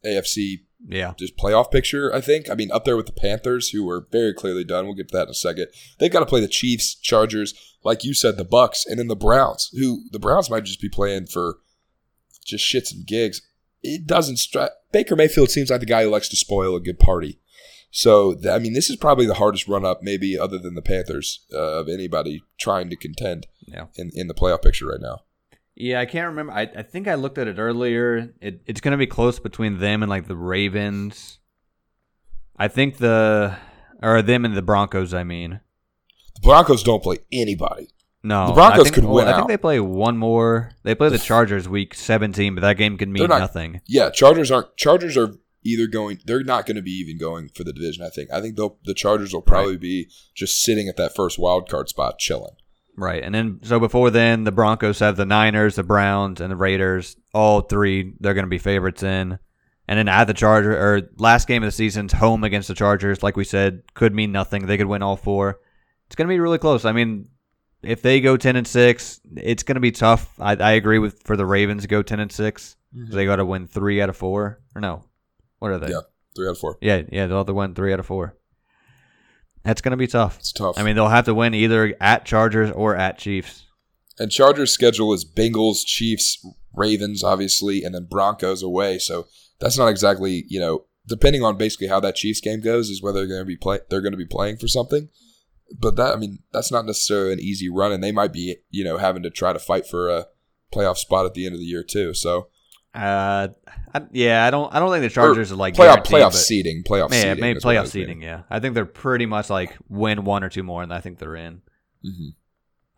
AFC 0.05 0.61
Yeah, 0.87 1.15
just 1.19 1.37
playoff 1.37 1.71
picture. 1.71 2.15
I 2.15 2.21
think. 2.21 2.51
I 2.51 2.55
mean, 2.55 2.71
up 2.71 2.85
there 2.85 2.97
with 2.97 3.07
the 3.07 3.13
Panthers, 3.13 3.71
who 3.71 3.89
are 3.89 4.07
very 4.11 4.35
clearly 4.35 4.65
done. 4.65 4.87
We'll 4.87 4.95
get 4.95 5.09
to 5.09 5.17
that 5.17 5.25
in 5.25 5.31
a 5.31 5.35
second. 5.35 5.69
They've 5.99 6.13
got 6.13 6.21
to 6.21 6.27
play 6.27 6.41
the 6.41 6.49
Chiefs, 6.49 6.95
Chargers, 6.95 7.55
like 7.85 8.05
you 8.05 8.15
said, 8.15 8.37
the 8.37 8.45
Bucks, 8.45 8.85
and 8.87 8.99
then 8.99 9.09
the 9.09 9.17
Browns. 9.17 9.71
Who 9.79 10.05
the 10.11 10.19
Browns 10.19 10.51
might 10.51 10.65
just 10.65 10.81
be 10.81 10.89
playing 10.89 11.27
for 11.27 11.59
just 12.45 12.65
shits 12.65 12.93
and 12.93 13.07
gigs. 13.07 13.43
It 13.83 14.07
doesn't 14.07 14.37
strike. 14.37 14.71
Baker 14.93 15.17
Mayfield 15.17 15.51
seems 15.51 15.71
like 15.71 15.81
the 15.81 15.87
guy 15.87 16.05
who 16.05 16.11
likes 16.11 16.29
to 16.29 16.37
spoil 16.37 16.77
a 16.77 16.81
good 16.81 16.99
party. 16.99 17.39
So 17.91 18.37
I 18.51 18.59
mean, 18.59 18.73
this 18.73 18.89
is 18.89 18.97
probably 18.97 19.27
the 19.27 19.35
hardest 19.35 19.69
run 19.69 19.85
up, 19.85 20.03
maybe 20.03 20.39
other 20.39 20.59
than 20.59 20.75
the 20.75 20.83
Panthers, 20.83 21.45
uh, 21.53 21.81
of 21.81 21.89
anybody 21.89 22.43
trying 22.59 22.89
to 22.91 22.97
contend 22.97 23.47
yeah. 23.67 23.87
in 23.97 24.11
in 24.15 24.29
the 24.29 24.35
playoff 24.35 24.63
picture 24.63 24.87
right 24.87 25.01
now. 25.01 25.21
Yeah, 25.75 26.01
I 26.01 26.07
can't 26.07 26.29
remember. 26.29 26.53
I, 26.53 26.63
I 26.77 26.83
think 26.83 27.09
I 27.09 27.15
looked 27.15 27.39
at 27.39 27.49
it 27.49 27.59
earlier. 27.59 28.33
It, 28.41 28.63
it's 28.67 28.81
going 28.81 28.93
to 28.93 28.99
be 28.99 29.07
close 29.07 29.39
between 29.39 29.79
them 29.79 30.03
and 30.03 30.11
like 30.11 30.29
the 30.29 30.37
Ravens. 30.37 31.39
I 32.57 32.69
think 32.69 32.99
the 32.99 33.57
or 34.03 34.21
them 34.23 34.45
and 34.45 34.55
the 34.57 34.63
Broncos. 34.63 35.15
I 35.15 35.25
mean, 35.25 35.61
The 36.35 36.41
Broncos 36.43 36.83
don't 36.83 37.03
play 37.03 37.19
anybody. 37.33 37.89
no, 38.23 38.49
The 38.49 38.53
Broncos 38.53 38.83
think, 38.85 38.95
could 38.97 39.05
well, 39.05 39.15
win 39.15 39.29
I 39.29 39.33
think 39.33 39.45
out. 39.45 39.49
they 39.49 39.57
play 39.57 39.81
one 39.81 40.19
more. 40.19 40.73
They 40.83 40.95
play 40.95 41.09
the 41.09 41.19
Chargers 41.19 41.69
week 41.69 41.95
seventeen, 41.95 42.55
but 42.55 42.61
that 42.61 42.77
game 42.77 42.99
could 42.99 43.09
mean 43.09 43.27
not- 43.29 43.39
nothing. 43.41 43.81
Yeah, 43.87 44.11
Chargers 44.11 44.51
aren't. 44.51 44.77
Chargers 44.77 45.17
are 45.17 45.35
either 45.65 45.87
going. 45.87 46.19
They're 46.27 46.45
not 46.45 46.67
going 46.67 46.77
to 46.77 46.83
be 46.83 46.93
even 46.93 47.19
going 47.19 47.49
for 47.49 47.65
the 47.65 47.73
division. 47.73 48.05
I 48.05 48.11
think. 48.11 48.31
I 48.31 48.41
think 48.43 48.57
the 48.57 48.95
Chargers 48.95 49.33
will 49.33 49.43
probably 49.43 49.79
be 49.79 50.11
just 50.35 50.61
sitting 50.63 50.87
at 50.89 50.97
that 50.99 51.15
first 51.17 51.39
wild 51.39 51.69
card 51.69 51.89
spot, 51.89 52.19
chilling. 52.19 52.57
Right, 52.97 53.23
and 53.23 53.35
then 53.35 53.61
so 53.63 53.81
before 53.81 54.11
then, 54.11 54.45
the 54.45 54.53
Broncos 54.53 54.99
have 54.99 55.17
the 55.17 55.25
Niners, 55.25 55.77
the 55.77 55.83
Browns, 55.83 56.41
and 56.41 56.51
the 56.51 56.57
Raiders. 56.57 57.17
All 57.33 57.63
three 57.63 58.15
they're 58.21 58.35
going 58.35 58.45
to 58.45 58.51
be 58.51 58.59
favorites 58.59 59.03
in. 59.03 59.39
And 59.89 59.99
then 59.99 60.09
at 60.09 60.25
the 60.25 60.35
Charger 60.35 60.77
or 60.77 61.03
last 61.19 61.49
game 61.49 61.63
of 61.63 61.67
the 61.67 61.73
season's 61.73 62.13
home 62.13 62.45
against 62.45 62.69
the 62.69 62.75
Chargers, 62.75 63.23
like 63.23 63.37
we 63.37 63.45
said, 63.45 63.83
could 63.95 64.15
mean 64.15 64.31
nothing. 64.31 64.67
They 64.67 64.77
could 64.77 64.87
win 64.87 65.03
all 65.03 65.17
four. 65.17 65.61
It's 66.07 66.15
going 66.17 66.29
to 66.29 66.33
be 66.33 66.39
really 66.39 66.59
close. 66.59 66.85
I 66.85 66.93
mean, 66.93 67.29
if 67.83 68.03
they 68.03 68.21
go 68.21 68.37
ten 68.37 68.57
and 68.57 68.67
six, 68.67 69.21
it's 69.37 69.63
going 69.63 69.77
to 69.77 69.81
be 69.81 69.91
tough. 69.91 70.39
I, 70.39 70.55
I 70.57 70.73
agree 70.73 70.99
with 70.99 71.23
for 71.25 71.37
the 71.37 71.47
Ravens 71.47 71.83
to 71.83 71.89
go 71.89 72.03
ten 72.03 72.21
and 72.21 72.31
6 72.31 72.77
Mm-hmm. 72.95 73.15
They 73.15 73.25
got 73.25 73.37
to 73.37 73.45
win 73.47 73.67
three 73.67 74.03
out 74.03 74.11
of 74.11 74.17
four, 74.19 74.61
or 74.75 74.81
no? 74.81 75.05
What 75.61 75.71
are 75.71 75.79
they? 75.79 75.91
Yeah. 75.91 76.01
Three 76.37 76.47
out 76.47 76.53
of 76.53 76.59
four. 76.59 76.77
yeah, 76.81 77.03
yeah. 77.11 77.27
They'll 77.27 77.39
have 77.39 77.47
to 77.47 77.55
win 77.55 77.75
three 77.75 77.93
out 77.93 78.01
of 78.01 78.07
four. 78.07 78.37
That's 79.65 79.81
going 79.81 79.93
to 79.93 79.97
be 79.97 80.07
tough. 80.07 80.39
It's 80.39 80.53
tough. 80.53 80.79
I 80.79 80.83
mean, 80.83 80.97
they'll 80.97 81.09
have 81.09 81.27
to 81.27 81.35
win 81.35 81.55
either 81.55 81.95
at 82.01 82.25
Chargers 82.25 82.71
or 82.71 82.97
at 82.97 83.19
Chiefs. 83.19 83.65
and 84.19 84.31
Chargers' 84.31 84.73
schedule 84.73 85.13
is 85.13 85.25
Bengals, 85.25 85.85
Chiefs, 85.85 86.45
Ravens, 86.75 87.23
obviously, 87.23 87.83
and 87.85 87.95
then 87.95 88.07
Broncos 88.11 88.63
away. 88.63 88.99
So 88.99 89.27
that's 89.61 89.79
not 89.79 89.89
exactly 89.89 90.45
you 90.49 90.59
know 90.59 90.85
depending 91.07 91.43
on 91.43 91.57
basically 91.57 91.89
how 91.89 92.01
that 92.01 92.15
Chiefs 92.17 92.41
game 92.41 92.61
goes 92.61 92.89
is 92.89 93.03
whether 93.03 93.21
they're 93.21 93.29
going 93.29 93.41
to 93.41 93.45
be 93.45 93.57
play 93.57 93.81
they're 93.91 94.01
going 94.01 94.13
to 94.13 94.19
be 94.19 94.27
playing 94.27 94.57
for 94.57 94.69
something. 94.69 95.09
But 95.79 95.97
that 95.97 96.15
I 96.15 96.17
mean 96.17 96.41
that's 96.53 96.73
not 96.73 96.87
necessarily 96.87 97.33
an 97.33 97.41
easy 97.41 97.69
run, 97.69 97.93
and 97.93 98.03
they 98.03 98.13
might 98.13 98.33
be 98.33 98.57
you 98.71 98.85
know 98.85 98.99
having 98.99 99.23
to 99.23 99.31
try 99.31 99.53
to 99.53 99.59
fight 99.59 99.87
for 99.87 100.09
a 100.09 100.27
playoff 100.73 100.97
spot 100.97 101.27
at 101.27 101.35
the 101.35 101.47
end 101.47 101.55
of 101.55 101.61
the 101.61 101.67
year 101.67 101.83
too. 101.83 102.15
So 102.15 102.49
Uh, 102.95 103.49
I, 103.95 104.03
yeah, 104.13 104.45
I 104.47 104.51
don't. 104.51 104.73
I 104.75 104.79
don't 104.79 104.91
think 104.91 105.03
the 105.03 105.09
Chargers 105.11 105.51
are 105.51 105.57
like 105.57 105.75
playoff 105.75 106.05
playoff 106.05 106.33
seeding, 106.35 106.83
playoff 106.83 107.11
Yeah, 107.11 107.23
seeding, 107.23 107.41
maybe 107.41 107.59
I 107.59 107.63
playoff 107.63 107.89
seeding. 107.89 108.23
Yeah, 108.23 108.43
I 108.51 108.61
think 108.61 108.75
they're 108.75 108.85
pretty 108.87 109.27
much 109.27 109.49
like 109.51 109.77
win 109.89 110.25
one 110.25 110.45
or 110.45 110.49
two 110.51 110.63
more, 110.63 110.83
and 110.83 110.93
I 110.93 111.01
think 111.01 111.19
they're 111.19 111.37
in. 111.37 111.63
Mhm. 112.05 112.35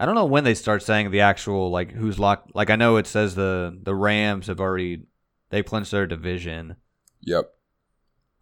I 0.01 0.07
don't 0.07 0.16
know 0.16 0.24
when 0.24 0.42
they 0.45 0.55
start 0.55 0.82
saying 0.82 1.11
the 1.12 1.20
actual 1.20 1.70
like 1.70 1.92
who's 1.92 2.18
locked. 2.18 2.55
Like 2.55 2.70
I 2.70 2.76
know 2.76 2.97
it 2.97 3.07
says 3.07 3.34
the 3.36 3.78
the 3.82 3.95
Rams 3.95 4.49
have 4.49 4.61
already 4.61 5.03
they 5.51 5.62
clinched 5.62 5.92
their 5.92 6.07
division. 6.07 6.76
Yep. 7.20 7.51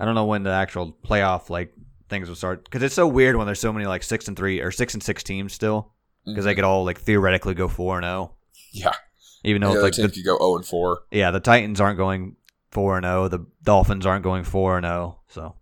I 0.01 0.05
don't 0.07 0.15
know 0.15 0.25
when 0.25 0.43
the 0.45 0.51
actual 0.51 0.97
playoff 1.05 1.51
like 1.51 1.73
things 2.09 2.29
will 2.29 2.37
start 2.37 2.65
because 2.65 2.83
it's 2.83 2.95
so 2.95 3.07
weird 3.07 3.37
when 3.37 3.47
there's 3.47 3.61
so 3.61 3.73
many 3.73 3.87
like 3.87 4.03
six 4.03 4.27
and 4.29 4.37
three 4.37 4.61
or 4.61 4.71
six 4.71 4.95
and 4.95 5.03
six 5.03 5.23
teams 5.23 5.53
still 5.53 5.93
because 6.25 6.45
they 6.47 6.53
Mhm. 6.53 6.57
could 6.57 6.65
all 6.65 6.85
like 6.85 7.01
theoretically 7.01 7.55
go 7.55 7.69
four 7.69 7.99
and 7.99 8.05
zero, 8.05 8.35
yeah. 8.73 8.95
Even 9.45 9.61
though 9.63 9.71
other 9.71 9.87
it's 9.87 9.99
like 9.99 10.11
the, 10.11 10.15
could 10.15 10.25
go 10.25 10.37
zero 10.39 10.57
and 10.57 10.65
four. 10.67 11.03
yeah 11.11 11.31
the 11.31 11.41
Titans 11.41 11.81
aren't 11.81 11.99
going 11.99 12.37
four 12.71 12.97
and 12.97 13.05
zero, 13.05 13.29
the 13.29 13.47
Dolphins 13.63 14.07
aren't 14.07 14.23
going 14.25 14.45
four 14.45 14.77
and 14.79 14.85
zero, 14.87 15.21
so. 15.29 15.57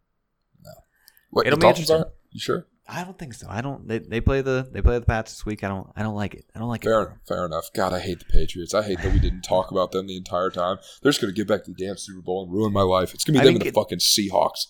What 1.31 1.47
It'll 1.47 1.57
the 1.57 1.61
be 1.61 1.67
Dolphins 1.67 1.91
interesting. 1.91 1.97
aren't? 1.97 2.15
You 2.33 2.41
sure? 2.41 2.67
I 2.89 3.05
don't 3.05 3.17
think 3.17 3.35
so. 3.35 3.47
I 3.49 3.61
don't. 3.61 3.87
They, 3.87 3.99
they 3.99 4.21
play 4.21 4.41
the 4.43 4.69
they 4.69 4.83
play 4.83 4.99
the 4.99 5.05
Pats 5.07 5.31
this 5.33 5.47
week. 5.47 5.63
I 5.63 5.69
don't. 5.69 5.87
I 5.95 6.03
don't 6.03 6.17
like 6.17 6.35
it. 6.35 6.45
I 6.57 6.59
don't 6.59 6.69
like 6.69 6.85
it. 6.85 6.89
Fair, 6.89 7.21
fair 7.29 7.47
enough. 7.47 7.67
God, 7.73 7.93
I 7.93 8.01
hate 8.01 8.19
the 8.19 8.25
Patriots. 8.25 8.75
I 8.75 8.83
hate 8.83 8.99
that 9.03 9.13
we 9.13 9.21
didn't 9.21 9.43
talk 9.43 9.71
about 9.71 9.93
them 9.93 10.09
the 10.09 10.17
entire 10.17 10.51
time. 10.51 10.79
They're 11.01 11.13
just 11.13 11.21
going 11.21 11.33
to 11.33 11.37
get 11.41 11.47
back 11.47 11.63
to 11.67 11.73
the 11.73 11.87
damn 11.87 11.97
Super 11.97 12.21
Bowl 12.21 12.43
and 12.43 12.53
ruin 12.53 12.73
my 12.73 12.83
life. 12.83 13.15
It's 13.15 13.23
going 13.23 13.35
to 13.35 13.39
be 13.39 13.43
I 13.43 13.45
them 13.45 13.55
mean, 13.55 13.63
and 13.63 13.67
the 13.69 13.73
can- 13.73 13.81
fucking 13.81 13.99
Seahawks. 13.99 14.67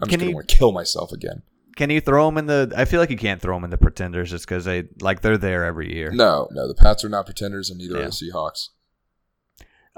I'm 0.00 0.08
just 0.08 0.10
going 0.10 0.20
to 0.20 0.26
you- 0.26 0.34
want 0.36 0.48
to 0.48 0.56
kill 0.56 0.70
myself 0.70 1.10
again. 1.10 1.42
Can 1.76 1.90
you 1.90 2.00
throw 2.00 2.26
them 2.26 2.38
in 2.38 2.46
the? 2.46 2.72
I 2.76 2.84
feel 2.84 3.00
like 3.00 3.10
you 3.10 3.16
can't 3.16 3.40
throw 3.42 3.56
them 3.56 3.64
in 3.64 3.70
the 3.70 3.78
pretenders 3.78 4.30
just 4.30 4.46
because 4.46 4.64
they 4.64 4.84
like 5.00 5.20
they're 5.22 5.38
there 5.38 5.64
every 5.64 5.92
year. 5.94 6.10
No, 6.12 6.48
no, 6.52 6.68
the 6.68 6.74
Pats 6.74 7.04
are 7.04 7.08
not 7.08 7.26
pretenders, 7.26 7.68
and 7.70 7.78
neither 7.78 7.94
Yeah. 7.98 8.02
are 8.02 8.04
the 8.06 8.10
Seahawks. 8.10 8.68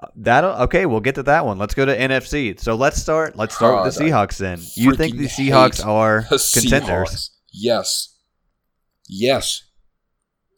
Uh, 0.02 0.08
that 0.16 0.44
okay? 0.44 0.86
We'll 0.86 1.00
get 1.00 1.14
to 1.16 1.22
that 1.24 1.44
one. 1.46 1.58
Let's 1.58 1.74
go 1.74 1.84
to 1.84 1.96
NFC. 1.96 2.58
So 2.60 2.74
let's 2.74 3.00
start. 3.00 3.36
Let's 3.36 3.54
start 3.54 3.84
with 3.84 3.94
the 3.94 4.04
Seahawks. 4.04 4.36
Then 4.38 4.60
you 4.74 4.94
think 4.94 5.16
the 5.16 5.24
Seahawks 5.26 5.84
are 5.84 6.26
The 6.30 6.50
contenders? 6.60 7.10
Seahawks. 7.10 7.30
Yes. 7.52 8.14
Yes. 9.08 9.62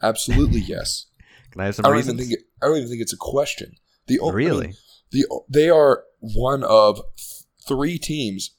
Absolutely 0.03 0.61
yes. 0.61 1.07
Can 1.51 1.61
I 1.61 1.65
have 1.67 1.75
some 1.75 1.85
I 1.87 1.89
don't 1.89 1.97
reasons? 1.97 2.15
even 2.21 2.29
think 2.29 2.41
it, 2.41 2.47
I 2.63 2.67
don't 2.67 2.77
even 2.77 2.89
think 2.89 3.03
it's 3.03 3.13
a 3.13 3.17
question. 3.19 3.73
The 4.07 4.19
o- 4.21 4.25
I 4.31 4.35
mean, 4.35 4.35
really? 4.35 4.75
the 5.11 5.25
they 5.49 5.69
are 5.71 6.05
one 6.21 6.63
of 6.65 7.01
three 7.67 7.99
teams 7.99 8.51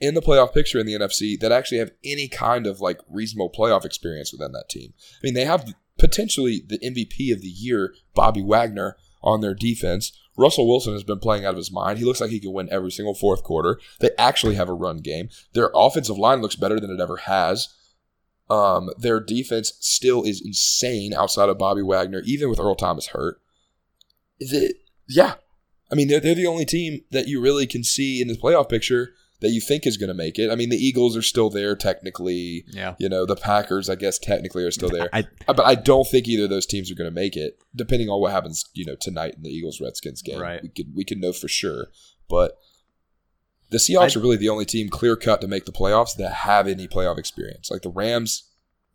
in 0.00 0.14
the 0.14 0.22
playoff 0.22 0.54
picture 0.54 0.78
in 0.78 0.86
the 0.86 0.94
NFC 0.94 1.38
that 1.40 1.52
actually 1.52 1.78
have 1.78 1.90
any 2.04 2.28
kind 2.28 2.66
of 2.66 2.80
like 2.80 3.00
reasonable 3.08 3.50
playoff 3.50 3.84
experience 3.84 4.32
within 4.32 4.52
that 4.52 4.68
team. 4.68 4.92
I 5.14 5.20
mean, 5.22 5.34
they 5.34 5.44
have 5.44 5.74
potentially 5.98 6.62
the 6.66 6.78
MVP 6.78 7.32
of 7.32 7.42
the 7.42 7.48
year, 7.48 7.94
Bobby 8.14 8.42
Wagner, 8.42 8.96
on 9.22 9.40
their 9.40 9.54
defense. 9.54 10.12
Russell 10.36 10.68
Wilson 10.68 10.92
has 10.92 11.02
been 11.02 11.18
playing 11.18 11.44
out 11.44 11.50
of 11.50 11.56
his 11.56 11.72
mind. 11.72 11.98
He 11.98 12.04
looks 12.04 12.20
like 12.20 12.30
he 12.30 12.38
can 12.38 12.52
win 12.52 12.68
every 12.70 12.92
single 12.92 13.14
fourth 13.14 13.42
quarter. 13.42 13.80
They 13.98 14.10
actually 14.16 14.54
have 14.54 14.68
a 14.68 14.74
run 14.74 14.98
game. 14.98 15.30
Their 15.52 15.70
offensive 15.74 16.16
line 16.16 16.40
looks 16.40 16.54
better 16.54 16.78
than 16.78 16.90
it 16.90 17.00
ever 17.00 17.16
has. 17.16 17.68
Um, 18.48 18.90
their 18.96 19.20
defense 19.20 19.72
still 19.80 20.22
is 20.22 20.40
insane 20.40 21.12
outside 21.12 21.48
of 21.48 21.58
Bobby 21.58 21.82
Wagner, 21.82 22.22
even 22.24 22.48
with 22.48 22.60
Earl 22.60 22.76
Thomas 22.76 23.08
hurt. 23.08 23.40
Is 24.38 24.52
it? 24.52 24.76
Yeah, 25.08 25.34
I 25.90 25.94
mean 25.94 26.08
they're 26.08 26.20
they're 26.20 26.34
the 26.34 26.46
only 26.46 26.64
team 26.64 27.02
that 27.10 27.26
you 27.26 27.40
really 27.40 27.66
can 27.66 27.82
see 27.82 28.22
in 28.22 28.28
this 28.28 28.38
playoff 28.38 28.68
picture 28.68 29.14
that 29.40 29.50
you 29.50 29.60
think 29.60 29.86
is 29.86 29.96
going 29.96 30.08
to 30.08 30.14
make 30.14 30.38
it. 30.38 30.50
I 30.50 30.56
mean, 30.56 30.68
the 30.68 30.76
Eagles 30.76 31.16
are 31.16 31.22
still 31.22 31.48
there 31.48 31.76
technically. 31.76 32.64
Yeah. 32.68 32.94
You 32.98 33.08
know, 33.08 33.24
the 33.24 33.36
Packers, 33.36 33.88
I 33.88 33.94
guess, 33.94 34.18
technically 34.18 34.64
are 34.64 34.70
still 34.72 34.88
there. 34.90 35.08
I, 35.12 35.26
Uh, 35.46 35.52
But 35.54 35.66
I 35.66 35.74
don't 35.76 36.06
think 36.08 36.26
either 36.26 36.44
of 36.44 36.50
those 36.50 36.66
teams 36.66 36.90
are 36.90 36.94
going 36.96 37.10
to 37.10 37.14
make 37.14 37.36
it, 37.36 37.58
depending 37.74 38.08
on 38.08 38.20
what 38.20 38.32
happens, 38.32 38.64
you 38.74 38.84
know, 38.84 38.96
tonight 39.00 39.34
in 39.36 39.42
the 39.42 39.50
Eagles 39.50 39.80
Redskins 39.80 40.22
game. 40.22 40.40
Right. 40.40 40.62
We 40.62 40.68
can 40.70 40.92
we 40.94 41.04
can 41.04 41.20
know 41.20 41.32
for 41.32 41.46
sure. 41.48 41.86
But 42.28 42.58
the 43.70 43.78
Seahawks 43.78 44.16
I- 44.16 44.20
are 44.20 44.22
really 44.22 44.36
the 44.36 44.48
only 44.48 44.64
team 44.64 44.88
clear 44.88 45.14
cut 45.16 45.40
to 45.40 45.48
make 45.48 45.66
the 45.66 45.72
playoffs 45.72 46.16
that 46.16 46.32
have 46.32 46.66
any 46.66 46.88
playoff 46.88 47.18
experience. 47.18 47.70
Like 47.70 47.82
the 47.82 47.90
Rams, 47.90 48.44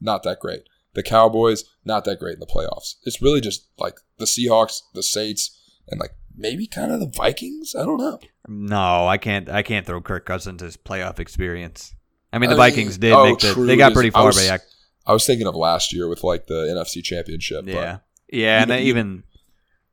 not 0.02 0.24
that 0.24 0.40
great. 0.40 0.64
The 0.94 1.04
Cowboys, 1.04 1.64
not 1.86 2.06
that 2.06 2.20
great 2.20 2.36
in 2.36 2.40
the 2.40 2.46
playoffs. 2.46 2.96
It's 3.04 3.22
really 3.22 3.42
just 3.42 3.68
like 3.80 3.96
the 4.18 4.26
Seahawks, 4.26 4.82
the 4.94 5.02
Saints, 5.04 5.60
and 5.88 6.00
like 6.00 6.12
maybe 6.36 6.68
kind 6.68 6.92
of 6.92 7.00
the 7.00 7.08
Vikings. 7.08 7.76
I 7.76 7.84
don't 7.84 7.98
know. 7.98 8.20
no, 8.48 9.08
I 9.08 9.18
can't. 9.18 9.50
I 9.50 9.62
can't 9.64 9.86
throw 9.86 10.02
Kirk 10.02 10.26
Cousins 10.26 10.62
as 10.64 10.78
playoff 10.78 11.20
experience. 11.20 11.96
I 12.32 12.40
mean, 12.40 12.50
the 12.50 12.56
I 12.56 12.60
mean, 12.60 12.72
Vikings 12.72 12.98
did 12.98 13.14
oh, 13.14 13.26
make 13.26 13.40
the. 13.40 13.54
They 13.54 13.76
got 13.78 13.94
pretty 13.94 14.10
I 14.10 14.12
far, 14.12 14.26
was- 14.28 14.46
yeah, 14.46 14.58
I 15.06 15.14
was 15.14 15.26
thinking 15.26 15.48
of 15.48 15.56
last 15.56 15.94
year 15.94 16.08
with 16.08 16.24
like 16.24 16.48
the 16.48 16.66
NFC 16.66 17.04
Championship. 17.04 17.66
yeah, 17.68 18.00
yeah, 18.32 18.62
and 18.62 18.72
even- 18.72 18.78
they 18.78 18.84
even, 18.86 19.24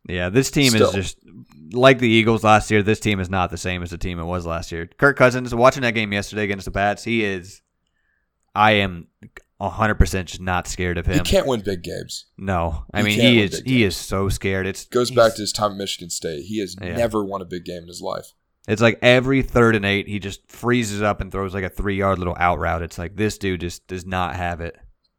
yeah, 0.08 0.28
this 0.30 0.50
team 0.50 0.70
Still. 0.70 0.88
is 0.88 0.94
just 0.94 1.18
like 1.72 1.98
the 1.98 2.08
Eagles 2.08 2.42
last 2.42 2.70
year. 2.70 2.82
This 2.82 3.00
team 3.00 3.20
is 3.20 3.28
not 3.28 3.50
the 3.50 3.58
same 3.58 3.82
as 3.82 3.90
the 3.90 3.98
team 3.98 4.18
it 4.18 4.24
was 4.24 4.46
last 4.46 4.72
year. 4.72 4.86
Kirk 4.86 5.16
Cousins, 5.16 5.54
watching 5.54 5.82
that 5.82 5.94
game 5.94 6.12
yesterday 6.12 6.44
against 6.44 6.64
the 6.64 6.70
Pats, 6.70 7.04
he 7.04 7.24
is. 7.24 7.62
I 8.54 8.72
am 8.72 9.06
hundred 9.68 9.96
percent 9.96 10.28
just 10.28 10.40
not 10.40 10.66
scared 10.66 10.96
of 10.96 11.06
him. 11.06 11.14
he 11.14 11.20
can't 11.20 11.46
win 11.46 11.60
big 11.60 11.82
games. 11.82 12.26
No, 12.38 12.84
I 12.94 12.98
He 13.00 13.04
mean 13.04 13.20
he 13.20 13.42
is 13.42 13.60
he 13.66 13.84
is 13.84 13.96
so 13.96 14.28
scared. 14.28 14.66
It 14.66 14.86
Goes 14.90 15.10
back 15.10 15.34
to 15.34 15.40
his 15.42 15.52
time 15.52 15.72
at 15.72 15.76
Michigan 15.76 16.08
State. 16.10 16.44
He 16.46 16.60
has 16.60 16.76
Yeah. 16.80 16.96
never 16.96 17.24
won 17.24 17.42
a 17.42 17.44
big 17.44 17.64
game 17.64 17.82
in 17.82 17.88
his 17.88 18.00
life. 18.00 18.32
It's 18.68 18.80
like 18.82 18.98
every 19.02 19.42
third 19.42 19.74
and 19.74 19.84
eight, 19.84 20.06
he 20.06 20.18
just 20.18 20.48
freezes 20.50 21.02
up 21.02 21.20
and 21.20 21.32
throws 21.32 21.52
like 21.54 21.64
a 21.64 21.68
three 21.68 21.96
yard 21.96 22.18
little 22.18 22.36
out 22.38 22.58
route. 22.58 22.82
It's 22.82 22.98
like 22.98 23.16
this 23.16 23.36
dude 23.38 23.60
just 23.60 23.86
does 23.88 24.06
not 24.06 24.36
have 24.36 24.60
it. 24.60 24.76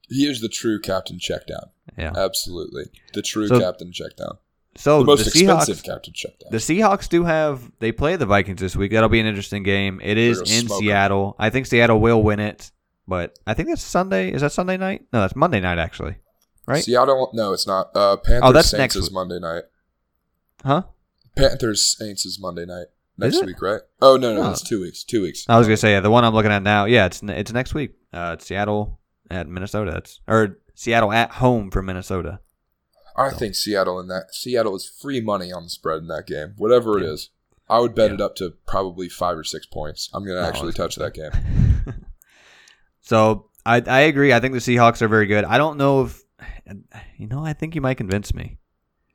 He 0.07 0.25
is 0.25 0.41
the 0.41 0.49
true 0.49 0.79
captain 0.79 1.17
checkdown. 1.19 1.69
Yeah. 1.97 2.13
Absolutely. 2.15 2.85
The 3.13 3.21
true 3.21 3.47
So- 3.47 3.59
captain 3.59 3.91
checkdown. 3.91 4.37
So 4.75 4.99
the 4.99 5.05
most 5.05 5.25
the 5.25 5.31
Seahawks, 5.31 5.63
expensive 5.67 5.83
captain 5.83 6.13
checkdown. 6.13 6.49
the 6.51 6.57
Seahawks 6.57 7.09
do 7.09 7.25
have 7.25 7.71
they 7.79 7.91
play 7.91 8.15
the 8.15 8.25
Vikings 8.25 8.61
this 8.61 8.73
week. 8.73 8.91
That'll 8.93 9.09
be 9.09 9.19
an 9.19 9.25
interesting 9.25 9.63
game. 9.63 9.99
It 10.01 10.17
is 10.17 10.39
in. 10.39 10.69
Seattle. 10.69 11.35
I 11.37 11.49
think 11.49 11.65
Seattle 11.65 11.99
will 11.99 12.23
win 12.23 12.39
it, 12.39 12.71
but 13.07 13.37
I 13.47 13.53
think 13.53 13.69
that's 13.69 13.81
Sunday. 13.83 14.31
Is 14.31 14.41
that 14.41 14.51
Sunday 14.51 14.77
night? 14.77 15.05
No, 15.13 15.21
that's 15.21 15.35
Monday 15.35 15.59
night 15.59 15.77
actually. 15.79 16.15
Right? 16.67 16.83
Seattle, 16.83 17.31
no, 17.33 17.53
it's 17.53 17.65
not. 17.67 17.89
Uh, 17.95 18.17
Panthers 18.17 18.41
Oh, 18.43 18.51
that's 18.51 18.69
Saints 18.69 18.79
next 18.79 18.95
is 18.95 19.03
week. 19.05 19.13
Monday 19.13 19.39
night. 19.39 19.63
Huh? 20.63 20.83
Panthers 21.35 21.83
Saints 21.97 22.25
is 22.25 22.39
Monday 22.39 22.65
night. 22.65 22.87
Next 23.17 23.43
week, 23.45 23.61
right? 23.61 23.81
Oh 24.01 24.17
no, 24.17 24.33
no, 24.33 24.43
Oh. 24.43 24.51
it's 24.51 24.61
two 24.63 24.81
weeks. 24.81 25.03
Two 25.03 25.21
weeks. 25.21 25.45
I 25.47 25.57
was 25.57 25.67
gonna 25.67 25.77
say 25.77 25.91
yeah, 25.91 25.99
the 25.99 26.09
one 26.09 26.23
I'm 26.23 26.33
looking 26.33 26.51
at 26.51 26.63
now. 26.63 26.85
Yeah, 26.85 27.05
it's 27.05 27.21
it's 27.23 27.51
next 27.53 27.73
week. 27.73 27.91
Uh, 28.13 28.31
it's 28.37 28.45
Seattle 28.47 28.99
at 29.29 29.47
Minnesota. 29.47 29.95
It's 29.97 30.21
or 30.27 30.57
Seattle 30.73 31.11
at 31.11 31.31
home 31.33 31.69
for 31.71 31.81
Minnesota. 31.83 32.39
I 33.15 33.29
think 33.29 33.55
Seattle 33.55 33.99
in 33.99 34.07
that 34.07 34.33
Seattle 34.33 34.75
is 34.75 34.87
free 34.89 35.21
money 35.21 35.51
on 35.51 35.63
the 35.63 35.69
spread 35.69 35.99
in 35.99 36.07
that 36.07 36.25
game. 36.25 36.53
Whatever 36.57 36.97
it 36.97 37.03
Yeah. 37.03 37.11
is. 37.11 37.29
I 37.69 37.79
would 37.79 37.93
bet 37.93 38.09
Yeah. 38.09 38.15
it 38.15 38.21
up 38.21 38.35
to 38.37 38.53
probably 38.65 39.07
five 39.09 39.37
or 39.37 39.43
six 39.43 39.65
points. 39.65 40.09
I'm 40.13 40.25
gonna 40.25 40.41
No, 40.41 40.47
actually 40.47 40.73
touch 40.73 40.95
that 40.95 41.13
game. 41.13 41.31
so 43.01 43.49
I 43.65 43.81
I 43.85 43.99
agree. 44.01 44.33
I 44.33 44.39
think 44.39 44.53
the 44.53 44.59
Seahawks 44.59 45.01
are 45.01 45.07
very 45.07 45.25
good. 45.27 45.43
I 45.45 45.57
don't 45.57 45.77
know 45.77 46.03
if 46.03 46.21
you 47.17 47.27
know. 47.27 47.43
I 47.45 47.53
think 47.53 47.75
you 47.75 47.81
might 47.81 47.95
convince 47.97 48.33
me 48.33 48.57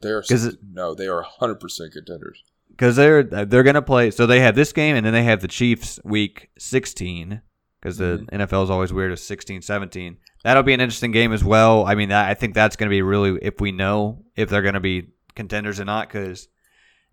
They 0.03 0.11
are 0.11 0.22
it- 0.28 0.59
no, 0.72 0.95
they 0.95 1.07
are 1.09 1.22
100 1.22 1.57
percent 1.57 1.93
contenders. 1.93 2.43
because 2.70 2.97
they're 2.97 3.22
they're 3.22 3.62
gonna 3.62 3.82
play. 3.82 4.11
So 4.11 4.26
they 4.26 4.41
have 4.41 4.55
this 4.55 4.72
game 4.72 4.97
and 4.97 5.05
then 5.07 5.12
they 5.12 5.24
have 5.24 5.41
the 5.41 5.49
Chiefs 5.49 5.99
week 6.05 6.51
16 6.59 7.41
because 7.80 7.99
the 7.99 8.24
Mhm. 8.30 8.41
NFL 8.41 8.64
is 8.64 8.70
always 8.70 8.93
weird 8.93 9.12
as 9.12 9.22
16, 9.22 9.62
17. 9.62 10.16
That'll 10.45 10.62
be 10.62 10.74
an 10.74 10.80
interesting 10.80 11.12
game 11.12 11.32
as 11.32 11.43
well. 11.45 11.84
I 11.87 11.95
mean, 11.95 12.12
I 12.12 12.34
think 12.34 12.55
that's 12.55 12.76
going 12.76 12.89
to 12.89 12.95
be 12.95 13.03
really 13.03 13.39
if 13.43 13.61
we 13.61 13.72
know 13.72 14.24
if 14.37 14.49
they're 14.49 14.62
going 14.62 14.74
to 14.74 14.80
be 14.80 15.09
contenders 15.34 15.78
or 15.80 15.84
not 15.84 16.09
because 16.09 16.49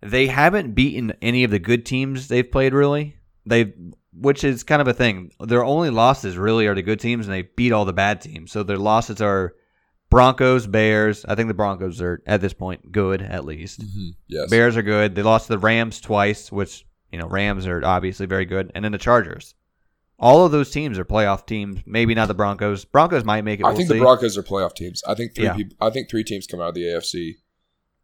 they 0.02 0.26
haven't 0.28 0.74
beaten 0.74 1.12
any 1.22 1.44
of 1.44 1.50
the 1.50 1.58
good 1.58 1.84
teams 1.86 2.28
they've 2.28 2.50
played 2.50 2.72
really. 2.74 3.16
They 3.46 3.72
which 4.18 4.44
is 4.44 4.62
kind 4.62 4.80
of 4.82 4.88
a 4.88 4.94
thing. 4.94 5.30
Their 5.40 5.64
only 5.64 5.90
losses 5.90 6.36
really 6.38 6.66
are 6.66 6.74
the 6.74 6.82
good 6.82 7.00
teams 7.00 7.26
and 7.26 7.34
they 7.34 7.42
beat 7.42 7.72
all 7.72 7.84
the 7.84 7.92
bad 7.92 8.20
teams. 8.20 8.52
So 8.52 8.62
their 8.62 8.76
losses 8.78 9.20
are 9.20 9.54
Broncos, 10.10 10.66
Bears. 10.66 11.24
I 11.24 11.34
think 11.34 11.48
the 11.48 11.54
Broncos 11.54 12.00
are 12.00 12.22
at 12.26 12.40
this 12.40 12.52
point 12.52 12.92
good 12.92 13.22
at 13.22 13.44
least. 13.44 13.80
Mm-hmm. 13.80 14.08
Yes. 14.28 14.50
Bears 14.50 14.76
are 14.76 14.82
good. 14.82 15.14
They 15.14 15.22
lost 15.22 15.46
to 15.46 15.54
the 15.54 15.58
Rams 15.58 16.00
twice, 16.00 16.52
which 16.52 16.86
you 17.10 17.18
know 17.18 17.26
Rams 17.26 17.66
are 17.66 17.84
obviously 17.84 18.26
very 18.26 18.44
good, 18.44 18.70
and 18.74 18.84
then 18.84 18.92
the 18.92 18.98
Chargers. 18.98 19.54
All 20.16 20.46
of 20.46 20.52
those 20.52 20.70
teams 20.70 20.98
are 20.98 21.04
playoff 21.04 21.44
teams. 21.46 21.80
Maybe 21.84 22.14
not 22.14 22.28
the 22.28 22.34
Broncos. 22.34 22.84
Broncos 22.84 23.24
might 23.24 23.42
make 23.42 23.58
it. 23.58 23.64
I 23.64 23.70
we'll 23.70 23.76
think 23.78 23.88
see. 23.88 23.94
the 23.94 24.00
Broncos 24.00 24.38
are 24.38 24.44
playoff 24.44 24.74
teams. 24.74 25.02
I 25.08 25.14
think 25.14 25.34
three 25.34 25.44
Yeah. 25.44 25.54
people. 25.54 25.76
I 25.80 25.90
think 25.90 26.08
three 26.08 26.22
teams 26.22 26.46
come 26.46 26.60
out 26.60 26.68
of 26.68 26.74
the 26.74 26.84
AFC 26.84 27.34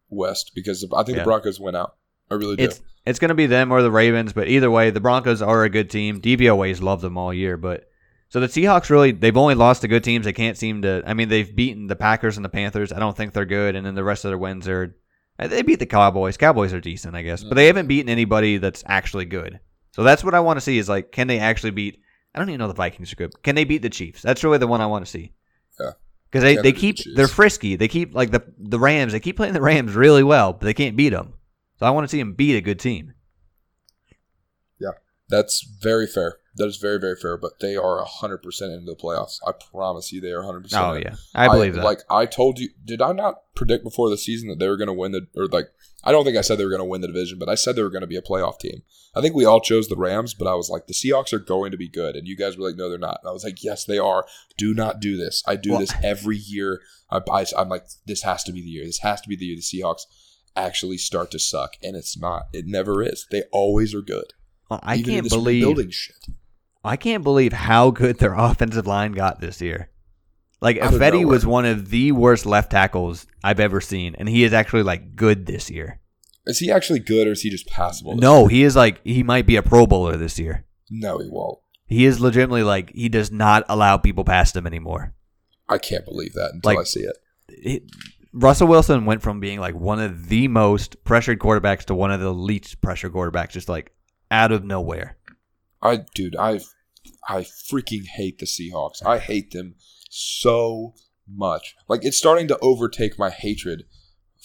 West 0.09 0.51
because 0.55 0.85
I 0.93 1.03
think 1.05 1.17
Yeah. 1.17 1.23
the 1.23 1.29
Broncos 1.29 1.61
went 1.61 1.77
out. 1.77 1.95
I 2.31 2.35
really 2.35 2.57
do. 2.57 2.65
It's 2.65 2.81
it's 3.07 3.19
going 3.19 3.31
to 3.31 3.35
be 3.35 3.47
them 3.47 3.73
or 3.73 3.83
the 3.83 3.91
Ravens, 3.91 4.33
but 4.33 4.49
either 4.49 4.71
way, 4.71 4.91
the 4.91 5.01
Broncos 5.01 5.43
are 5.43 5.65
a 5.65 5.71
good 5.71 5.91
team. 5.91 6.21
DVOA's 6.21 6.83
loved 6.83 7.03
them 7.03 7.17
all 7.17 7.33
year, 7.33 7.57
but 7.57 7.89
so 8.29 8.41
the 8.41 8.47
Seahawks 8.47 8.91
really 8.91 9.11
they've 9.13 9.37
only 9.37 9.55
lost 9.55 9.83
to 9.83 9.89
good 9.89 10.05
teams. 10.05 10.25
They 10.25 10.33
can't 10.33 10.57
seem 10.57 10.83
to. 10.83 11.03
I 11.07 11.15
mean, 11.15 11.29
they've 11.29 11.55
beaten 11.55 11.87
the 11.87 11.97
Packers 11.97 12.37
and 12.37 12.45
the 12.45 12.49
Panthers. 12.51 12.93
I 12.93 12.99
don't 12.99 13.17
think 13.17 13.33
they're 13.33 13.45
good, 13.45 13.75
and 13.75 13.85
then 13.85 13.95
the 13.95 14.05
rest 14.05 14.25
of 14.25 14.31
their 14.31 14.39
wins 14.39 14.69
are. 14.69 14.95
uh, 15.39 15.49
They 15.49 15.63
beat 15.63 15.79
the 15.81 15.87
Cowboys. 15.87 16.37
Cowboys 16.37 16.73
are 16.73 16.81
decent, 16.81 17.17
I 17.17 17.23
guess, 17.23 17.43
but 17.43 17.55
they 17.55 17.67
haven't 17.67 17.89
beaten 17.89 18.09
anybody 18.11 18.59
that's 18.59 18.85
actually 18.87 19.25
good. 19.25 19.59
So 19.93 20.05
that's 20.05 20.23
what 20.23 20.35
I 20.35 20.41
want 20.41 20.59
to 20.59 20.61
see 20.61 20.79
is 20.79 20.89
like, 20.89 21.11
can 21.11 21.27
they 21.27 21.39
actually 21.41 21.73
beat? 21.73 22.01
I 22.35 22.39
don't 22.39 22.49
even 22.49 22.61
know 22.61 22.69
the 22.69 22.75
Vikings 22.75 23.13
are 23.13 23.17
good. 23.17 23.43
Can 23.43 23.57
they 23.57 23.65
beat 23.65 23.83
the 23.83 23.91
Chiefs? 23.91 24.23
That's 24.23 24.45
really 24.45 24.59
the 24.59 24.69
one 24.69 24.81
I 24.81 24.87
want 24.87 25.05
to 25.05 25.11
see. 25.11 25.33
Yeah. 25.81 25.91
Because 26.31 26.45
they 26.45 26.55
they 26.57 26.73
keep 26.73 26.99
the 26.99 27.15
they're 27.17 27.27
frisky. 27.27 27.75
They 27.75 27.89
keep 27.89 28.15
like 28.15 28.31
the 28.31 28.45
the 28.59 28.79
Rams. 28.79 29.11
They 29.13 29.19
keep 29.19 29.37
playing 29.37 29.55
the 29.55 29.61
Rams 29.61 29.95
really 29.95 30.23
well, 30.23 30.53
but 30.53 30.65
they 30.67 30.75
can't 30.75 30.97
beat 30.97 31.09
them. 31.09 31.33
So 31.81 31.87
I 31.87 31.91
want 31.91 32.05
to 32.05 32.09
see 32.09 32.19
them 32.19 32.35
beat 32.35 32.57
a 32.57 32.61
good 32.61 32.79
team. 32.79 33.15
Yeah, 34.79 34.91
that's 35.31 35.67
very 35.81 36.07
fair. 36.07 36.37
That 36.57 36.67
is 36.67 36.77
very 36.77 37.01
very 37.01 37.17
fair. 37.17 37.39
But 37.39 37.61
they 37.61 37.75
are 37.75 38.05
hundred 38.05 38.43
percent 38.43 38.73
into 38.73 38.85
the 38.85 38.97
playoffs. 38.97 39.39
I 39.47 39.53
promise 39.53 40.13
you, 40.13 40.21
they 40.21 40.33
are 40.33 40.43
hundred 40.43 40.65
percent. 40.65 40.85
Oh 40.85 40.93
yeah, 40.93 41.15
I 41.35 41.49
believe 41.49 41.75
that. 41.75 41.85
Like 41.85 42.01
I 42.11 42.27
told 42.27 42.59
you, 42.59 42.69
did 42.85 43.01
I 43.01 43.13
not 43.13 43.37
predict 43.57 43.83
before 43.83 44.11
the 44.11 44.19
season 44.19 44.51
that 44.51 44.59
they 44.59 44.69
were 44.69 44.77
going 44.77 44.89
to 44.89 44.93
win 44.93 45.13
the 45.13 45.27
or 45.35 45.47
like 45.47 45.69
I 46.05 46.13
don't 46.13 46.25
think 46.25 46.37
I 46.37 46.43
said 46.43 46.59
they 46.59 46.65
were 46.65 46.71
going 46.71 46.81
to 46.81 46.85
win 46.85 47.01
the 47.01 47.07
division, 47.07 47.39
but 47.39 47.49
I 47.49 47.55
said 47.55 47.77
they 47.77 47.83
were 47.83 47.89
going 47.89 48.03
to 48.03 48.07
be 48.07 48.17
a 48.17 48.23
playoff 48.23 48.59
team. 48.59 48.83
I 49.15 49.23
think 49.23 49.35
we 49.35 49.47
all 49.47 49.61
chose 49.61 49.89
the 49.89 49.97
Rams, 49.97 50.35
but 50.35 50.47
I 50.47 50.55
was 50.55 50.69
like 50.69 50.87
the 50.87 50.93
Seahawks 50.93 51.33
are 51.33 51.39
going 51.39 51.71
to 51.71 51.79
be 51.79 51.89
good, 51.89 52.15
and 52.15 52.29
you 52.29 52.37
guys 52.37 52.59
were 52.59 52.67
like, 52.67 52.77
no, 52.77 52.91
they're 52.91 52.99
not. 52.99 53.21
And 53.23 53.31
I 53.31 53.33
was 53.33 53.45
like, 53.45 53.65
yes, 53.65 53.87
they 53.87 53.99
are. 53.99 54.27
Do 54.59 54.75
not 54.75 55.01
do 55.01 55.17
this. 55.17 55.43
I 55.47 55.57
do 55.57 55.71
Well- 55.71 55.81
this 55.81 55.95
every 56.03 56.37
year. 56.37 56.81
I, 57.11 57.21
I, 57.31 57.45
I'm 57.57 57.69
like, 57.69 57.87
this 58.07 58.23
has 58.23 58.45
to 58.45 58.53
be 58.53 58.61
the 58.61 58.69
year. 58.69 58.85
This 58.85 59.01
has 59.01 59.21
to 59.23 59.29
be 59.29 59.37
the 59.37 59.47
year 59.47 59.57
the 59.57 59.63
Seahawks 59.63 60.03
actually 60.57 60.99
start 60.99 61.31
to 61.33 61.39
suck, 61.39 61.75
and 61.83 61.97
it's 61.97 62.19
not. 62.19 62.45
It 62.53 62.67
never 62.67 63.03
is. 63.03 63.27
They 63.31 63.43
always 63.53 63.95
are 63.95 64.03
good. 64.03 64.33
I 64.71 64.97
Even 64.97 65.15
can't 65.15 65.29
believe 65.29 65.63
rebuilding 65.63 65.91
shit. 65.91 66.17
I 66.85 66.97
can't 66.97 67.25
believe 67.25 67.53
how 67.53 67.91
good 67.91 68.19
their 68.19 68.35
offensive 68.39 68.87
line 68.87 69.13
got 69.13 69.41
this 69.41 69.61
year. 69.61 69.91
Like 70.61 70.79
Out 70.79 70.93
of 70.95 71.01
Ifedi 71.01 71.13
nowhere. 71.23 71.27
was 71.27 71.47
one 71.47 71.65
of 71.65 71.91
the 71.91 72.13
worst 72.13 72.45
left 72.47 72.71
tackles 72.71 73.27
I've 73.43 73.61
ever 73.61 73.81
seen, 73.81 74.15
and 74.17 74.29
he 74.29 74.45
is 74.45 74.53
actually 74.53 74.83
like 74.83 75.17
good 75.17 75.47
this 75.47 75.71
year. 75.71 76.01
Is 76.47 76.59
he 76.59 76.71
actually 76.71 77.01
good, 77.01 77.27
or 77.27 77.33
is 77.33 77.43
he 77.43 77.51
just 77.51 77.67
passable? 77.67 78.17
No, 78.17 78.47
he 78.47 78.63
is 78.63 78.77
like 78.77 79.01
he 79.05 79.23
might 79.23 79.47
be 79.47 79.57
a 79.57 79.63
Pro 79.63 79.87
Bowler 79.87 80.17
this 80.17 80.39
year. 80.39 80.67
No, 80.91 81.19
he 81.19 81.29
won't. 81.31 81.59
He 81.87 82.05
is 82.05 82.21
legitimately 82.21 82.63
like 82.63 82.93
he 82.95 83.09
does 83.09 83.31
not 83.33 83.65
allow 83.69 83.97
people 83.97 84.25
past 84.25 84.55
him 84.57 84.67
anymore. 84.67 85.15
I 85.69 85.79
can't 85.79 86.05
believe 86.05 86.35
that 86.35 86.51
until 86.55 86.73
Like- 86.75 86.79
I 86.81 86.85
see 86.85 87.01
it. 87.01 87.17
It- 87.49 87.83
Russell 88.33 88.69
Wilson 88.69 89.07
went 89.07 89.23
from 89.23 89.41
being 89.41 89.59
like 89.59 89.75
one 89.75 90.01
of 90.01 90.29
the 90.29 90.49
most 90.49 91.03
pressured 91.05 91.39
quarterbacks 91.39 91.85
to 91.87 91.95
one 91.95 92.13
of 92.13 92.21
the 92.21 92.33
least 92.33 92.81
pressured 92.81 93.13
quarterbacks, 93.13 93.51
just 93.51 93.69
like 93.69 93.93
out 94.31 94.53
of 94.53 94.65
nowhere. 94.65 95.17
I, 95.83 96.01
dude, 96.15 96.37
I, 96.37 96.61
I 97.29 97.41
freaking 97.43 98.07
hate 98.07 98.39
the 98.39 98.47
Seahawks. 98.47 99.05
I 99.05 99.19
hate 99.19 99.51
them 99.51 99.75
so 100.11 100.95
much. 101.29 101.75
Like 101.89 102.05
it's 102.05 102.19
starting 102.19 102.49
to 102.49 102.59
overtake 102.61 103.19
my 103.19 103.31
hatred 103.31 103.85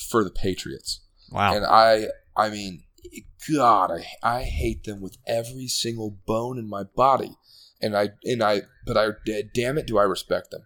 for 0.10 0.24
the 0.24 0.32
Patriots. 0.32 1.02
Wow. 1.32 1.56
And 1.56 1.66
I, 1.66 2.08
I 2.36 2.50
mean, 2.50 2.84
God, 3.54 3.92
I, 3.92 4.06
I 4.24 4.44
hate 4.44 4.84
them 4.86 5.02
with 5.02 5.18
every 5.28 5.68
single 5.68 6.18
bone 6.26 6.58
in 6.58 6.68
my 6.68 6.84
body. 6.84 7.36
And 7.82 7.96
I, 7.96 8.10
and 8.24 8.42
I, 8.42 8.64
but 8.86 8.98
I, 8.98 9.10
damn 9.54 9.78
it, 9.78 9.86
do 9.86 9.98
I 9.98 10.04
respect 10.04 10.52
them? 10.52 10.64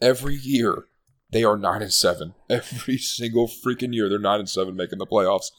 Every 0.00 0.34
year, 0.34 0.86
they 1.32 1.44
are 1.44 1.56
nine 1.56 1.82
and 1.82 1.92
seven. 1.92 2.34
Every 2.50 2.98
single 2.98 3.48
freaking 3.48 3.94
year, 3.94 4.08
they're 4.08 4.18
nine 4.18 4.40
and 4.40 4.48
seven, 4.48 4.76
making 4.76 4.98
the 4.98 5.06
playoffs. 5.06 5.50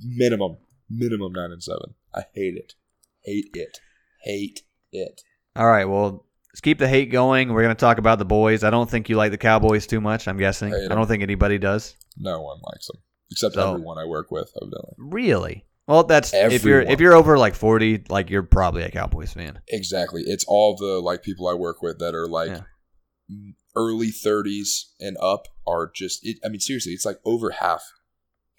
Minimum, 0.00 0.58
minimum 0.88 1.32
nine 1.32 1.50
and 1.52 1.62
seven. 1.62 1.94
I 2.14 2.22
hate 2.34 2.54
it, 2.56 2.74
hate 3.24 3.50
it, 3.54 3.78
hate 4.22 4.60
it. 4.92 5.22
All 5.56 5.66
right, 5.66 5.84
well, 5.86 6.26
let's 6.52 6.60
keep 6.60 6.78
the 6.78 6.88
hate 6.88 7.10
going. 7.10 7.52
We're 7.52 7.62
going 7.62 7.74
to 7.74 7.80
talk 7.80 7.98
about 7.98 8.18
the 8.18 8.24
boys. 8.24 8.62
I 8.64 8.70
don't 8.70 8.88
think 8.88 9.08
you 9.08 9.16
like 9.16 9.30
the 9.32 9.38
Cowboys 9.38 9.86
too 9.86 10.00
much, 10.00 10.28
I'm 10.28 10.38
guessing. 10.38 10.70
Hate 10.72 10.90
I 10.90 10.94
don't 10.94 11.06
think 11.06 11.22
anybody 11.22 11.58
does. 11.58 11.96
No 12.16 12.40
one 12.42 12.58
likes 12.72 12.86
them 12.86 13.00
except 13.30 13.54
So- 13.54 13.72
everyone 13.74 13.98
I 13.98 14.04
work 14.06 14.30
with, 14.30 14.50
evidently. 14.56 14.94
Really? 14.98 15.64
Well, 15.86 16.04
that's 16.04 16.34
if 16.34 16.64
you're 16.64 16.82
if 16.82 17.00
you're 17.00 17.14
over 17.14 17.38
like 17.38 17.54
forty, 17.54 18.04
like 18.10 18.28
you're 18.28 18.42
probably 18.42 18.82
a 18.82 18.90
Cowboys 18.90 19.32
fan. 19.32 19.58
Exactly. 19.68 20.22
It's 20.26 20.44
all 20.46 20.76
the 20.76 21.00
like 21.00 21.22
people 21.22 21.48
I 21.48 21.54
work 21.54 21.80
with 21.80 21.98
that 22.00 22.14
are 22.14 22.26
like 22.28 22.50
Yeah. 22.50 22.60
Early 23.78 24.08
30s 24.08 24.86
and 25.00 25.16
up 25.22 25.46
are 25.66 25.90
just. 25.94 26.26
It, 26.26 26.38
I 26.44 26.48
mean, 26.48 26.60
seriously, 26.60 26.92
it's 26.92 27.06
like 27.06 27.20
over 27.24 27.50
half 27.50 27.82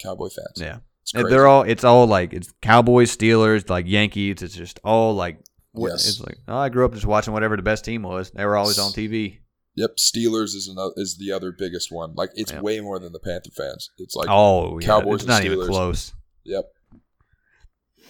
Cowboy 0.00 0.28
fans. 0.30 0.56
Yeah, 0.56 0.78
they're 1.12 1.46
all. 1.46 1.62
It's 1.62 1.84
all 1.84 2.06
like 2.06 2.32
it's 2.32 2.52
Cowboys, 2.62 3.14
Steelers, 3.14 3.68
like 3.68 3.86
Yankees. 3.86 4.42
It's 4.42 4.54
just 4.54 4.80
all 4.84 5.14
like. 5.14 5.38
Yes. 5.72 6.08
It's 6.08 6.20
like 6.20 6.38
oh, 6.48 6.56
I 6.56 6.68
grew 6.68 6.84
up 6.84 6.94
just 6.94 7.06
watching 7.06 7.32
whatever 7.32 7.56
the 7.56 7.62
best 7.62 7.84
team 7.84 8.02
was. 8.02 8.32
They 8.32 8.44
were 8.44 8.56
always 8.56 8.78
on 8.78 8.90
TV. 8.90 9.38
Yep, 9.76 9.96
Steelers 9.98 10.56
is 10.56 10.68
another 10.68 10.92
is 10.96 11.16
the 11.16 11.30
other 11.30 11.52
biggest 11.56 11.92
one. 11.92 12.12
Like 12.14 12.30
it's 12.34 12.50
Yeah. 12.50 12.60
way 12.60 12.80
more 12.80 12.98
than 12.98 13.12
the 13.12 13.20
Panther 13.20 13.50
fans. 13.56 13.90
It's 13.98 14.16
like 14.16 14.28
oh, 14.28 14.80
yeah, 14.80 14.86
Cowboys 14.86 15.20
It's 15.20 15.26
not 15.26 15.44
even 15.44 15.64
close. 15.64 16.12
yep, 16.44 16.72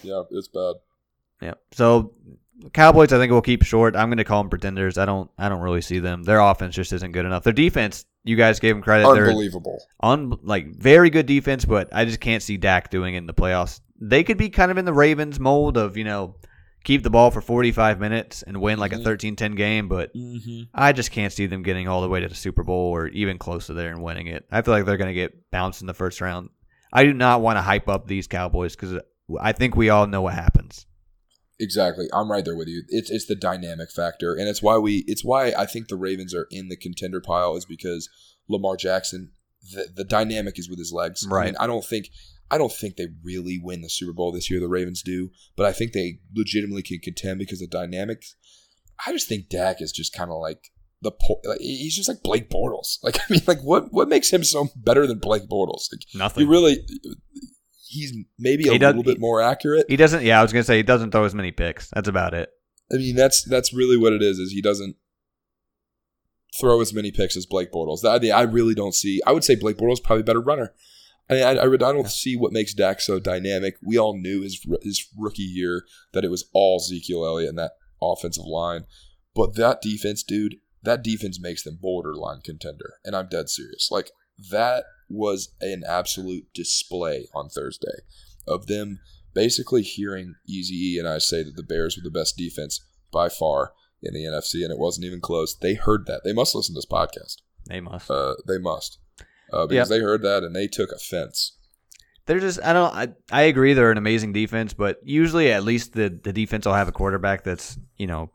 yeah, 0.01 0.23
it's 0.31 0.47
bad. 0.47 0.73
Yeah. 1.39 1.53
So 1.71 2.13
Cowboys, 2.73 3.11
I 3.13 3.17
think 3.17 3.31
will 3.31 3.41
keep 3.41 3.63
short. 3.63 3.95
I'm 3.95 4.09
going 4.09 4.17
to 4.17 4.23
call 4.23 4.41
them 4.43 4.49
pretenders. 4.49 4.97
I 4.97 5.05
don't. 5.05 5.29
I 5.37 5.49
don't 5.49 5.61
really 5.61 5.81
see 5.81 5.99
them. 5.99 6.23
Their 6.23 6.39
offense 6.39 6.75
just 6.75 6.93
isn't 6.93 7.11
good 7.11 7.25
enough. 7.25 7.43
Their 7.43 7.53
defense, 7.53 8.05
you 8.23 8.35
guys 8.35 8.59
gave 8.59 8.75
them 8.75 8.83
credit. 8.83 9.11
They're 9.13 9.27
Unbelievable. 9.29 9.79
on 9.99 10.37
like 10.43 10.67
very 10.75 11.09
good 11.09 11.25
defense, 11.25 11.65
but 11.65 11.89
I 11.93 12.05
just 12.05 12.19
can't 12.19 12.43
see 12.43 12.57
Dak 12.57 12.89
doing 12.89 13.15
it 13.15 13.19
in 13.19 13.25
the 13.27 13.33
playoffs. 13.33 13.81
They 13.99 14.23
could 14.23 14.37
be 14.37 14.49
kind 14.49 14.71
of 14.71 14.77
in 14.77 14.85
the 14.85 14.93
Ravens 14.93 15.39
mold 15.39 15.77
of 15.77 15.97
you 15.97 16.03
know 16.03 16.35
keep 16.83 17.03
the 17.03 17.09
ball 17.11 17.29
for 17.29 17.41
45 17.41 17.99
minutes 17.99 18.41
and 18.41 18.59
win 18.59 18.79
like 18.79 18.91
Mhm. 18.91 19.01
a 19.01 19.03
13-10 19.03 19.55
game, 19.55 19.87
but 19.87 20.11
Mm-hmm. 20.15 20.63
I 20.73 20.93
just 20.93 21.11
can't 21.11 21.31
see 21.31 21.45
them 21.45 21.61
getting 21.61 21.87
all 21.87 22.01
the 22.01 22.09
way 22.09 22.19
to 22.21 22.27
the 22.27 22.33
Super 22.33 22.63
Bowl 22.63 22.89
or 22.89 23.07
even 23.09 23.37
close 23.37 23.67
to 23.67 23.73
there 23.73 23.91
and 23.91 24.01
winning 24.01 24.25
it. 24.25 24.45
I 24.51 24.63
feel 24.63 24.73
like 24.73 24.85
they're 24.85 24.97
going 24.97 25.09
to 25.09 25.13
get 25.13 25.51
bounced 25.51 25.81
in 25.81 25.87
the 25.87 25.93
first 25.93 26.21
round. 26.21 26.49
I 26.91 27.03
do 27.03 27.13
not 27.13 27.41
want 27.41 27.57
to 27.57 27.61
hype 27.61 27.87
up 27.87 28.07
these 28.07 28.25
Cowboys 28.25 28.75
because 28.75 28.99
I 29.39 29.51
think 29.51 29.75
we 29.75 29.89
all 29.91 30.07
know 30.07 30.23
what 30.23 30.33
happens. 30.33 30.87
Exactly. 31.61 32.07
I'm 32.11 32.29
right 32.31 32.43
there 32.43 32.55
with 32.55 32.67
you. 32.67 32.83
It's 32.89 33.09
it's 33.09 33.27
the 33.27 33.35
dynamic 33.35 33.91
factor, 33.91 34.33
and 34.33 34.49
it's 34.49 34.61
why 34.61 34.77
we. 34.77 35.03
It's 35.07 35.23
why 35.23 35.53
I 35.57 35.65
think 35.65 35.87
the 35.87 35.95
Ravens 35.95 36.33
are 36.33 36.47
in 36.51 36.67
the 36.69 36.75
contender 36.75 37.21
pile 37.21 37.55
is 37.55 37.65
because 37.65 38.09
Lamar 38.49 38.75
Jackson. 38.75 39.31
The, 39.73 39.89
the 39.95 40.03
dynamic 40.03 40.57
is 40.57 40.67
with 40.67 40.79
his 40.79 40.91
legs. 40.91 41.23
I 41.29 41.33
Right. 41.33 41.45
mean, 41.45 41.55
I 41.59 41.67
don't 41.67 41.85
think. 41.85 42.07
I 42.49 42.57
don't 42.57 42.71
think 42.73 42.95
they 42.97 43.07
really 43.23 43.59
win 43.63 43.81
the 43.81 43.89
Super 43.89 44.11
Bowl 44.11 44.31
this 44.31 44.49
year. 44.49 44.59
The 44.59 44.67
Ravens 44.67 45.03
do, 45.03 45.29
but 45.55 45.65
I 45.67 45.71
think 45.71 45.93
they 45.93 46.19
legitimately 46.35 46.81
can 46.81 46.97
contend 46.99 47.37
because 47.39 47.59
the 47.59 47.67
dynamics. 47.67 48.35
I 49.05 49.11
just 49.13 49.29
think 49.29 49.49
Dak 49.49 49.81
is 49.81 49.91
just 49.91 50.13
kind 50.13 50.31
of 50.31 50.37
like 50.41 50.71
the 51.03 51.11
po- 51.11 51.41
like, 51.45 51.59
he's 51.59 51.95
just 51.95 52.09
like 52.09 52.23
Blake 52.23 52.49
Bortles. 52.49 52.97
Like 53.03 53.17
I 53.19 53.23
mean, 53.29 53.41
like 53.47 53.61
what 53.61 53.93
what 53.93 54.09
makes 54.09 54.31
him 54.33 54.43
so 54.43 54.69
better 54.75 55.05
than 55.05 55.19
Blake 55.19 55.47
Bortles? 55.47 55.85
Like 55.93 56.01
Nothing. 56.15 56.45
he 56.45 56.49
really, 56.49 56.77
he's 57.91 58.13
maybe 58.39 58.67
a 58.67 58.71
He 58.71 58.79
little 58.79 59.03
bit 59.03 59.19
more 59.19 59.41
accurate. 59.41 59.85
He 59.89 59.97
doesn't. 59.97 60.23
Yeah, 60.23 60.39
I 60.39 60.41
was 60.41 60.51
gonna 60.51 60.63
say 60.63 60.77
he 60.77 60.83
doesn't 60.83 61.11
throw 61.11 61.25
as 61.25 61.35
many 61.35 61.51
picks. 61.51 61.89
That's 61.89 62.07
about 62.07 62.33
it. 62.33 62.49
I 62.91 62.97
mean, 62.97 63.15
that's 63.15 63.43
that's 63.43 63.73
really 63.73 63.97
what 63.97 64.13
it 64.13 64.21
is. 64.21 64.39
Is 64.39 64.51
he 64.51 64.61
doesn't 64.61 64.95
throw 66.59 66.81
as 66.81 66.93
many 66.93 67.11
picks 67.11 67.37
as 67.37 67.45
Blake 67.45 67.71
Bortles. 67.71 68.03
I, 68.03 68.19
mean, 68.19 68.31
I 68.31 68.41
really 68.41 68.73
don't 68.73 68.93
see. 68.93 69.21
I 69.25 69.31
would 69.31 69.43
say 69.43 69.55
Blake 69.55 69.77
Bortles 69.77 70.03
probably 70.03 70.21
a 70.21 70.25
better 70.25 70.41
runner. 70.41 70.73
I, 71.29 71.41
I, 71.41 71.53
I, 71.53 71.73
I 71.73 71.77
don't 71.77 72.09
see 72.09 72.35
what 72.35 72.51
makes 72.51 72.73
Dak 72.73 72.99
so 72.99 73.19
dynamic. 73.19 73.75
We 73.81 73.97
all 73.97 74.17
knew 74.17 74.41
his 74.41 74.65
his 74.81 75.07
rookie 75.17 75.43
year 75.43 75.83
that 76.13 76.25
it 76.25 76.31
was 76.31 76.49
all 76.53 76.77
Ezekiel 76.77 77.25
Elliott 77.25 77.49
and 77.49 77.59
that 77.59 77.71
offensive 78.01 78.45
line, 78.45 78.85
but 79.35 79.55
that 79.55 79.81
defense, 79.81 80.23
dude, 80.23 80.55
that 80.83 81.03
defense 81.03 81.39
makes 81.39 81.63
them 81.63 81.77
borderline 81.79 82.41
contender, 82.41 82.95
and 83.05 83.15
I'm 83.15 83.27
dead 83.29 83.49
serious. 83.49 83.89
Like 83.91 84.11
that 84.51 84.85
was 85.09 85.53
an 85.61 85.83
absolute 85.87 86.45
display 86.53 87.27
on 87.33 87.49
Thursday 87.49 87.99
of 88.47 88.67
them 88.67 88.99
basically 89.33 89.81
hearing 89.81 90.35
Easy 90.47 90.93
E 90.93 90.99
and 90.99 91.07
I 91.07 91.17
say 91.17 91.43
that 91.43 91.55
the 91.55 91.63
Bears 91.63 91.97
were 91.97 92.03
the 92.03 92.11
best 92.11 92.37
defense 92.37 92.83
by 93.11 93.29
far 93.29 93.73
in 94.01 94.13
the 94.13 94.23
NFC, 94.23 94.63
and 94.63 94.71
it 94.71 94.79
wasn't 94.79 95.05
even 95.05 95.21
close. 95.21 95.55
They 95.55 95.75
heard 95.75 96.05
that. 96.07 96.21
They 96.23 96.33
must 96.33 96.55
listen 96.55 96.73
to 96.73 96.77
this 96.77 96.85
podcast. 96.85 97.37
They 97.67 97.79
must. 97.81 98.09
Uh, 98.09 98.35
they 98.47 98.57
must 98.57 98.97
uh, 99.51 99.67
because 99.67 99.89
they 99.89 99.99
heard 99.99 100.21
that 100.23 100.43
and 100.43 100.55
they 100.55 100.67
took 100.67 100.91
offense. 100.91 101.57
They're 102.25 102.39
just 102.39 102.61
I 102.63 102.73
don't 102.73 102.93
I, 102.93 103.07
I 103.31 103.43
agree 103.43 103.73
they're 103.73 103.91
an 103.91 103.97
amazing 103.97 104.33
defense, 104.33 104.73
but 104.73 104.99
usually 105.03 105.51
at 105.51 105.63
least 105.63 105.93
the, 105.93 106.09
the 106.09 106.33
defense 106.33 106.65
will 106.65 106.73
have 106.73 106.87
a 106.87 106.93
quarterback 106.93 107.43
that's, 107.43 107.77
you 107.97 108.07
know, 108.07 108.31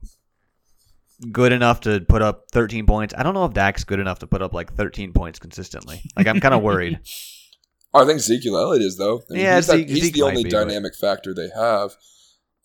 good 1.33 1.53
enough 1.53 1.81
to 1.83 2.01
put 2.01 2.23
up 2.23 2.45
13 2.53 2.87
points. 2.87 3.15
I 3.17 3.23
don't 3.23 3.35
know 3.35 3.45
if 3.45 3.53
Dak's 3.55 3.85
good 3.85 4.01
enough 4.01 4.19
to 4.21 4.27
put 4.27 4.43
up 4.43 4.53
like 4.53 4.75
13 4.75 5.13
points 5.13 5.39
consistently. 5.39 6.03
Like 6.17 6.27
I'm 6.27 6.41
kind 6.41 6.55
of 6.55 6.63
worried. 6.63 6.99
I 7.95 8.05
think 8.05 8.17
Ezekiel 8.19 8.57
Elliott 8.59 8.83
is 8.83 8.97
though. 8.99 9.19
I 9.31 9.33
mean, 9.33 9.43
Yeah, 9.43 9.57
he's, 9.57 9.67
that- 9.69 9.89
he's 9.89 10.05
Zeke 10.05 10.15
the 10.15 10.23
only 10.23 10.45
be, 10.45 10.51
but- 10.51 10.65
dynamic 10.67 10.95
factor 10.95 11.33
they 11.35 11.49
have. 11.57 11.93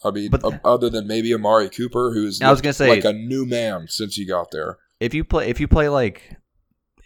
I 0.03 0.11
mean, 0.11 0.31
But- 0.31 0.43
uh, 0.43 0.57
o- 0.63 0.73
other 0.73 0.89
than 0.89 1.07
maybe 1.07 1.33
Amari 1.33 1.69
Cooper, 1.69 2.11
who's 2.13 2.41
I 2.41 2.49
was 2.51 2.59
gonna 2.61 2.73
say- 2.73 2.89
like 2.89 3.05
a 3.05 3.13
new 3.13 3.45
man 3.45 3.85
since 3.87 4.15
he 4.15 4.25
got 4.25 4.51
there. 4.51 4.77
if 4.99 5.13
you 5.13 5.23
play 5.23 5.49
if 5.49 5.59
you 5.59 5.67
play 5.67 5.87
like 5.89 6.35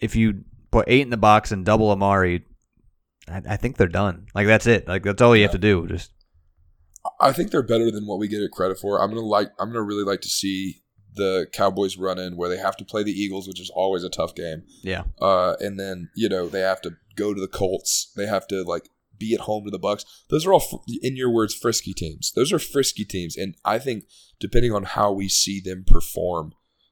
if 0.01 0.15
you 0.15 0.43
put 0.71 0.85
8 0.87 1.01
in 1.01 1.09
the 1.09 1.17
box 1.17 1.51
and 1.51 1.63
double 1.65 1.91
Amari, 1.91 2.45
I, 3.27 3.41
I 3.51 3.57
think 3.57 3.77
they're 3.77 3.87
done. 3.87 4.25
Like 4.33 4.47
that's 4.47 4.65
it. 4.65 4.87
Like 4.87 5.03
that's 5.03 5.21
all 5.21 5.35
you 5.35 5.43
have 5.43 5.51
to 5.51 5.57
do. 5.57 5.85
Just 5.87 6.11
I 7.19 7.31
think 7.31 7.51
they're 7.51 7.61
better 7.61 7.91
than 7.91 8.07
what 8.07 8.17
we 8.17 8.27
get 8.27 8.41
it 8.41 8.51
credit 8.51 8.79
for. 8.79 8.99
I'm 9.01 9.09
gonna 9.11 9.21
like. 9.21 9.51
I'm 9.59 9.69
gonna 9.69 9.83
really 9.83 10.03
like 10.03 10.21
to 10.21 10.29
see 10.29 10.81
the 11.15 11.47
Cowboys 11.53 11.97
run 11.97 12.19
in 12.19 12.35
where 12.37 12.49
they 12.49 12.57
have 12.57 12.75
to 12.77 12.85
play 12.85 13.03
the 13.03 13.11
Eagles, 13.11 13.47
which 13.47 13.59
is 13.59 13.69
always 13.73 14.03
a 14.03 14.09
tough 14.09 14.35
game. 14.35 14.63
yeah. 14.83 15.03
Uh, 15.21 15.55
and 15.59 15.79
then 15.79 16.09
you 16.15 16.27
know 16.29 16.47
they 16.47 16.61
have 16.61 16.81
to 16.81 16.91
go 17.15 17.33
to 17.33 17.39
the 17.41 17.47
Colts. 17.47 18.11
They 18.15 18.25
have 18.27 18.47
to 18.47 18.63
like 18.63 18.89
be 19.17 19.33
at 19.33 19.41
home 19.41 19.63
to 19.65 19.71
the 19.71 19.79
Bucks. 19.79 20.03
Those 20.29 20.45
are 20.45 20.51
all, 20.53 20.59
fr- 20.59 20.75
in 21.01 21.15
your 21.15 21.29
words, 21.29 21.53
frisky 21.55 21.93
teams. 21.93 22.33
Those 22.35 22.51
are 22.51 22.59
frisky 22.59 23.05
teams, 23.05 23.37
and 23.37 23.55
I 23.63 23.79
think 23.79 24.03
depending 24.39 24.73
on 24.73 24.83
how 24.83 25.11
we 25.13 25.29
see 25.29 25.61
them 25.61 25.85
perform 25.87 26.51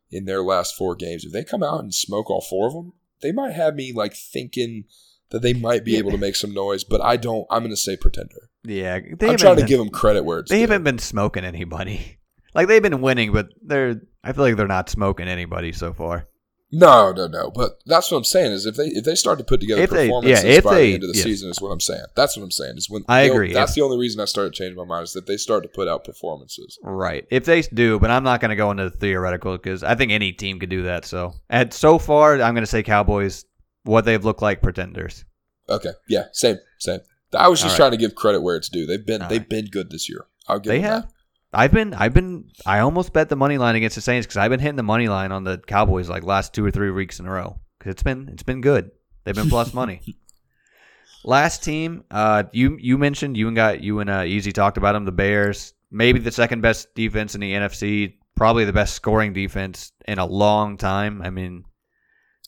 in 0.10 0.24
their 0.26 0.42
last 0.42 0.76
four 0.78 0.96
games, 0.96 1.26
if 1.26 1.34
they 1.34 1.44
come 1.44 1.64
out 1.64 1.82
and 1.82 1.94
smoke 1.94 2.30
all 2.30 2.40
four 2.42 2.68
of 2.68 2.74
them, 2.74 2.94
they 3.22 3.32
might 3.34 3.52
have 3.54 3.76
me 3.76 3.92
like 3.94 4.14
thinking 4.16 4.86
that 5.32 5.42
they 5.42 5.54
might 5.54 5.84
be 5.84 5.92
Yeah. 5.94 6.00
able 6.00 6.12
to 6.12 6.18
make 6.18 6.36
some 6.38 6.54
noise. 6.54 6.84
But 6.86 7.02
I 7.02 7.18
don't. 7.18 7.46
I'm 7.50 7.64
going 7.64 7.72
to 7.72 7.76
say 7.78 7.98
pretender. 7.98 8.50
Yeah, 8.64 8.96
I'm 8.96 9.18
trying 9.36 9.38
to 9.38 9.56
been- 9.58 9.66
give 9.66 9.80
them 9.80 9.90
credit 9.90 10.24
where 10.24 10.40
it's 10.40 10.50
They 10.50 10.62
haven't 10.62 10.84
been 10.84 11.00
smoking 11.00 11.44
anybody. 11.44 12.20
Like 12.54 12.68
they've 12.68 12.82
been 12.82 13.02
winning, 13.02 13.32
but 13.32 13.50
they're. 13.62 14.02
I 14.24 14.32
feel 14.34 14.44
like 14.46 14.56
they're 14.56 14.68
not 14.68 14.90
smoking 14.90 15.28
anybody 15.28 15.72
so 15.74 15.94
far. 15.94 16.28
No, 16.76 17.12
no, 17.12 17.28
no. 17.28 17.52
But 17.54 17.74
that's 17.86 18.10
what 18.10 18.18
I'm 18.18 18.24
saying 18.24 18.52
is 18.52 18.66
if 18.66 18.76
they 18.76 18.88
if 18.88 19.04
they 19.06 19.14
start 19.14 19.38
to 19.38 19.44
put 19.44 19.60
together 19.60 19.82
If 19.84 19.92
they- 19.92 20.08
performances 20.08 20.44
yeah, 20.44 20.50
if 20.50 20.64
by 20.64 20.74
they- 20.74 20.88
the 20.88 20.94
end 20.96 21.04
of 21.04 21.10
the 21.12 21.18
yes. 21.18 21.24
season 21.24 21.50
is 21.52 21.62
what 21.62 21.70
I'm 21.70 21.80
saying. 21.80 22.06
That's 22.16 22.36
what 22.36 22.42
I'm 22.44 22.50
saying. 22.52 22.78
Is 22.78 22.90
when 22.90 23.04
I 23.08 23.22
agree. 23.22 23.54
That's 23.54 23.72
If- 23.72 23.76
the 23.76 23.82
only 23.82 23.98
reason 24.00 24.20
I 24.22 24.26
started 24.26 24.54
changing 24.54 24.76
my 24.78 24.86
mind 24.86 25.04
is 25.04 25.14
that 25.14 25.28
they 25.28 25.38
start 25.38 25.62
to 25.64 25.70
put 25.70 25.88
out 25.88 26.04
performances. 26.04 26.80
Right. 26.82 27.26
If 27.30 27.46
they 27.46 27.62
do, 27.62 28.00
but 28.00 28.10
I'm 28.10 28.24
not 28.24 28.42
going 28.42 28.50
to 28.50 28.56
go 28.56 28.72
into 28.72 28.86
the 28.86 28.98
theoretical 28.98 29.52
because 29.58 29.84
I 29.84 29.94
think 29.94 30.12
any 30.12 30.32
team 30.32 30.60
could 30.60 30.70
do 30.70 30.82
that. 30.84 31.06
So 31.06 31.34
at 31.50 31.74
so 31.76 32.00
far, 32.00 32.34
I'm 32.42 32.56
going 32.56 32.64
to 32.64 32.68
say 32.68 32.82
Cowboys. 32.82 33.46
What 33.84 34.06
they've 34.06 34.24
looked 34.24 34.42
like 34.42 34.62
pretenders. 34.64 35.26
Okay, 35.70 35.92
yeah, 36.10 36.26
same, 36.32 36.58
same. 36.80 37.02
I 37.38 37.50
was 37.50 37.62
just 37.62 37.74
right. 37.74 37.78
trying 37.78 37.92
to 37.92 37.98
give 37.98 38.16
credit 38.16 38.42
where 38.42 38.56
it's 38.56 38.70
due. 38.70 38.86
They've 38.86 39.06
been 39.06 39.22
All 39.22 39.28
they've 39.30 39.42
right. 39.42 39.50
been 39.50 39.66
good 39.66 39.92
this 39.92 40.08
year. 40.10 40.26
I'll 40.48 40.60
give 40.60 40.72
They 40.72 40.80
them 40.80 40.90
have. 40.92 41.02
that. 41.04 41.12
I've 41.54 41.72
been. 41.72 41.94
I've 41.94 42.14
been. 42.14 42.50
I 42.66 42.80
almost 42.80 43.14
bet 43.14 43.30
the 43.30 43.36
money 43.36 43.58
line 43.58 43.76
against 43.76 43.96
the 43.96 44.02
Saints 44.02 44.26
because 44.26 44.38
I've 44.38 44.50
been 44.50 44.60
hitting 44.60 44.76
the 44.76 44.84
money 44.84 45.08
line 45.08 45.32
on 45.32 45.44
the 45.44 45.58
Cowboys 45.60 46.10
like 46.10 46.24
last 46.24 46.54
two 46.54 46.66
or 46.66 46.72
three 46.72 46.92
weeks 46.92 47.20
in 47.20 47.26
a 47.26 47.32
row 47.32 47.60
because 47.80 47.92
it's 47.92 48.04
been 48.04 48.30
it's 48.32 48.44
been 48.44 48.62
good. 48.62 48.92
They've 49.24 49.36
been 49.36 49.50
plus 49.50 49.74
money. 49.74 50.02
Last 51.26 51.64
team, 51.64 52.04
uh, 52.12 52.44
you 52.52 52.78
you 52.82 52.98
mentioned 52.98 53.38
you 53.38 53.48
and 53.48 53.56
got 53.56 53.82
you 53.82 54.00
and 54.02 54.10
uh, 54.10 54.24
Easy 54.26 54.52
talked 54.52 54.78
about 54.78 54.92
them. 54.92 55.06
The 55.06 55.12
Bears, 55.14 55.74
maybe 55.90 56.20
the 56.20 56.32
second 56.34 56.60
best 56.62 56.94
defense 56.96 57.34
in 57.34 57.40
the 57.40 57.54
NFC, 57.54 58.16
probably 58.36 58.66
the 58.66 58.74
best 58.74 58.94
scoring 58.96 59.32
defense 59.32 59.94
in 60.06 60.20
a 60.20 60.26
long 60.26 60.76
time. 60.76 61.22
I 61.22 61.30
mean, 61.30 61.64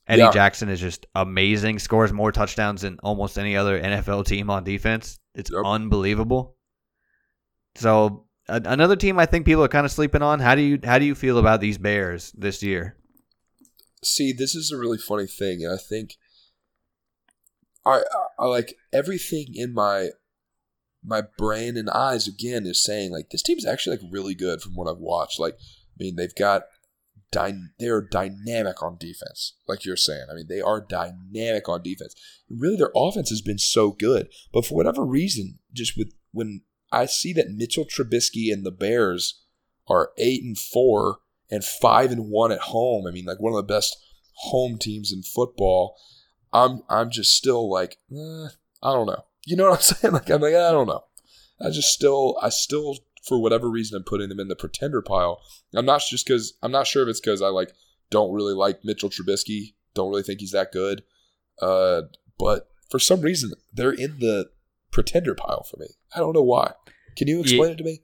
Eddie 0.08 0.24
Yeah. 0.24 0.32
Jackson 0.32 0.68
is 0.68 0.82
just 0.82 1.06
amazing. 1.16 1.80
Scores 1.80 2.12
more 2.12 2.34
touchdowns 2.34 2.82
than 2.82 3.00
almost 3.02 3.38
any 3.40 3.56
other 3.56 3.80
NFL 3.80 4.26
team 4.26 4.50
on 4.50 4.66
defense. 4.66 5.20
It's 5.36 5.52
Yep. 5.52 5.62
unbelievable. 5.64 6.58
So 7.76 8.06
a- 8.06 8.25
another 8.48 8.96
team 8.96 9.20
I 9.20 9.26
think 9.26 9.46
people 9.46 9.64
are 9.64 9.70
kind 9.70 9.86
of 9.86 9.92
sleeping 9.92 10.22
on. 10.22 10.40
How 10.40 10.56
do 10.56 10.62
you 10.62 10.80
how 10.84 11.00
do 11.00 11.06
you 11.06 11.16
feel 11.16 11.38
about 11.38 11.62
these 11.62 11.78
Bears 11.78 12.32
this 12.38 12.62
year? 12.62 12.96
See, 14.04 14.32
this 14.34 14.56
is 14.56 14.72
a 14.72 14.78
really 14.78 14.98
funny 14.98 15.28
thing, 15.28 15.64
and 15.64 15.74
I 15.74 15.78
think 15.78 16.16
I, 17.86 18.02
I, 18.40 18.46
like 18.46 18.76
everything 18.94 19.48
in 19.54 19.74
my 19.74 20.10
my 21.04 21.22
brain 21.38 21.78
and 21.78 21.90
eyes 21.90 22.28
again 22.28 22.66
is 22.66 22.84
saying 22.84 23.12
like 23.12 23.30
this 23.30 23.44
team's 23.44 23.66
actually 23.66 23.98
like 23.98 24.12
really 24.12 24.36
good 24.36 24.62
from 24.62 24.76
what 24.76 24.90
I've 24.90 24.98
watched. 24.98 25.40
Like, 25.40 25.54
I 25.54 25.98
mean, 26.00 26.16
they've 26.16 26.36
got 26.36 26.64
dy- 27.32 27.70
they're 27.80 28.02
dynamic 28.02 28.82
on 28.82 28.98
defense, 29.00 29.54
like 29.68 29.86
you're 29.86 29.96
saying. 29.96 30.26
I 30.32 30.36
mean, 30.36 30.48
they 30.48 30.62
are 30.62 30.82
dynamic 30.82 31.70
on 31.70 31.84
defense. 31.84 32.16
Really, 32.50 32.78
their 32.78 32.92
offense 32.96 33.30
has 33.30 33.42
been 33.42 33.60
so 33.60 33.92
good, 33.92 34.30
but 34.52 34.66
for 34.66 34.76
whatever 34.76 35.06
reason, 35.06 35.60
just 35.74 35.98
with 35.98 36.14
when 36.32 36.62
I 36.96 37.06
see 37.06 37.34
that 37.34 37.52
Mitchell 37.52 37.86
Trubisky 37.86 38.52
and 38.54 38.66
the 38.66 38.72
Bears 38.72 39.42
are 39.88 40.12
eight 40.18 40.44
and 40.44 40.58
four 40.58 41.18
and 41.52 41.64
five 41.64 42.12
and 42.12 42.30
one 42.30 42.54
at 42.54 42.60
home. 42.60 43.06
I 43.06 43.12
mean, 43.12 43.26
like 43.26 43.40
one 43.40 43.54
of 43.54 43.58
the 43.58 43.74
best 43.74 43.98
home 44.36 44.78
teams 44.78 45.12
in 45.12 45.22
football. 45.22 45.98
I'm 46.54 46.84
I'm 46.90 47.12
just 47.12 47.36
still 47.36 47.70
like, 47.70 47.98
eh, 48.12 48.48
I 48.82 48.94
don't 48.94 49.08
know. 49.08 49.26
You 49.46 49.58
know 49.58 49.70
what 49.70 49.76
I'm 49.76 49.82
saying? 49.82 50.14
Like 50.14 50.30
I'm 50.30 50.42
like 50.42 50.56
I 50.56 50.72
don't 50.72 50.88
know. 50.88 51.04
I 51.60 51.70
just 51.70 51.92
still, 51.92 52.38
I 52.42 52.50
still, 52.50 52.98
for 53.24 53.42
whatever 53.42 53.70
reason, 53.70 53.98
I'm 53.98 54.04
putting 54.04 54.30
them 54.30 54.40
in 54.40 54.50
the 54.50 54.56
pretender 54.56 55.02
pile. 55.02 55.42
I'm 55.74 55.86
not 55.86 56.02
just 56.10 56.26
because 56.26 56.54
I'm 56.64 56.72
not 56.72 56.88
sure 56.88 57.04
if 57.04 57.10
it's 57.10 57.22
because 57.22 57.42
I 57.42 57.48
like 57.48 57.74
don't 58.10 58.34
really 58.34 58.54
like 58.54 58.86
Mitchell 58.86 59.10
Trubisky, 59.10 59.74
don't 59.94 60.10
really 60.10 60.24
think 60.24 60.40
he's 60.40 60.52
that 60.52 60.72
good, 60.72 61.04
uh, 61.62 62.04
but 62.40 62.70
for 62.90 63.00
some 63.00 63.22
reason 63.22 63.52
they're 63.74 63.92
in 63.92 64.20
the 64.20 64.50
pretender 64.96 65.36
pile 65.36 65.64
for 65.70 65.78
me. 65.78 65.88
I 66.16 66.20
don't 66.20 66.34
know 66.34 66.42
why. 66.42 66.72
Can 67.18 67.28
you 67.28 67.42
explain 67.42 67.62
Yeah. 67.70 67.74
it 67.74 67.78
to 67.78 67.84
me? 67.84 68.02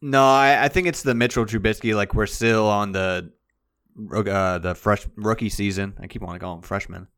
No, 0.00 0.22
I, 0.24 0.64
I 0.64 0.68
think 0.68 0.86
it's 0.86 1.02
the 1.02 1.14
Mitchell 1.14 1.44
Trubisky. 1.46 1.94
Like 1.96 2.14
we're 2.14 2.26
still 2.26 2.66
on 2.68 2.92
the 2.92 3.32
uh, 4.14 4.58
the 4.58 4.74
fresh 4.74 5.06
rookie 5.16 5.48
season. 5.48 5.94
I 6.00 6.06
keep 6.06 6.22
wanting 6.22 6.40
to 6.40 6.44
call 6.44 6.56
him 6.56 6.62
freshman. 6.62 7.08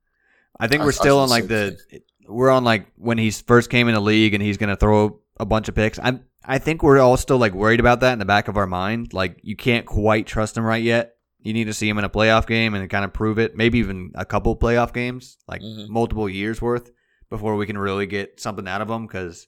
I 0.58 0.68
think 0.68 0.82
we're 0.82 0.88
I 0.88 0.92
still 0.92 1.18
on 1.18 1.28
like 1.28 1.48
the 1.48 1.76
the 1.90 2.02
we're 2.28 2.50
on 2.50 2.64
like 2.64 2.86
when 2.96 3.18
he 3.18 3.30
first 3.30 3.70
came 3.70 3.88
in 3.88 3.94
the 3.94 4.00
league 4.00 4.34
and 4.34 4.42
he's 4.42 4.56
gonna 4.56 4.76
throw 4.76 5.20
a 5.38 5.44
bunch 5.44 5.68
of 5.68 5.74
picks. 5.74 5.98
I'm 6.02 6.24
I 6.44 6.58
think 6.58 6.82
we're 6.82 6.98
all 6.98 7.16
still 7.16 7.38
like 7.38 7.52
worried 7.54 7.80
about 7.80 8.00
that 8.00 8.12
in 8.12 8.18
the 8.18 8.24
back 8.24 8.48
of 8.48 8.56
our 8.56 8.66
mind. 8.66 9.12
Like 9.12 9.40
you 9.42 9.56
can't 9.56 9.86
quite 9.86 10.26
trust 10.26 10.56
him 10.56 10.64
right 10.64 10.82
yet. 10.82 11.14
You 11.40 11.52
need 11.52 11.64
to 11.64 11.74
see 11.74 11.88
him 11.88 11.98
in 11.98 12.04
a 12.04 12.10
playoff 12.10 12.46
game 12.46 12.74
and 12.74 12.88
kind 12.90 13.04
of 13.04 13.12
prove 13.12 13.38
it. 13.38 13.56
Maybe 13.56 13.78
even 13.78 14.10
a 14.14 14.24
couple 14.24 14.56
playoff 14.56 14.92
games, 14.92 15.36
like 15.46 15.62
Mhm. 15.62 15.88
multiple 15.88 16.28
years 16.28 16.60
worth, 16.60 16.90
before 17.30 17.56
we 17.56 17.66
can 17.66 17.78
really 17.78 18.06
get 18.06 18.40
something 18.40 18.68
out 18.68 18.80
of 18.80 18.90
him. 18.90 19.06
Because 19.06 19.46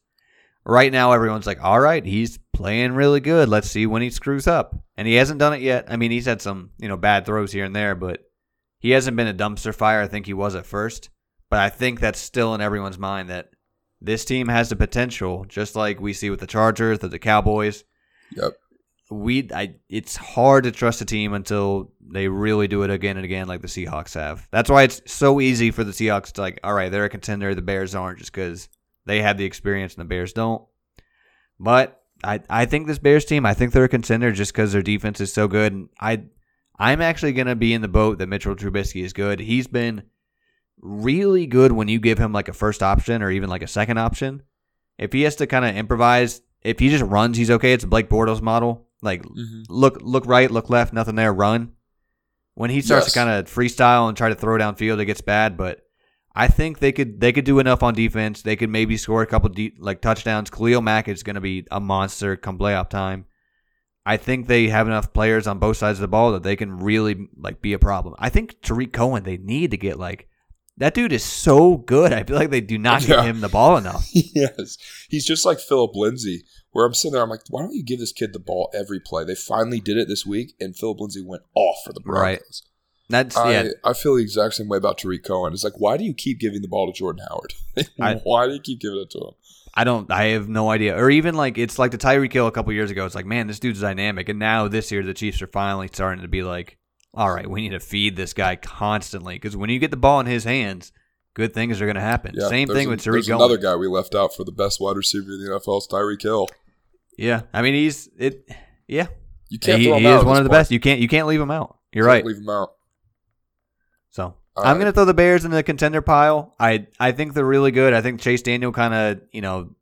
right 0.65 0.93
now 0.93 1.13
everyone's 1.13 1.47
like, 1.47 1.63
all 1.63 1.81
right, 1.81 2.05
he's 2.05 2.39
playing 2.53 2.93
really 2.93 3.21
good. 3.21 3.49
Let's 3.49 3.71
see 3.71 3.87
when 3.87 4.03
he 4.03 4.11
screws 4.11 4.47
up. 4.47 4.77
And 4.97 5.07
he 5.07 5.15
hasn't 5.15 5.39
done 5.39 5.55
it 5.55 5.63
yet. 5.63 5.87
I 5.89 5.97
mean, 5.97 6.11
he's 6.11 6.27
had 6.27 6.43
some, 6.43 6.71
you 6.79 6.89
know, 6.89 6.97
bad 6.97 7.25
throws 7.25 7.53
here 7.53 7.65
and 7.65 7.75
there, 7.75 7.95
but 7.95 8.25
he 8.81 8.91
hasn't 8.91 9.17
been 9.17 9.29
a 9.29 9.35
dumpster 9.35 9.75
fire. 9.75 10.03
I 10.03 10.09
think 10.09 10.27
he 10.27 10.35
was 10.35 10.55
at 10.55 10.67
first. 10.67 11.11
But 11.51 11.61
I 11.61 11.71
think 11.71 12.01
that's 12.01 12.19
still 12.19 12.55
in 12.55 12.61
everyone's 12.61 12.99
mind 12.99 13.31
that 13.31 13.51
this 14.01 14.25
team 14.25 14.49
has 14.49 14.69
the 14.69 14.77
potential, 14.77 15.45
just 15.49 15.75
like 15.75 16.01
we 16.01 16.13
see 16.13 16.31
with 16.31 16.41
the 16.41 16.47
Chargers, 16.47 16.99
the, 16.99 17.09
the 17.09 17.19
Cowboys. 17.19 17.85
Yep. 18.37 18.53
We, 19.11 19.49
I, 19.55 19.77
it's 19.89 20.17
hard 20.17 20.65
to 20.65 20.71
trust 20.71 21.01
a 21.01 21.05
team 21.05 21.33
until 21.33 21.93
they 22.01 22.29
really 22.29 22.69
do 22.69 22.83
it 22.83 22.91
again 22.91 23.17
and 23.17 23.25
again, 23.25 23.49
like 23.49 23.63
the 23.63 23.69
Seahawks 23.69 24.15
have. 24.15 24.47
That's 24.51 24.69
why 24.69 24.83
it's 24.83 25.01
so 25.07 25.41
easy 25.41 25.71
for 25.71 25.83
the 25.83 25.93
Seahawks 25.93 26.33
to 26.33 26.43
like, 26.43 26.61
all 26.63 26.75
right, 26.75 26.91
they're 26.91 27.05
a 27.05 27.11
contender. 27.11 27.55
The 27.55 27.63
Bears 27.63 27.95
aren't, 27.95 28.19
just 28.19 28.33
because 28.33 28.69
they 29.07 29.23
have 29.23 29.39
the 29.39 29.45
experience 29.45 29.95
and 29.95 30.03
the 30.03 30.09
Bears 30.09 30.35
don't. 30.35 30.63
But 31.59 32.03
I, 32.23 32.41
I 32.51 32.67
think 32.67 32.87
this 32.87 32.99
Bears 32.99 33.25
team, 33.25 33.47
I 33.47 33.55
think 33.55 33.73
they're 33.73 33.85
a 33.85 33.89
contender 33.89 34.33
just 34.33 34.53
because 34.53 34.73
their 34.73 34.83
defense 34.83 35.21
is 35.21 35.33
so 35.33 35.49
good. 35.49 35.73
And 35.73 35.89
I, 36.01 36.25
I'm 36.79 37.01
actually 37.01 37.33
gonna 37.33 37.57
be 37.57 37.73
in 37.73 37.81
the 37.81 37.89
boat 37.89 38.19
that 38.19 38.29
Mitchell 38.29 38.57
Trubisky 38.57 39.03
is 39.05 39.13
good. 39.13 39.41
He's 39.41 39.67
been 39.67 40.03
really 40.81 41.47
good 41.47 41.73
when 41.73 41.89
you 41.89 41.99
give 41.99 42.19
him 42.19 42.33
like 42.33 42.49
a 42.49 42.53
first 42.53 42.83
option 42.83 43.23
or 43.23 43.31
even 43.31 43.49
like 43.49 43.63
a 43.63 43.69
second 43.69 43.99
option. 43.99 44.43
If 44.99 45.13
he 45.13 45.23
has 45.23 45.37
to 45.37 45.47
kind 45.47 45.65
of 45.65 45.77
improvise, 45.77 46.41
if 46.63 46.79
he 46.79 46.89
just 46.89 47.05
runs, 47.05 47.37
he's 47.37 47.51
okay. 47.51 47.73
It's 47.73 47.85
Blake 47.85 48.09
Bortles 48.09 48.43
model. 48.43 48.88
Like 49.03 49.23
Mm-hmm. 49.23 49.63
look 49.69 49.99
look 50.03 50.27
right, 50.27 50.51
look 50.51 50.71
left, 50.71 50.93
nothing 50.93 51.15
there, 51.15 51.33
run. 51.33 51.73
When 52.55 52.71
he 52.71 52.81
starts 52.81 53.07
Yes. 53.07 53.13
to 53.13 53.19
kind 53.21 53.31
of 53.31 53.47
freestyle 53.47 54.09
and 54.09 54.17
try 54.17 54.29
to 54.29 54.35
throw 54.35 54.59
downfield, 54.59 54.99
it 55.01 55.05
gets 55.07 55.21
bad. 55.21 55.57
But 55.57 55.83
I 56.35 56.49
think 56.49 56.79
they 56.81 56.93
could 56.93 57.21
they 57.21 57.33
could 57.33 57.45
do 57.45 57.59
enough 57.61 57.83
on 57.83 57.95
defense. 57.95 58.43
They 58.43 58.57
could 58.57 58.71
maybe 58.71 58.97
score 58.97 59.23
a 59.23 59.27
couple 59.27 59.49
de- 59.51 59.75
like 59.79 60.01
touchdowns. 60.01 60.51
Khalil 60.51 60.81
Mack 60.83 61.07
is 61.09 61.23
going 61.23 61.35
to 61.37 61.41
be 61.41 61.67
a 61.71 61.79
monster 61.81 62.37
come 62.37 62.59
playoff 62.59 62.89
time. 62.89 63.27
I 64.07 64.17
think 64.17 64.47
they 64.47 64.69
have 64.69 64.87
enough 64.87 65.13
players 65.13 65.47
on 65.47 65.59
both 65.59 65.77
sides 65.77 65.99
of 65.99 66.01
the 66.01 66.09
ball 66.09 66.33
that 66.33 66.43
they 66.43 66.57
can 66.57 66.79
really 66.79 67.29
like 67.37 67.61
be 67.61 67.75
a 67.75 67.79
problem. 67.79 68.15
I 68.19 68.31
think 68.31 68.61
Tarik 68.63 68.93
Cohen 68.93 69.23
they 69.23 69.37
need 69.37 69.71
to 69.73 69.77
get 69.77 69.99
like 69.99 70.28
that 70.79 70.95
dude 70.95 71.13
is 71.13 71.25
so 71.25 71.77
good. 71.77 72.13
I 72.13 72.23
feel 72.25 72.37
like 72.37 72.51
they 72.51 72.61
do 72.61 72.79
not 72.79 73.03
give 73.03 73.21
him 73.21 73.41
the 73.41 73.49
ball 73.49 73.77
enough. 73.77 74.09
yes. 74.13 74.79
He's 75.09 75.27
just 75.27 75.45
like 75.45 75.61
Phillip 75.61 75.95
Lindsay, 75.95 76.45
where 76.73 76.87
I'm 76.87 76.95
sitting 76.95 77.13
there, 77.15 77.23
I'm 77.23 77.31
like, 77.31 77.43
why 77.51 77.63
don't 77.63 77.75
you 77.75 77.83
give 77.85 77.99
this 77.99 78.13
kid 78.13 78.33
the 78.33 78.39
ball 78.39 78.71
every 78.75 79.01
play? 79.01 79.25
They 79.25 79.35
finally 79.35 79.81
did 79.81 79.97
it 79.97 80.09
this 80.09 80.25
week, 80.27 80.55
and 80.61 80.77
Phillip 80.77 81.01
Lindsay 81.01 81.23
went 81.25 81.43
off 81.55 81.77
for 81.85 81.93
the 81.93 82.01
Right. 82.05 82.39
Broncos. 82.39 82.63
That's 83.11 83.37
yeah. 83.37 83.69
I, 83.85 83.91
I 83.91 83.93
feel 83.95 84.17
the 84.17 84.23
exact 84.23 84.55
same 84.55 84.69
way 84.69 84.77
about 84.77 84.99
Tarik 84.99 85.25
Cohen. 85.25 85.55
It's 85.55 85.65
like, 85.65 85.79
why 85.81 85.97
do 85.97 86.05
you 86.05 86.13
keep 86.13 86.39
giving 86.41 86.61
the 86.61 86.69
ball 86.69 86.87
to 86.93 86.93
Jordan 86.97 87.25
Howard? 87.29 87.55
I- 88.01 88.21
why 88.25 88.47
do 88.47 88.53
you 88.53 88.61
keep 88.61 88.81
giving 88.81 88.99
it 89.01 89.11
to 89.11 89.19
him? 89.19 89.31
I 89.75 89.85
don't. 89.85 90.11
I 90.11 90.25
have 90.31 90.49
no 90.49 90.71
idea. 90.71 90.97
Or 90.97 91.09
even 91.09 91.35
like 91.37 91.57
it's 91.57 91.79
like 91.79 91.93
the 91.93 91.99
Tyreek 91.99 92.33
Hill 92.33 92.49
a 92.49 92.53
couple 92.53 92.73
years 92.73 92.91
ago. 92.91 93.07
It's 93.07 93.15
like, 93.15 93.27
man, 93.27 93.47
this 93.47 93.61
dude's 93.61 93.81
dynamic. 93.81 94.29
And 94.29 94.39
now 94.39 94.67
this 94.67 94.91
year, 94.91 95.05
the 95.05 95.15
Chiefs 95.15 95.41
are 95.41 95.47
finally 95.47 95.89
starting 95.93 96.23
to 96.23 96.29
be 96.29 96.43
like, 96.43 96.77
all 97.19 97.35
right, 97.35 97.49
we 97.51 97.61
need 97.63 97.71
to 97.71 97.81
feed 97.81 98.15
this 98.17 98.33
guy 98.33 98.55
constantly 98.57 99.35
because 99.35 99.57
when 99.57 99.71
you 99.71 99.79
get 99.79 99.91
the 99.91 99.97
ball 99.97 100.21
in 100.21 100.27
his 100.27 100.45
hands, 100.45 100.93
good 101.35 101.53
things 101.53 101.81
are 101.83 101.85
going 101.87 101.97
to 101.97 102.01
happen. 102.01 102.35
Yeah, 102.37 102.49
Same 102.49 102.69
thing 102.69 102.87
a- 102.87 102.91
with 102.91 103.01
Tarik 103.03 103.25
There's 103.25 103.29
another 103.29 103.57
guy 103.59 103.75
we 103.77 103.89
left 103.89 104.15
out 104.15 104.35
for 104.35 104.45
the 104.45 104.53
best 104.53 104.81
wide 104.81 104.97
receiver 104.97 105.33
in 105.33 105.45
the 105.45 105.51
NFL, 105.51 105.79
is 105.79 105.89
Tyreek 105.91 106.23
Hill. 106.23 106.49
Yeah, 107.17 107.43
I 107.53 107.63
mean 107.63 107.75
he's 107.75 108.09
it. 108.17 108.49
Yeah, 108.87 109.09
You 109.49 109.59
can't 109.59 109.81
he, 109.81 109.93
he 109.93 110.07
is 110.07 110.25
one 110.25 110.37
of 110.39 110.45
the 110.45 110.49
point. 110.51 110.61
best. 110.61 110.71
You 110.71 110.79
can't 110.81 111.01
you 111.01 111.09
can't 111.09 111.27
leave 111.27 111.41
him 111.41 111.51
out. 111.51 111.79
You're 111.93 112.05
Can't 112.05 112.15
right. 112.15 112.25
Leave 112.25 112.37
him 112.39 112.49
out. 112.49 112.71
So 114.11 114.23
All 114.25 114.35
I'm 114.57 114.65
right. 114.65 114.75
going 114.75 114.87
to 114.87 114.93
throw 114.93 115.05
the 115.05 115.15
Bears 115.15 115.45
in 115.45 115.51
the 115.51 115.63
contender 115.63 116.01
pile. 116.03 116.55
I 116.61 116.87
I 117.01 117.13
think 117.13 117.35
they're 117.35 117.45
really 117.45 117.71
good. 117.73 117.93
I 117.95 118.01
think 118.01 118.21
Chase 118.21 118.43
Daniel 118.43 118.73
kind 118.73 118.95
of 118.95 119.21
you 119.33 119.41
know 119.41 119.75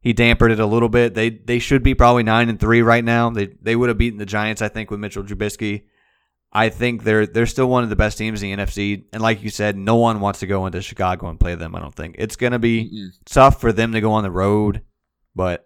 he 0.00 0.12
dampened 0.12 0.52
it 0.52 0.58
a 0.60 0.66
little 0.66 0.88
bit. 0.88 1.14
They 1.14 1.30
they 1.30 1.58
should 1.58 1.82
be 1.82 1.94
probably 1.94 2.22
nine 2.24 2.48
and 2.48 2.58
three 2.58 2.82
right 2.82 3.04
now. 3.04 3.30
They 3.30 3.46
they 3.60 3.76
would 3.76 3.88
have 3.88 3.98
beaten 3.98 4.18
the 4.18 4.26
Giants 4.26 4.60
I 4.62 4.68
think 4.68 4.90
with 4.90 5.00
Mitchell 5.00 5.22
Trubisky. 5.22 5.84
I 6.52 6.68
think 6.68 7.02
they're 7.04 7.26
they're 7.26 7.46
still 7.46 7.68
one 7.68 7.82
of 7.84 7.90
the 7.90 7.96
best 7.96 8.18
teams 8.18 8.42
in 8.42 8.50
the 8.50 8.62
NFC. 8.64 9.04
And 9.12 9.22
like 9.22 9.42
you 9.42 9.50
said, 9.50 9.76
no 9.76 9.96
one 9.96 10.20
wants 10.20 10.40
to 10.40 10.46
go 10.46 10.66
into 10.66 10.82
Chicago 10.82 11.28
and 11.28 11.40
play 11.40 11.54
them. 11.54 11.74
I 11.74 11.80
don't 11.80 11.94
think 11.94 12.16
it's 12.18 12.36
going 12.36 12.52
to 12.52 12.58
be 12.58 12.92
Mm-mm. 12.92 13.12
tough 13.24 13.60
for 13.60 13.72
them 13.72 13.92
to 13.92 14.00
go 14.00 14.12
on 14.12 14.22
the 14.22 14.30
road, 14.30 14.82
but 15.34 15.64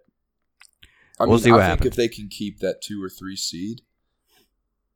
I 1.20 1.26
We'll 1.26 1.39
mean, 1.39 1.39
see 1.39 1.53
what 1.53 1.61
I 1.61 1.62
think 1.62 1.84
happens. 1.84 1.84
if 1.84 1.95
they 1.95 2.09
can 2.09 2.28
keep 2.28 2.61
that 2.61 2.80
two 2.82 3.03
or 3.03 3.09
three 3.11 3.37
seed, 3.37 3.82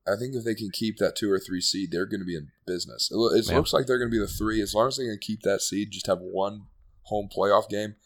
I 0.06 0.16
think 0.16 0.34
if 0.34 0.44
they 0.44 0.54
can 0.54 0.70
keep 0.70 0.98
that 0.98 1.14
two 1.16 1.30
or 1.30 1.38
three 1.38 1.60
seed, 1.60 1.90
they're 1.92 2.06
going 2.06 2.20
to 2.20 2.26
be 2.26 2.36
in 2.36 2.50
business. 2.66 3.10
It, 3.12 3.16
it 3.38 3.44
Yeah. 3.46 3.54
looks 3.54 3.72
like 3.72 3.86
they're 3.86 3.98
going 3.98 4.10
to 4.10 4.14
be 4.14 4.18
the 4.20 4.26
three. 4.26 4.60
As 4.60 4.74
long 4.74 4.88
as 4.88 4.96
they 4.96 5.04
can 5.04 5.18
keep 5.20 5.42
that 5.42 5.60
seed, 5.62 5.90
just 5.92 6.06
have 6.06 6.20
one 6.20 6.66
home 7.04 7.28
playoff 7.34 7.68
game, 7.68 7.96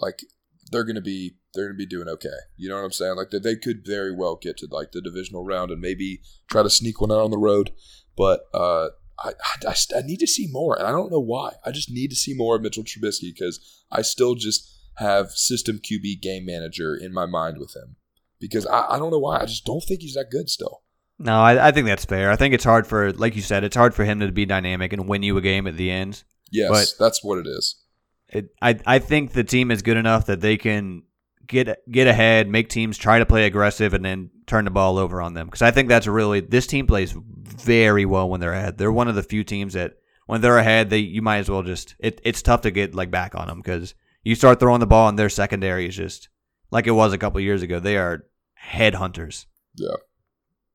like 0.00 0.22
they're 0.70 0.84
going 0.84 0.96
to 0.96 1.00
be 1.02 1.36
they're 1.54 1.66
going 1.66 1.76
to 1.76 1.78
be 1.78 1.86
doing 1.86 2.08
okay. 2.08 2.28
You 2.56 2.68
know 2.68 2.76
what 2.76 2.84
I'm 2.84 2.92
saying? 2.92 3.16
Like 3.16 3.30
that 3.30 3.42
they 3.42 3.56
could 3.56 3.86
very 3.86 4.14
well 4.14 4.36
get 4.36 4.56
to 4.58 4.68
like 4.70 4.92
the 4.92 5.00
divisional 5.00 5.44
round 5.44 5.70
and 5.70 5.80
maybe 5.80 6.20
try 6.50 6.62
to 6.62 6.70
sneak 6.70 7.00
one 7.00 7.12
out 7.12 7.18
on 7.24 7.30
the 7.30 7.38
road. 7.38 7.72
But 8.16 8.40
uh, 8.54 8.88
I, 9.18 9.30
I, 9.30 9.68
I 9.68 9.74
I 9.98 10.02
need 10.02 10.18
to 10.20 10.26
see 10.26 10.48
more, 10.50 10.76
and 10.78 10.86
I 10.86 10.90
don't 10.90 11.10
know 11.12 11.20
why. 11.20 11.52
I 11.64 11.70
just 11.70 11.90
need 11.90 12.08
to 12.08 12.16
see 12.16 12.34
more 12.34 12.56
of 12.56 12.62
Mitchell 12.62 12.84
Trubisky 12.84 13.32
because 13.34 13.84
I 13.90 14.02
still 14.02 14.34
just 14.34 14.72
have 14.96 15.30
system 15.32 15.78
QB 15.78 16.20
game 16.22 16.46
manager 16.46 16.94
in 16.96 17.12
my 17.12 17.26
mind 17.26 17.58
with 17.58 17.74
him 17.76 17.96
because 18.40 18.66
I, 18.66 18.86
I 18.94 18.98
don't 18.98 19.10
know 19.10 19.18
why. 19.18 19.40
I 19.40 19.44
just 19.46 19.64
don't 19.66 19.82
think 19.82 20.00
he's 20.00 20.14
that 20.14 20.30
good 20.30 20.48
still. 20.48 20.82
no, 21.18 21.38
I, 21.40 21.68
I 21.68 21.72
think 21.72 21.86
that's 21.86 22.04
fair. 22.06 22.30
I 22.30 22.36
think 22.36 22.54
it's 22.54 22.64
hard 22.64 22.86
for 22.86 23.12
like 23.12 23.36
you 23.36 23.42
said, 23.42 23.62
it's 23.64 23.76
hard 23.76 23.94
for 23.94 24.04
him 24.04 24.20
to 24.20 24.32
be 24.32 24.46
dynamic 24.46 24.92
and 24.92 25.06
win 25.08 25.22
you 25.22 25.36
a 25.36 25.42
game 25.42 25.66
at 25.66 25.76
the 25.76 25.90
end. 25.90 26.24
Yes, 26.50 26.70
But- 26.70 27.04
that's 27.04 27.22
what 27.24 27.38
it 27.38 27.46
is. 27.46 27.82
It, 28.28 28.50
I 28.60 28.78
I 28.86 28.98
think 28.98 29.32
the 29.32 29.44
team 29.44 29.70
is 29.70 29.82
good 29.82 29.96
enough 29.96 30.26
that 30.26 30.40
they 30.40 30.56
can 30.56 31.02
get 31.46 31.78
get 31.90 32.06
ahead, 32.06 32.48
make 32.48 32.68
teams 32.68 32.98
try 32.98 33.18
to 33.18 33.26
play 33.26 33.46
aggressive, 33.46 33.94
and 33.94 34.04
then 34.04 34.30
turn 34.46 34.64
the 34.64 34.70
ball 34.70 34.98
over 34.98 35.20
on 35.20 35.34
them. 35.34 35.46
Because 35.46 35.62
I 35.62 35.70
think 35.70 35.88
that's 35.88 36.06
really 36.06 36.40
this 36.40 36.66
team 36.66 36.86
plays 36.86 37.14
very 37.16 38.04
well 38.04 38.28
when 38.28 38.40
they're 38.40 38.52
ahead. 38.52 38.78
They're 38.78 38.92
one 38.92 39.08
of 39.08 39.14
the 39.14 39.22
few 39.22 39.44
teams 39.44 39.74
that 39.74 39.94
when 40.26 40.40
they're 40.40 40.58
ahead, 40.58 40.90
they 40.90 40.98
you 40.98 41.22
might 41.22 41.38
as 41.38 41.48
well 41.48 41.62
just 41.62 41.94
it, 41.98 42.20
it's 42.24 42.42
tough 42.42 42.62
to 42.62 42.70
get 42.70 42.94
like 42.94 43.10
back 43.10 43.34
on 43.34 43.46
them 43.46 43.58
because 43.58 43.94
you 44.22 44.34
start 44.34 44.60
throwing 44.60 44.80
the 44.80 44.86
ball 44.86 45.08
and 45.08 45.18
their 45.18 45.28
secondary 45.28 45.86
is 45.86 45.96
just 45.96 46.28
like 46.70 46.86
it 46.86 46.92
was 46.92 47.12
a 47.12 47.18
couple 47.18 47.40
years 47.40 47.62
ago. 47.62 47.78
They 47.78 47.96
are 47.96 48.24
headhunters. 48.60 49.46
Yeah, 49.76 49.96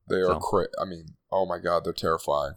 they 0.08 0.16
are. 0.16 0.26
So. 0.26 0.38
Cra- 0.38 0.68
I 0.80 0.84
mean, 0.84 1.06
oh 1.30 1.46
my 1.46 1.58
god, 1.58 1.84
they're 1.84 1.92
terrifying. 1.92 2.54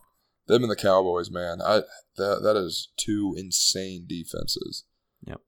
Them 0.47 0.63
and 0.63 0.71
the 0.71 0.75
Cowboys, 0.75 1.31
man. 1.31 1.61
I 1.61 1.81
that 2.17 2.41
that 2.43 2.55
is 2.55 2.89
two 2.97 3.33
insane 3.37 4.05
defenses. 4.07 4.83
Yep. 5.25 5.41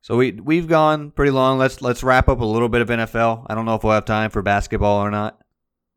So 0.00 0.16
we 0.16 0.32
we've 0.32 0.68
gone 0.68 1.10
pretty 1.10 1.32
long. 1.32 1.58
Let's 1.58 1.82
let's 1.82 2.02
wrap 2.02 2.28
up 2.28 2.40
a 2.40 2.44
little 2.44 2.68
bit 2.68 2.80
of 2.82 2.88
NFL. 2.88 3.46
I 3.48 3.54
don't 3.54 3.64
know 3.66 3.74
if 3.74 3.84
we'll 3.84 3.92
have 3.94 4.04
time 4.04 4.30
for 4.30 4.42
basketball 4.42 5.04
or 5.04 5.10
not. 5.10 5.38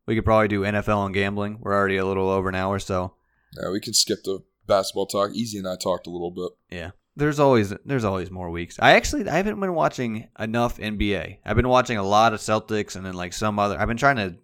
We 0.06 0.14
could 0.14 0.24
probably 0.24 0.48
do 0.48 0.62
NFL 0.62 1.06
and 1.06 1.14
gambling. 1.14 1.58
We're 1.60 1.72
already 1.74 1.96
a 1.96 2.04
little 2.04 2.28
over 2.28 2.48
an 2.48 2.54
hour, 2.54 2.78
so 2.78 3.14
Yeah, 3.56 3.70
we 3.70 3.80
can 3.80 3.94
skip 3.94 4.22
the 4.24 4.40
basketball 4.66 5.06
talk. 5.06 5.30
Easy 5.32 5.58
and 5.58 5.66
I 5.68 5.76
talked 5.76 6.06
a 6.06 6.10
little 6.10 6.30
bit. 6.30 6.76
yeah. 6.76 6.90
There's 7.16 7.38
always 7.38 7.72
there's 7.84 8.02
always 8.04 8.28
more 8.28 8.50
weeks. 8.50 8.76
I 8.82 8.96
actually 8.96 9.28
I 9.28 9.36
haven't 9.36 9.60
been 9.60 9.74
watching 9.74 10.28
enough 10.36 10.78
NBA. 10.78 11.38
I've 11.46 11.54
been 11.54 11.68
watching 11.68 11.96
a 11.96 12.02
lot 12.02 12.34
of 12.34 12.40
Celtics 12.40 12.96
and 12.96 13.06
then 13.06 13.14
like 13.14 13.32
some 13.32 13.56
other. 13.60 13.78
I've 13.80 13.86
been 13.86 13.96
trying 13.96 14.16
to, 14.16 14.34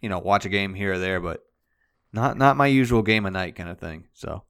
you 0.00 0.08
know, 0.08 0.20
watch 0.20 0.44
a 0.44 0.48
game 0.48 0.72
here 0.72 0.92
or 0.92 0.98
there, 1.00 1.18
but 1.18 1.44
not 2.12 2.36
not 2.38 2.56
my 2.56 2.66
usual 2.66 3.02
game 3.02 3.26
of 3.26 3.32
night 3.32 3.54
kind 3.56 3.68
of 3.68 3.78
thing. 3.78 4.04
So 4.14 4.44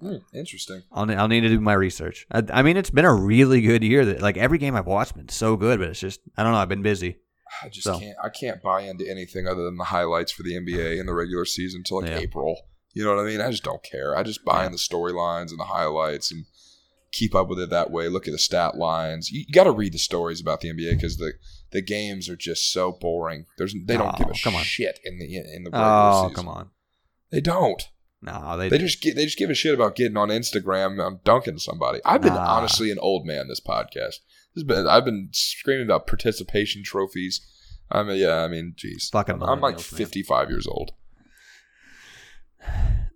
Hmm, 0.00 0.18
interesting. 0.32 0.82
I'll 0.92 1.10
I'll 1.10 1.26
need 1.26 1.40
to 1.40 1.48
do 1.48 1.60
my 1.60 1.72
research. 1.72 2.24
I, 2.30 2.44
I 2.52 2.62
mean, 2.62 2.76
it's 2.76 2.90
been 2.90 3.04
a 3.04 3.12
really 3.12 3.60
good 3.60 3.82
year. 3.82 4.04
That 4.04 4.22
like 4.22 4.36
every 4.36 4.58
game 4.58 4.76
I've 4.76 4.86
watched 4.86 5.16
been 5.16 5.28
so 5.28 5.56
good, 5.56 5.80
but 5.80 5.88
it's 5.88 5.98
just 5.98 6.20
I 6.36 6.44
don't 6.44 6.52
know. 6.52 6.58
I've 6.58 6.68
been 6.68 6.82
busy. 6.82 7.16
I 7.64 7.68
just 7.68 7.84
So. 7.84 7.98
can't. 7.98 8.16
I 8.22 8.28
can't 8.28 8.62
buy 8.62 8.82
into 8.82 9.08
anything 9.10 9.48
other 9.48 9.64
than 9.64 9.76
the 9.76 9.84
highlights 9.84 10.30
for 10.30 10.44
the 10.44 10.52
NBA 10.54 11.00
in 11.00 11.06
the 11.06 11.14
regular 11.14 11.44
season 11.44 11.80
until 11.80 12.00
like 12.02 12.10
Yeah. 12.10 12.18
April. 12.18 12.56
You 12.94 13.04
know 13.04 13.14
what 13.16 13.22
I 13.24 13.26
mean? 13.26 13.40
I 13.40 13.50
just 13.50 13.64
don't 13.64 13.82
care. 13.82 14.16
I 14.16 14.22
just 14.22 14.44
buy 14.44 14.60
Yeah. 14.60 14.66
in 14.66 14.72
the 14.72 14.78
storylines 14.78 15.50
and 15.50 15.58
the 15.58 15.64
highlights, 15.64 16.30
and 16.30 16.44
keep 17.10 17.34
up 17.34 17.48
with 17.48 17.58
it 17.58 17.70
that 17.70 17.90
way. 17.90 18.08
Look 18.08 18.28
at 18.28 18.32
the 18.32 18.38
stat 18.38 18.76
lines. 18.76 19.30
You, 19.32 19.40
you 19.48 19.52
got 19.52 19.64
to 19.64 19.72
read 19.72 19.94
the 19.94 19.98
stories 19.98 20.40
about 20.40 20.60
the 20.60 20.68
NBA 20.72 20.92
because 20.94 21.16
the 21.16 21.32
the 21.72 21.82
games 21.82 22.28
are 22.28 22.36
just 22.36 22.72
so 22.72 22.92
boring. 22.92 23.46
There's 23.56 23.74
they 23.84 23.96
don't 23.96 24.14
Oh, 24.14 24.18
give 24.18 24.28
a 24.28 24.56
on. 24.56 24.62
shit 24.62 25.00
in 25.04 25.18
the 25.18 25.24
in 25.36 25.64
the 25.64 25.70
regular 25.70 25.86
Oh, 25.92 26.22
season. 26.28 26.34
come 26.36 26.48
on. 26.48 26.70
They 27.30 27.40
don't. 27.40 27.82
No, 28.20 28.56
they, 28.56 28.68
They 28.68 28.78
just 28.78 29.00
get, 29.00 29.14
they 29.14 29.24
just 29.24 29.38
give 29.38 29.48
a 29.50 29.54
shit 29.54 29.74
about 29.74 29.94
getting 29.94 30.16
on 30.16 30.28
Instagram 30.28 31.04
and 31.04 31.22
dunking 31.22 31.58
somebody. 31.58 32.00
I've 32.04 32.20
been 32.22 32.34
Nah. 32.34 32.56
honestly 32.56 32.90
an 32.90 32.98
old 32.98 33.24
man 33.26 33.46
this 33.48 33.60
podcast. 33.60 34.16
This 34.54 34.56
has 34.56 34.64
been 34.64 34.86
I've 34.88 35.04
been 35.04 35.28
screaming 35.32 35.84
about 35.86 36.06
participation 36.08 36.82
trophies. 36.82 37.40
I 37.90 38.02
mean, 38.02 38.18
yeah, 38.18 38.42
I 38.42 38.48
mean, 38.48 38.74
jeez, 38.76 39.10
Fucking 39.12 39.36
I'm, 39.36 39.42
I'm 39.48 39.60
like 39.60 39.76
millennials, 39.76 39.92
man. 39.92 39.98
55 39.98 40.50
years 40.50 40.66
old. 40.66 40.92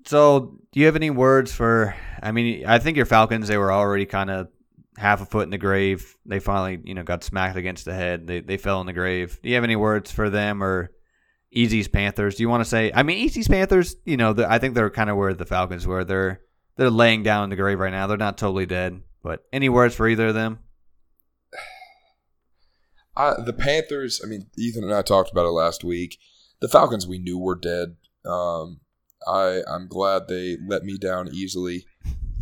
So, 0.06 0.58
do 0.72 0.80
you 0.80 0.86
have 0.86 0.96
any 0.96 1.10
words 1.10 1.52
for? 1.52 1.94
I 2.22 2.32
mean, 2.32 2.64
I 2.66 2.78
think 2.78 2.96
your 2.96 3.06
Falcons. 3.06 3.48
They 3.48 3.58
were 3.58 3.72
already 3.72 4.06
kind 4.06 4.30
of 4.30 4.48
half 4.96 5.20
a 5.22 5.26
foot 5.26 5.44
in 5.44 5.50
the 5.50 5.58
grave. 5.58 6.16
They 6.26 6.38
finally, 6.40 6.80
you 6.84 6.94
know, 6.94 7.02
got 7.02 7.24
smacked 7.24 7.56
against 7.56 7.84
the 7.84 7.94
head. 7.94 8.26
They 8.26 8.40
they 8.40 8.56
fell 8.56 8.80
in 8.80 8.86
the 8.86 8.92
grave. 8.92 9.38
Do 9.42 9.48
you 9.48 9.54
have 9.56 9.64
any 9.64 9.76
words 9.76 10.10
for 10.10 10.28
them 10.30 10.62
or 10.62 10.90
Easy's 11.53 11.86
Panthers? 11.86 12.36
Do 12.36 12.42
you 12.42 12.48
want 12.48 12.62
to 12.62 12.68
say? 12.68 12.90
I 12.94 13.03
mean, 13.03 13.18
Easy's 13.18 13.48
Panthers. 13.48 13.96
You 14.05 14.16
know, 14.16 14.34
I 14.48 14.59
think 14.59 14.74
they're 14.74 14.90
kind 14.90 15.11
of 15.11 15.16
where 15.16 15.34
the 15.34 15.46
Falcons 15.46 15.86
were. 15.86 16.05
They're 16.05 16.40
they're 16.76 16.90
laying 16.90 17.22
down 17.22 17.44
in 17.44 17.50
the 17.50 17.57
grave 17.57 17.78
right 17.78 17.92
now. 17.92 18.07
They're 18.07 18.16
not 18.16 18.38
totally 18.38 18.66
dead. 18.66 19.03
But 19.22 19.44
any 19.53 19.68
words 19.68 19.94
for 19.94 20.09
either 20.09 20.28
of 20.28 20.34
them? 20.34 20.59
I, 23.16 23.34
the 23.44 23.53
Panthers. 23.53 24.20
I 24.24 24.26
mean, 24.26 24.46
Ethan 24.59 24.82
and 24.82 24.94
I 24.94 25.03
talked 25.03 25.30
about 25.30 25.46
it 25.46 25.50
last 25.50 25.84
week. 25.84 26.18
The 26.61 26.68
Falcons 26.68 27.07
we 27.07 27.18
knew 27.18 27.38
were 27.38 27.55
dead. 27.55 27.96
Um, 28.24 28.80
I 29.26 29.61
I'm 29.68 29.88
glad 29.88 30.28
they 30.28 30.57
let 30.66 30.84
me 30.84 30.96
down 30.96 31.28
easily. 31.32 31.84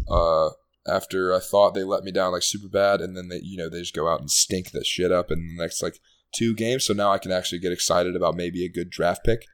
Uh, 0.09 0.51
after 0.87 1.35
I 1.35 1.41
thought 1.41 1.75
they 1.75 1.85
let 1.85 2.05
me 2.05 2.13
down 2.13 2.33
like 2.33 2.43
super 2.43 2.69
bad, 2.69 3.01
and 3.01 3.17
then 3.17 3.29
they 3.29 3.41
you 3.43 3.57
know 3.57 3.69
they 3.69 3.81
just 3.81 3.95
go 3.95 4.09
out 4.09 4.21
and 4.21 4.31
stink 4.31 4.71
that 4.71 4.87
shit 4.87 5.11
up 5.11 5.31
and 5.31 5.59
the 5.59 5.63
next 5.63 5.83
like 5.83 5.99
two 6.33 6.55
games. 6.55 6.87
So 6.87 6.95
now 6.95 7.12
I 7.12 7.18
can 7.18 7.33
actually 7.33 7.59
get 7.59 7.72
excited 7.72 8.16
about 8.16 8.37
maybe 8.37 8.64
a 8.64 8.68
good 8.70 8.91
draft 8.91 9.24
pick. 9.24 9.47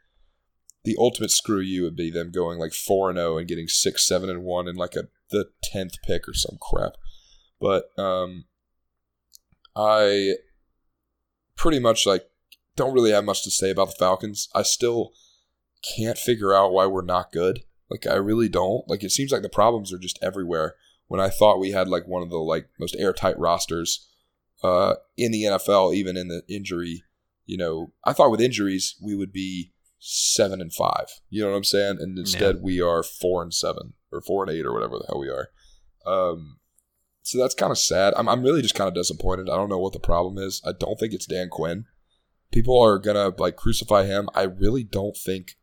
The 0.85 0.97
ultimate 0.99 1.31
screw 1.31 1.61
you 1.61 1.83
would 1.83 1.97
be 1.97 2.11
them 2.11 2.31
going 2.31 2.59
like 2.59 2.73
four 2.73 3.11
and 3.11 3.19
zero 3.19 3.39
and 3.39 3.49
getting 3.49 3.67
six, 3.67 4.07
seven, 4.07 4.31
and 4.31 4.45
one 4.45 4.69
and 4.69 4.79
like 4.79 4.95
a 4.95 5.09
the 5.31 5.47
tenth 5.63 5.95
pick 6.05 6.29
or 6.29 6.35
some 6.35 6.59
crap. 6.61 6.93
But 7.61 7.87
um, 7.99 8.45
I 9.75 10.35
pretty 11.57 11.81
much 11.81 12.07
like 12.07 12.29
don't 12.77 12.95
really 12.95 13.11
have 13.11 13.25
much 13.25 13.43
to 13.45 13.51
say 13.51 13.71
about 13.71 13.89
the 13.89 13.97
Falcons. 13.99 14.49
I 14.55 14.63
still 14.63 15.13
can't 15.97 16.19
figure 16.19 16.55
out 16.55 16.73
why 16.73 16.87
we're 16.87 17.03
not 17.03 17.33
good. 17.33 17.61
Like 17.91 18.07
I 18.07 18.15
really 18.15 18.49
don't. 18.49 18.89
Like 18.89 19.03
it 19.03 19.11
seems 19.11 19.33
like 19.33 19.43
the 19.43 19.49
problems 19.49 19.93
are 19.93 19.99
just 19.99 20.19
everywhere. 20.23 20.75
When 21.09 21.21
I 21.21 21.29
thought 21.29 21.61
we 21.61 21.71
had 21.71 21.89
like 21.89 22.07
one 22.07 22.23
of 22.23 22.31
the 22.31 22.39
like 22.39 22.69
most 22.79 22.97
airtight 22.97 23.39
rosters 23.39 24.09
uh, 24.63 24.95
in 25.17 25.33
the 25.33 25.45
NFL, 25.45 25.95
even 25.95 26.17
in 26.17 26.29
the 26.29 26.43
injury, 26.49 27.03
you 27.45 27.57
know, 27.57 27.93
I 28.05 28.13
thought 28.13 28.31
with 28.31 28.41
injuries 28.41 28.97
we 29.03 29.15
would 29.15 29.33
be 29.33 29.73
seven 29.99 30.61
and 30.61 30.73
five. 30.73 31.07
You 31.31 31.43
know 31.43 31.51
what 31.51 31.57
I'm 31.57 31.65
saying? 31.65 31.99
And 32.01 32.19
instead 32.19 32.63
we 32.63 32.81
are 32.81 33.03
four 33.03 33.43
and 33.43 33.53
seven 33.53 33.95
or 34.13 34.21
four 34.21 34.45
and 34.45 34.53
eight 34.53 34.67
or 34.67 34.73
whatever 34.73 34.99
the 34.99 35.07
hell 35.07 35.21
we 35.21 35.29
are. 35.29 35.49
Um, 36.07 36.59
so 37.23 37.39
that's 37.39 37.55
kind 37.55 37.73
of 37.73 37.79
sad. 37.79 38.15
I'm, 38.17 38.29
I'm 38.29 38.43
really 38.43 38.63
just 38.63 38.77
kind 38.77 38.89
of 38.89 38.95
disappointed. 38.95 39.49
I 39.51 39.57
don't 39.57 39.69
know 39.69 39.79
what 39.79 39.93
the 39.93 39.99
problem 39.99 40.39
is. 40.39 40.63
I 40.65 40.73
don't 40.79 40.99
think 40.99 41.13
it's 41.13 41.27
Dan 41.27 41.49
Quinn. 41.51 41.87
People 42.53 42.81
are 42.81 42.99
gonna 42.99 43.33
like 43.37 43.57
crucify 43.57 44.05
him. 44.05 44.29
I 44.35 44.43
really 44.43 44.85
don't 44.85 45.17
think 45.17 45.57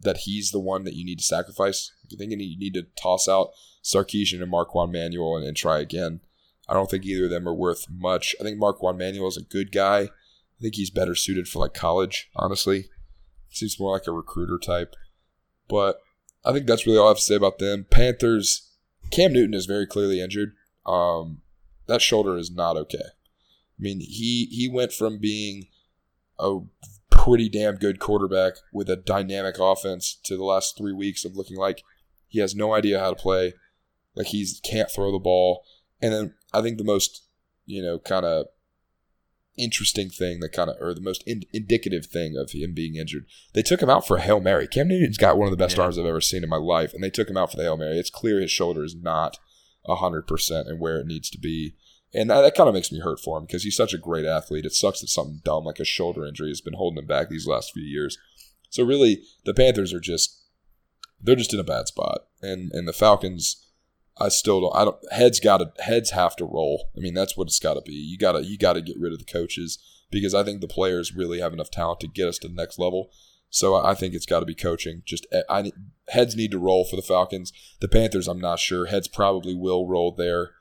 that 0.00 0.18
he's 0.18 0.50
the 0.50 0.60
one 0.60 0.84
that 0.84 0.94
you 0.94 1.04
need 1.04 1.18
to 1.18 1.24
sacrifice. 1.24 1.92
If 2.04 2.12
you 2.12 2.18
think 2.18 2.30
you 2.30 2.38
need, 2.38 2.44
you 2.44 2.58
need 2.58 2.74
to 2.74 2.86
toss 3.00 3.28
out 3.28 3.50
Sarkisian 3.84 4.40
and 4.40 4.50
Marquand 4.50 4.92
Manuel 4.92 5.36
and, 5.36 5.46
and 5.46 5.56
try 5.56 5.78
again, 5.78 6.20
I 6.70 6.74
don't 6.74 6.88
think 6.88 7.04
either 7.04 7.24
of 7.24 7.30
them 7.30 7.48
are 7.48 7.54
worth 7.54 7.86
much. 7.90 8.36
I 8.40 8.44
think 8.44 8.56
Marquand 8.56 8.96
Manuel 8.96 9.28
is 9.28 9.36
a 9.36 9.42
good 9.42 9.72
guy. 9.72 10.02
I 10.02 10.62
think 10.62 10.76
he's 10.76 10.90
better 10.90 11.16
suited 11.16 11.48
for 11.48 11.58
like 11.58 11.74
college, 11.74 12.30
honestly. 12.36 12.88
Seems 13.48 13.80
more 13.80 13.92
like 13.92 14.06
a 14.06 14.12
recruiter 14.12 14.56
type. 14.56 14.94
But 15.68 15.98
I 16.44 16.52
think 16.52 16.66
that's 16.66 16.86
really 16.86 16.98
all 16.98 17.06
I 17.06 17.10
have 17.10 17.16
to 17.16 17.22
say 17.22 17.34
about 17.34 17.58
them. 17.58 17.86
Panthers, 17.90 18.70
Cam 19.10 19.32
Newton 19.32 19.54
is 19.54 19.66
very 19.66 19.86
clearly 19.86 20.20
injured. 20.20 20.52
Um, 20.86 21.42
that 21.88 22.00
shoulder 22.00 22.38
is 22.38 22.52
not 22.52 22.76
okay. 22.76 22.98
I 22.98 23.80
mean, 23.80 23.98
he 24.00 24.46
he 24.50 24.70
went 24.72 24.92
from 24.92 25.18
being 25.18 25.66
a 26.38 26.60
pretty 27.10 27.48
damn 27.48 27.74
good 27.76 27.98
quarterback 27.98 28.54
with 28.72 28.88
a 28.88 28.96
dynamic 28.96 29.56
offense 29.58 30.18
to 30.24 30.36
the 30.36 30.44
last 30.44 30.78
three 30.78 30.92
weeks 30.92 31.24
of 31.24 31.36
looking 31.36 31.56
like 31.56 31.82
he 32.28 32.38
has 32.38 32.54
no 32.54 32.74
idea 32.74 33.00
how 33.00 33.10
to 33.10 33.16
play, 33.16 33.54
like 34.14 34.28
he 34.28 34.46
can't 34.62 34.90
throw 34.90 35.10
the 35.10 35.18
ball. 35.18 35.64
And 36.00 36.12
then 36.12 36.34
I 36.52 36.62
think 36.62 36.78
the 36.78 36.84
most 36.84 37.24
you 37.66 37.82
know 37.82 37.98
kind 37.98 38.24
of 38.24 38.46
interesting 39.56 40.08
thing 40.08 40.40
that 40.40 40.52
kind 40.52 40.70
of 40.70 40.76
or 40.80 40.94
the 40.94 41.00
most 41.00 41.22
in, 41.26 41.42
indicative 41.52 42.06
thing 42.06 42.36
of 42.36 42.52
him 42.52 42.72
being 42.72 42.96
injured 42.96 43.26
they 43.52 43.62
took 43.62 43.82
him 43.82 43.90
out 43.90 44.06
for 44.06 44.16
a 44.16 44.20
hail 44.20 44.40
mary. 44.40 44.66
Cam 44.66 44.88
newton's 44.88 45.18
got 45.18 45.36
one 45.36 45.46
of 45.46 45.50
the 45.50 45.56
best 45.62 45.76
Yeah. 45.76 45.82
arms 45.82 45.98
i've 45.98 46.06
ever 46.06 46.20
seen 46.20 46.42
in 46.44 46.48
my 46.48 46.56
life 46.56 46.94
and 46.94 47.02
they 47.02 47.10
took 47.10 47.28
him 47.28 47.36
out 47.36 47.50
for 47.50 47.56
the 47.56 47.64
hail 47.64 47.76
mary. 47.76 47.98
It's 47.98 48.10
clear 48.10 48.40
his 48.40 48.50
shoulder 48.50 48.84
is 48.84 48.94
not 48.94 49.38
100% 49.86 50.68
and 50.68 50.80
where 50.80 50.98
it 50.98 51.06
needs 51.06 51.30
to 51.30 51.38
be 51.38 51.74
and 52.12 52.28
that, 52.30 52.40
that 52.42 52.54
kind 52.54 52.68
of 52.68 52.74
makes 52.74 52.90
me 52.90 53.00
hurt 53.00 53.20
for 53.20 53.38
him 53.38 53.44
because 53.46 53.62
he's 53.62 53.76
such 53.76 53.94
a 53.94 53.98
great 53.98 54.24
athlete. 54.24 54.64
It 54.66 54.72
sucks 54.72 55.00
that 55.00 55.08
something 55.08 55.40
dumb 55.44 55.64
like 55.64 55.78
a 55.78 55.84
shoulder 55.84 56.26
injury 56.26 56.48
has 56.48 56.60
been 56.60 56.74
holding 56.74 56.98
him 56.98 57.06
back 57.06 57.28
these 57.28 57.46
last 57.46 57.72
few 57.72 57.84
years. 57.84 58.18
So 58.68 58.84
really 58.84 59.22
the 59.44 59.54
panthers 59.54 59.92
are 59.92 60.00
just 60.00 60.42
they're 61.20 61.36
just 61.36 61.52
in 61.54 61.60
a 61.60 61.64
bad 61.64 61.86
spot 61.88 62.22
and 62.40 62.70
and 62.72 62.88
the 62.88 62.92
falcons 62.92 63.66
I 64.20 64.28
still 64.28 64.60
don't. 64.60 64.76
I 64.76 64.84
don't. 64.84 64.96
Heads 65.12 65.40
got 65.40 65.58
to. 65.58 65.82
Heads 65.82 66.10
have 66.10 66.36
to 66.36 66.44
roll. 66.44 66.90
I 66.96 67.00
mean, 67.00 67.14
that's 67.14 67.36
what 67.36 67.48
it's 67.48 67.58
got 67.58 67.74
to 67.74 67.80
be. 67.80 67.92
You 67.92 68.18
got 68.18 68.32
to. 68.32 68.44
You 68.44 68.58
got 68.58 68.74
to 68.74 68.82
get 68.82 68.98
rid 68.98 69.12
of 69.12 69.18
the 69.18 69.24
coaches 69.24 69.78
because 70.10 70.34
I 70.34 70.44
think 70.44 70.60
the 70.60 70.68
players 70.68 71.14
really 71.14 71.40
have 71.40 71.52
enough 71.52 71.70
talent 71.70 72.00
to 72.00 72.08
get 72.08 72.28
us 72.28 72.38
to 72.38 72.48
the 72.48 72.54
next 72.54 72.78
level. 72.78 73.10
So 73.48 73.74
I 73.74 73.94
think 73.94 74.14
it's 74.14 74.26
got 74.26 74.40
to 74.40 74.46
be 74.46 74.54
coaching. 74.54 75.02
Just 75.04 75.26
eh, 75.32 75.42
I, 75.48 75.72
heads 76.08 76.36
need 76.36 76.52
to 76.52 76.58
roll 76.58 76.84
for 76.84 76.96
the 76.96 77.02
Falcons. 77.02 77.52
The 77.80 77.88
Panthers, 77.88 78.28
I'm 78.28 78.40
not 78.40 78.60
sure. 78.60 78.86
Heads 78.86 79.08
probably 79.08 79.54
will 79.54 79.88
roll 79.88 80.14
there. 80.14 80.52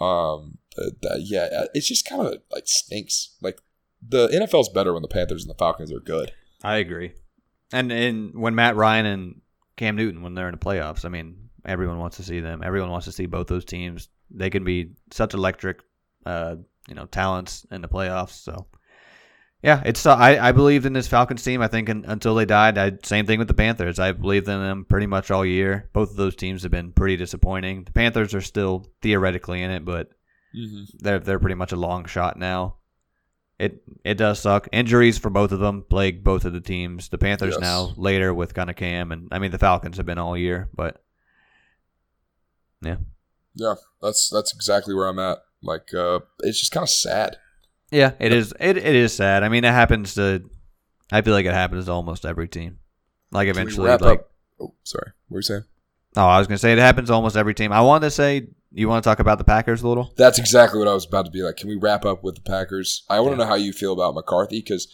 Um, 0.00 0.58
but 0.76 1.02
that, 1.02 1.20
yeah, 1.22 1.48
uh, 1.54 1.66
it's 1.74 1.88
just 1.88 2.08
kind 2.08 2.22
of 2.22 2.38
like 2.50 2.66
stinks. 2.66 3.36
Like 3.42 3.60
the 4.06 4.28
NFL's 4.28 4.70
better 4.70 4.94
when 4.94 5.02
the 5.02 5.08
Panthers 5.08 5.42
and 5.42 5.50
the 5.50 5.58
Falcons 5.58 5.92
are 5.92 6.00
good. 6.00 6.32
I 6.62 6.76
agree. 6.76 7.12
And 7.72 7.92
and 7.92 8.34
when 8.34 8.54
Matt 8.54 8.76
Ryan 8.76 9.06
and 9.06 9.40
Cam 9.76 9.96
Newton 9.96 10.22
when 10.22 10.34
they're 10.34 10.48
in 10.48 10.54
the 10.54 10.58
playoffs, 10.58 11.04
I 11.04 11.10
mean, 11.10 11.47
everyone 11.64 11.98
wants 11.98 12.16
to 12.18 12.22
see 12.22 12.40
them. 12.40 12.62
Everyone 12.64 12.90
wants 12.90 13.06
to 13.06 13.12
see 13.12 13.26
both 13.26 13.46
those 13.46 13.64
teams. 13.64 14.08
They 14.30 14.50
can 14.50 14.64
be 14.64 14.92
such 15.10 15.34
electric, 15.34 15.80
uh, 16.26 16.56
you 16.88 16.94
know, 16.94 17.06
talents 17.06 17.66
in 17.70 17.80
the 17.82 17.88
playoffs. 17.88 18.42
So, 18.42 18.66
yeah, 19.62 19.82
it's. 19.84 20.06
Uh, 20.06 20.14
I 20.14 20.48
I 20.48 20.52
believed 20.52 20.86
in 20.86 20.92
this 20.92 21.08
Falcons 21.08 21.42
team. 21.42 21.60
I 21.62 21.68
think 21.68 21.88
in, 21.88 22.04
until 22.06 22.34
they 22.34 22.44
died. 22.44 22.78
I 22.78 22.92
same 23.02 23.26
thing 23.26 23.38
with 23.38 23.48
the 23.48 23.54
Panthers. 23.54 23.98
I 23.98 24.12
believed 24.12 24.48
in 24.48 24.60
them 24.60 24.84
pretty 24.84 25.06
much 25.06 25.30
all 25.30 25.44
year. 25.44 25.88
Both 25.92 26.10
of 26.10 26.16
those 26.16 26.36
teams 26.36 26.62
have 26.62 26.70
been 26.72 26.92
pretty 26.92 27.16
disappointing. 27.16 27.84
The 27.84 27.92
Panthers 27.92 28.34
are 28.34 28.40
still 28.40 28.86
theoretically 29.02 29.62
in 29.62 29.70
it, 29.70 29.84
but 29.84 30.10
Mm-hmm. 30.56 30.84
they're 31.00 31.18
they're 31.18 31.38
pretty 31.38 31.56
much 31.56 31.72
a 31.72 31.76
long 31.76 32.06
shot 32.06 32.38
now. 32.38 32.76
It 33.58 33.82
it 34.02 34.14
does 34.14 34.38
suck. 34.40 34.66
Injuries 34.72 35.18
for 35.18 35.28
both 35.28 35.52
of 35.52 35.60
them 35.60 35.84
plague 35.90 36.24
both 36.24 36.46
of 36.46 36.54
the 36.54 36.60
teams. 36.60 37.10
The 37.10 37.18
Panthers 37.18 37.52
Yes. 37.54 37.60
now 37.60 37.92
later 37.98 38.32
with 38.32 38.54
kind 38.54 38.70
of 38.70 38.76
Cam, 38.76 39.12
and 39.12 39.28
I 39.30 39.40
mean 39.40 39.50
the 39.50 39.58
Falcons 39.58 39.98
have 39.98 40.06
been 40.06 40.16
all 40.18 40.38
year, 40.38 40.70
but 40.74 41.02
Yeah, 42.82 42.96
Yeah, 43.54 43.74
that's 44.02 44.28
that's 44.30 44.54
exactly 44.54 44.94
where 44.94 45.06
I'm 45.08 45.18
at. 45.18 45.38
Like, 45.62 45.92
uh, 45.94 46.20
it's 46.40 46.58
just 46.60 46.72
kind 46.72 46.84
of 46.84 46.90
sad. 46.90 47.36
yeah, 47.90 48.12
it 48.20 48.32
is 48.32 48.54
it, 48.60 48.76
it 48.76 48.94
is 48.94 49.12
sad. 49.12 49.42
I 49.42 49.48
mean 49.48 49.64
it 49.64 49.72
happens 49.72 50.14
to. 50.14 50.48
I 51.10 51.22
feel 51.22 51.32
like 51.32 51.46
it 51.46 51.54
happens 51.54 51.86
to 51.86 51.92
almost 51.92 52.24
every 52.26 52.48
team. 52.48 52.78
Like 53.32 53.48
eventually, 53.48 53.86
wrap 53.88 54.00
like 54.00 54.20
up? 54.20 54.30
Oh, 54.60 54.74
sorry. 54.84 55.12
What 55.28 55.34
were 55.36 55.38
you 55.38 55.42
saying? 55.42 55.64
oh, 56.16 56.22
I 56.26 56.38
was 56.38 56.46
gonna 56.46 56.58
say 56.58 56.72
it 56.72 56.78
happens 56.78 57.08
to 57.08 57.14
almost 57.14 57.36
every 57.36 57.54
team. 57.54 57.72
I 57.72 57.80
wanted 57.80 58.06
to 58.06 58.10
say 58.10 58.48
you 58.70 58.88
want 58.88 59.02
to 59.02 59.08
talk 59.08 59.18
about 59.18 59.38
the 59.38 59.44
Packers 59.44 59.82
a 59.82 59.88
little. 59.88 60.12
That's 60.16 60.38
exactly 60.38 60.78
what 60.78 60.88
I 60.88 60.94
was 60.94 61.06
about 61.06 61.24
to 61.24 61.30
be 61.30 61.42
like. 61.42 61.56
Can 61.56 61.68
we 61.68 61.76
wrap 61.76 62.04
up 62.04 62.22
with 62.22 62.34
the 62.36 62.40
Packers? 62.42 63.04
I 63.08 63.20
want 63.20 63.32
to 63.34 63.38
Yeah. 63.38 63.44
know 63.44 63.48
how 63.50 63.54
you 63.56 63.72
feel 63.72 63.92
about 63.92 64.14
McCarthy 64.14 64.60
because 64.60 64.86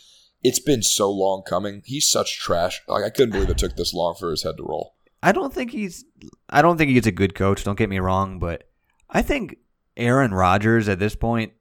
it's 0.43 0.61
been 0.61 0.83
so 0.83 1.11
long 1.11 1.43
coming. 1.47 1.83
He's 1.85 2.09
such 2.09 2.39
trash. 2.39 2.81
Like 2.89 3.05
I 3.05 3.11
couldn't 3.11 3.33
believe 3.33 3.51
it 3.51 3.59
took 3.59 3.77
this 3.77 3.93
long 3.93 4.15
for 4.19 4.31
his 4.31 4.43
head 4.45 4.57
to 4.59 4.63
roll. 4.63 4.94
I 5.25 5.33
don't 5.33 5.55
think 5.55 5.71
he's 5.71 6.05
I 6.51 6.61
don't 6.61 6.77
think 6.77 6.91
he's 6.91 7.07
a 7.07 7.13
good 7.13 7.35
coach, 7.35 7.65
don't 7.65 7.79
get 7.79 7.89
me 7.89 7.99
wrong, 7.99 8.39
but 8.39 8.69
I 9.09 9.23
think 9.23 9.57
Aaron 9.97 10.35
Rodgers 10.35 10.87
at 10.87 10.99
this 10.99 11.17
point 11.17 11.55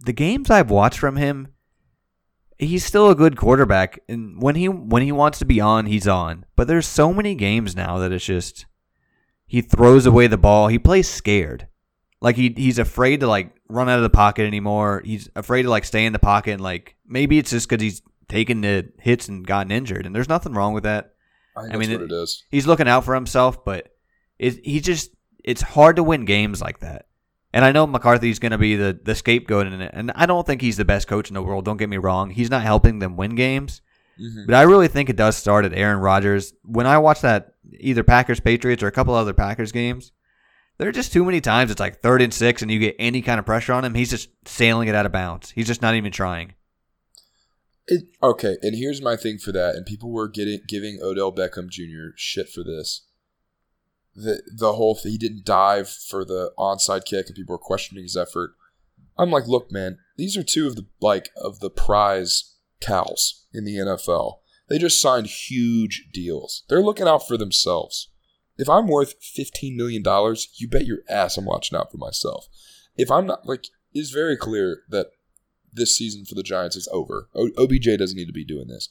the 0.00 0.12
games 0.12 0.50
I've 0.50 0.70
watched 0.70 0.98
from 0.98 1.16
him 1.16 1.48
he's 2.58 2.84
still 2.84 3.08
a 3.08 3.14
good 3.14 3.38
quarterback 3.38 4.00
and 4.10 4.42
when 4.42 4.56
he 4.56 4.68
when 4.68 5.02
he 5.02 5.10
wants 5.10 5.38
to 5.38 5.46
be 5.46 5.58
on, 5.58 5.86
he's 5.86 6.06
on. 6.06 6.44
But 6.54 6.68
there's 6.68 6.86
so 6.86 7.14
many 7.14 7.34
games 7.34 7.74
now 7.74 7.98
that 7.98 8.12
it's 8.12 8.26
just 8.26 8.66
he 9.46 9.62
throws 9.62 10.04
away 10.04 10.26
the 10.26 10.36
ball. 10.36 10.68
He 10.68 10.78
plays 10.78 11.08
scared. 11.08 11.66
Like 12.20 12.36
he 12.36 12.52
he's 12.54 12.78
afraid 12.78 13.20
to 13.20 13.26
like 13.26 13.56
run 13.70 13.88
out 13.88 13.98
of 13.98 14.02
the 14.02 14.10
pocket 14.10 14.46
anymore. 14.46 15.00
He's 15.02 15.30
afraid 15.34 15.62
to 15.62 15.70
like 15.70 15.86
stay 15.86 16.04
in 16.04 16.12
the 16.12 16.18
pocket 16.18 16.52
and 16.52 16.60
like 16.60 16.96
maybe 17.06 17.38
it's 17.38 17.52
just 17.52 17.70
cuz 17.70 17.80
he's 17.80 18.02
taken 18.28 18.60
the 18.60 18.92
hits 18.98 19.28
and 19.28 19.46
gotten 19.46 19.72
injured 19.72 20.04
and 20.04 20.14
there's 20.14 20.28
nothing 20.28 20.52
wrong 20.52 20.74
with 20.74 20.84
that 20.84 21.14
I 21.56 21.62
think 21.62 21.74
I 21.74 21.78
mean, 21.78 21.90
it 21.90 22.12
is. 22.12 22.44
he's 22.50 22.66
looking 22.66 22.88
out 22.88 23.04
for 23.04 23.14
himself, 23.14 23.64
but 23.64 23.88
it, 24.38 24.64
he 24.64 24.80
just 24.80 25.10
it's 25.44 25.62
hard 25.62 25.96
to 25.96 26.02
win 26.02 26.24
games 26.24 26.60
like 26.60 26.80
that. 26.80 27.06
And 27.52 27.64
I 27.64 27.72
know 27.72 27.86
McCarthy's 27.86 28.38
going 28.38 28.52
to 28.52 28.58
be 28.58 28.76
the, 28.76 28.98
the 29.02 29.14
scapegoat 29.16 29.66
in 29.66 29.80
it. 29.80 29.90
And 29.92 30.12
I 30.14 30.26
don't 30.26 30.46
think 30.46 30.60
he's 30.60 30.76
the 30.76 30.84
best 30.84 31.08
coach 31.08 31.28
in 31.30 31.34
the 31.34 31.42
world. 31.42 31.64
Don't 31.64 31.78
get 31.78 31.88
me 31.88 31.96
wrong. 31.96 32.30
He's 32.30 32.50
not 32.50 32.62
helping 32.62 33.00
them 33.00 33.16
win 33.16 33.34
games. 33.34 33.82
Mhm. 34.20 34.46
But 34.46 34.54
I 34.54 34.62
really 34.62 34.86
think 34.86 35.08
it 35.08 35.16
does 35.16 35.36
start 35.36 35.64
at 35.64 35.72
Aaron 35.74 35.98
Rodgers. 35.98 36.52
When 36.62 36.86
I 36.86 36.98
watch 36.98 37.22
that 37.22 37.54
either 37.80 38.04
Packers 38.04 38.38
Patriots 38.38 38.82
or 38.82 38.86
a 38.86 38.92
couple 38.92 39.14
other 39.14 39.32
Packers 39.32 39.72
games, 39.72 40.12
there 40.78 40.88
are 40.88 40.92
just 40.92 41.12
too 41.12 41.24
many 41.24 41.40
times 41.40 41.70
it's 41.72 41.80
like 41.80 42.00
third 42.02 42.22
and 42.22 42.32
six 42.32 42.62
and 42.62 42.70
you 42.70 42.78
get 42.78 42.94
any 43.00 43.20
kind 43.20 43.40
of 43.40 43.46
pressure 43.46 43.72
on 43.72 43.84
him. 43.84 43.94
He's 43.94 44.10
just 44.10 44.28
sailing 44.46 44.86
it 44.88 44.94
out 44.94 45.06
of 45.06 45.10
bounds. 45.12 45.50
He's 45.50 45.66
just 45.66 45.82
not 45.82 45.94
even 45.96 46.12
trying. 46.12 46.54
It, 47.90 48.04
okay, 48.22 48.56
and 48.62 48.76
here's 48.76 49.02
my 49.02 49.16
thing 49.16 49.38
for 49.38 49.50
that. 49.50 49.74
And 49.74 49.84
people 49.84 50.12
were 50.12 50.28
getting 50.28 50.60
giving 50.68 51.00
Odell 51.02 51.32
Beckham 51.32 51.68
Jr. 51.68 52.14
shit 52.14 52.48
for 52.48 52.62
this. 52.62 53.04
The 54.14 54.42
the 54.56 54.74
whole 54.74 54.94
thing, 54.94 55.10
he 55.10 55.18
didn't 55.18 55.44
dive 55.44 55.88
for 55.88 56.24
the 56.24 56.52
onside 56.56 57.04
kick, 57.04 57.26
and 57.26 57.34
people 57.34 57.52
were 57.52 57.58
questioning 57.58 58.04
his 58.04 58.16
effort. 58.16 58.52
I'm 59.18 59.32
like, 59.32 59.48
look, 59.48 59.72
man, 59.72 59.98
these 60.16 60.36
are 60.36 60.44
two 60.44 60.68
of 60.68 60.76
the 60.76 60.86
like 61.00 61.30
of 61.36 61.58
the 61.58 61.68
prize 61.68 62.54
cows 62.80 63.46
in 63.52 63.64
the 63.64 63.76
NFL. 63.76 64.38
They 64.68 64.78
just 64.78 65.02
signed 65.02 65.26
huge 65.26 66.10
deals. 66.12 66.62
They're 66.68 66.80
looking 66.80 67.08
out 67.08 67.26
for 67.26 67.36
themselves. 67.36 68.08
If 68.56 68.68
I'm 68.68 68.86
worth 68.86 69.20
fifteen 69.20 69.76
million 69.76 70.04
dollars, 70.04 70.48
you 70.54 70.68
bet 70.68 70.86
your 70.86 71.00
ass 71.08 71.36
I'm 71.36 71.44
watching 71.44 71.76
out 71.76 71.90
for 71.90 71.98
myself. 71.98 72.46
If 72.96 73.10
I'm 73.10 73.26
not 73.26 73.48
like, 73.48 73.66
it's 73.92 74.10
very 74.10 74.36
clear 74.36 74.82
that 74.90 75.08
this 75.72 75.96
season 75.96 76.24
for 76.24 76.34
the 76.34 76.42
Giants 76.42 76.76
is 76.76 76.88
over. 76.92 77.28
O- 77.34 77.50
OBJ 77.56 77.96
doesn't 77.98 78.16
need 78.16 78.26
to 78.26 78.32
be 78.32 78.44
doing 78.44 78.68
this. 78.68 78.88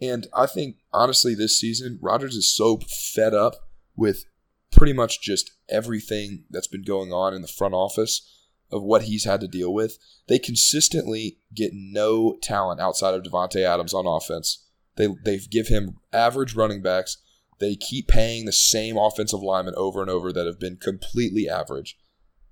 And 0.00 0.26
I 0.34 0.46
think, 0.46 0.76
honestly, 0.92 1.34
this 1.34 1.58
season, 1.58 1.98
Rodgers 2.02 2.34
is 2.34 2.54
so 2.54 2.78
fed 2.78 3.34
up 3.34 3.54
with 3.96 4.24
pretty 4.70 4.92
much 4.92 5.22
just 5.22 5.52
everything 5.68 6.44
that's 6.50 6.66
been 6.66 6.82
going 6.82 7.12
on 7.12 7.32
in 7.32 7.42
the 7.42 7.48
front 7.48 7.74
office 7.74 8.30
of 8.70 8.82
what 8.82 9.02
he's 9.02 9.24
had 9.24 9.40
to 9.40 9.48
deal 9.48 9.72
with. 9.72 9.98
They 10.28 10.38
consistently 10.38 11.38
get 11.54 11.70
no 11.72 12.36
talent 12.42 12.80
outside 12.80 13.14
of 13.14 13.22
Davante 13.22 13.62
Adams 13.64 13.94
on 13.94 14.06
offense. 14.06 14.66
They, 14.96 15.08
they 15.24 15.38
give 15.38 15.68
him 15.68 15.96
average 16.12 16.54
running 16.54 16.82
backs. 16.82 17.18
They 17.58 17.74
keep 17.74 18.08
paying 18.08 18.44
the 18.44 18.52
same 18.52 18.96
offensive 18.96 19.40
linemen 19.40 19.74
over 19.76 20.02
and 20.02 20.10
over 20.10 20.32
that 20.32 20.46
have 20.46 20.60
been 20.60 20.76
completely 20.76 21.48
average. 21.48 21.96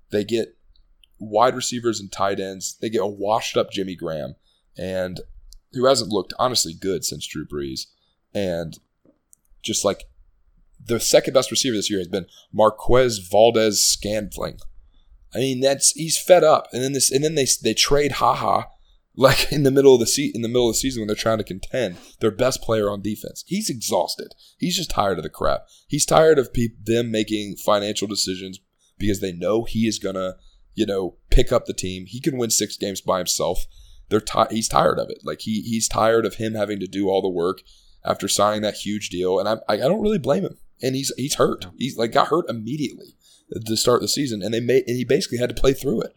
They 0.09 0.23
get 0.23 0.57
wide 1.19 1.55
receivers 1.55 1.99
and 1.99 2.11
tight 2.11 2.39
ends. 2.39 2.77
They 2.81 2.89
get 2.89 3.01
a 3.01 3.07
washed 3.07 3.57
up 3.57 3.71
Jimmy 3.71 3.95
Graham, 3.95 4.35
and 4.77 5.21
who 5.73 5.85
hasn't 5.85 6.11
looked 6.11 6.33
honestly 6.39 6.73
good 6.73 7.03
since 7.03 7.27
Drew 7.27 7.45
Brees. 7.45 7.87
And 8.33 8.77
just 9.61 9.85
like 9.85 10.05
the 10.83 10.99
second 10.99 11.33
best 11.33 11.51
receiver 11.51 11.75
this 11.75 11.89
year 11.89 11.99
has 11.99 12.07
been 12.07 12.27
Marquez 12.53 13.19
Valdes-Scantling. 13.19 14.59
I 15.33 15.39
mean, 15.39 15.59
that's 15.59 15.91
he's 15.91 16.21
fed 16.21 16.43
up, 16.43 16.67
and 16.71 16.81
then 16.81 16.93
this, 16.93 17.11
and 17.11 17.23
then 17.23 17.35
they 17.35 17.47
they 17.61 17.73
trade 17.73 18.13
Ha 18.13 18.35
Ha 18.35 18.67
like 19.17 19.51
in 19.51 19.63
the 19.63 19.71
middle 19.71 19.93
of 19.93 19.99
the 19.99 20.07
se- 20.07 20.31
in 20.33 20.41
the 20.41 20.47
middle 20.47 20.69
of 20.69 20.75
the 20.75 20.79
season 20.79 21.01
when 21.01 21.07
they're 21.07 21.15
trying 21.15 21.37
to 21.37 21.43
contend, 21.43 21.97
their 22.19 22.31
best 22.31 22.61
player 22.61 22.89
on 22.89 23.01
defense. 23.01 23.43
He's 23.47 23.69
exhausted. 23.69 24.33
He's 24.57 24.75
just 24.75 24.89
tired 24.89 25.17
of 25.17 25.23
the 25.23 25.29
crap. 25.29 25.67
He's 25.87 26.05
tired 26.05 26.37
of 26.37 26.53
peop 26.53 26.73
them 26.83 27.11
making 27.11 27.55
financial 27.57 28.07
decisions 28.07 28.59
because 28.97 29.21
they 29.21 29.31
know 29.31 29.63
he 29.63 29.87
is 29.87 29.99
gonna, 29.99 30.35
you 30.75 30.85
know, 30.85 31.15
pick 31.31 31.51
up 31.51 31.65
the 31.65 31.73
team. 31.73 32.05
He 32.07 32.19
can 32.21 32.37
win 32.37 32.49
six 32.51 32.77
games 32.77 33.01
by 33.01 33.17
himself. 33.17 33.65
They're 34.09 34.21
ti- 34.21 34.51
he's 34.51 34.67
tired 34.67 34.99
of 34.99 35.09
it. 35.09 35.19
Like 35.23 35.41
he 35.41 35.61
he's 35.61 35.87
tired 35.87 36.25
of 36.25 36.35
him 36.35 36.53
having 36.53 36.79
to 36.79 36.87
do 36.87 37.09
all 37.09 37.21
the 37.23 37.29
work 37.29 37.61
after 38.03 38.27
signing 38.27 38.61
that 38.61 38.75
huge 38.75 39.09
deal. 39.09 39.39
And 39.39 39.49
I 39.49 39.57
I 39.67 39.77
don't 39.77 40.01
really 40.01 40.19
blame 40.19 40.43
him. 40.43 40.57
And 40.81 40.95
he's 40.95 41.11
he's 41.17 41.35
hurt. 41.35 41.65
He's 41.77 41.97
like 41.97 42.11
got 42.11 42.27
hurt 42.27 42.45
immediately 42.49 43.15
to 43.65 43.77
start 43.77 44.01
the 44.01 44.07
season, 44.07 44.41
and 44.43 44.53
they 44.53 44.59
made 44.59 44.83
and 44.87 44.95
he 44.97 45.03
basically 45.05 45.37
had 45.39 45.49
to 45.49 45.59
play 45.59 45.73
through 45.73 46.01
it. 46.01 46.13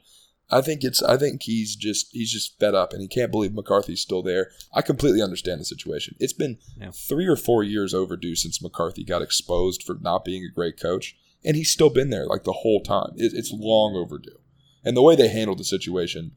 I 0.51 0.63
think 0.63 0.83
it's 0.83 1.03
I 1.03 1.17
think 1.19 1.43
he's 1.43 1.77
just 1.77 2.09
he's 2.13 2.33
just 2.33 2.59
fed 2.59 2.75
up 2.75 2.93
and 2.93 3.01
he 3.03 3.09
can't 3.09 3.31
believe 3.31 3.53
McCarthy's 3.55 4.01
still 4.01 4.23
there. 4.23 4.51
I 4.75 4.81
completely 4.83 5.21
understand 5.23 5.61
the 5.61 5.65
situation. 5.67 6.17
It's 6.19 6.33
been 6.33 6.59
Yeah. 6.81 6.91
three 6.91 7.27
or 7.27 7.37
four 7.37 7.63
years 7.63 7.93
overdue 7.95 8.35
since 8.35 8.63
McCarthy 8.63 9.05
got 9.05 9.23
exposed 9.23 9.83
for 9.83 9.99
not 10.01 10.25
being 10.25 10.45
a 10.45 10.53
great 10.55 10.81
coach, 10.81 11.17
and 11.45 11.55
he's 11.57 11.71
still 11.71 11.91
been 11.91 12.09
there 12.11 12.27
like 12.27 12.45
the 12.45 12.53
whole 12.63 12.83
time. 12.83 13.13
It, 13.17 13.33
it's 13.35 13.53
long 13.53 13.95
overdue, 13.95 14.39
and 14.85 14.97
the 14.97 15.03
way 15.03 15.17
they 15.17 15.29
handled 15.29 15.59
the 15.59 15.65
situation 15.65 16.33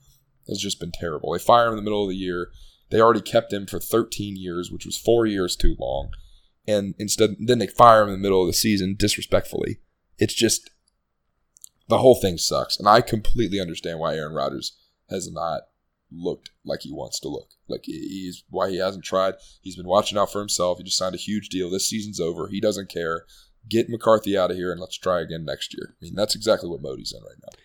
has 0.48 0.60
just 0.60 0.80
been 0.80 0.92
terrible. 0.92 1.34
They 1.34 1.40
fire 1.40 1.68
him 1.68 1.74
in 1.74 1.78
the 1.78 1.84
middle 1.84 2.04
of 2.04 2.10
the 2.10 2.16
year. 2.16 2.52
They 2.90 3.00
already 3.00 3.22
kept 3.22 3.54
him 3.54 3.68
for 3.68 3.80
13 3.80 4.36
years, 4.36 4.72
which 4.72 4.86
was 4.86 4.98
four 4.98 5.26
years 5.26 5.56
too 5.56 5.76
long, 5.80 6.12
and 6.68 6.94
instead 7.00 7.36
then 7.40 7.60
they 7.60 7.68
fire 7.68 8.04
him 8.04 8.10
in 8.10 8.14
the 8.14 8.20
middle 8.20 8.42
of 8.42 8.48
the 8.48 8.54
season 8.54 8.96
disrespectfully. 8.98 9.80
It's 10.18 10.34
just 10.34 10.70
the 11.88 12.00
whole 12.00 12.16
thing 12.16 12.38
sucks, 12.38 12.78
and 12.78 12.88
I 12.88 13.02
completely 13.02 13.60
understand 13.60 14.00
why 14.00 14.16
Aaron 14.16 14.34
Rodgers 14.34 14.78
has 15.10 15.32
not 15.32 15.64
looked 16.12 16.52
like 16.66 16.82
he 16.82 16.92
wants 16.92 17.20
to 17.22 17.30
look. 17.30 17.50
Like 17.68 17.82
he's 17.86 18.44
why 18.50 18.70
he 18.70 18.78
hasn't 18.78 19.06
tried. 19.06 19.36
He's 19.62 19.76
been 19.76 19.88
watching 19.88 20.18
out 20.18 20.32
for 20.32 20.40
himself. 20.40 20.78
He 20.78 20.84
just 20.84 20.98
signed 20.98 21.16
a 21.16 21.20
huge 21.20 21.50
deal. 21.50 21.70
This 21.70 21.88
season's 21.88 22.20
over. 22.20 22.48
He 22.50 22.60
doesn't 22.60 22.90
care. 22.90 23.26
Get 23.70 23.90
McCarthy 23.90 24.38
out 24.38 24.52
of 24.52 24.58
here 24.58 24.72
and 24.72 24.82
let's 24.82 24.98
try 24.98 25.22
again 25.22 25.46
next 25.46 25.74
year. 25.74 25.96
I 26.02 26.06
mean, 26.06 26.16
that's 26.16 26.36
exactly 26.36 26.70
what 26.70 26.82
Modi's 26.82 27.14
in 27.14 27.24
right 27.24 27.38
now. 27.42 27.58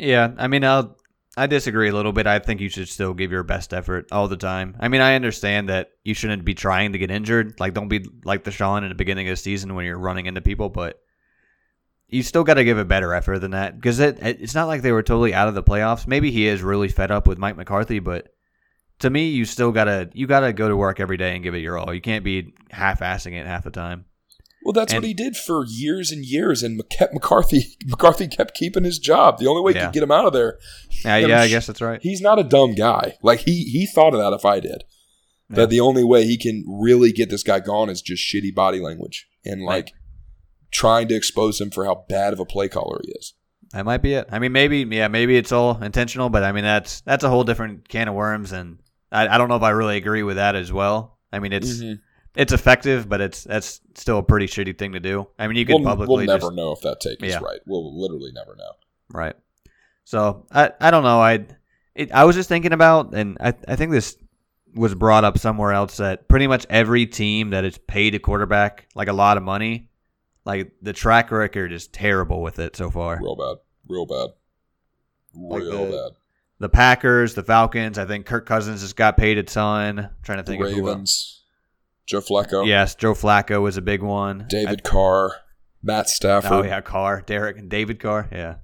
Yeah, 0.00 0.32
I 0.38 0.48
mean, 0.48 0.64
I'll, 0.64 0.96
I 1.36 1.46
disagree 1.46 1.90
a 1.90 1.94
little 1.94 2.12
bit. 2.12 2.26
I 2.26 2.38
think 2.38 2.60
you 2.60 2.70
should 2.70 2.88
still 2.88 3.12
give 3.12 3.30
your 3.30 3.42
best 3.42 3.74
effort 3.74 4.08
all 4.10 4.28
the 4.28 4.36
time. 4.36 4.76
I 4.80 4.88
mean, 4.88 5.02
I 5.02 5.14
understand 5.14 5.68
that 5.68 5.90
you 6.04 6.14
shouldn't 6.14 6.44
be 6.44 6.54
trying 6.54 6.92
to 6.92 6.98
get 6.98 7.10
injured. 7.10 7.60
Like, 7.60 7.74
don't 7.74 7.88
be 7.88 8.06
like 8.24 8.44
the 8.44 8.50
Sean 8.50 8.82
in 8.82 8.88
the 8.88 8.94
beginning 8.94 9.28
of 9.28 9.32
the 9.32 9.36
season 9.36 9.74
when 9.74 9.84
you're 9.84 9.98
running 9.98 10.24
into 10.24 10.40
people, 10.40 10.70
but 10.70 11.00
you 12.08 12.22
still 12.22 12.44
got 12.44 12.54
to 12.54 12.64
give 12.64 12.78
a 12.78 12.84
better 12.84 13.12
effort 13.12 13.40
than 13.40 13.50
that 13.52 13.76
because 13.76 14.00
it, 14.00 14.18
it's 14.20 14.54
not 14.54 14.68
like 14.68 14.82
they 14.82 14.92
were 14.92 15.02
totally 15.02 15.34
out 15.34 15.48
of 15.48 15.54
the 15.54 15.62
playoffs. 15.62 16.06
Maybe 16.06 16.30
he 16.30 16.46
is 16.46 16.62
really 16.62 16.88
fed 16.88 17.10
up 17.10 17.26
with 17.26 17.38
Mike 17.38 17.56
McCarthy, 17.56 17.98
but 17.98 18.28
to 19.00 19.10
me, 19.10 19.28
you 19.28 19.44
still 19.44 19.70
gotta 19.70 20.10
you 20.14 20.26
gotta 20.26 20.52
go 20.52 20.68
to 20.68 20.76
work 20.76 20.98
every 20.98 21.16
day 21.16 21.34
and 21.34 21.42
give 21.42 21.54
it 21.54 21.58
your 21.58 21.78
all. 21.78 21.94
You 21.94 22.00
can't 22.00 22.24
be 22.24 22.54
half-assing 22.70 23.32
it 23.32 23.46
half 23.46 23.64
the 23.64 23.70
time. 23.70 24.06
Well, 24.62 24.72
that's 24.74 24.92
And- 24.92 25.02
what 25.02 25.08
he 25.08 25.14
did 25.14 25.36
for 25.36 25.64
years 25.66 26.10
and 26.12 26.24
years, 26.24 26.62
and 26.62 26.80
kept 26.90 27.14
McCarthy. 27.14 27.76
McCarthy 27.86 28.28
kept 28.28 28.54
keeping 28.54 28.84
his 28.84 28.98
job. 28.98 29.38
The 29.38 29.46
only 29.46 29.62
way 29.62 29.72
he 29.72 29.80
could 29.80 29.92
get 29.94 30.02
him 30.02 30.10
out 30.12 30.26
of 30.26 30.32
there. 30.32 30.58
Yeah, 31.04 31.14
I'm 31.14 31.28
yeah, 31.30 31.40
I 31.40 31.48
guess 31.48 31.66
that's 31.66 31.80
right. 31.80 31.98
He's 32.02 32.20
not 32.20 32.38
a 32.38 32.44
dumb 32.44 32.74
guy. 32.74 33.16
Like 33.22 33.40
he 33.40 33.64
he 33.64 33.86
thought 33.86 34.12
of 34.12 34.20
that. 34.20 34.34
If 34.34 34.44
I 34.44 34.60
did, 34.60 34.84
Yeah. 35.48 35.56
that 35.56 35.70
the 35.70 35.80
only 35.80 36.04
way 36.04 36.24
he 36.26 36.36
can 36.36 36.62
really 36.68 37.10
get 37.10 37.30
this 37.30 37.42
guy 37.42 37.60
gone 37.60 37.88
is 37.88 38.02
just 38.02 38.22
shitty 38.22 38.54
body 38.54 38.80
language 38.80 39.26
and 39.44 39.62
like 39.62 39.92
trying 40.70 41.08
to 41.08 41.14
expose 41.14 41.58
him 41.60 41.70
for 41.70 41.84
how 41.86 42.04
bad 42.08 42.32
of 42.34 42.40
a 42.40 42.44
play 42.44 42.68
caller 42.68 43.00
he 43.04 43.12
is. 43.12 43.32
That 43.72 43.84
might 43.86 44.02
be 44.02 44.12
it. 44.14 44.28
I 44.30 44.38
mean, 44.40 44.52
maybe 44.52 44.78
yeah, 44.90 45.08
maybe 45.08 45.36
it's 45.38 45.52
all 45.52 45.82
intentional, 45.82 46.28
but 46.28 46.42
I 46.44 46.52
mean 46.52 46.64
that's 46.64 47.00
that's 47.02 47.24
a 47.24 47.30
whole 47.30 47.44
different 47.44 47.88
can 47.88 48.08
of 48.08 48.14
worms, 48.14 48.52
and 48.52 48.78
I, 49.10 49.26
I 49.28 49.38
don't 49.38 49.48
know 49.48 49.56
if 49.56 49.62
I 49.62 49.70
really 49.70 49.96
agree 49.96 50.22
with 50.22 50.36
that 50.36 50.54
as 50.56 50.70
well. 50.72 51.18
I 51.32 51.38
mean, 51.38 51.52
it's 51.54 51.78
Mhm. 51.80 52.00
It's 52.36 52.52
effective, 52.52 53.08
but 53.08 53.20
it's 53.20 53.44
that's 53.44 53.80
still 53.94 54.18
a 54.18 54.22
pretty 54.22 54.46
shitty 54.46 54.78
thing 54.78 54.92
to 54.92 55.00
do. 55.00 55.26
I 55.38 55.46
mean, 55.48 55.56
you 55.56 55.66
could 55.66 55.76
We'll, 55.76 55.84
publicly 55.84 56.26
we'll 56.26 56.34
never 56.36 56.46
just, 56.48 56.52
know 56.54 56.72
if 56.72 56.80
that 56.82 57.00
take 57.00 57.22
is 57.22 57.32
Yeah. 57.32 57.40
right. 57.40 57.60
We'll 57.66 58.00
literally 58.00 58.32
never 58.32 58.54
know. 58.56 58.72
right. 59.12 59.34
So 60.04 60.46
I 60.52 60.72
I 60.80 60.90
don't 60.90 61.02
know. 61.04 61.20
I 61.20 61.46
it, 61.94 62.12
I 62.12 62.24
was 62.24 62.36
just 62.36 62.48
thinking 62.48 62.72
about, 62.72 63.14
and 63.14 63.36
I 63.40 63.54
I 63.68 63.76
think 63.76 63.92
this 63.92 64.16
was 64.74 64.94
brought 64.94 65.24
up 65.24 65.36
somewhere 65.38 65.72
else 65.72 65.96
that 65.96 66.28
pretty 66.28 66.46
much 66.46 66.64
every 66.70 67.04
team 67.06 67.50
that 67.50 67.64
has 67.64 67.76
paid 67.78 68.14
a 68.14 68.18
quarterback 68.20 68.86
like 68.94 69.08
a 69.08 69.12
lot 69.12 69.36
of 69.36 69.42
money, 69.42 69.88
like 70.44 70.72
the 70.82 70.92
track 70.92 71.30
record 71.32 71.72
is 71.72 71.88
terrible 71.88 72.40
with 72.42 72.58
it 72.60 72.76
so 72.76 72.90
far. 72.90 73.18
Real 73.20 73.36
bad. 73.36 73.56
Real 73.88 74.06
bad. 74.06 74.28
Like 75.34 75.62
Real 75.62 75.86
the- 75.86 75.90
bad. 75.92 76.10
The 76.60 76.68
Packers, 76.68 77.34
the 77.34 77.42
Falcons. 77.42 77.96
I 77.98 78.04
think 78.04 78.26
Kirk 78.26 78.44
Cousins 78.44 78.82
just 78.82 78.94
got 78.94 79.16
paid 79.16 79.38
a 79.38 79.42
ton. 79.42 79.98
I'm 79.98 80.10
trying 80.22 80.38
to 80.38 80.44
think 80.44 80.62
of 80.62 80.70
who 80.72 80.88
else. 80.90 81.39
Joe 82.10 82.20
Flacco. 82.20 82.66
Yes, 82.66 82.96
Joe 82.96 83.14
Flacco 83.14 83.62
was 83.62 83.76
a 83.76 83.82
big 83.82 84.02
one. 84.02 84.46
David 84.48 84.82
Carr. 84.82 85.32
Matt 85.82 86.08
Stafford. 86.10 86.50
oh 86.52 86.62
yeah, 86.62 86.80
Carr, 86.80 87.22
Derek, 87.22 87.56
and 87.56 87.70
David 87.70 88.00
Carr. 88.00 88.28
Yeah, 88.32 88.56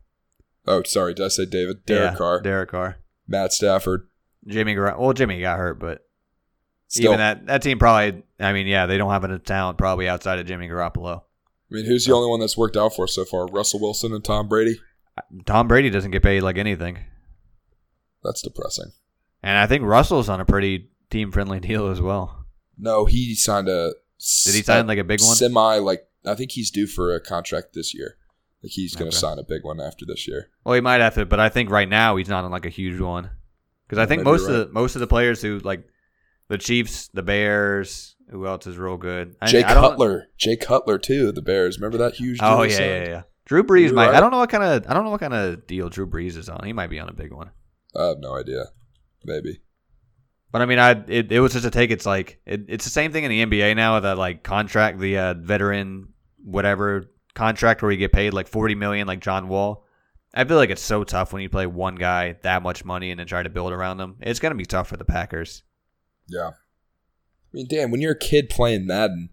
Oh, 0.67 0.83
sorry. 0.83 1.15
Did 1.15 1.27
I 1.27 1.29
say 1.29 1.47
David? 1.47 1.87
Derek 1.87 2.11
yeah, 2.13 2.17
Carr. 2.19 2.41
Derek 2.41 2.71
Carr. 2.71 2.97
Matt 3.29 3.53
Stafford. 3.53 4.09
Jimmy 4.47 4.75
Gar- 4.75 4.97
Well, 4.99 5.13
Jimmy 5.13 5.41
got 5.41 5.59
hurt, 5.59 5.79
but 5.79 6.03
Still, 6.89 7.05
even 7.13 7.19
that 7.19 7.47
that 7.47 7.63
team 7.63 7.79
probably. 7.79 8.23
I 8.41 8.53
mean, 8.53 8.67
yeah, 8.67 8.87
they 8.87 8.99
don't 8.99 9.11
have 9.13 9.23
enough 9.25 9.45
talent 9.45 9.79
probably 9.79 10.09
outside 10.09 10.39
of 10.41 10.47
Jimmy 10.47 10.69
Garoppolo. 10.69 11.21
I 11.21 11.75
mean, 11.75 11.87
who's 11.87 12.05
the 12.05 12.13
only 12.15 12.29
one 12.29 12.41
that's 12.41 12.57
worked 12.57 12.77
out 12.77 12.95
for 12.95 13.07
so 13.07 13.25
far? 13.25 13.47
Russell 13.47 13.81
Wilson 13.81 14.13
and 14.13 14.25
Tom 14.25 14.49
Brady. 14.49 14.79
Tom 15.47 15.69
Brady 15.69 15.89
doesn't 15.91 16.11
get 16.11 16.23
paid 16.23 16.43
like 16.43 16.59
anything, 16.59 16.99
That's 18.23 18.43
depressing. 18.43 18.93
and 19.43 19.57
I 19.59 19.67
think 19.67 19.85
Russell's 19.85 20.29
on 20.29 20.41
a 20.41 20.45
pretty 20.45 20.91
team 21.11 21.33
friendly 21.33 21.61
deal 21.61 21.89
as 21.89 22.01
well. 22.01 22.46
No, 22.79 23.05
he 23.07 23.35
signed 23.35 23.69
a. 23.69 23.93
Did 24.45 24.55
he 24.55 24.63
sign 24.63 24.87
like 24.87 24.99
a 24.99 25.05
big 25.05 25.21
one? 25.21 25.35
Semi, 25.37 25.79
like 25.79 26.07
I 26.25 26.35
think 26.35 26.53
he's 26.53 26.71
due 26.71 26.87
for 26.87 27.15
a 27.15 27.21
contract 27.21 27.73
this 27.75 27.95
year. 27.95 28.17
Like 28.63 28.73
he's 28.73 28.95
going 28.97 29.11
to 29.11 29.17
Okay. 29.17 29.21
sign 29.21 29.39
a 29.39 29.45
big 29.45 29.63
one 29.65 29.81
after 29.81 30.05
this 30.07 30.27
year. 30.27 30.49
Well, 30.65 30.75
he 30.75 30.81
might 30.81 31.01
have 31.01 31.15
to, 31.15 31.27
but 31.27 31.39
I 31.41 31.49
think 31.49 31.71
right 31.71 31.89
now 31.89 32.17
he's 32.17 32.29
not 32.29 32.45
on 32.45 32.51
like 32.51 32.67
a 32.67 32.71
huge 32.71 32.99
one 33.01 33.31
because 33.87 33.99
I 33.99 34.07
think 34.07 34.25
most 34.25 34.43
you're 34.49 34.61
of 34.61 34.69
the 34.69 34.73
most 34.73 34.97
of 34.97 35.01
the 35.01 35.07
players 35.07 35.41
who 35.43 35.59
like 35.61 35.87
the 36.49 36.59
Chiefs, 36.59 37.09
the 37.09 37.23
Bears, 37.23 38.17
who 38.31 38.47
else 38.47 38.67
is 38.67 38.77
real 38.79 38.97
good? 38.97 39.37
I, 39.41 39.47
Jay 39.47 39.63
I 39.63 39.75
Cutler, 39.75 40.29
Jay 40.39 40.57
Cutler 40.57 40.99
too. 40.99 41.33
The 41.33 41.43
Bears. 41.43 41.79
Remember 41.79 41.99
that 41.99 42.15
huge? 42.15 42.39
Deal 42.41 42.49
Oh 42.49 42.63
yeah, 42.63 42.79
yeah, 42.81 43.05
yeah. 43.09 43.23
Drew 43.45 43.63
Brees 43.63 43.93
might. 43.93 44.07
right. 44.09 44.17
I 44.17 44.21
don't 44.21 44.31
know 44.33 44.39
what 44.39 44.51
kind 44.51 44.65
of 44.65 44.91
I 44.91 44.95
don't 44.95 45.05
know 45.05 45.11
what 45.11 45.21
kind 45.21 45.35
of 45.35 45.67
deal 45.67 45.89
Drew 45.89 46.07
Brees 46.07 46.37
is 46.37 46.49
on. 46.49 46.65
He 46.65 46.73
might 46.73 46.91
be 46.91 46.99
on 46.99 47.09
a 47.09 47.13
big 47.15 47.33
one. 47.33 47.51
I 47.95 48.07
have 48.09 48.19
no 48.19 48.37
idea. 48.37 48.65
Maybe. 49.25 49.61
But 50.53 50.63
I 50.63 50.67
mean, 50.67 50.79
I 50.79 50.93
it, 51.09 51.31
it 51.33 51.41
was 51.41 51.53
just 51.53 51.67
a 51.67 51.71
take. 51.71 51.91
It's 51.91 52.07
like 52.07 52.41
it, 52.47 52.65
it's 52.69 52.85
the 52.85 52.91
same 52.91 53.13
thing 53.13 53.25
in 53.25 53.31
the 53.31 53.45
NBA 53.45 53.77
now. 53.77 54.01
That 54.01 54.17
like 54.19 54.43
contract, 54.43 54.99
the 54.99 55.19
uh, 55.19 55.35
veteran 55.35 56.09
whatever 56.45 57.11
contract 57.35 57.83
where 57.83 57.91
you 57.91 57.99
get 57.99 58.13
paid 58.13 58.33
like 58.33 58.49
forty 58.49 58.75
million, 58.75 59.07
like 59.07 59.21
John 59.21 59.49
Wall. 59.49 59.85
I 60.35 60.45
feel 60.45 60.57
like 60.59 60.71
it's 60.71 60.83
so 60.83 61.03
tough 61.03 61.33
when 61.33 61.41
you 61.43 61.49
play 61.49 61.67
one 61.67 61.95
guy 61.95 62.37
that 62.43 62.63
much 62.63 62.85
money 62.85 63.11
and 63.11 63.19
then 63.19 63.27
try 63.27 63.43
to 63.43 63.49
build 63.51 63.73
around 63.73 63.97
them. 63.97 64.17
It's 64.21 64.39
gonna 64.39 64.55
be 64.55 64.67
tough 64.67 64.89
for 64.89 64.97
the 64.97 65.05
Packers. 65.05 65.63
Yeah. 66.29 66.49
I 66.49 67.53
mean, 67.53 67.67
damn, 67.69 67.91
when 67.91 68.01
you're 68.01 68.13
a 68.13 68.19
kid 68.19 68.51
playing 68.51 68.87
Madden, 68.87 69.31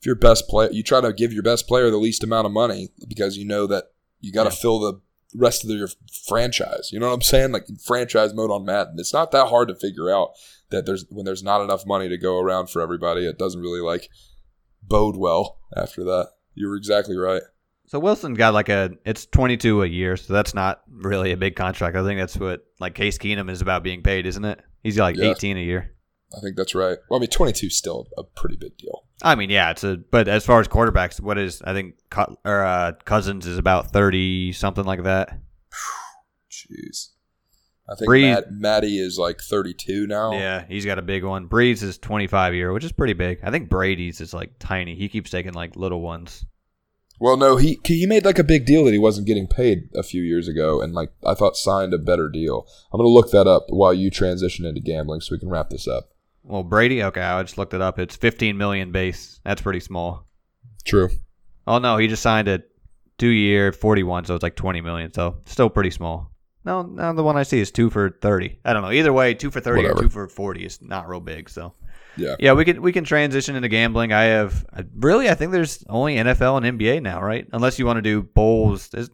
if 0.00 0.06
your 0.06 0.14
best 0.14 0.48
player, 0.48 0.70
you 0.72 0.82
try 0.82 1.00
to 1.00 1.12
give 1.12 1.32
your 1.32 1.42
best 1.42 1.66
player 1.68 1.90
the 1.90 1.98
least 1.98 2.24
amount 2.24 2.46
of 2.46 2.52
money 2.52 2.88
because 3.08 3.36
you 3.36 3.44
know 3.44 3.66
that 3.66 3.84
you 4.20 4.32
got 4.32 4.44
to 4.44 4.50
Yeah. 4.50 4.56
fill 4.56 4.78
the 4.80 5.00
rest 5.34 5.64
of 5.64 5.70
your 5.70 5.88
franchise. 6.26 6.90
You 6.92 7.00
know 7.00 7.08
what 7.08 7.14
I'm 7.14 7.22
saying? 7.22 7.52
Like 7.52 7.66
franchise 7.84 8.34
mode 8.34 8.50
on 8.50 8.64
Madden, 8.64 8.94
it's 8.98 9.12
not 9.12 9.30
that 9.32 9.48
hard 9.48 9.68
to 9.68 9.74
figure 9.74 10.10
out 10.10 10.30
that 10.70 10.86
there's 10.86 11.04
when 11.10 11.24
there's 11.24 11.42
not 11.42 11.62
enough 11.62 11.86
money 11.86 12.08
to 12.08 12.16
go 12.18 12.38
around 12.38 12.68
for 12.70 12.82
everybody. 12.82 13.26
It 13.26 13.38
doesn't 13.38 13.60
really 13.60 13.80
like 13.80 14.08
bode 14.82 15.16
well 15.16 15.58
after 15.76 16.04
that. 16.04 16.28
You 16.54 16.68
were 16.68 16.76
exactly 16.76 17.16
right. 17.16 17.42
So 17.86 17.98
Wilson 17.98 18.34
got 18.34 18.52
like 18.54 18.68
a 18.68 18.90
it's 19.04 19.26
twenty 19.26 19.56
two 19.56 19.82
a 19.82 19.86
year, 19.86 20.16
so 20.16 20.32
that's 20.32 20.54
not 20.54 20.82
really 20.90 21.32
a 21.32 21.36
big 21.36 21.56
contract. 21.56 21.96
I 21.96 22.04
think 22.04 22.20
that's 22.20 22.36
what 22.36 22.66
like 22.80 22.94
Case 22.94 23.16
Keenum 23.18 23.50
is 23.50 23.62
about 23.62 23.82
being 23.82 24.02
paid, 24.02 24.26
isn't 24.26 24.44
it? 24.44 24.60
He's 24.82 24.98
like 24.98 25.16
Yeah. 25.16 25.30
eighteen 25.30 25.56
a 25.56 25.60
year. 25.62 25.94
I 26.36 26.40
think 26.40 26.56
that's 26.56 26.74
right. 26.74 26.98
Well, 27.08 27.18
I 27.18 27.20
mean, 27.20 27.30
22 27.30 27.68
is 27.68 27.76
still 27.76 28.06
a 28.18 28.22
pretty 28.22 28.56
big 28.56 28.76
deal. 28.76 29.04
I 29.22 29.34
mean, 29.34 29.50
yeah, 29.50 29.70
it's 29.70 29.82
a 29.82 29.96
but 29.96 30.28
as 30.28 30.44
far 30.44 30.60
as 30.60 30.68
quarterbacks, 30.68 31.20
what 31.20 31.38
is 31.38 31.60
I 31.62 31.72
think 31.72 31.94
Cut- 32.10 32.36
or 32.44 32.64
uh, 32.64 32.92
Cousins 33.04 33.46
is 33.46 33.58
about 33.58 33.92
thirty 33.92 34.52
something 34.52 34.84
like 34.84 35.02
that. 35.04 35.40
Jeez. 36.50 37.08
I 37.90 37.94
think 37.96 38.10
Brees- 38.10 38.34
Matt, 38.34 38.52
Matty 38.52 38.98
is 38.98 39.18
like 39.18 39.40
32 39.40 40.06
now. 40.06 40.32
Yeah, 40.32 40.66
he's 40.68 40.84
got 40.84 40.98
a 40.98 41.02
big 41.02 41.24
one. 41.24 41.48
Brees 41.48 41.82
is 41.82 41.98
twenty 41.98 42.26
five 42.26 42.54
year, 42.54 42.72
which 42.72 42.84
is 42.84 42.92
pretty 42.92 43.14
big. 43.14 43.40
I 43.42 43.50
think 43.50 43.70
Brady's 43.70 44.20
is 44.20 44.34
like 44.34 44.52
tiny. 44.58 44.94
He 44.94 45.08
keeps 45.08 45.30
taking 45.30 45.54
like 45.54 45.74
little 45.74 46.00
ones. 46.00 46.44
Well, 47.20 47.36
no, 47.36 47.56
he 47.56 47.80
he 47.84 48.06
made 48.06 48.24
like 48.24 48.38
a 48.38 48.44
big 48.44 48.64
deal 48.66 48.84
that 48.84 48.92
he 48.92 48.98
wasn't 48.98 49.26
getting 49.26 49.48
paid 49.48 49.88
a 49.96 50.04
few 50.04 50.22
years 50.22 50.46
ago, 50.46 50.80
and 50.80 50.92
like 50.92 51.10
I 51.26 51.34
thought 51.34 51.56
signed 51.56 51.92
a 51.92 51.98
better 51.98 52.28
deal. 52.28 52.66
I'm 52.92 52.98
gonna 52.98 53.08
look 53.08 53.32
that 53.32 53.48
up 53.48 53.64
while 53.70 53.92
you 53.94 54.10
transition 54.10 54.64
into 54.64 54.80
gambling, 54.80 55.20
so 55.22 55.34
we 55.34 55.40
can 55.40 55.48
wrap 55.50 55.70
this 55.70 55.88
up. 55.88 56.10
Well, 56.48 56.62
Brady, 56.64 57.02
okay, 57.04 57.20
I 57.20 57.42
just 57.42 57.58
looked 57.58 57.74
it 57.74 57.80
up. 57.82 57.98
It's 57.98 58.16
fifteen 58.16 58.56
million 58.56 58.90
base. 58.90 59.40
That's 59.44 59.60
pretty 59.62 59.80
small. 59.80 60.26
True. 60.86 61.10
Oh 61.66 61.78
no, 61.78 61.98
he 61.98 62.08
just 62.08 62.22
signed 62.22 62.48
a 62.48 62.62
two 63.18 63.28
year 63.28 63.72
forty 63.72 64.02
one, 64.02 64.24
so 64.24 64.34
it's 64.34 64.42
like 64.42 64.56
twenty 64.56 64.80
million. 64.80 65.12
So 65.12 65.38
still 65.44 65.68
pretty 65.68 65.90
small. 65.90 66.32
No, 66.64 66.82
no, 66.82 67.12
the 67.14 67.22
one 67.22 67.36
I 67.36 67.42
see 67.44 67.60
is 67.60 67.70
two 67.70 67.90
for 67.90 68.10
thirty. 68.22 68.58
I 68.64 68.72
don't 68.72 68.82
know. 68.82 68.90
Either 68.90 69.12
way, 69.12 69.34
two 69.34 69.50
for 69.50 69.60
thirty 69.60 69.82
Whatever. 69.82 69.98
or 70.00 70.02
two 70.02 70.08
for 70.08 70.28
forty 70.28 70.64
is 70.64 70.80
not 70.82 71.08
real 71.08 71.20
big. 71.20 71.50
So 71.50 71.74
Yeah. 72.16 72.36
yeah, 72.38 72.52
we 72.54 72.64
can 72.64 72.80
we 72.82 72.92
can 72.92 73.04
transition 73.04 73.54
into 73.54 73.68
gambling. 73.68 74.12
I 74.12 74.22
have 74.24 74.64
really, 74.96 75.28
I 75.28 75.34
think 75.34 75.52
there's 75.52 75.84
only 75.88 76.16
NFL 76.16 76.62
and 76.64 76.78
NBA 76.80 77.02
now, 77.02 77.22
right? 77.22 77.46
Unless 77.52 77.78
you 77.78 77.84
want 77.86 77.98
to 77.98 78.02
do 78.02 78.22
bowls. 78.22 78.88
There's, 78.88 79.10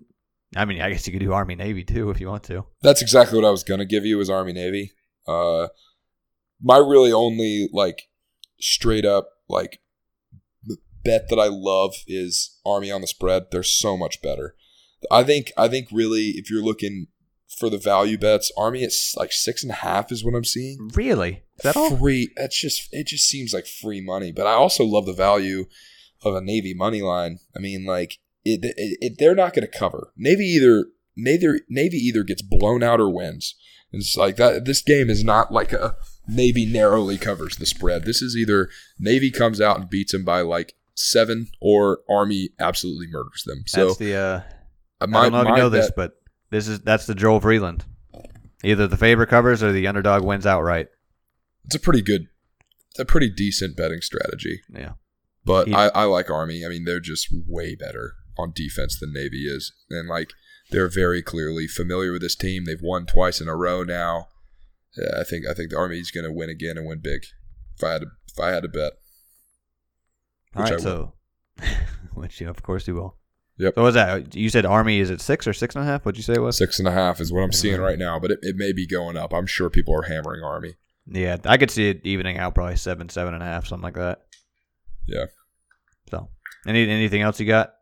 I 0.57 0.65
mean, 0.65 0.81
I 0.81 0.91
guess 0.91 1.07
you 1.07 1.13
could 1.13 1.21
do 1.21 1.33
Army 1.33 1.57
Navy 1.57 1.83
too 1.85 2.11
if 2.11 2.21
you 2.21 2.29
want 2.29 2.45
to. 2.45 2.65
That's 2.83 3.03
exactly 3.03 3.37
what 3.41 3.47
I 3.47 3.51
was 3.51 3.65
gonna 3.65 3.85
give 3.85 4.05
you 4.05 4.19
was 4.19 4.31
Army 4.31 4.53
Navy. 4.53 4.93
Uh, 5.27 5.67
my 6.65 6.79
really 6.79 7.13
only 7.13 7.69
like 7.73 8.09
straight 8.59 9.05
up 9.05 9.29
like 9.49 9.81
bet 11.05 11.29
that 11.29 11.39
I 11.39 11.49
love 11.49 11.95
is 12.09 12.59
Army 12.65 12.91
on 12.91 13.03
the 13.03 13.07
spread. 13.07 13.51
They're 13.51 13.63
so 13.63 13.97
much 13.97 14.23
better. 14.23 14.57
I 15.11 15.23
think 15.23 15.53
I 15.57 15.69
think 15.69 15.89
really 15.93 16.31
if 16.31 16.51
you're 16.51 16.65
looking 16.65 17.09
for 17.59 17.69
the 17.69 17.79
value 17.79 18.19
bets, 18.19 18.51
Army 18.57 18.83
at 18.83 18.93
like 19.17 19.31
six 19.31 19.63
and 19.63 19.71
a 19.71 19.77
half 19.77 20.11
is 20.11 20.25
what 20.25 20.35
I'm 20.35 20.45
seeing. 20.45 20.91
Really? 20.95 21.45
Is 21.59 21.63
that 21.63 21.77
all? 21.77 21.97
free. 21.97 22.31
That's 22.37 22.59
just 22.59 22.89
it. 22.91 23.09
Just 23.09 23.29
seems 23.29 23.53
like 23.53 23.67
free 23.67 24.01
money. 24.01 24.33
But 24.33 24.47
I 24.47 24.53
also 24.53 24.85
love 24.85 25.05
the 25.05 25.13
value 25.13 25.67
of 26.25 26.35
a 26.35 26.41
Navy 26.41 26.73
money 26.75 27.03
line. 27.03 27.39
I 27.55 27.61
mean, 27.61 27.85
like 27.85 28.19
it, 28.45 28.65
it, 28.65 28.99
it 29.01 29.13
they're 29.19 29.35
not 29.35 29.53
going 29.53 29.69
to 29.71 29.79
cover 29.79 30.13
Navy 30.17 30.45
either. 30.45 30.87
Navy 31.17 31.61
Navy 31.69 31.99
either 31.99 32.25
gets 32.25 32.43
blown 32.43 32.83
out 32.83 33.01
or 33.01 33.11
wins. 33.11 33.55
And 33.93 34.01
it's 34.01 34.17
like 34.17 34.37
that. 34.37 34.65
This 34.65 34.83
game 34.83 35.11
is 35.11 35.23
not 35.23 35.53
like 35.53 35.73
a 35.73 35.97
Navy 36.27 36.67
narrowly 36.67 37.19
covers 37.19 37.57
the 37.57 37.67
spread. 37.67 38.05
This 38.05 38.23
is 38.23 38.37
either 38.37 38.69
Navy 38.99 39.31
comes 39.31 39.61
out 39.61 39.79
and 39.79 39.91
beats 39.91 40.13
them 40.13 40.25
by 40.25 40.41
like 40.41 40.75
seven, 40.95 41.49
or 41.61 42.01
Army 42.11 42.51
absolutely 42.59 43.07
murders 43.09 43.43
them. 43.45 43.65
So 43.67 43.87
That's 43.87 43.99
the. 43.99 44.15
Uh, 44.15 44.21
uh, 44.21 44.41
I 45.01 45.07
don't 45.07 45.33
know 45.33 45.41
if 45.41 45.47
you 45.47 45.53
my 45.53 45.59
know 45.59 45.69
this, 45.69 45.91
but 45.95 46.13
this 46.51 46.69
is 46.69 46.81
that's 46.81 47.07
the 47.07 47.15
Joel 47.15 47.41
Vreeland. 47.41 47.83
Either 48.63 48.87
the 48.87 48.97
favorite 48.97 49.29
covers 49.29 49.63
or 49.63 49.73
the 49.73 49.87
underdog 49.87 50.25
wins 50.25 50.47
outright. 50.47 50.89
it's 51.67 51.75
a 51.75 51.79
pretty 51.81 52.01
good, 52.01 52.29
it's 52.91 53.01
a 53.01 53.05
pretty 53.05 53.29
decent 53.29 53.77
betting 53.77 54.01
strategy. 54.01 54.61
Yeah. 54.75 54.93
But 55.45 55.69
He- 55.69 55.75
I, 55.75 55.89
I 55.89 56.05
like 56.05 56.31
Army. 56.31 56.65
I 56.65 56.69
mean, 56.71 56.85
they're 56.85 57.01
just 57.01 57.29
way 57.47 57.75
better 57.75 58.15
on 58.39 58.53
defense 58.55 58.99
than 58.99 59.13
Navy 59.13 59.45
is. 59.45 59.73
And 59.91 60.09
like 60.09 60.31
they're 60.71 60.89
very 60.89 61.23
clearly 61.23 61.67
familiar 61.67 62.13
with 62.13 62.23
this 62.23 62.35
team. 62.35 62.65
They've 62.65 62.81
won 62.81 63.05
twice 63.05 63.41
in 63.43 63.49
a 63.49 63.55
row 63.57 63.83
now. 63.83 64.29
Yeah, 64.97 65.21
I 65.21 65.25
think 65.25 65.47
I 65.49 65.55
think 65.55 65.71
the 65.71 65.79
Army's 65.79 66.11
gonna 66.11 66.33
win 66.33 66.51
again 66.51 66.77
and 66.79 66.87
win 66.87 67.01
big. 67.03 67.25
If 67.77 67.85
I 67.85 67.93
had 67.93 68.03
to 68.03 68.07
if 68.33 68.41
I 68.41 68.51
had 68.51 68.63
to 68.63 68.69
bet. 68.69 68.93
All 70.57 70.63
right, 70.63 70.73
I 70.73 70.77
so 70.77 71.13
which 72.15 72.41
you 72.41 72.49
of 72.49 72.63
course 72.63 72.87
you 72.87 72.95
will. 72.95 73.17
Yep. 73.59 73.75
So 73.75 73.83
what 73.83 73.87
was 73.87 73.95
that? 73.95 74.35
You 74.35 74.51
said 74.51 74.67
Army 74.67 74.99
is 74.99 75.11
it 75.11 75.21
six 75.21 75.47
or 75.47 75.53
six 75.53 75.77
and 75.77 75.85
a 75.85 75.87
half? 75.87 76.05
What'd 76.05 76.17
you 76.17 76.25
say 76.25 76.35
it 76.35 76.43
was? 76.43 76.59
Six 76.59 76.79
and 76.79 76.89
a 76.89 76.93
half 76.93 77.21
is 77.21 77.33
what 77.33 77.43
I'm 77.43 77.53
seeing 77.53 77.81
right 77.81 77.99
now, 77.99 78.19
but 78.19 78.33
it, 78.33 78.39
it 78.43 78.57
may 78.57 78.73
be 78.73 78.87
going 78.87 79.17
up. 79.17 79.33
I'm 79.33 79.47
sure 79.47 79.71
people 79.71 79.95
are 79.95 80.03
hammering 80.03 80.43
Army. 80.43 80.75
Yeah, 81.07 81.37
I 81.45 81.57
could 81.57 81.71
see 81.71 81.89
it 81.91 82.05
evening 82.05 82.39
out 82.39 82.55
probably 82.55 82.77
seven, 82.77 83.09
seven 83.09 83.35
and 83.35 83.43
a 83.43 83.47
half, 83.47 83.67
something 83.67 83.85
like 83.85 83.95
that. 83.95 84.23
Yeah. 85.07 85.27
So, 86.11 86.31
any 86.67 86.89
anything 86.89 87.21
else 87.21 87.39
you 87.39 87.47
got? 87.47 87.75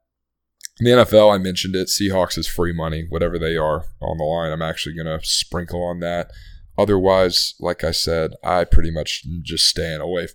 In 0.80 0.86
the 0.86 1.04
NFL, 1.04 1.34
I 1.34 1.38
mentioned 1.38 1.76
it. 1.76 1.88
Seahawks 1.88 2.36
is 2.36 2.48
free 2.48 2.72
money, 2.72 3.06
whatever 3.08 3.38
they 3.38 3.56
are 3.56 3.84
on 4.00 4.18
the 4.18 4.24
line. 4.24 4.52
I'm 4.52 4.62
actually 4.62 4.96
going 4.96 5.06
to 5.06 5.24
sprinkle 5.24 5.84
on 5.84 6.00
that. 6.00 6.30
Otherwise, 6.78 7.54
like 7.60 7.84
I 7.84 7.90
said, 7.90 8.32
I 8.42 8.64
pretty 8.64 8.90
much 8.90 9.24
just 9.42 9.66
staying 9.66 10.00
away 10.00 10.28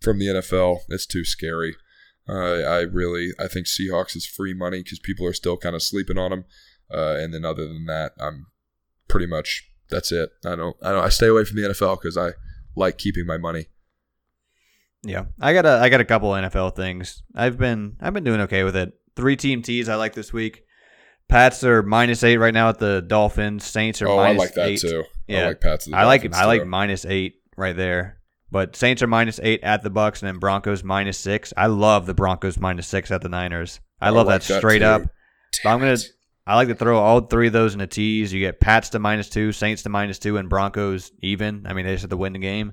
from 0.00 0.18
the 0.18 0.26
NFL. 0.26 0.80
It's 0.88 1.06
too 1.06 1.24
scary. 1.24 1.76
Uh, 2.28 2.60
I 2.60 2.80
really, 2.80 3.30
I 3.40 3.48
think 3.48 3.66
Seahawks 3.66 4.14
is 4.14 4.26
free 4.26 4.52
money 4.52 4.82
because 4.82 4.98
people 4.98 5.26
are 5.26 5.32
still 5.32 5.56
kind 5.56 5.74
of 5.74 5.82
sleeping 5.82 6.18
on 6.18 6.30
them. 6.30 6.44
Uh, 6.92 7.16
and 7.18 7.32
then 7.32 7.44
other 7.44 7.66
than 7.66 7.86
that, 7.86 8.12
I'm 8.20 8.46
pretty 9.08 9.26
much 9.26 9.70
that's 9.90 10.12
it. 10.12 10.30
I 10.44 10.54
don't, 10.56 10.76
I 10.82 10.92
don't, 10.92 11.04
I 11.04 11.08
stay 11.08 11.28
away 11.28 11.44
from 11.44 11.56
the 11.56 11.68
NFL 11.68 12.00
because 12.00 12.18
I 12.18 12.32
like 12.76 12.98
keeping 12.98 13.26
my 13.26 13.38
money. 13.38 13.66
Yeah, 15.02 15.26
I 15.40 15.52
got 15.52 15.64
a 15.64 15.78
I 15.80 15.88
got 15.88 16.00
a 16.00 16.04
couple 16.04 16.30
NFL 16.30 16.74
things. 16.74 17.22
I've 17.34 17.56
been 17.56 17.96
I've 18.00 18.12
been 18.12 18.24
doing 18.24 18.40
okay 18.42 18.64
with 18.64 18.76
it. 18.76 18.92
Three 19.14 19.36
team 19.36 19.62
tees 19.62 19.88
I 19.88 19.94
like 19.94 20.14
this 20.14 20.32
week. 20.32 20.64
Pats 21.28 21.62
are 21.64 21.82
minus 21.82 22.22
eight 22.24 22.38
right 22.38 22.54
now 22.54 22.70
at 22.70 22.78
the 22.78 23.02
Dolphins. 23.02 23.64
Saints 23.64 24.00
are 24.02 24.08
Oh, 24.08 24.18
I 24.18 24.32
like 24.32 24.54
that 24.54 24.68
eight. 24.68 24.80
too. 24.80 25.04
Yeah, 25.26 25.42
I 25.42 25.46
like 25.48 25.60
Pats. 25.60 25.84
the 25.84 25.94
I 25.96 26.04
like 26.04 26.22
Dolphins, 26.22 26.36
I 26.42 26.44
like 26.46 26.62
too. 26.62 26.68
minus 26.68 27.04
eight 27.04 27.34
right 27.56 27.76
there. 27.76 28.18
But 28.50 28.74
Saints 28.76 29.02
are 29.02 29.06
minus 29.06 29.38
eight 29.42 29.62
at 29.62 29.82
the 29.82 29.90
Bucks, 29.90 30.22
and 30.22 30.28
then 30.28 30.38
Broncos 30.38 30.82
minus 30.82 31.18
six. 31.18 31.52
I 31.56 31.66
love 31.66 32.06
the 32.06 32.14
Broncos 32.14 32.58
minus 32.58 32.86
six 32.86 33.10
at 33.10 33.20
the 33.20 33.28
Niners. 33.28 33.80
I 34.00 34.06
I 34.06 34.10
love 34.10 34.26
like 34.26 34.40
that 34.42 34.48
that 34.54 34.58
straight 34.60 34.78
too. 34.78 34.86
up. 34.86 35.02
I'm 35.66 35.78
gonna- 35.80 35.92
it. 35.92 36.06
I 36.46 36.54
like 36.56 36.68
to 36.68 36.74
throw 36.74 36.98
all 36.98 37.20
three 37.20 37.48
of 37.48 37.52
those 37.52 37.74
in 37.74 37.82
a 37.82 37.86
tease. 37.86 38.32
You 38.32 38.40
get 38.40 38.58
Pats 38.58 38.88
to 38.90 38.98
minus 38.98 39.28
two, 39.28 39.52
Saints 39.52 39.82
to 39.82 39.90
minus 39.90 40.18
two, 40.18 40.38
and 40.38 40.48
Broncos 40.48 41.12
even. 41.20 41.66
I 41.66 41.74
mean, 41.74 41.84
they 41.84 41.92
just 41.92 42.04
have 42.04 42.10
to 42.10 42.16
win 42.16 42.32
the 42.32 42.38
game. 42.38 42.72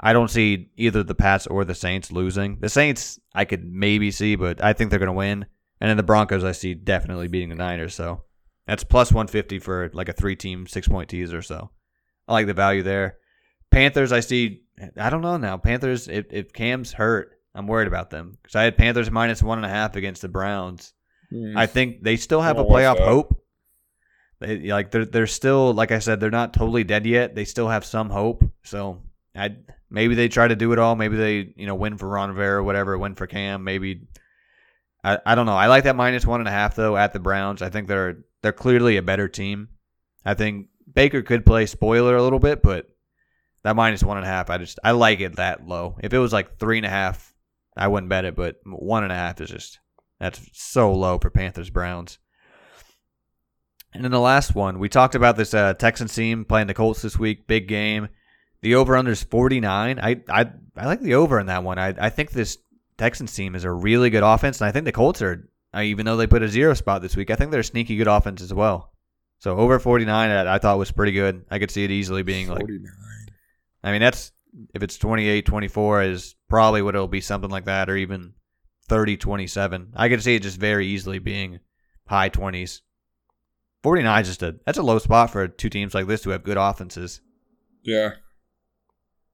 I 0.00 0.14
don't 0.14 0.30
see 0.30 0.70
either 0.78 1.02
the 1.02 1.14
Pats 1.14 1.46
or 1.46 1.66
the 1.66 1.74
Saints 1.74 2.10
losing. 2.10 2.58
The 2.60 2.70
Saints, 2.70 3.20
I 3.34 3.44
could 3.44 3.70
maybe 3.70 4.10
see, 4.12 4.34
but 4.36 4.64
I 4.64 4.72
think 4.72 4.88
they're 4.88 4.98
going 4.98 5.08
to 5.08 5.12
win. 5.12 5.44
And 5.82 5.88
then 5.88 5.96
the 5.96 6.04
Broncos, 6.04 6.44
I 6.44 6.52
see 6.52 6.74
definitely 6.74 7.26
beating 7.26 7.48
the 7.48 7.56
Niners. 7.56 7.92
So 7.92 8.22
that's 8.68 8.84
plus 8.84 9.10
150 9.10 9.58
for 9.58 9.90
like 9.92 10.08
a 10.08 10.12
three 10.12 10.36
team, 10.36 10.68
six 10.68 10.86
point 10.86 11.08
teaser. 11.10 11.42
So 11.42 11.70
I 12.28 12.32
like 12.32 12.46
the 12.46 12.54
value 12.54 12.84
there. 12.84 13.16
Panthers, 13.72 14.12
I 14.12 14.20
see, 14.20 14.62
I 14.96 15.10
don't 15.10 15.22
know 15.22 15.38
now. 15.38 15.56
Panthers, 15.56 16.06
if, 16.06 16.26
if 16.30 16.52
Cam's 16.52 16.92
hurt, 16.92 17.32
I'm 17.52 17.66
worried 17.66 17.88
about 17.88 18.10
them 18.10 18.38
because 18.40 18.54
I 18.54 18.62
had 18.62 18.78
Panthers 18.78 19.10
minus 19.10 19.42
one 19.42 19.58
and 19.58 19.66
a 19.66 19.68
half 19.68 19.96
against 19.96 20.22
the 20.22 20.28
Browns. 20.28 20.92
Hmm. 21.30 21.58
I 21.58 21.66
think 21.66 22.04
they 22.04 22.14
still 22.14 22.42
have 22.42 22.58
a 22.58 22.64
playoff 22.64 23.00
hope. 23.00 23.42
They, 24.38 24.70
like 24.70 24.92
they're 24.92 25.04
they're 25.04 25.26
still 25.26 25.74
like 25.74 25.90
I 25.90 25.98
said 25.98 26.20
they're 26.20 26.30
not 26.30 26.54
totally 26.54 26.84
dead 26.84 27.06
yet. 27.06 27.34
They 27.34 27.44
still 27.44 27.68
have 27.68 27.84
some 27.84 28.08
hope. 28.08 28.44
So 28.62 29.02
I 29.34 29.56
maybe 29.90 30.14
they 30.14 30.28
try 30.28 30.46
to 30.46 30.54
do 30.54 30.72
it 30.72 30.78
all. 30.78 30.94
Maybe 30.94 31.16
they 31.16 31.52
you 31.56 31.66
know 31.66 31.74
win 31.74 31.98
for 31.98 32.08
Ron 32.08 32.28
Rivera 32.28 32.60
or 32.60 32.62
whatever, 32.62 32.96
win 32.96 33.16
for 33.16 33.26
Cam. 33.26 33.64
Maybe 33.64 34.02
I, 35.04 35.18
I 35.26 35.34
don't 35.34 35.46
know. 35.46 35.56
I 35.56 35.66
like 35.66 35.84
that 35.84 35.96
minus 35.96 36.26
one 36.26 36.40
and 36.40 36.48
a 36.48 36.52
half 36.52 36.76
though 36.76 36.96
at 36.96 37.12
the 37.12 37.18
Browns. 37.18 37.62
I 37.62 37.70
think 37.70 37.88
they're 37.88 38.18
they're 38.42 38.52
clearly 38.52 38.96
a 38.96 39.02
better 39.02 39.28
team. 39.28 39.68
I 40.24 40.34
think 40.34 40.68
Baker 40.92 41.22
could 41.22 41.46
play 41.46 41.66
spoiler 41.66 42.16
a 42.16 42.22
little 42.22 42.38
bit, 42.38 42.62
but 42.62 42.88
that 43.64 43.76
minus 43.76 44.02
one 44.02 44.16
and 44.16 44.26
a 44.26 44.28
half, 44.28 44.50
I 44.50 44.58
just 44.58 44.78
I 44.84 44.92
like 44.92 45.20
it 45.20 45.36
that 45.36 45.66
low. 45.66 45.96
If 46.02 46.12
it 46.12 46.18
was 46.18 46.32
like 46.32 46.58
three 46.58 46.78
and 46.78 46.86
a 46.86 46.90
half, 46.90 47.34
I 47.76 47.88
wouldn't 47.88 48.10
bet 48.10 48.24
it. 48.24 48.36
But 48.36 48.56
one 48.64 49.02
and 49.02 49.12
a 49.12 49.16
half 49.16 49.40
is 49.40 49.50
just 49.50 49.78
that's 50.20 50.40
so 50.52 50.92
low 50.92 51.18
for 51.18 51.30
Panthers 51.30 51.70
Browns. 51.70 52.18
And 53.94 54.04
then 54.04 54.10
the 54.10 54.20
last 54.20 54.54
one, 54.54 54.78
we 54.78 54.88
talked 54.88 55.14
about 55.14 55.36
this 55.36 55.52
uh, 55.52 55.74
Texans 55.74 56.14
team 56.14 56.44
playing 56.46 56.66
the 56.66 56.74
Colts 56.74 57.02
this 57.02 57.18
week, 57.18 57.46
big 57.46 57.68
game. 57.68 58.08
The 58.62 58.76
over 58.76 58.96
under 58.96 59.10
is 59.10 59.22
49. 59.22 59.98
I, 59.98 60.22
I 60.30 60.50
I 60.76 60.86
like 60.86 61.00
the 61.00 61.14
over 61.14 61.38
in 61.40 61.46
that 61.46 61.64
one. 61.64 61.78
I, 61.78 61.88
I 61.98 62.08
think 62.08 62.30
this 62.30 62.58
Texans 63.02 63.34
team 63.34 63.56
is 63.56 63.64
a 63.64 63.72
really 63.72 64.10
good 64.10 64.22
offense, 64.22 64.60
and 64.60 64.68
I 64.68 64.70
think 64.70 64.84
the 64.84 64.92
Colts 64.92 65.20
are, 65.22 65.48
uh, 65.74 65.80
even 65.80 66.06
though 66.06 66.16
they 66.16 66.28
put 66.28 66.44
a 66.44 66.48
zero 66.48 66.72
spot 66.72 67.02
this 67.02 67.16
week, 67.16 67.32
I 67.32 67.34
think 67.34 67.50
they're 67.50 67.58
a 67.58 67.64
sneaky 67.64 67.96
good 67.96 68.06
offense 68.06 68.40
as 68.40 68.54
well. 68.54 68.92
So 69.40 69.56
over 69.56 69.80
49, 69.80 70.30
I, 70.30 70.54
I 70.54 70.58
thought 70.58 70.78
was 70.78 70.92
pretty 70.92 71.10
good. 71.10 71.44
I 71.50 71.58
could 71.58 71.72
see 71.72 71.82
it 71.82 71.90
easily 71.90 72.22
being 72.22 72.46
like, 72.46 72.60
49. 72.60 72.92
I 73.82 73.90
mean, 73.90 74.00
that's, 74.00 74.30
if 74.72 74.84
it's 74.84 74.98
28 74.98 75.44
24, 75.44 76.04
is 76.04 76.36
probably 76.48 76.80
what 76.80 76.94
it'll 76.94 77.08
be, 77.08 77.20
something 77.20 77.50
like 77.50 77.64
that, 77.64 77.90
or 77.90 77.96
even 77.96 78.34
30 78.86 79.16
27. 79.16 79.94
I 79.96 80.08
could 80.08 80.22
see 80.22 80.36
it 80.36 80.44
just 80.44 80.60
very 80.60 80.86
easily 80.86 81.18
being 81.18 81.58
high 82.06 82.30
20s. 82.30 82.82
49 83.82 84.22
is 84.22 84.28
just 84.28 84.44
a, 84.44 84.60
that's 84.64 84.78
a 84.78 84.82
low 84.84 85.00
spot 85.00 85.30
for 85.30 85.48
two 85.48 85.70
teams 85.70 85.92
like 85.92 86.06
this 86.06 86.22
who 86.22 86.30
have 86.30 86.44
good 86.44 86.56
offenses. 86.56 87.20
Yeah. 87.82 88.12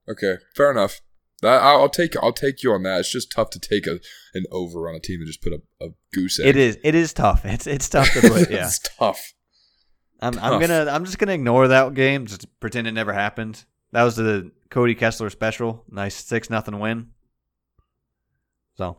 Okay, 0.08 0.36
fair 0.56 0.70
enough. 0.70 1.02
That, 1.42 1.62
I'll 1.62 1.82
I'll 1.82 1.88
take 1.88 2.16
I'll 2.16 2.32
take 2.32 2.62
you 2.62 2.72
on 2.72 2.82
that. 2.82 3.00
It's 3.00 3.12
just 3.12 3.30
tough 3.30 3.50
to 3.50 3.60
take 3.60 3.86
a 3.86 4.00
an 4.34 4.44
over 4.50 4.88
on 4.88 4.96
a 4.96 5.00
team 5.00 5.20
and 5.20 5.26
just 5.26 5.42
put 5.42 5.52
a, 5.52 5.62
a 5.80 5.90
goose 6.12 6.40
egg. 6.40 6.46
It 6.46 6.56
is, 6.56 6.78
it 6.82 6.94
is 6.94 7.12
tough. 7.12 7.44
It's, 7.44 7.66
it's 7.66 7.88
tough 7.88 8.12
to 8.12 8.20
put, 8.20 8.50
yeah. 8.50 8.66
it's 8.66 8.80
tough. 8.80 9.34
I'm, 10.20 10.36
I'm 10.40 10.60
gonna 10.60 10.90
I'm 10.90 11.04
just 11.04 11.18
gonna 11.18 11.32
ignore 11.32 11.68
that 11.68 11.94
game, 11.94 12.26
just 12.26 12.46
pretend 12.58 12.88
it 12.88 12.92
never 12.92 13.12
happened. 13.12 13.64
That 13.92 14.02
was 14.02 14.16
the 14.16 14.50
Cody 14.68 14.96
Kessler 14.96 15.30
special. 15.30 15.84
Nice 15.88 16.16
six 16.16 16.50
nothing 16.50 16.80
win. 16.80 17.10
So 18.76 18.98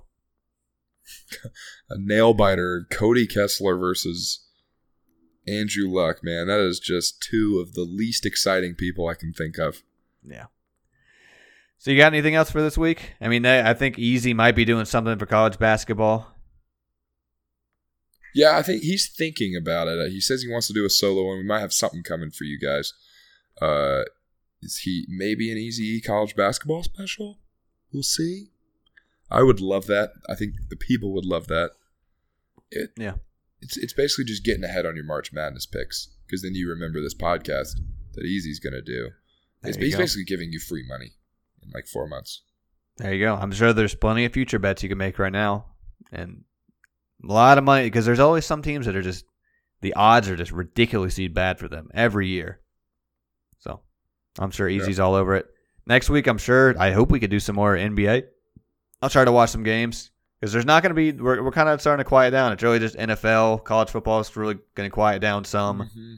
A 1.89 1.97
nail 1.97 2.33
biter, 2.33 2.87
Cody 2.89 3.27
Kessler 3.27 3.75
versus 3.75 4.45
Andrew 5.47 5.89
Luck. 5.89 6.23
Man, 6.23 6.47
that 6.47 6.59
is 6.59 6.79
just 6.79 7.21
two 7.21 7.59
of 7.61 7.73
the 7.73 7.81
least 7.81 8.25
exciting 8.25 8.75
people 8.75 9.07
I 9.07 9.15
can 9.15 9.33
think 9.33 9.57
of. 9.57 9.83
yeah. 10.25 10.45
So 11.79 11.91
you 11.91 11.97
got 11.97 12.13
anything 12.13 12.35
else 12.35 12.51
for 12.51 12.61
this 12.61 12.77
week? 12.77 13.13
I 13.21 13.29
mean, 13.29 13.45
I 13.45 13.71
I 13.71 13.73
think 13.73 13.97
Easy 13.97 14.33
might 14.33 14.55
be 14.55 14.65
doing 14.65 14.85
something 14.85 15.17
for 15.17 15.25
college 15.25 15.57
basketball. 15.57 16.27
Yeah, 18.35 18.57
I 18.57 18.61
think 18.61 18.83
he's 18.83 19.07
thinking 19.07 19.55
about 19.59 19.87
it. 19.87 20.11
He 20.11 20.19
says 20.21 20.43
he 20.43 20.51
wants 20.51 20.67
to 20.67 20.73
do 20.73 20.85
a 20.85 20.89
solo 20.89 21.25
one. 21.25 21.37
We 21.37 21.43
might 21.45 21.61
have 21.61 21.73
something 21.73 22.03
coming 22.03 22.29
for 22.31 22.43
you 22.43 22.59
guys. 22.59 22.93
Uh, 23.61 24.03
is 24.61 24.79
he 24.79 25.05
maybe 25.09 25.51
an 25.51 25.57
Easy 25.57 25.99
college 26.01 26.35
basketball 26.35 26.83
special? 26.83 27.39
We'll 27.91 28.03
see. 28.03 28.49
I 29.31 29.41
would 29.41 29.61
love 29.61 29.87
that. 29.87 30.11
I 30.29 30.35
think 30.35 30.53
the 30.69 30.75
people 30.75 31.13
would 31.13 31.25
love 31.25 31.47
that. 31.47 31.71
It, 32.71 32.91
Yeah. 32.97 33.15
It's 33.61 33.77
it's 33.77 33.93
basically 33.93 34.25
just 34.25 34.45
getting 34.45 34.63
ahead 34.63 34.85
on 34.85 34.95
your 34.95 35.05
March 35.05 35.33
Madness 35.33 35.65
picks 35.65 36.09
because 36.25 36.41
then 36.41 36.55
you 36.55 36.69
remember 36.69 37.01
this 37.01 37.15
podcast 37.15 37.75
that 38.13 38.23
Easy's 38.25 38.59
going 38.59 38.73
to 38.73 38.81
do. 38.81 39.09
It's 39.63 39.75
There 39.75 39.85
he's 39.85 39.95
go. 39.95 40.01
basically 40.01 40.23
giving 40.25 40.51
you 40.53 40.59
free 40.59 40.85
money 40.87 41.11
in 41.63 41.69
like 41.73 41.87
four 41.87 42.07
months. 42.07 42.43
There 42.97 43.13
you 43.13 43.25
go. 43.25 43.35
I'm 43.35 43.51
sure 43.51 43.71
there's 43.73 43.95
plenty 43.95 44.25
of 44.25 44.33
future 44.33 44.59
bets 44.59 44.83
you 44.83 44.89
can 44.89 44.97
make 44.97 45.17
right 45.19 45.31
now, 45.31 45.65
and 46.11 46.43
a 47.23 47.31
lot 47.31 47.57
of 47.57 47.63
money 47.63 47.85
because 47.85 48.05
there's 48.05 48.19
always 48.19 48.45
some 48.45 48.61
teams 48.61 48.85
that 48.85 48.95
are 48.95 49.01
just 49.01 49.25
the 49.81 49.93
odds 49.93 50.27
are 50.29 50.35
just 50.35 50.51
ridiculously 50.51 51.27
bad 51.29 51.57
for 51.59 51.67
them 51.69 51.89
every 51.93 52.27
year. 52.27 52.59
So 53.59 53.81
I'm 54.37 54.51
sure 54.51 54.67
Yeah. 54.67 54.81
Easy's 54.81 54.99
all 54.99 55.15
over 55.15 55.35
it. 55.35 55.47
Next 55.85 56.09
week, 56.09 56.27
I'm 56.27 56.37
sure. 56.37 56.75
I 56.77 56.91
hope 56.91 57.09
we 57.09 57.19
could 57.19 57.29
do 57.31 57.39
some 57.39 57.55
more 57.55 57.75
NBA. 57.75 58.23
I'll 59.01 59.09
try 59.09 59.23
to 59.25 59.31
watch 59.31 59.49
some 59.51 59.63
games 59.63 60.11
because 60.39 60.51
there's 60.53 60.65
not 60.65 60.83
going 60.83 60.93
to 60.93 60.93
be. 60.95 61.11
We're, 61.13 61.41
we're 61.41 61.51
kind 61.51 61.69
of 61.69 61.79
starting 61.81 62.03
to 62.03 62.07
quiet 62.07 62.31
down. 62.31 62.51
It's 62.51 62.61
really 62.63 62.79
just 62.79 62.95
NFL, 62.97 63.63
college 63.63 63.89
football 63.89 64.19
is 64.19 64.35
really 64.35 64.55
going 64.75 64.89
to 64.89 64.93
quiet 64.93 65.21
down 65.21 65.45
some, 65.45 65.79
Mhm. 65.83 66.17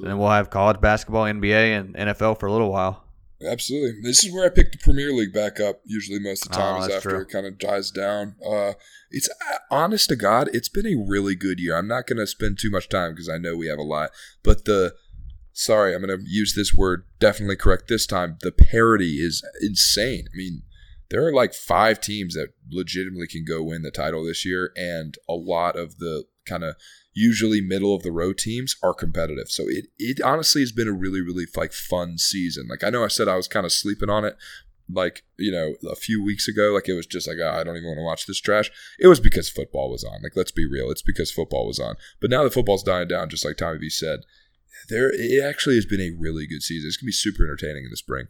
and 0.00 0.06
then 0.10 0.18
we'll 0.18 0.30
have 0.30 0.50
college 0.50 0.80
basketball, 0.80 1.24
NBA, 1.24 1.78
and 1.78 1.94
NFL 1.96 2.34
for 2.40 2.46
a 2.46 2.52
little 2.52 2.70
while. 2.72 3.04
Absolutely. 3.44 4.00
This 4.02 4.24
is 4.24 4.32
where 4.32 4.46
I 4.46 4.48
pick 4.48 4.72
the 4.72 4.78
Premier 4.78 5.12
League 5.12 5.32
back 5.32 5.60
up. 5.60 5.80
Usually, 5.84 6.18
most 6.18 6.46
of 6.46 6.52
the 6.52 6.58
Oh, 6.58 6.60
time 6.60 6.82
is 6.88 6.96
after 6.96 7.10
true. 7.10 7.20
it 7.20 7.28
kind 7.28 7.46
of 7.46 7.58
dies 7.58 7.90
down. 7.90 8.34
Uh, 8.44 8.72
it's 9.10 9.28
uh, 9.28 9.58
honest 9.70 10.08
to 10.08 10.16
God, 10.16 10.48
it's 10.54 10.68
been 10.70 10.86
a 10.86 11.04
really 11.06 11.34
good 11.34 11.60
year. 11.60 11.76
I'm 11.76 11.88
not 11.88 12.06
going 12.06 12.18
to 12.18 12.26
spend 12.26 12.58
too 12.58 12.70
much 12.70 12.88
time 12.88 13.12
because 13.12 13.28
I 13.28 13.36
know 13.38 13.54
we 13.56 13.66
have 13.68 13.78
a 13.78 13.82
lot. 13.82 14.10
But 14.42 14.64
the 14.64 14.94
sorry, 15.52 15.94
I'm 15.94 16.02
going 16.04 16.18
to 16.18 16.24
use 16.26 16.54
this 16.54 16.72
word 16.74 17.04
definitely 17.18 17.56
correct 17.56 17.88
this 17.88 18.06
time. 18.06 18.38
The 18.40 18.52
parity 18.52 19.16
is 19.16 19.42
insane. 19.60 20.24
I 20.32 20.36
mean, 20.36 20.62
there 21.10 21.24
are 21.26 21.32
like 21.32 21.52
five 21.54 22.00
teams 22.00 22.34
that 22.34 22.48
legitimately 22.70 23.26
can 23.28 23.44
go 23.46 23.62
win 23.62 23.82
the 23.82 23.90
title 23.90 24.24
this 24.24 24.44
year, 24.46 24.72
and 24.76 25.14
a 25.28 25.34
lot 25.34 25.76
of 25.78 25.98
the 25.98 26.24
kind 26.46 26.64
of 26.64 26.74
usually 27.16 27.62
middle 27.62 27.94
of 27.94 28.02
the 28.02 28.12
road 28.12 28.36
teams 28.36 28.76
are 28.82 28.92
competitive. 28.92 29.48
So 29.48 29.64
it 29.66 29.86
it 29.98 30.20
honestly 30.20 30.60
has 30.60 30.70
been 30.70 30.86
a 30.86 30.92
really 30.92 31.22
really 31.22 31.46
like 31.56 31.72
fun 31.72 32.18
season. 32.18 32.68
Like 32.68 32.84
I 32.84 32.90
know 32.90 33.02
I 33.02 33.08
said 33.08 33.26
I 33.26 33.36
was 33.36 33.48
kind 33.48 33.64
of 33.64 33.72
sleeping 33.72 34.10
on 34.10 34.24
it 34.24 34.36
like 34.88 35.24
you 35.36 35.50
know 35.50 35.74
a 35.90 35.96
few 35.96 36.22
weeks 36.22 36.46
ago 36.46 36.72
like 36.72 36.88
it 36.88 36.92
was 36.92 37.06
just 37.06 37.26
like 37.26 37.38
oh, 37.42 37.50
I 37.50 37.64
don't 37.64 37.76
even 37.76 37.88
want 37.88 37.98
to 37.98 38.04
watch 38.04 38.26
this 38.26 38.40
trash. 38.40 38.70
It 39.00 39.08
was 39.08 39.18
because 39.18 39.48
football 39.48 39.90
was 39.90 40.04
on. 40.04 40.22
Like 40.22 40.36
let's 40.36 40.52
be 40.52 40.66
real, 40.66 40.90
it's 40.90 41.02
because 41.02 41.32
football 41.32 41.66
was 41.66 41.80
on. 41.80 41.96
But 42.20 42.30
now 42.30 42.44
that 42.44 42.52
football's 42.52 42.82
dying 42.82 43.08
down 43.08 43.30
just 43.30 43.44
like 43.44 43.56
Tommy 43.56 43.78
V 43.78 43.88
said, 43.88 44.20
there 44.90 45.10
it 45.10 45.42
actually 45.42 45.76
has 45.76 45.86
been 45.86 46.02
a 46.02 46.14
really 46.16 46.46
good 46.46 46.62
season. 46.62 46.86
It's 46.86 46.98
going 46.98 47.06
to 47.06 47.08
be 47.08 47.12
super 47.12 47.44
entertaining 47.44 47.84
in 47.84 47.90
the 47.90 47.96
spring. 47.96 48.26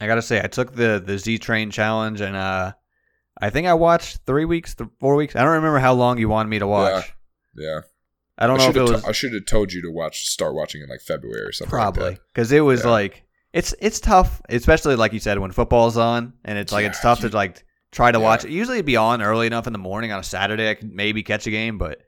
I 0.00 0.06
gotta 0.06 0.22
say, 0.22 0.40
I 0.40 0.46
took 0.46 0.74
the 0.74 1.02
the 1.04 1.18
Z 1.18 1.38
Train 1.38 1.70
challenge, 1.70 2.20
and 2.20 2.34
uh, 2.36 2.72
I 3.40 3.50
think 3.50 3.66
I 3.66 3.74
watched 3.74 4.18
three 4.26 4.44
weeks, 4.44 4.74
th- 4.74 4.90
four 4.98 5.14
weeks. 5.14 5.36
I 5.36 5.40
don't 5.40 5.54
remember 5.54 5.78
how 5.78 5.94
long 5.94 6.18
you 6.18 6.28
wanted 6.28 6.48
me 6.48 6.58
to 6.58 6.66
watch. 6.66 7.06
Yeah. 7.06 7.12
I 7.58 8.46
don't 8.46 8.56
I 8.60 8.64
know 8.64 8.68
if 8.70 8.74
should 8.74 8.76
it 8.76 8.90
was 8.92 9.02
to- 9.02 9.08
I 9.08 9.12
should 9.12 9.34
have 9.34 9.46
told 9.46 9.72
you 9.72 9.82
to 9.82 9.90
watch 9.90 10.26
start 10.26 10.54
watching 10.54 10.82
in 10.82 10.88
like 10.88 11.00
February 11.00 11.42
or 11.42 11.52
something. 11.52 11.70
probably 11.70 12.02
Like 12.10 12.20
because 12.32 12.50
it 12.52 12.60
was 12.60 12.82
Yeah. 12.84 12.90
like 12.90 13.24
it's 13.52 13.74
it's 13.80 14.00
tough, 14.00 14.40
especially 14.48 14.96
like 14.96 15.12
you 15.12 15.20
said 15.20 15.38
when 15.38 15.52
football's 15.52 15.96
on, 15.98 16.32
and 16.44 16.58
it's 16.58 16.72
like 16.72 16.86
it's 16.86 17.00
tough 17.00 17.22
you- 17.22 17.28
to 17.28 17.36
like 17.36 17.64
try 17.90 18.10
to 18.10 18.18
Yeah. 18.18 18.24
watch 18.24 18.44
it. 18.44 18.50
Usually 18.50 18.78
it'd 18.78 18.86
be 18.86 18.96
on 18.96 19.20
early 19.22 19.46
enough 19.46 19.66
in 19.66 19.72
the 19.74 19.78
morning 19.78 20.10
on 20.12 20.18
a 20.20 20.24
Saturday. 20.24 20.70
I 20.70 20.74
could 20.74 20.92
maybe 20.92 21.22
catch 21.22 21.46
a 21.46 21.50
game, 21.50 21.76
but 21.76 22.00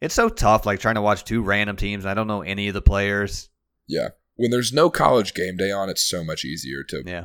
it's 0.00 0.14
so 0.14 0.28
tough 0.28 0.64
like 0.66 0.78
trying 0.78 0.94
to 0.94 1.02
watch 1.02 1.24
two 1.24 1.42
random 1.42 1.76
teams. 1.76 2.06
I 2.06 2.14
don't 2.14 2.28
know 2.28 2.42
any 2.42 2.68
of 2.68 2.74
the 2.74 2.82
players. 2.82 3.48
yeah. 3.88 4.10
When 4.36 4.50
there's 4.50 4.72
no 4.72 4.88
college 4.88 5.34
game 5.34 5.56
day 5.58 5.70
on, 5.70 5.90
it's 5.90 6.02
so 6.02 6.24
much 6.24 6.42
easier 6.44 6.82
to 6.88 7.02
Yeah, 7.04 7.24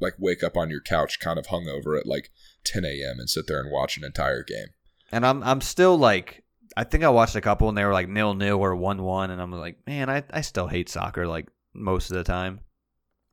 like 0.00 0.14
wake 0.18 0.42
up 0.42 0.56
on 0.56 0.68
your 0.68 0.80
couch 0.80 1.20
kind 1.20 1.38
of 1.38 1.46
hungover 1.46 1.98
at 1.98 2.06
like 2.06 2.30
10 2.64 2.84
a.m. 2.84 3.20
and 3.20 3.30
sit 3.30 3.46
there 3.46 3.60
and 3.60 3.70
watch 3.70 3.96
an 3.96 4.04
entire 4.04 4.42
game. 4.42 4.66
and 5.12 5.24
I'm 5.26 5.42
I'm 5.44 5.60
still 5.60 5.96
like. 5.98 6.42
I 6.80 6.84
think 6.84 7.04
I 7.04 7.10
watched 7.10 7.36
a 7.36 7.42
couple 7.42 7.68
and 7.68 7.76
they 7.76 7.84
were 7.84 7.92
like 7.92 8.08
nil 8.08 8.32
nil 8.32 8.58
or 8.58 8.74
one 8.74 9.02
one, 9.02 9.30
and 9.30 9.40
I'm 9.40 9.52
like, 9.52 9.76
man, 9.86 10.08
I, 10.08 10.22
I 10.30 10.40
still 10.40 10.66
hate 10.66 10.88
soccer 10.88 11.26
like 11.26 11.46
most 11.74 12.10
of 12.10 12.16
the 12.16 12.24
time. 12.24 12.60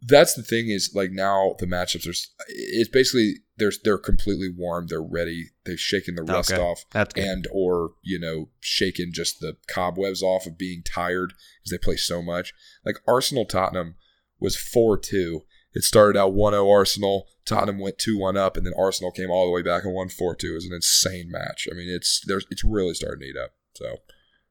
That's 0.02 0.34
the 0.34 0.44
thing 0.44 0.68
is 0.68 0.91
like 0.94 1.11
now 1.11 1.56
the 1.57 1.65
matchups 1.65 2.06
are 2.07 2.14
it's 2.49 2.90
basically 2.90 3.36
they're 3.56 3.72
they're 3.86 3.98
completely 3.98 4.49
warm, 4.53 4.88
they're 4.88 5.02
ready, 5.02 5.45
they've 5.65 5.80
shaken 5.80 6.15
the 6.15 6.24
rust 6.24 6.52
Okay. 6.52 6.61
off 6.61 6.84
and 7.15 7.48
or 7.52 7.91
you 8.03 8.19
know 8.19 8.49
shaken 8.60 9.11
just 9.14 9.40
the 9.40 9.56
cobwebs 9.68 10.22
off 10.22 10.45
of 10.45 10.57
being 10.57 10.84
tired 10.84 11.34
because 11.61 11.72
they 11.72 11.78
play 11.78 11.95
so 11.95 12.22
much. 12.22 12.53
Like 12.86 12.98
Arsenal 13.07 13.45
Tottenham 13.45 13.95
was 14.41 14.57
4-2. 14.57 15.40
It 15.78 15.84
started 15.84 16.18
out 16.20 16.34
1-0 16.34 16.72
Arsenal, 16.72 17.28
Tottenham 17.45 17.78
went 17.80 17.99
2-1 17.99 18.36
up 18.36 18.58
and 18.58 18.66
then 18.66 18.74
Arsenal 18.76 19.12
came 19.12 19.30
all 19.30 19.45
the 19.45 19.52
way 19.52 19.62
back 19.62 19.84
and 19.86 19.94
won 19.94 20.08
4-2. 20.10 20.44
It 20.45 20.54
was 20.54 20.66
an 20.66 20.74
insane 20.74 21.30
match. 21.30 21.68
I 21.72 21.76
mean, 21.76 21.88
it's 21.88 22.22
there's 22.26 22.48
it's 22.49 22.64
really 22.64 22.95
starting 22.95 23.20
to 23.20 23.26
heat 23.28 23.38
up. 23.38 23.52
So, 23.76 23.98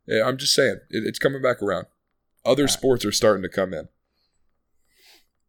yeah, 0.07 0.25
I'm 0.25 0.37
just 0.37 0.55
saying, 0.55 0.77
it, 0.91 1.03
it's 1.05 1.19
coming 1.19 1.43
back 1.43 1.61
around. 1.61 1.87
Other 2.45 2.63
Yeah. 2.63 2.69
sports 2.69 3.05
are 3.05 3.11
starting 3.13 3.43
to 3.43 3.49
come 3.49 3.75
in. 3.75 3.89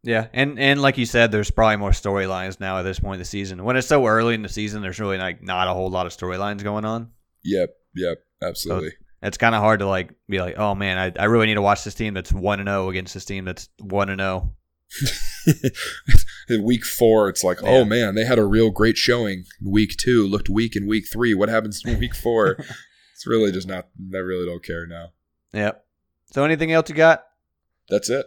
Yeah, 0.02 0.28
and 0.32 0.58
and 0.58 0.80
like 0.80 0.96
you 0.98 1.06
said, 1.06 1.32
there's 1.32 1.50
probably 1.50 1.76
more 1.76 1.90
storylines 1.90 2.60
now 2.60 2.78
at 2.78 2.82
this 2.82 3.00
point 3.00 3.14
in 3.14 3.20
the 3.20 3.24
season. 3.24 3.64
When 3.64 3.76
it's 3.76 3.86
so 3.88 4.06
early 4.06 4.34
in 4.34 4.42
the 4.42 4.48
season, 4.48 4.82
there's 4.82 5.00
really 5.00 5.18
like 5.18 5.42
not 5.42 5.68
a 5.68 5.74
whole 5.74 5.90
lot 5.90 6.06
of 6.06 6.12
storylines 6.16 6.62
going 6.62 6.84
on. 6.84 7.10
Yep, 7.44 7.70
yep, 7.96 8.18
absolutely. 8.42 8.92
It's 9.22 9.38
kind 9.38 9.54
of 9.54 9.60
hard 9.60 9.80
to 9.80 9.86
like 9.86 10.12
be 10.28 10.40
like, 10.40 10.56
oh 10.58 10.74
man, 10.74 10.98
I, 10.98 11.22
I 11.22 11.24
really 11.26 11.46
need 11.46 11.54
to 11.54 11.62
watch 11.62 11.82
this 11.84 11.94
team 11.94 12.14
that's 12.14 12.32
one 12.32 12.60
and 12.60 12.68
zero 12.68 12.90
against 12.90 13.14
this 13.14 13.24
team 13.24 13.44
that's 13.44 13.68
one 13.80 14.08
and 14.08 14.20
oh." 14.20 14.24
zero. 14.40 14.54
in 16.48 16.62
week 16.62 16.84
four, 16.84 17.28
it's 17.28 17.44
like, 17.44 17.58
oh 17.62 17.84
man, 17.84 18.14
they 18.14 18.24
had 18.24 18.38
a 18.38 18.44
real 18.44 18.70
great 18.70 18.96
showing. 18.96 19.44
in 19.60 19.70
Week 19.70 19.96
two 19.96 20.26
looked 20.26 20.48
weak 20.48 20.76
in 20.76 20.86
week 20.86 21.04
three. 21.10 21.34
What 21.34 21.48
happens 21.48 21.82
in 21.84 21.98
week 21.98 22.14
four? 22.14 22.52
it's 23.14 23.26
really 23.26 23.52
just 23.52 23.68
not. 23.68 23.88
I 24.14 24.18
really 24.18 24.46
don't 24.46 24.64
care 24.64 24.86
now. 24.86 25.08
Yep. 25.52 25.84
So 26.32 26.44
anything 26.44 26.72
else 26.72 26.88
you 26.88 26.94
got? 26.94 27.24
That's 27.88 28.10
it. 28.10 28.26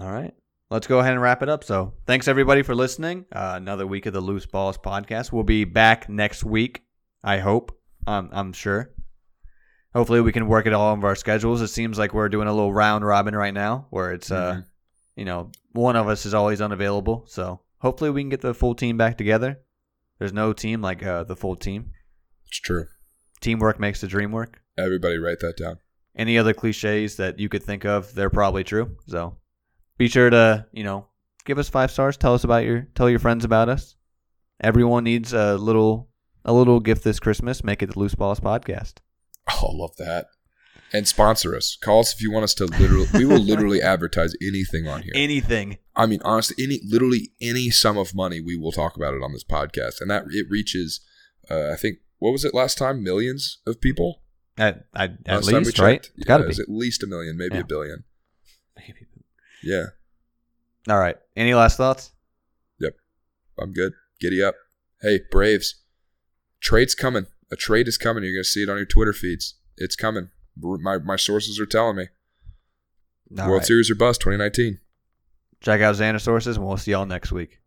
All 0.00 0.10
right. 0.10 0.34
Let's 0.70 0.86
go 0.86 0.98
ahead 0.98 1.12
and 1.12 1.22
wrap 1.22 1.42
it 1.42 1.48
up. 1.48 1.62
So, 1.62 1.92
thanks 2.06 2.26
everybody 2.26 2.62
for 2.62 2.74
listening. 2.74 3.24
Uh, 3.30 3.52
another 3.56 3.86
week 3.86 4.06
of 4.06 4.12
the 4.12 4.20
Loose 4.20 4.46
Balls 4.46 4.76
podcast. 4.76 5.30
We'll 5.30 5.44
be 5.44 5.64
back 5.64 6.08
next 6.08 6.42
week. 6.42 6.82
I 7.22 7.38
hope. 7.38 7.78
Um, 8.06 8.30
I'm 8.32 8.52
sure. 8.52 8.90
Hopefully, 9.94 10.20
we 10.22 10.32
can 10.32 10.48
work 10.48 10.66
it 10.66 10.72
all 10.72 10.92
of 10.92 11.04
our 11.04 11.14
schedules. 11.14 11.60
It 11.60 11.68
seems 11.68 11.98
like 11.98 12.12
we're 12.14 12.28
doing 12.28 12.48
a 12.48 12.52
little 12.52 12.72
round 12.74 13.04
robin 13.06 13.36
right 13.36 13.54
now, 13.54 13.86
where 13.90 14.12
it's 14.12 14.30
uh, 14.32 14.54
Mhm. 14.54 14.64
You 15.16 15.24
know, 15.24 15.50
one 15.72 15.96
of 15.96 16.08
us 16.08 16.24
is 16.26 16.34
always 16.34 16.60
unavailable. 16.60 17.24
So 17.26 17.60
hopefully, 17.78 18.10
we 18.10 18.22
can 18.22 18.28
get 18.28 18.40
the 18.42 18.54
full 18.54 18.74
team 18.74 18.96
back 18.96 19.18
together. 19.18 19.60
There's 20.18 20.32
no 20.32 20.52
team 20.52 20.80
like 20.82 21.04
uh, 21.04 21.24
the 21.24 21.36
full 21.36 21.56
team. 21.56 21.90
It's 22.46 22.60
true. 22.60 22.86
Teamwork 23.40 23.80
makes 23.80 24.00
the 24.00 24.06
dream 24.06 24.30
work. 24.32 24.60
Everybody 24.78 25.18
write 25.18 25.40
that 25.40 25.56
down. 25.56 25.78
any 26.14 26.38
other 26.38 26.54
cliches 26.54 27.16
that 27.16 27.38
you 27.38 27.48
could 27.48 27.62
think 27.62 27.84
of, 27.84 28.14
they're 28.14 28.30
probably 28.30 28.64
true. 28.64 28.96
So 29.08 29.36
be 29.98 30.08
sure 30.08 30.30
to, 30.30 30.66
you 30.72 30.84
know, 30.84 31.08
give 31.44 31.58
us 31.58 31.68
five 31.68 31.90
stars. 31.90 32.16
Tell 32.16 32.32
us 32.34 32.44
about 32.44 32.64
your 32.64 32.88
tell 32.94 33.10
your 33.10 33.18
friends 33.18 33.44
about 33.44 33.68
us. 33.68 33.96
Everyone 34.60 35.04
needs 35.04 35.32
a 35.34 35.56
little 35.56 36.08
a 36.44 36.52
little 36.52 36.80
gift 36.80 37.04
this 37.04 37.20
Christmas. 37.20 37.62
Make 37.64 37.82
it 37.82 37.92
the 37.92 37.98
Loose 37.98 38.14
Balls 38.14 38.40
podcast. 38.40 38.94
Oh, 39.50 39.68
I 39.72 39.76
love 39.76 39.96
that. 39.98 40.26
And 40.92 41.06
sponsor 41.08 41.54
us. 41.56 41.76
Call 41.80 42.00
us 42.00 42.14
if 42.14 42.22
you 42.22 42.30
want 42.30 42.44
us 42.44 42.54
to 42.54 42.66
literally. 42.66 43.08
we 43.12 43.24
will 43.24 43.40
literally 43.40 43.82
advertise 43.94 44.34
anything 44.40 44.86
on 44.86 45.02
here. 45.02 45.12
Anything. 45.14 45.78
I 45.96 46.06
mean, 46.06 46.20
honestly, 46.24 46.62
any 46.64 46.80
literally 46.84 47.32
any 47.40 47.70
sum 47.70 47.98
of 47.98 48.14
money, 48.14 48.40
we 48.40 48.56
will 48.56 48.72
talk 48.72 48.96
about 48.96 49.14
it 49.14 49.22
on 49.22 49.32
this 49.32 49.44
podcast, 49.44 50.00
and 50.00 50.10
that 50.10 50.24
it 50.30 50.46
reaches. 50.48 51.00
Uh, 51.50 51.70
I 51.72 51.76
think 51.76 51.98
what 52.18 52.30
was 52.30 52.44
it 52.44 52.54
last 52.54 52.78
time? 52.78 53.02
Millions 53.02 53.58
of 53.66 53.80
people. 53.80 54.22
At 54.58 54.86
at, 54.94 55.18
at 55.26 55.44
least, 55.44 55.78
right? 55.78 56.08
got 56.24 56.38
to 56.38 56.44
be. 56.48 56.50
At 56.62 56.68
least 56.68 57.02
a 57.02 57.06
million, 57.06 57.36
maybe 57.36 57.56
Yeah. 57.56 57.60
a 57.62 57.64
billion. 57.64 58.04
Maybe. 58.78 59.06
Yeah, 59.62 59.86
All 60.88 60.98
right. 60.98 61.16
Any 61.34 61.54
last 61.54 61.76
thoughts? 61.76 62.12
Yep. 62.78 62.92
I'm 63.58 63.72
good. 63.72 63.92
Giddy 64.20 64.42
up. 64.42 64.54
Hey, 65.02 65.20
Braves. 65.30 65.82
Trade's 66.60 66.94
coming. 66.94 67.26
A 67.50 67.56
trade 67.56 67.88
is 67.88 67.98
coming. 67.98 68.22
You're 68.22 68.34
gonna 68.34 68.44
see 68.44 68.62
it 68.62 68.68
on 68.68 68.76
your 68.76 68.86
Twitter 68.86 69.12
feeds. 69.12 69.56
It's 69.76 69.96
coming. 69.96 70.28
My 70.60 70.98
my 70.98 71.16
sources 71.16 71.60
are 71.60 71.66
telling 71.66 71.96
me. 71.96 72.06
All 73.38 73.48
World 73.48 73.58
right. 73.58 73.66
Series 73.66 73.90
or 73.90 73.94
bust 73.94 74.20
2019. 74.20 74.78
Check 75.60 75.80
out 75.80 75.96
Xander 75.96 76.20
sources, 76.20 76.56
and 76.56 76.66
we'll 76.66 76.76
see 76.76 76.92
y'all 76.92 77.06
next 77.06 77.32
week. 77.32 77.60